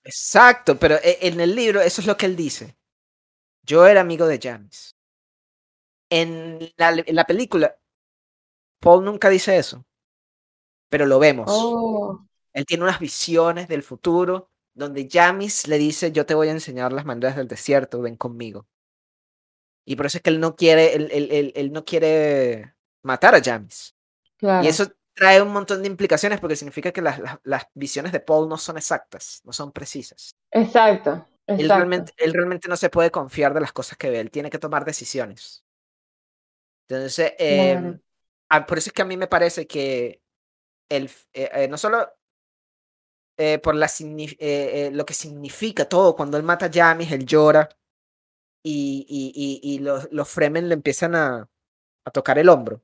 Exacto, 0.04 0.78
pero 0.82 0.96
e- 1.10 1.20
en 1.28 1.40
el 1.40 1.56
libro 1.56 1.82
eso 1.82 2.02
es 2.02 2.08
lo 2.08 2.18
que 2.18 2.26
él 2.28 2.36
dice. 2.36 2.78
Yo 3.64 3.86
era 3.88 4.02
amigo 4.02 4.28
de 4.28 4.40
Jamis. 4.42 4.96
En 6.12 6.60
la, 6.78 6.90
en 6.92 7.16
la 7.16 7.26
película, 7.26 7.76
Paul 8.82 9.06
nunca 9.06 9.30
dice 9.30 9.58
eso, 9.58 9.86
pero 10.90 11.06
lo 11.06 11.20
vemos. 11.20 11.52
Oh, 11.52 12.20
Él 12.54 12.66
tiene 12.66 12.84
unas 12.84 13.00
visiones 13.00 13.68
del 13.68 13.84
futuro 13.84 14.50
donde 14.74 15.08
Jamis 15.12 15.68
le 15.68 15.78
dice, 15.78 16.12
yo 16.12 16.26
te 16.26 16.34
voy 16.34 16.48
a 16.50 16.52
enseñar 16.52 16.94
las 16.94 17.06
maneras 17.06 17.36
del 17.36 17.48
desierto, 17.48 18.02
ven 18.02 18.16
conmigo. 18.18 18.68
Y 19.86 19.96
por 19.96 20.06
eso 20.06 20.18
es 20.18 20.22
que 20.24 20.30
él 20.30 20.40
no 20.40 20.56
quiere, 20.56 20.94
él, 20.96 21.10
él- 21.12 21.30
él- 21.32 21.54
él 21.56 21.72
no 21.72 21.84
quiere 21.86 22.76
matar 23.04 23.36
a 23.36 23.42
Jamis. 23.44 23.96
claro. 24.38 24.64
Y 24.64 24.68
eso 24.70 24.88
trae 25.16 25.42
un 25.42 25.54
montón 25.54 25.82
de 25.84 25.88
implicaciones 25.90 26.40
porque 26.42 26.56
significa 26.58 26.92
que 26.92 27.02
las, 27.02 27.20
las, 27.20 27.40
las 27.44 27.66
visiones 27.76 28.12
de 28.14 28.20
Paul 28.22 28.50
no 28.50 28.58
son 28.58 28.78
exactas, 28.78 29.42
no 29.46 29.54
son 29.54 29.72
precisas. 29.72 30.36
Exacto, 30.52 31.28
Él 31.56 31.66
exacto. 31.66 31.76
realmente, 31.76 32.14
él 32.18 32.34
realmente 32.34 32.68
no 32.68 32.76
se 32.78 32.90
puede 32.90 33.10
confiar 33.12 33.54
de 33.54 33.62
las 33.62 33.72
cosas 33.74 33.98
que 33.98 34.10
ve, 34.10 34.20
él 34.20 34.32
tiene 34.32 34.50
que 34.50 34.60
tomar 34.60 34.84
decisiones. 34.86 35.64
Entonces, 36.96 37.34
eh, 37.40 37.78
Claro. 37.80 38.00
ah, 38.50 38.66
por 38.66 38.78
eso 38.78 38.90
es 38.90 38.94
que 38.94 39.02
a 39.02 39.06
mí 39.06 39.18
me 39.18 39.28
parece 39.28 39.66
que 39.66 40.22
el, 40.90 41.06
eh, 41.34 41.50
eh, 41.54 41.68
no 41.70 41.78
solo 41.78 42.08
eh, 43.38 43.60
por 43.60 43.76
la, 43.76 43.88
lo 44.92 45.06
que 45.06 45.14
significa 45.14 45.88
todo, 45.88 46.16
cuando 46.16 46.38
él 46.38 46.44
mata 46.44 46.66
a 46.68 46.72
Jamis, 46.72 47.12
él 47.12 47.26
llora 47.26 47.70
y, 48.64 49.06
y, 49.08 49.32
y, 49.64 49.76
y 49.76 49.80
los, 49.80 50.12
los 50.12 50.30
Fremen 50.30 50.68
le 50.68 50.76
empiezan 50.76 51.16
a, 51.16 51.50
a 52.06 52.12
tocar 52.12 52.38
el 52.38 52.50
hombro, 52.50 52.82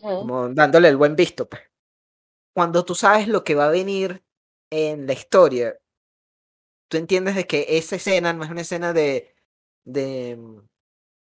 como 0.00 0.48
dándole 0.50 0.88
el 0.88 0.96
buen 0.96 1.16
visto. 1.16 1.48
Pues. 1.48 1.62
Cuando 2.54 2.84
tú 2.84 2.94
sabes 2.94 3.26
lo 3.26 3.42
que 3.42 3.54
va 3.54 3.66
a 3.66 3.70
venir 3.70 4.22
en 4.70 5.06
la 5.06 5.14
historia, 5.14 5.80
tú 6.88 6.98
entiendes 6.98 7.34
de 7.34 7.46
que 7.46 7.66
esa 7.78 7.96
escena 7.96 8.32
no 8.32 8.44
es 8.44 8.50
una 8.50 8.60
escena 8.60 8.92
de, 8.92 9.34
de 9.84 10.38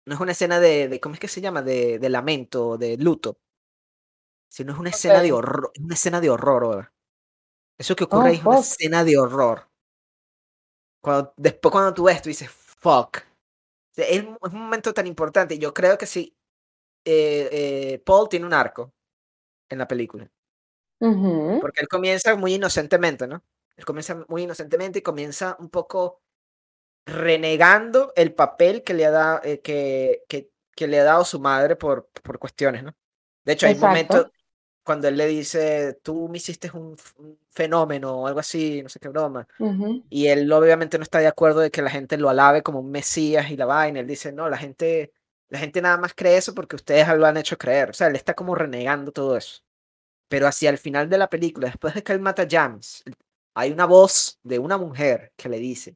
no 0.05 0.15
es 0.15 0.21
una 0.21 0.31
escena 0.33 0.59
de, 0.59 0.87
de 0.89 0.99
¿cómo 0.99 1.15
es 1.15 1.19
que 1.21 1.27
se 1.27 1.41
llama? 1.41 1.61
De, 1.61 1.99
de 1.99 2.09
lamento, 2.09 2.77
de 2.77 2.97
luto, 2.97 3.39
sino 4.49 4.73
es 4.73 4.79
una 4.79 4.89
escena 4.89 5.21
de 5.21 5.31
horror, 5.31 5.71
es 5.75 5.83
una 5.83 5.93
escena 5.95 6.19
de 6.21 6.29
horror. 6.31 6.91
Eso 7.79 7.95
que 7.95 8.05
ocurre 8.05 8.31
Oh, 8.31 8.33
es 8.33 8.43
una 8.45 8.55
escena 8.55 9.03
de 9.05 9.17
horror. 9.17 9.69
Cuando, 11.01 11.33
después 11.37 11.71
cuando 11.71 11.93
tú 11.93 12.03
ves, 12.05 12.21
tú 12.21 12.29
dices, 12.29 12.49
fuck. 12.49 13.19
Es, 13.97 14.23
un- 14.23 14.37
es 14.43 14.53
un 14.53 14.61
momento 14.61 14.93
tan 14.93 15.07
importante. 15.07 15.59
Yo 15.59 15.73
creo 15.73 15.97
que 15.97 16.05
sí. 16.07 16.35
eh, 17.05 17.49
eh, 17.51 17.99
Paul 18.05 18.29
tiene 18.29 18.45
un 18.47 18.53
arco 18.53 18.93
en 19.69 19.79
la 19.79 19.87
película. 19.87 20.29
Porque 21.59 21.81
él 21.81 21.87
comienza 21.87 22.35
muy 22.35 22.53
inocentemente, 22.55 23.27
¿no? 23.27 23.43
Él 23.77 23.85
comienza 23.85 24.23
muy 24.29 24.43
inocentemente 24.43 24.99
y 24.99 25.01
comienza 25.01 25.55
un 25.59 25.69
poco 25.69 26.21
renegando 27.05 28.11
el 28.15 28.33
papel 28.33 28.83
que 28.83 28.93
le 28.93 29.05
ha 29.05 29.11
dado, 29.11 29.41
eh, 29.43 29.61
que, 29.61 30.23
que, 30.27 30.49
que, 30.75 30.87
le 30.87 30.99
ha 30.99 31.03
dado 31.03 31.23
su 31.23 31.39
madre 31.39 31.75
por, 31.75 32.07
por 32.23 32.39
cuestiones, 32.39 32.83
¿no? 32.83 32.95
De 33.43 33.53
hecho, 33.53 33.67
hay 33.67 33.75
momentos 33.75 34.31
cuando 34.85 35.07
él 35.07 35.17
le 35.17 35.25
dice, 35.27 35.99
tú 36.03 36.29
me 36.29 36.37
hiciste 36.37 36.69
un, 36.71 36.95
fenómeno 37.49 38.21
o 38.21 38.27
algo 38.27 38.39
así, 38.39 38.83
no 38.83 38.89
sé 38.89 38.99
qué 38.99 39.07
broma, 39.09 39.47
y 40.09 40.27
él 40.27 40.51
obviamente 40.51 40.97
no 40.97 41.03
está 41.03 41.19
de 41.19 41.27
acuerdo 41.27 41.61
de 41.61 41.71
que 41.71 41.81
la 41.81 41.89
gente 41.89 42.17
lo 42.17 42.29
alabe 42.29 42.61
como 42.61 42.81
un 42.81 42.91
mesías 42.91 43.49
y 43.49 43.57
la 43.57 43.65
vaina, 43.65 44.01
él 44.01 44.07
dice, 44.07 44.31
no, 44.31 44.49
la 44.49 44.57
gente, 44.57 45.13
la 45.49 45.59
gente 45.59 45.81
nada 45.81 45.97
más 45.97 46.13
cree 46.13 46.37
eso 46.37 46.53
porque 46.53 46.75
ustedes 46.75 47.07
lo 47.17 47.25
han 47.25 47.37
hecho 47.37 47.57
creer, 47.57 47.89
o 47.91 47.93
sea, 47.93 48.07
él 48.07 48.15
está 48.15 48.35
como 48.35 48.55
renegando 48.55 49.11
todo 49.11 49.37
eso. 49.37 49.61
Pero 50.27 50.47
hacia 50.47 50.69
el 50.69 50.77
final 50.77 51.09
de 51.09 51.17
la 51.17 51.29
película, 51.29 51.67
después 51.67 51.93
de 51.95 52.03
que 52.03 52.11
él 52.11 52.19
mata 52.19 52.43
a 52.43 52.47
James, 52.49 53.03
hay 53.53 53.71
una 53.71 53.85
voz 53.85 54.39
de 54.43 54.59
una 54.59 54.77
mujer 54.77 55.31
que 55.35 55.49
le 55.49 55.59
dice, 55.59 55.95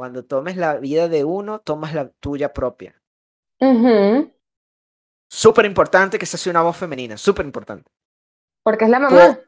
cuando 0.00 0.24
tomes 0.24 0.56
la 0.56 0.78
vida 0.78 1.08
de 1.08 1.24
uno, 1.24 1.58
tomas 1.58 1.92
la 1.92 2.08
tuya 2.08 2.54
propia. 2.54 2.98
Súper 5.28 5.66
importante 5.66 6.18
que 6.18 6.24
se 6.24 6.38
sea 6.38 6.52
una 6.52 6.62
voz 6.62 6.78
femenina, 6.78 7.18
súper 7.18 7.44
importante. 7.44 7.92
Porque 8.62 8.86
es 8.86 8.90
la 8.90 8.98
mamá. 8.98 9.38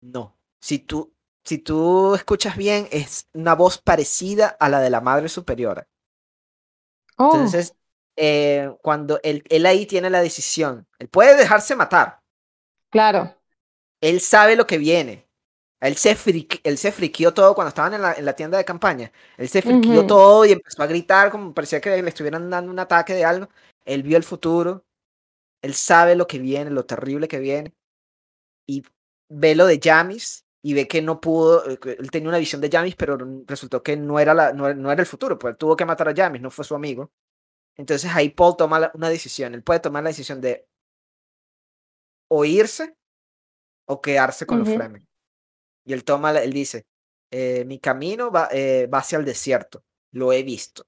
no, 0.00 0.36
si 0.60 0.80
tú, 0.80 1.14
si 1.44 1.58
tú 1.58 2.16
escuchas 2.16 2.56
bien, 2.56 2.88
es 2.90 3.28
una 3.34 3.54
voz 3.54 3.78
parecida 3.78 4.48
a 4.48 4.68
la 4.68 4.80
de 4.80 4.90
la 4.90 5.00
madre 5.00 5.28
superiora. 5.28 5.86
Oh. 7.16 7.26
Entonces, 7.26 7.76
eh, 8.16 8.68
cuando 8.82 9.20
él, 9.22 9.44
él 9.48 9.64
ahí 9.66 9.86
tiene 9.86 10.10
la 10.10 10.22
decisión, 10.22 10.88
él 10.98 11.08
puede 11.08 11.36
dejarse 11.36 11.76
matar. 11.76 12.20
Claro. 12.90 13.32
Él 14.00 14.20
sabe 14.20 14.56
lo 14.56 14.66
que 14.66 14.78
viene. 14.78 15.28
Él 15.82 15.96
se, 15.96 16.16
él 16.62 16.78
se 16.78 16.92
friquió 16.92 17.34
todo 17.34 17.56
cuando 17.56 17.70
estaban 17.70 17.92
en 17.94 18.02
la, 18.02 18.12
en 18.12 18.24
la 18.24 18.36
tienda 18.36 18.56
de 18.56 18.64
campaña. 18.64 19.10
Él 19.36 19.48
se 19.48 19.62
friquió 19.62 20.06
todo 20.06 20.44
y 20.44 20.52
empezó 20.52 20.80
a 20.80 20.86
gritar 20.86 21.32
como 21.32 21.52
parecía 21.52 21.80
que 21.80 22.00
le 22.00 22.08
estuvieran 22.08 22.48
dando 22.48 22.70
un 22.70 22.78
ataque 22.78 23.14
de 23.14 23.24
algo. 23.24 23.48
Él 23.84 24.04
vio 24.04 24.16
el 24.16 24.22
futuro. 24.22 24.84
Él 25.60 25.74
sabe 25.74 26.14
lo 26.14 26.28
que 26.28 26.38
viene, 26.38 26.70
lo 26.70 26.86
terrible 26.86 27.26
que 27.26 27.40
viene. 27.40 27.74
Y 28.64 28.84
ve 29.28 29.56
lo 29.56 29.66
de 29.66 29.80
Jamis 29.82 30.46
y 30.62 30.72
ve 30.74 30.86
que 30.86 31.02
no 31.02 31.20
pudo. 31.20 31.68
Eh, 31.68 31.80
él 31.98 32.12
tenía 32.12 32.28
una 32.28 32.38
visión 32.38 32.60
de 32.60 32.70
Jamis, 32.70 32.94
pero 32.94 33.18
resultó 33.48 33.82
que 33.82 33.96
no 33.96 34.20
era, 34.20 34.34
la, 34.34 34.52
no, 34.52 34.68
era 34.68 35.00
el 35.00 35.06
futuro. 35.06 35.36
Pues 35.36 35.54
él 35.54 35.58
tuvo 35.58 35.74
que 35.74 35.84
matar 35.84 36.08
a 36.08 36.14
Jamis, 36.14 36.40
no 36.40 36.52
fue 36.52 36.64
su 36.64 36.76
amigo. 36.76 37.10
Entonces 37.76 38.08
ahí 38.14 38.30
Paul 38.30 38.56
toma 38.56 38.92
una 38.94 39.08
decisión. 39.08 39.52
Él 39.52 39.64
puede 39.64 39.80
tomar 39.80 40.04
la 40.04 40.10
decisión 40.10 40.40
de 40.40 40.64
o 42.28 42.44
irse 42.44 42.96
o 43.86 44.00
quedarse 44.00 44.46
con 44.46 44.60
los 44.60 44.68
Fremen. 44.68 45.04
Y 45.84 45.92
él 45.92 46.04
toma, 46.04 46.30
él 46.30 46.52
dice, 46.52 46.86
eh, 47.30 47.64
mi 47.64 47.78
camino 47.78 48.30
va, 48.30 48.48
eh, 48.52 48.86
va 48.86 48.98
hacia 48.98 49.18
el 49.18 49.24
desierto, 49.24 49.82
lo 50.12 50.32
he 50.32 50.42
visto. 50.42 50.84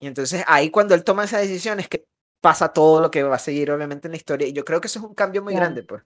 Y 0.00 0.06
entonces 0.06 0.44
ahí 0.46 0.70
cuando 0.70 0.94
él 0.94 1.04
toma 1.04 1.24
esa 1.24 1.38
decisión 1.38 1.80
es 1.80 1.88
que 1.88 2.06
pasa 2.40 2.72
todo 2.72 3.00
lo 3.00 3.10
que 3.10 3.22
va 3.22 3.36
a 3.36 3.40
seguir 3.40 3.70
obviamente 3.70 4.08
en 4.08 4.12
la 4.12 4.18
historia. 4.18 4.46
Y 4.46 4.52
yo 4.52 4.64
creo 4.64 4.80
que 4.80 4.88
eso 4.88 4.98
es 4.98 5.04
un 5.04 5.14
cambio 5.14 5.42
muy 5.42 5.54
grande, 5.54 5.82
pues. 5.82 6.02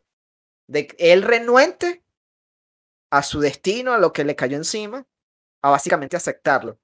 De 0.68 0.88
él 0.98 1.22
renuente 1.22 2.02
a 3.10 3.22
su 3.22 3.40
destino, 3.40 3.92
a 3.92 3.98
lo 3.98 4.12
que 4.12 4.24
le 4.24 4.36
cayó 4.36 4.56
encima, 4.56 5.06
a 5.62 5.70
básicamente 5.70 6.16
aceptarlo. 6.16 6.78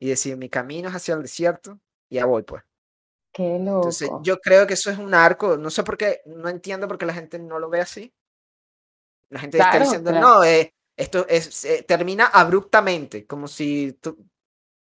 Y 0.00 0.08
decir, 0.08 0.36
mi 0.36 0.48
camino 0.48 0.88
es 0.88 0.94
hacia 0.96 1.14
el 1.14 1.22
desierto, 1.22 1.78
y 2.10 2.16
ya 2.16 2.26
voy, 2.26 2.42
pues. 2.42 2.62
Qué 3.32 3.58
loco. 3.58 3.78
Entonces, 3.78 4.10
yo 4.22 4.38
creo 4.38 4.66
que 4.66 4.74
eso 4.74 4.90
es 4.90 4.98
un 4.98 5.14
arco, 5.14 5.56
no 5.56 5.70
sé 5.70 5.82
por 5.82 5.96
qué, 5.96 6.20
no 6.26 6.48
entiendo 6.48 6.86
por 6.88 6.98
qué 6.98 7.06
la 7.06 7.14
gente 7.14 7.38
no 7.38 7.58
lo 7.58 7.70
ve 7.70 7.80
así. 7.80 8.12
La 9.30 9.40
gente 9.40 9.58
está 9.58 9.78
diciendo, 9.78 10.12
no, 10.12 10.44
eh, 10.44 10.74
esto 10.96 11.26
es, 11.28 11.64
eh, 11.64 11.84
termina 11.86 12.26
abruptamente, 12.26 13.26
como 13.26 13.48
si 13.48 13.98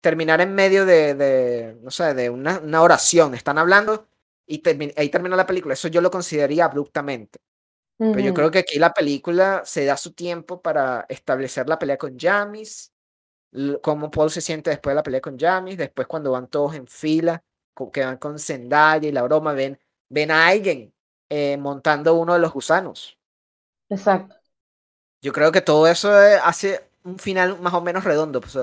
terminara 0.00 0.42
en 0.42 0.54
medio 0.54 0.84
de, 0.84 1.14
de 1.14 1.78
no 1.80 1.90
sé, 1.90 2.14
de 2.14 2.28
una, 2.28 2.59
una, 2.59 2.82
oración. 2.82 3.34
Están 3.34 3.59
hablando 3.59 4.09
y 4.46 4.62
ahí 4.96 5.09
termina 5.09 5.36
la 5.36 5.46
película. 5.46 5.74
Eso 5.74 5.88
yo 5.88 6.00
lo 6.00 6.10
consideraría 6.10 6.64
abruptamente. 6.64 7.38
Pero 7.98 8.18
yo 8.18 8.34
creo 8.34 8.50
que 8.50 8.59
aquí 8.59 8.80
la 8.80 8.92
película 8.92 9.62
se 9.64 9.84
da 9.84 9.96
su 9.96 10.12
tiempo 10.12 10.60
para 10.60 11.06
establecer 11.09 11.68
la 11.68 11.78
pelea 11.78 11.96
con 11.96 12.18
Jamis, 12.18 12.92
cómo 13.80 14.10
Paul 14.10 14.28
se 14.28 14.40
siente 14.40 14.70
después 14.70 14.92
de 14.92 14.96
la 14.96 15.02
pelea 15.04 15.20
con 15.20 15.38
Jamis, 15.38 15.76
después 15.76 16.09
cuando 16.09 16.32
van 16.32 16.48
todos 16.48 16.74
en 16.74 16.88
fila, 16.88 17.44
que 17.92 18.04
van 18.04 18.16
con 18.16 18.40
Zendaya 18.40 19.09
y 19.09 19.12
la 19.12 19.22
broma, 19.22 19.52
ven, 19.52 19.78
ven 20.09 20.32
a 20.32 20.48
alguien 20.48 20.92
eh, 21.28 21.56
montando 21.56 22.14
uno 22.14 22.34
de 22.34 22.40
los 22.40 22.52
gusanos. 22.52 23.18
Exacto. 23.88 24.34
Yo 25.20 25.32
creo 25.32 25.52
que 25.52 25.60
todo 25.60 25.86
eso 25.86 26.20
eh, 26.20 26.38
hace 26.42 26.80
un 27.04 27.18
final 27.18 27.59
más 27.60 27.74
o 27.74 27.80
menos 27.80 28.04
redondo, 28.04 28.40
pues, 28.40 28.56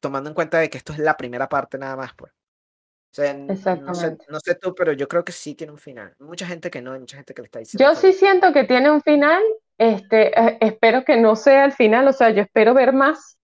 tomando 0.00 0.30
en 0.30 0.34
cuenta 0.34 0.58
de 0.58 0.70
que 0.70 0.78
esto 0.78 0.92
es 0.92 0.98
la 0.98 1.16
primera 1.16 1.48
parte 1.48 1.78
nada 1.78 1.96
más, 1.96 2.14
pues. 2.14 2.32
O 2.32 3.14
sea, 3.14 3.34
no 3.34 3.94
sé, 3.94 4.16
no 4.28 4.40
sé, 4.40 4.54
tú, 4.54 4.74
pero 4.74 4.92
yo 4.92 5.06
creo 5.06 5.22
que 5.22 5.32
sí 5.32 5.54
tiene 5.54 5.72
un 5.72 5.78
final. 5.78 6.14
Mucha 6.18 6.46
gente 6.46 6.70
que 6.70 6.80
no, 6.80 6.98
mucha 6.98 7.18
gente 7.18 7.34
que 7.34 7.42
le 7.42 7.46
está 7.46 7.58
diciendo. 7.58 7.84
Yo 7.84 7.94
sí 7.94 8.14
siento 8.14 8.54
que 8.54 8.64
tiene 8.64 8.90
un 8.90 9.02
final. 9.02 9.42
Este, 9.76 10.28
eh, 10.38 10.58
espero 10.60 11.04
que 11.04 11.16
no 11.16 11.36
sea 11.36 11.64
el 11.64 11.72
final, 11.72 12.06
o 12.08 12.12
sea, 12.12 12.30
yo 12.30 12.42
espero 12.42 12.72
ver 12.72 12.92
más, 12.92 13.38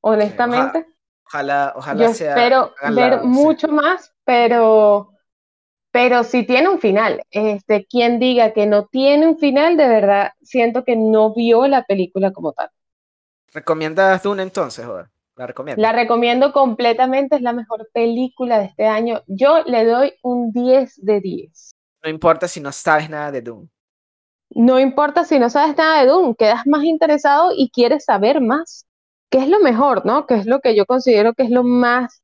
honestamente. 0.00 0.86
ojalá, 1.26 1.72
ojalá, 1.76 2.04
yo 2.04 2.10
Espero 2.10 2.74
ver 2.94 3.22
mucho 3.22 3.68
más, 3.68 4.14
pero 4.24 5.10
pero 5.96 6.24
si 6.24 6.44
tiene 6.44 6.68
un 6.68 6.78
final. 6.78 7.22
Este, 7.30 7.86
quien 7.86 8.18
diga 8.18 8.52
que 8.52 8.66
no 8.66 8.84
tiene 8.84 9.26
un 9.26 9.38
final, 9.38 9.78
de 9.78 9.88
verdad 9.88 10.32
siento 10.42 10.84
que 10.84 10.94
no 10.94 11.32
vio 11.32 11.66
la 11.68 11.84
película 11.84 12.32
como 12.32 12.52
tal. 12.52 12.68
¿Recomiendas 13.54 14.22
Dune 14.22 14.42
entonces, 14.42 14.84
joder? 14.84 15.06
La 15.36 15.46
recomiendo. 15.46 15.80
La 15.80 15.92
recomiendo 15.92 16.52
completamente, 16.52 17.36
es 17.36 17.40
la 17.40 17.54
mejor 17.54 17.88
película 17.94 18.58
de 18.58 18.66
este 18.66 18.86
año. 18.86 19.22
Yo 19.26 19.62
le 19.64 19.86
doy 19.86 20.12
un 20.22 20.52
10 20.52 21.02
de 21.02 21.20
10. 21.22 21.74
No 22.04 22.10
importa 22.10 22.46
si 22.46 22.60
no 22.60 22.72
sabes 22.72 23.08
nada 23.08 23.32
de 23.32 23.40
Dune. 23.40 23.70
No 24.50 24.78
importa 24.78 25.24
si 25.24 25.38
no 25.38 25.48
sabes 25.48 25.78
nada 25.78 26.02
de 26.02 26.08
Dune, 26.08 26.34
quedas 26.36 26.66
más 26.66 26.84
interesado 26.84 27.52
y 27.56 27.70
quieres 27.70 28.04
saber 28.04 28.42
más. 28.42 28.84
¿Qué 29.30 29.38
es 29.38 29.48
lo 29.48 29.60
mejor, 29.60 30.04
no? 30.04 30.26
¿Qué 30.26 30.34
es 30.34 30.44
lo 30.44 30.60
que 30.60 30.76
yo 30.76 30.84
considero 30.84 31.32
que 31.32 31.44
es 31.44 31.50
lo 31.50 31.62
más, 31.62 32.22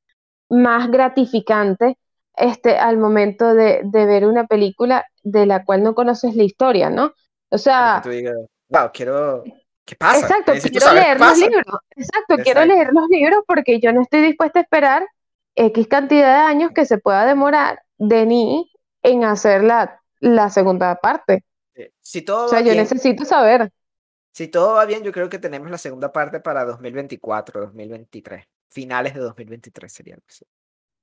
más 0.51 0.91
gratificante 0.91 1.97
este, 2.37 2.77
al 2.77 2.99
momento 2.99 3.55
de, 3.55 3.83
de, 3.85 4.07
ver 4.07 4.27
una 4.27 4.47
película 4.47 5.07
de 5.23 5.47
la 5.47 5.65
cual 5.65 5.83
no 5.83 5.95
conoces 5.95 6.35
la 6.35 6.45
historia, 6.45 6.91
¿no? 6.91 7.13
O 7.51 7.59
sea... 7.59 8.01
Que 8.03 8.09
tú 8.09 8.15
digas, 8.15 8.37
wow, 8.69 8.91
quiero... 8.93 9.45
¿Qué 9.85 9.97
pasa? 9.97 10.21
Exacto, 10.21 10.53
quiero 10.71 10.95
leer 10.95 11.19
los 11.19 11.39
libros. 11.39 11.65
Exacto, 11.97 12.37
quiero 12.43 12.65
leer 12.65 12.91
los 12.93 13.09
libros 13.09 13.43
porque 13.47 13.81
yo 13.81 13.93
no 13.93 14.03
estoy 14.03 14.23
dispuesta 14.23 14.61
a 14.61 14.63
esperar 14.63 15.05
X 15.57 15.89
cantidad 15.89 16.39
de 16.39 16.51
años 16.51 16.71
que 16.73 16.87
se 16.87 16.99
pueda 16.99 17.27
demorar 17.27 17.83
Denis 17.99 18.67
en 19.03 19.25
hacer 19.25 19.65
la, 19.65 20.01
la 20.21 20.51
segunda 20.51 20.95
parte. 20.97 21.45
Si 22.01 22.23
todo 22.23 22.47
o 22.47 22.49
sea, 22.49 22.61
yo 22.61 22.75
necesito 22.75 23.25
saber. 23.25 23.73
Si 24.33 24.49
todo 24.49 24.75
va 24.75 24.85
bien, 24.87 25.03
yo 25.03 25.13
creo 25.13 25.29
que 25.29 25.39
tenemos 25.39 25.71
la 25.71 25.79
segunda 25.79 26.13
parte 26.13 26.41
para 26.41 26.65
2024, 26.65 27.61
2023. 27.63 28.45
Finales 28.69 29.15
de 29.15 29.21
2023 29.21 29.93
sería 29.93 30.15
algo 30.15 30.25
así. 30.29 30.45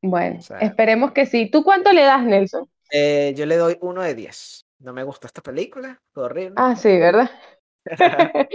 Bueno, 0.02 0.40
esperemos 0.62 1.12
que 1.12 1.26
sí. 1.26 1.50
¿Tú 1.50 1.64
cuánto 1.64 1.92
le 1.92 2.04
das, 2.04 2.24
Nelson? 2.24 2.70
Eh, 2.92 3.34
yo 3.36 3.46
le 3.46 3.58
doy 3.58 3.78
uno 3.82 4.02
de 4.02 4.16
diez. 4.16 4.66
No 4.80 4.94
me 4.94 5.04
gusta 5.04 5.28
esta 5.28 5.42
película, 5.42 6.02
horrible. 6.16 6.56
Ah, 6.58 6.76
sí, 6.76 6.98
¿verdad? 6.98 7.30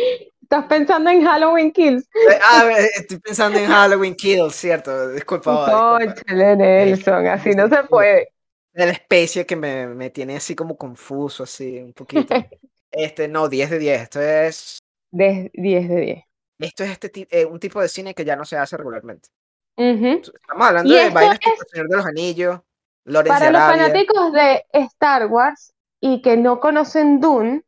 Estás 0.44 0.66
pensando 0.66 1.10
en 1.10 1.24
Halloween 1.24 1.72
Kills. 1.72 2.04
Eh, 2.04 2.38
ah, 2.44 2.70
estoy 2.96 3.18
pensando 3.18 3.58
en 3.58 3.66
Halloween 3.66 4.14
Kills, 4.14 4.54
cierto. 4.54 5.10
Disculpa. 5.10 5.98
Cóchale, 5.98 6.56
Nelson, 6.56 7.26
así 7.26 7.50
no 7.50 7.68
se 7.68 7.82
puede. 7.84 8.28
De 8.72 8.86
la 8.86 8.92
especie 8.92 9.46
que 9.46 9.56
me, 9.56 9.86
me, 9.86 10.10
tiene 10.10 10.36
así 10.36 10.54
como 10.54 10.76
confuso, 10.76 11.44
así 11.44 11.78
un 11.78 11.92
poquito. 11.92 12.34
este, 12.90 13.28
no, 13.28 13.48
10 13.48 13.70
de 13.70 13.78
10. 13.78 14.02
Esto 14.02 14.20
es. 14.20 14.78
10 15.10 15.50
de 15.52 16.00
10. 16.00 16.24
Esto 16.58 16.84
es 16.84 16.90
este, 16.90 17.26
eh, 17.30 17.44
un 17.46 17.58
tipo 17.58 17.80
de 17.80 17.88
cine 17.88 18.14
que 18.14 18.24
ya 18.24 18.36
no 18.36 18.44
se 18.44 18.56
hace 18.56 18.76
regularmente. 18.76 19.28
Estamos 19.76 20.66
hablando 20.66 20.94
de 20.94 21.10
vainas 21.10 21.38
tipo 21.40 21.56
El 21.60 21.68
Señor 21.68 21.88
de 21.88 21.96
los 21.96 22.06
Anillos, 22.06 22.60
Para 23.04 23.50
los 23.50 23.62
fanáticos 23.62 24.32
de 24.32 24.64
Star 24.72 25.26
Wars 25.26 25.74
y 26.00 26.22
que 26.22 26.36
no 26.36 26.60
conocen 26.60 27.20
Dune, 27.20 27.64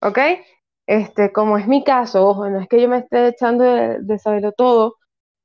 ¿ok? 0.00 0.18
Este, 0.86 1.32
como 1.32 1.58
es 1.58 1.66
mi 1.66 1.84
caso, 1.84 2.26
ojo, 2.26 2.48
no 2.48 2.60
es 2.60 2.68
que 2.68 2.80
yo 2.80 2.88
me 2.88 2.98
esté 2.98 3.28
echando 3.28 3.64
de, 3.64 4.18
saberlo 4.18 4.52
todo 4.52 4.96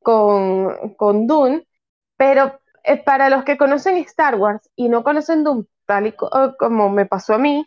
con, 0.02 0.96
con 0.96 1.28
Dune, 1.28 1.68
pero 2.18 2.60
eh, 2.84 2.98
para 2.98 3.30
los 3.30 3.44
que 3.44 3.58
conocen 3.58 3.98
Star 3.98 4.36
Wars 4.36 4.70
y 4.76 4.90
no 4.90 5.04
conocen 5.04 5.44
Dune, 5.44 5.66
tal 5.86 6.08
y 6.08 6.14
como 6.14 6.90
me 6.90 7.06
pasó 7.06 7.36
a 7.36 7.40
mí, 7.40 7.66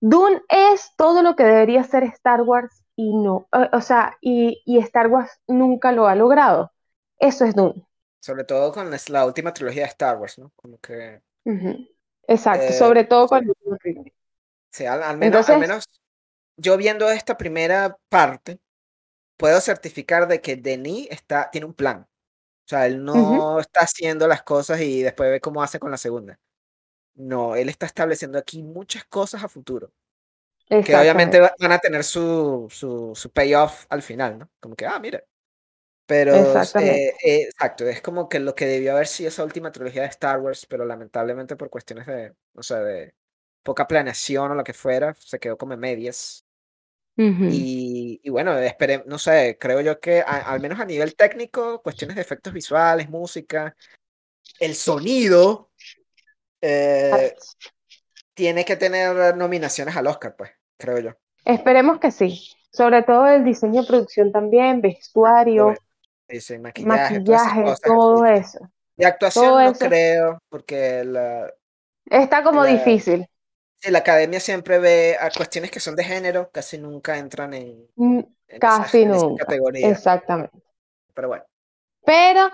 Dune 0.00 0.42
es 0.48 0.92
todo 0.96 1.22
lo 1.22 1.36
que 1.36 1.44
debería 1.44 1.84
ser 1.84 2.04
Star 2.04 2.42
Wars 2.42 2.84
y 2.96 3.14
no, 3.14 3.48
eh, 3.52 3.68
o 3.72 3.80
sea, 3.80 4.16
y, 4.20 4.62
y 4.64 4.78
Star 4.78 5.08
Wars 5.08 5.40
nunca 5.46 5.92
lo 5.92 6.06
ha 6.08 6.14
logrado. 6.14 6.72
Eso 7.18 7.44
es 7.44 7.54
Dune. 7.54 7.86
Sobre 8.20 8.44
todo 8.44 8.72
con 8.72 8.90
la 9.08 9.26
última 9.26 9.52
trilogía 9.52 9.82
de 9.82 9.88
Star 9.88 10.16
Wars, 10.16 10.38
¿no? 10.38 10.52
Como 10.56 10.78
que. 10.78 11.20
Exacto, 12.26 12.66
eh, 12.66 12.72
sobre 12.72 13.04
todo 13.04 13.28
con 13.28 13.44
trilogía. 13.80 14.12
Sí, 14.70 14.84
al, 14.84 15.16
menos, 15.16 15.48
al 15.48 15.60
menos 15.60 15.84
yo 16.56 16.76
viendo 16.76 17.10
esta 17.10 17.36
primera 17.36 17.96
parte, 18.08 18.58
puedo 19.36 19.60
certificar 19.60 20.28
de 20.28 20.40
que 20.40 20.56
Denis 20.56 21.08
está, 21.10 21.50
tiene 21.50 21.66
un 21.66 21.74
plan. 21.74 22.00
O 22.00 22.68
sea, 22.68 22.86
él 22.86 23.04
no 23.04 23.60
está 23.60 23.80
haciendo 23.80 24.26
las 24.26 24.42
cosas 24.42 24.80
y 24.80 25.02
después 25.02 25.30
ve 25.30 25.40
cómo 25.40 25.62
hace 25.62 25.78
con 25.78 25.90
la 25.90 25.96
segunda. 25.96 26.38
No, 27.14 27.54
él 27.54 27.68
está 27.68 27.86
estableciendo 27.86 28.38
aquí 28.38 28.62
muchas 28.62 29.04
cosas 29.04 29.44
a 29.44 29.48
futuro. 29.48 29.92
Que 30.68 30.96
obviamente 30.96 31.40
van 31.40 31.72
a 31.72 31.78
tener 31.78 32.02
su, 32.02 32.66
su, 32.70 33.12
su 33.14 33.30
payoff 33.30 33.86
al 33.88 34.02
final, 34.02 34.38
¿no? 34.38 34.50
Como 34.58 34.74
que, 34.74 34.84
ah, 34.84 34.98
mira. 34.98 35.22
Pero, 36.06 36.34
eh, 36.34 37.14
eh, 37.24 37.42
exacto, 37.42 37.84
es 37.84 38.00
como 38.00 38.28
que 38.28 38.38
lo 38.38 38.54
que 38.54 38.66
debió 38.66 38.92
haber 38.92 39.08
sido 39.08 39.28
esa 39.28 39.42
última 39.42 39.72
trilogía 39.72 40.02
de 40.02 40.08
Star 40.08 40.38
Wars, 40.38 40.64
pero 40.66 40.84
lamentablemente 40.84 41.56
por 41.56 41.68
cuestiones 41.68 42.06
de, 42.06 42.32
o 42.54 42.62
sea, 42.62 42.78
de 42.78 43.12
poca 43.62 43.88
planeación 43.88 44.52
o 44.52 44.54
lo 44.54 44.62
que 44.62 44.72
fuera, 44.72 45.14
se 45.18 45.40
quedó 45.40 45.58
como 45.58 45.74
en 45.74 45.80
medias. 45.80 46.44
y, 47.16 48.20
y, 48.22 48.30
bueno, 48.30 48.56
esperé, 48.58 49.02
no 49.06 49.18
sé, 49.18 49.56
creo 49.58 49.80
yo 49.80 49.98
que 49.98 50.20
al 50.20 50.60
menos 50.60 50.78
a 50.78 50.84
nivel 50.84 51.16
técnico, 51.16 51.82
cuestiones 51.82 52.14
de 52.14 52.22
efectos 52.22 52.52
visuales, 52.52 53.08
música, 53.08 53.74
el 54.60 54.74
sonido, 54.74 55.70
eh, 56.60 57.34
tiene 58.34 58.64
que 58.64 58.76
tener 58.76 59.36
nominaciones 59.36 59.96
al 59.96 60.06
Oscar, 60.06 60.36
pues, 60.36 60.50
creo 60.78 60.98
yo. 60.98 61.10
Esperemos 61.44 61.98
que 61.98 62.10
sí. 62.10 62.52
Sobre 62.70 63.02
todo 63.02 63.26
el 63.26 63.44
diseño 63.44 63.80
de 63.80 63.88
producción 63.88 64.30
también, 64.30 64.82
vestuario, 64.82 65.74
maquillaje, 66.58 67.74
todo 67.84 68.24
eso. 68.26 68.58
Y 68.96 69.04
actuación 69.04 69.64
no 69.64 69.72
creo, 69.74 70.38
porque 70.48 71.04
la... 71.04 71.52
Está 72.06 72.42
como 72.42 72.64
difícil. 72.64 73.28
Sí, 73.78 73.90
la 73.90 73.98
academia 73.98 74.40
siempre 74.40 74.78
ve 74.78 75.16
a 75.20 75.30
cuestiones 75.30 75.70
que 75.70 75.80
son 75.80 75.96
de 75.96 76.04
género, 76.04 76.50
casi 76.50 76.78
nunca 76.78 77.18
entran 77.18 77.52
en, 77.52 77.86
mm, 77.94 78.20
casi 78.58 79.04
nunca. 79.04 79.44
categoría. 79.44 79.90
Exactamente. 79.90 80.58
Pero 81.12 81.28
bueno. 81.28 81.44
Pero 82.04 82.50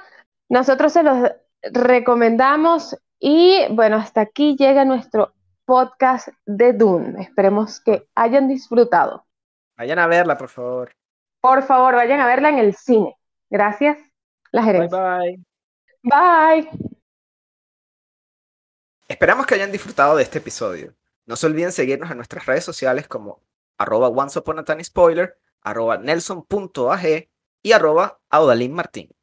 nosotros 0.48 0.92
se 0.92 1.02
los 1.02 1.30
recomendamos 1.62 2.96
y 3.20 3.66
bueno, 3.70 3.96
hasta 3.96 4.22
aquí 4.22 4.56
llega 4.56 4.84
nuestro 4.84 5.32
podcast 5.64 6.28
de 6.44 6.72
Dune. 6.72 7.22
Esperemos 7.22 7.80
que 7.80 8.08
hayan 8.14 8.48
disfrutado. 8.48 9.24
Vayan 9.76 9.98
a 10.00 10.06
verla, 10.06 10.36
por 10.36 10.48
favor. 10.48 10.92
Por 11.40 11.62
favor, 11.62 11.94
vayan 11.94 12.20
a 12.20 12.26
verla 12.26 12.48
en 12.48 12.58
el 12.58 12.74
cine. 12.74 13.16
Gracias, 13.52 13.98
la 14.50 14.62
gerencia. 14.62 14.98
Bye 14.98 15.38
bye. 16.02 16.64
Bye. 16.64 16.70
Esperamos 19.06 19.44
que 19.44 19.56
hayan 19.56 19.70
disfrutado 19.70 20.16
de 20.16 20.22
este 20.22 20.38
episodio. 20.38 20.94
No 21.26 21.36
se 21.36 21.48
olviden 21.48 21.70
seguirnos 21.70 22.10
en 22.10 22.16
nuestras 22.16 22.46
redes 22.46 22.64
sociales 22.64 23.06
como 23.06 23.42
arroba 23.76 24.08
once 24.08 24.38
upon 24.38 24.58
a 24.58 24.84
spoiler, 24.84 25.38
arroba 25.60 25.98
nelson.ag 25.98 27.28
y 27.62 27.72
arroba 27.72 28.22
Martín. 28.70 29.14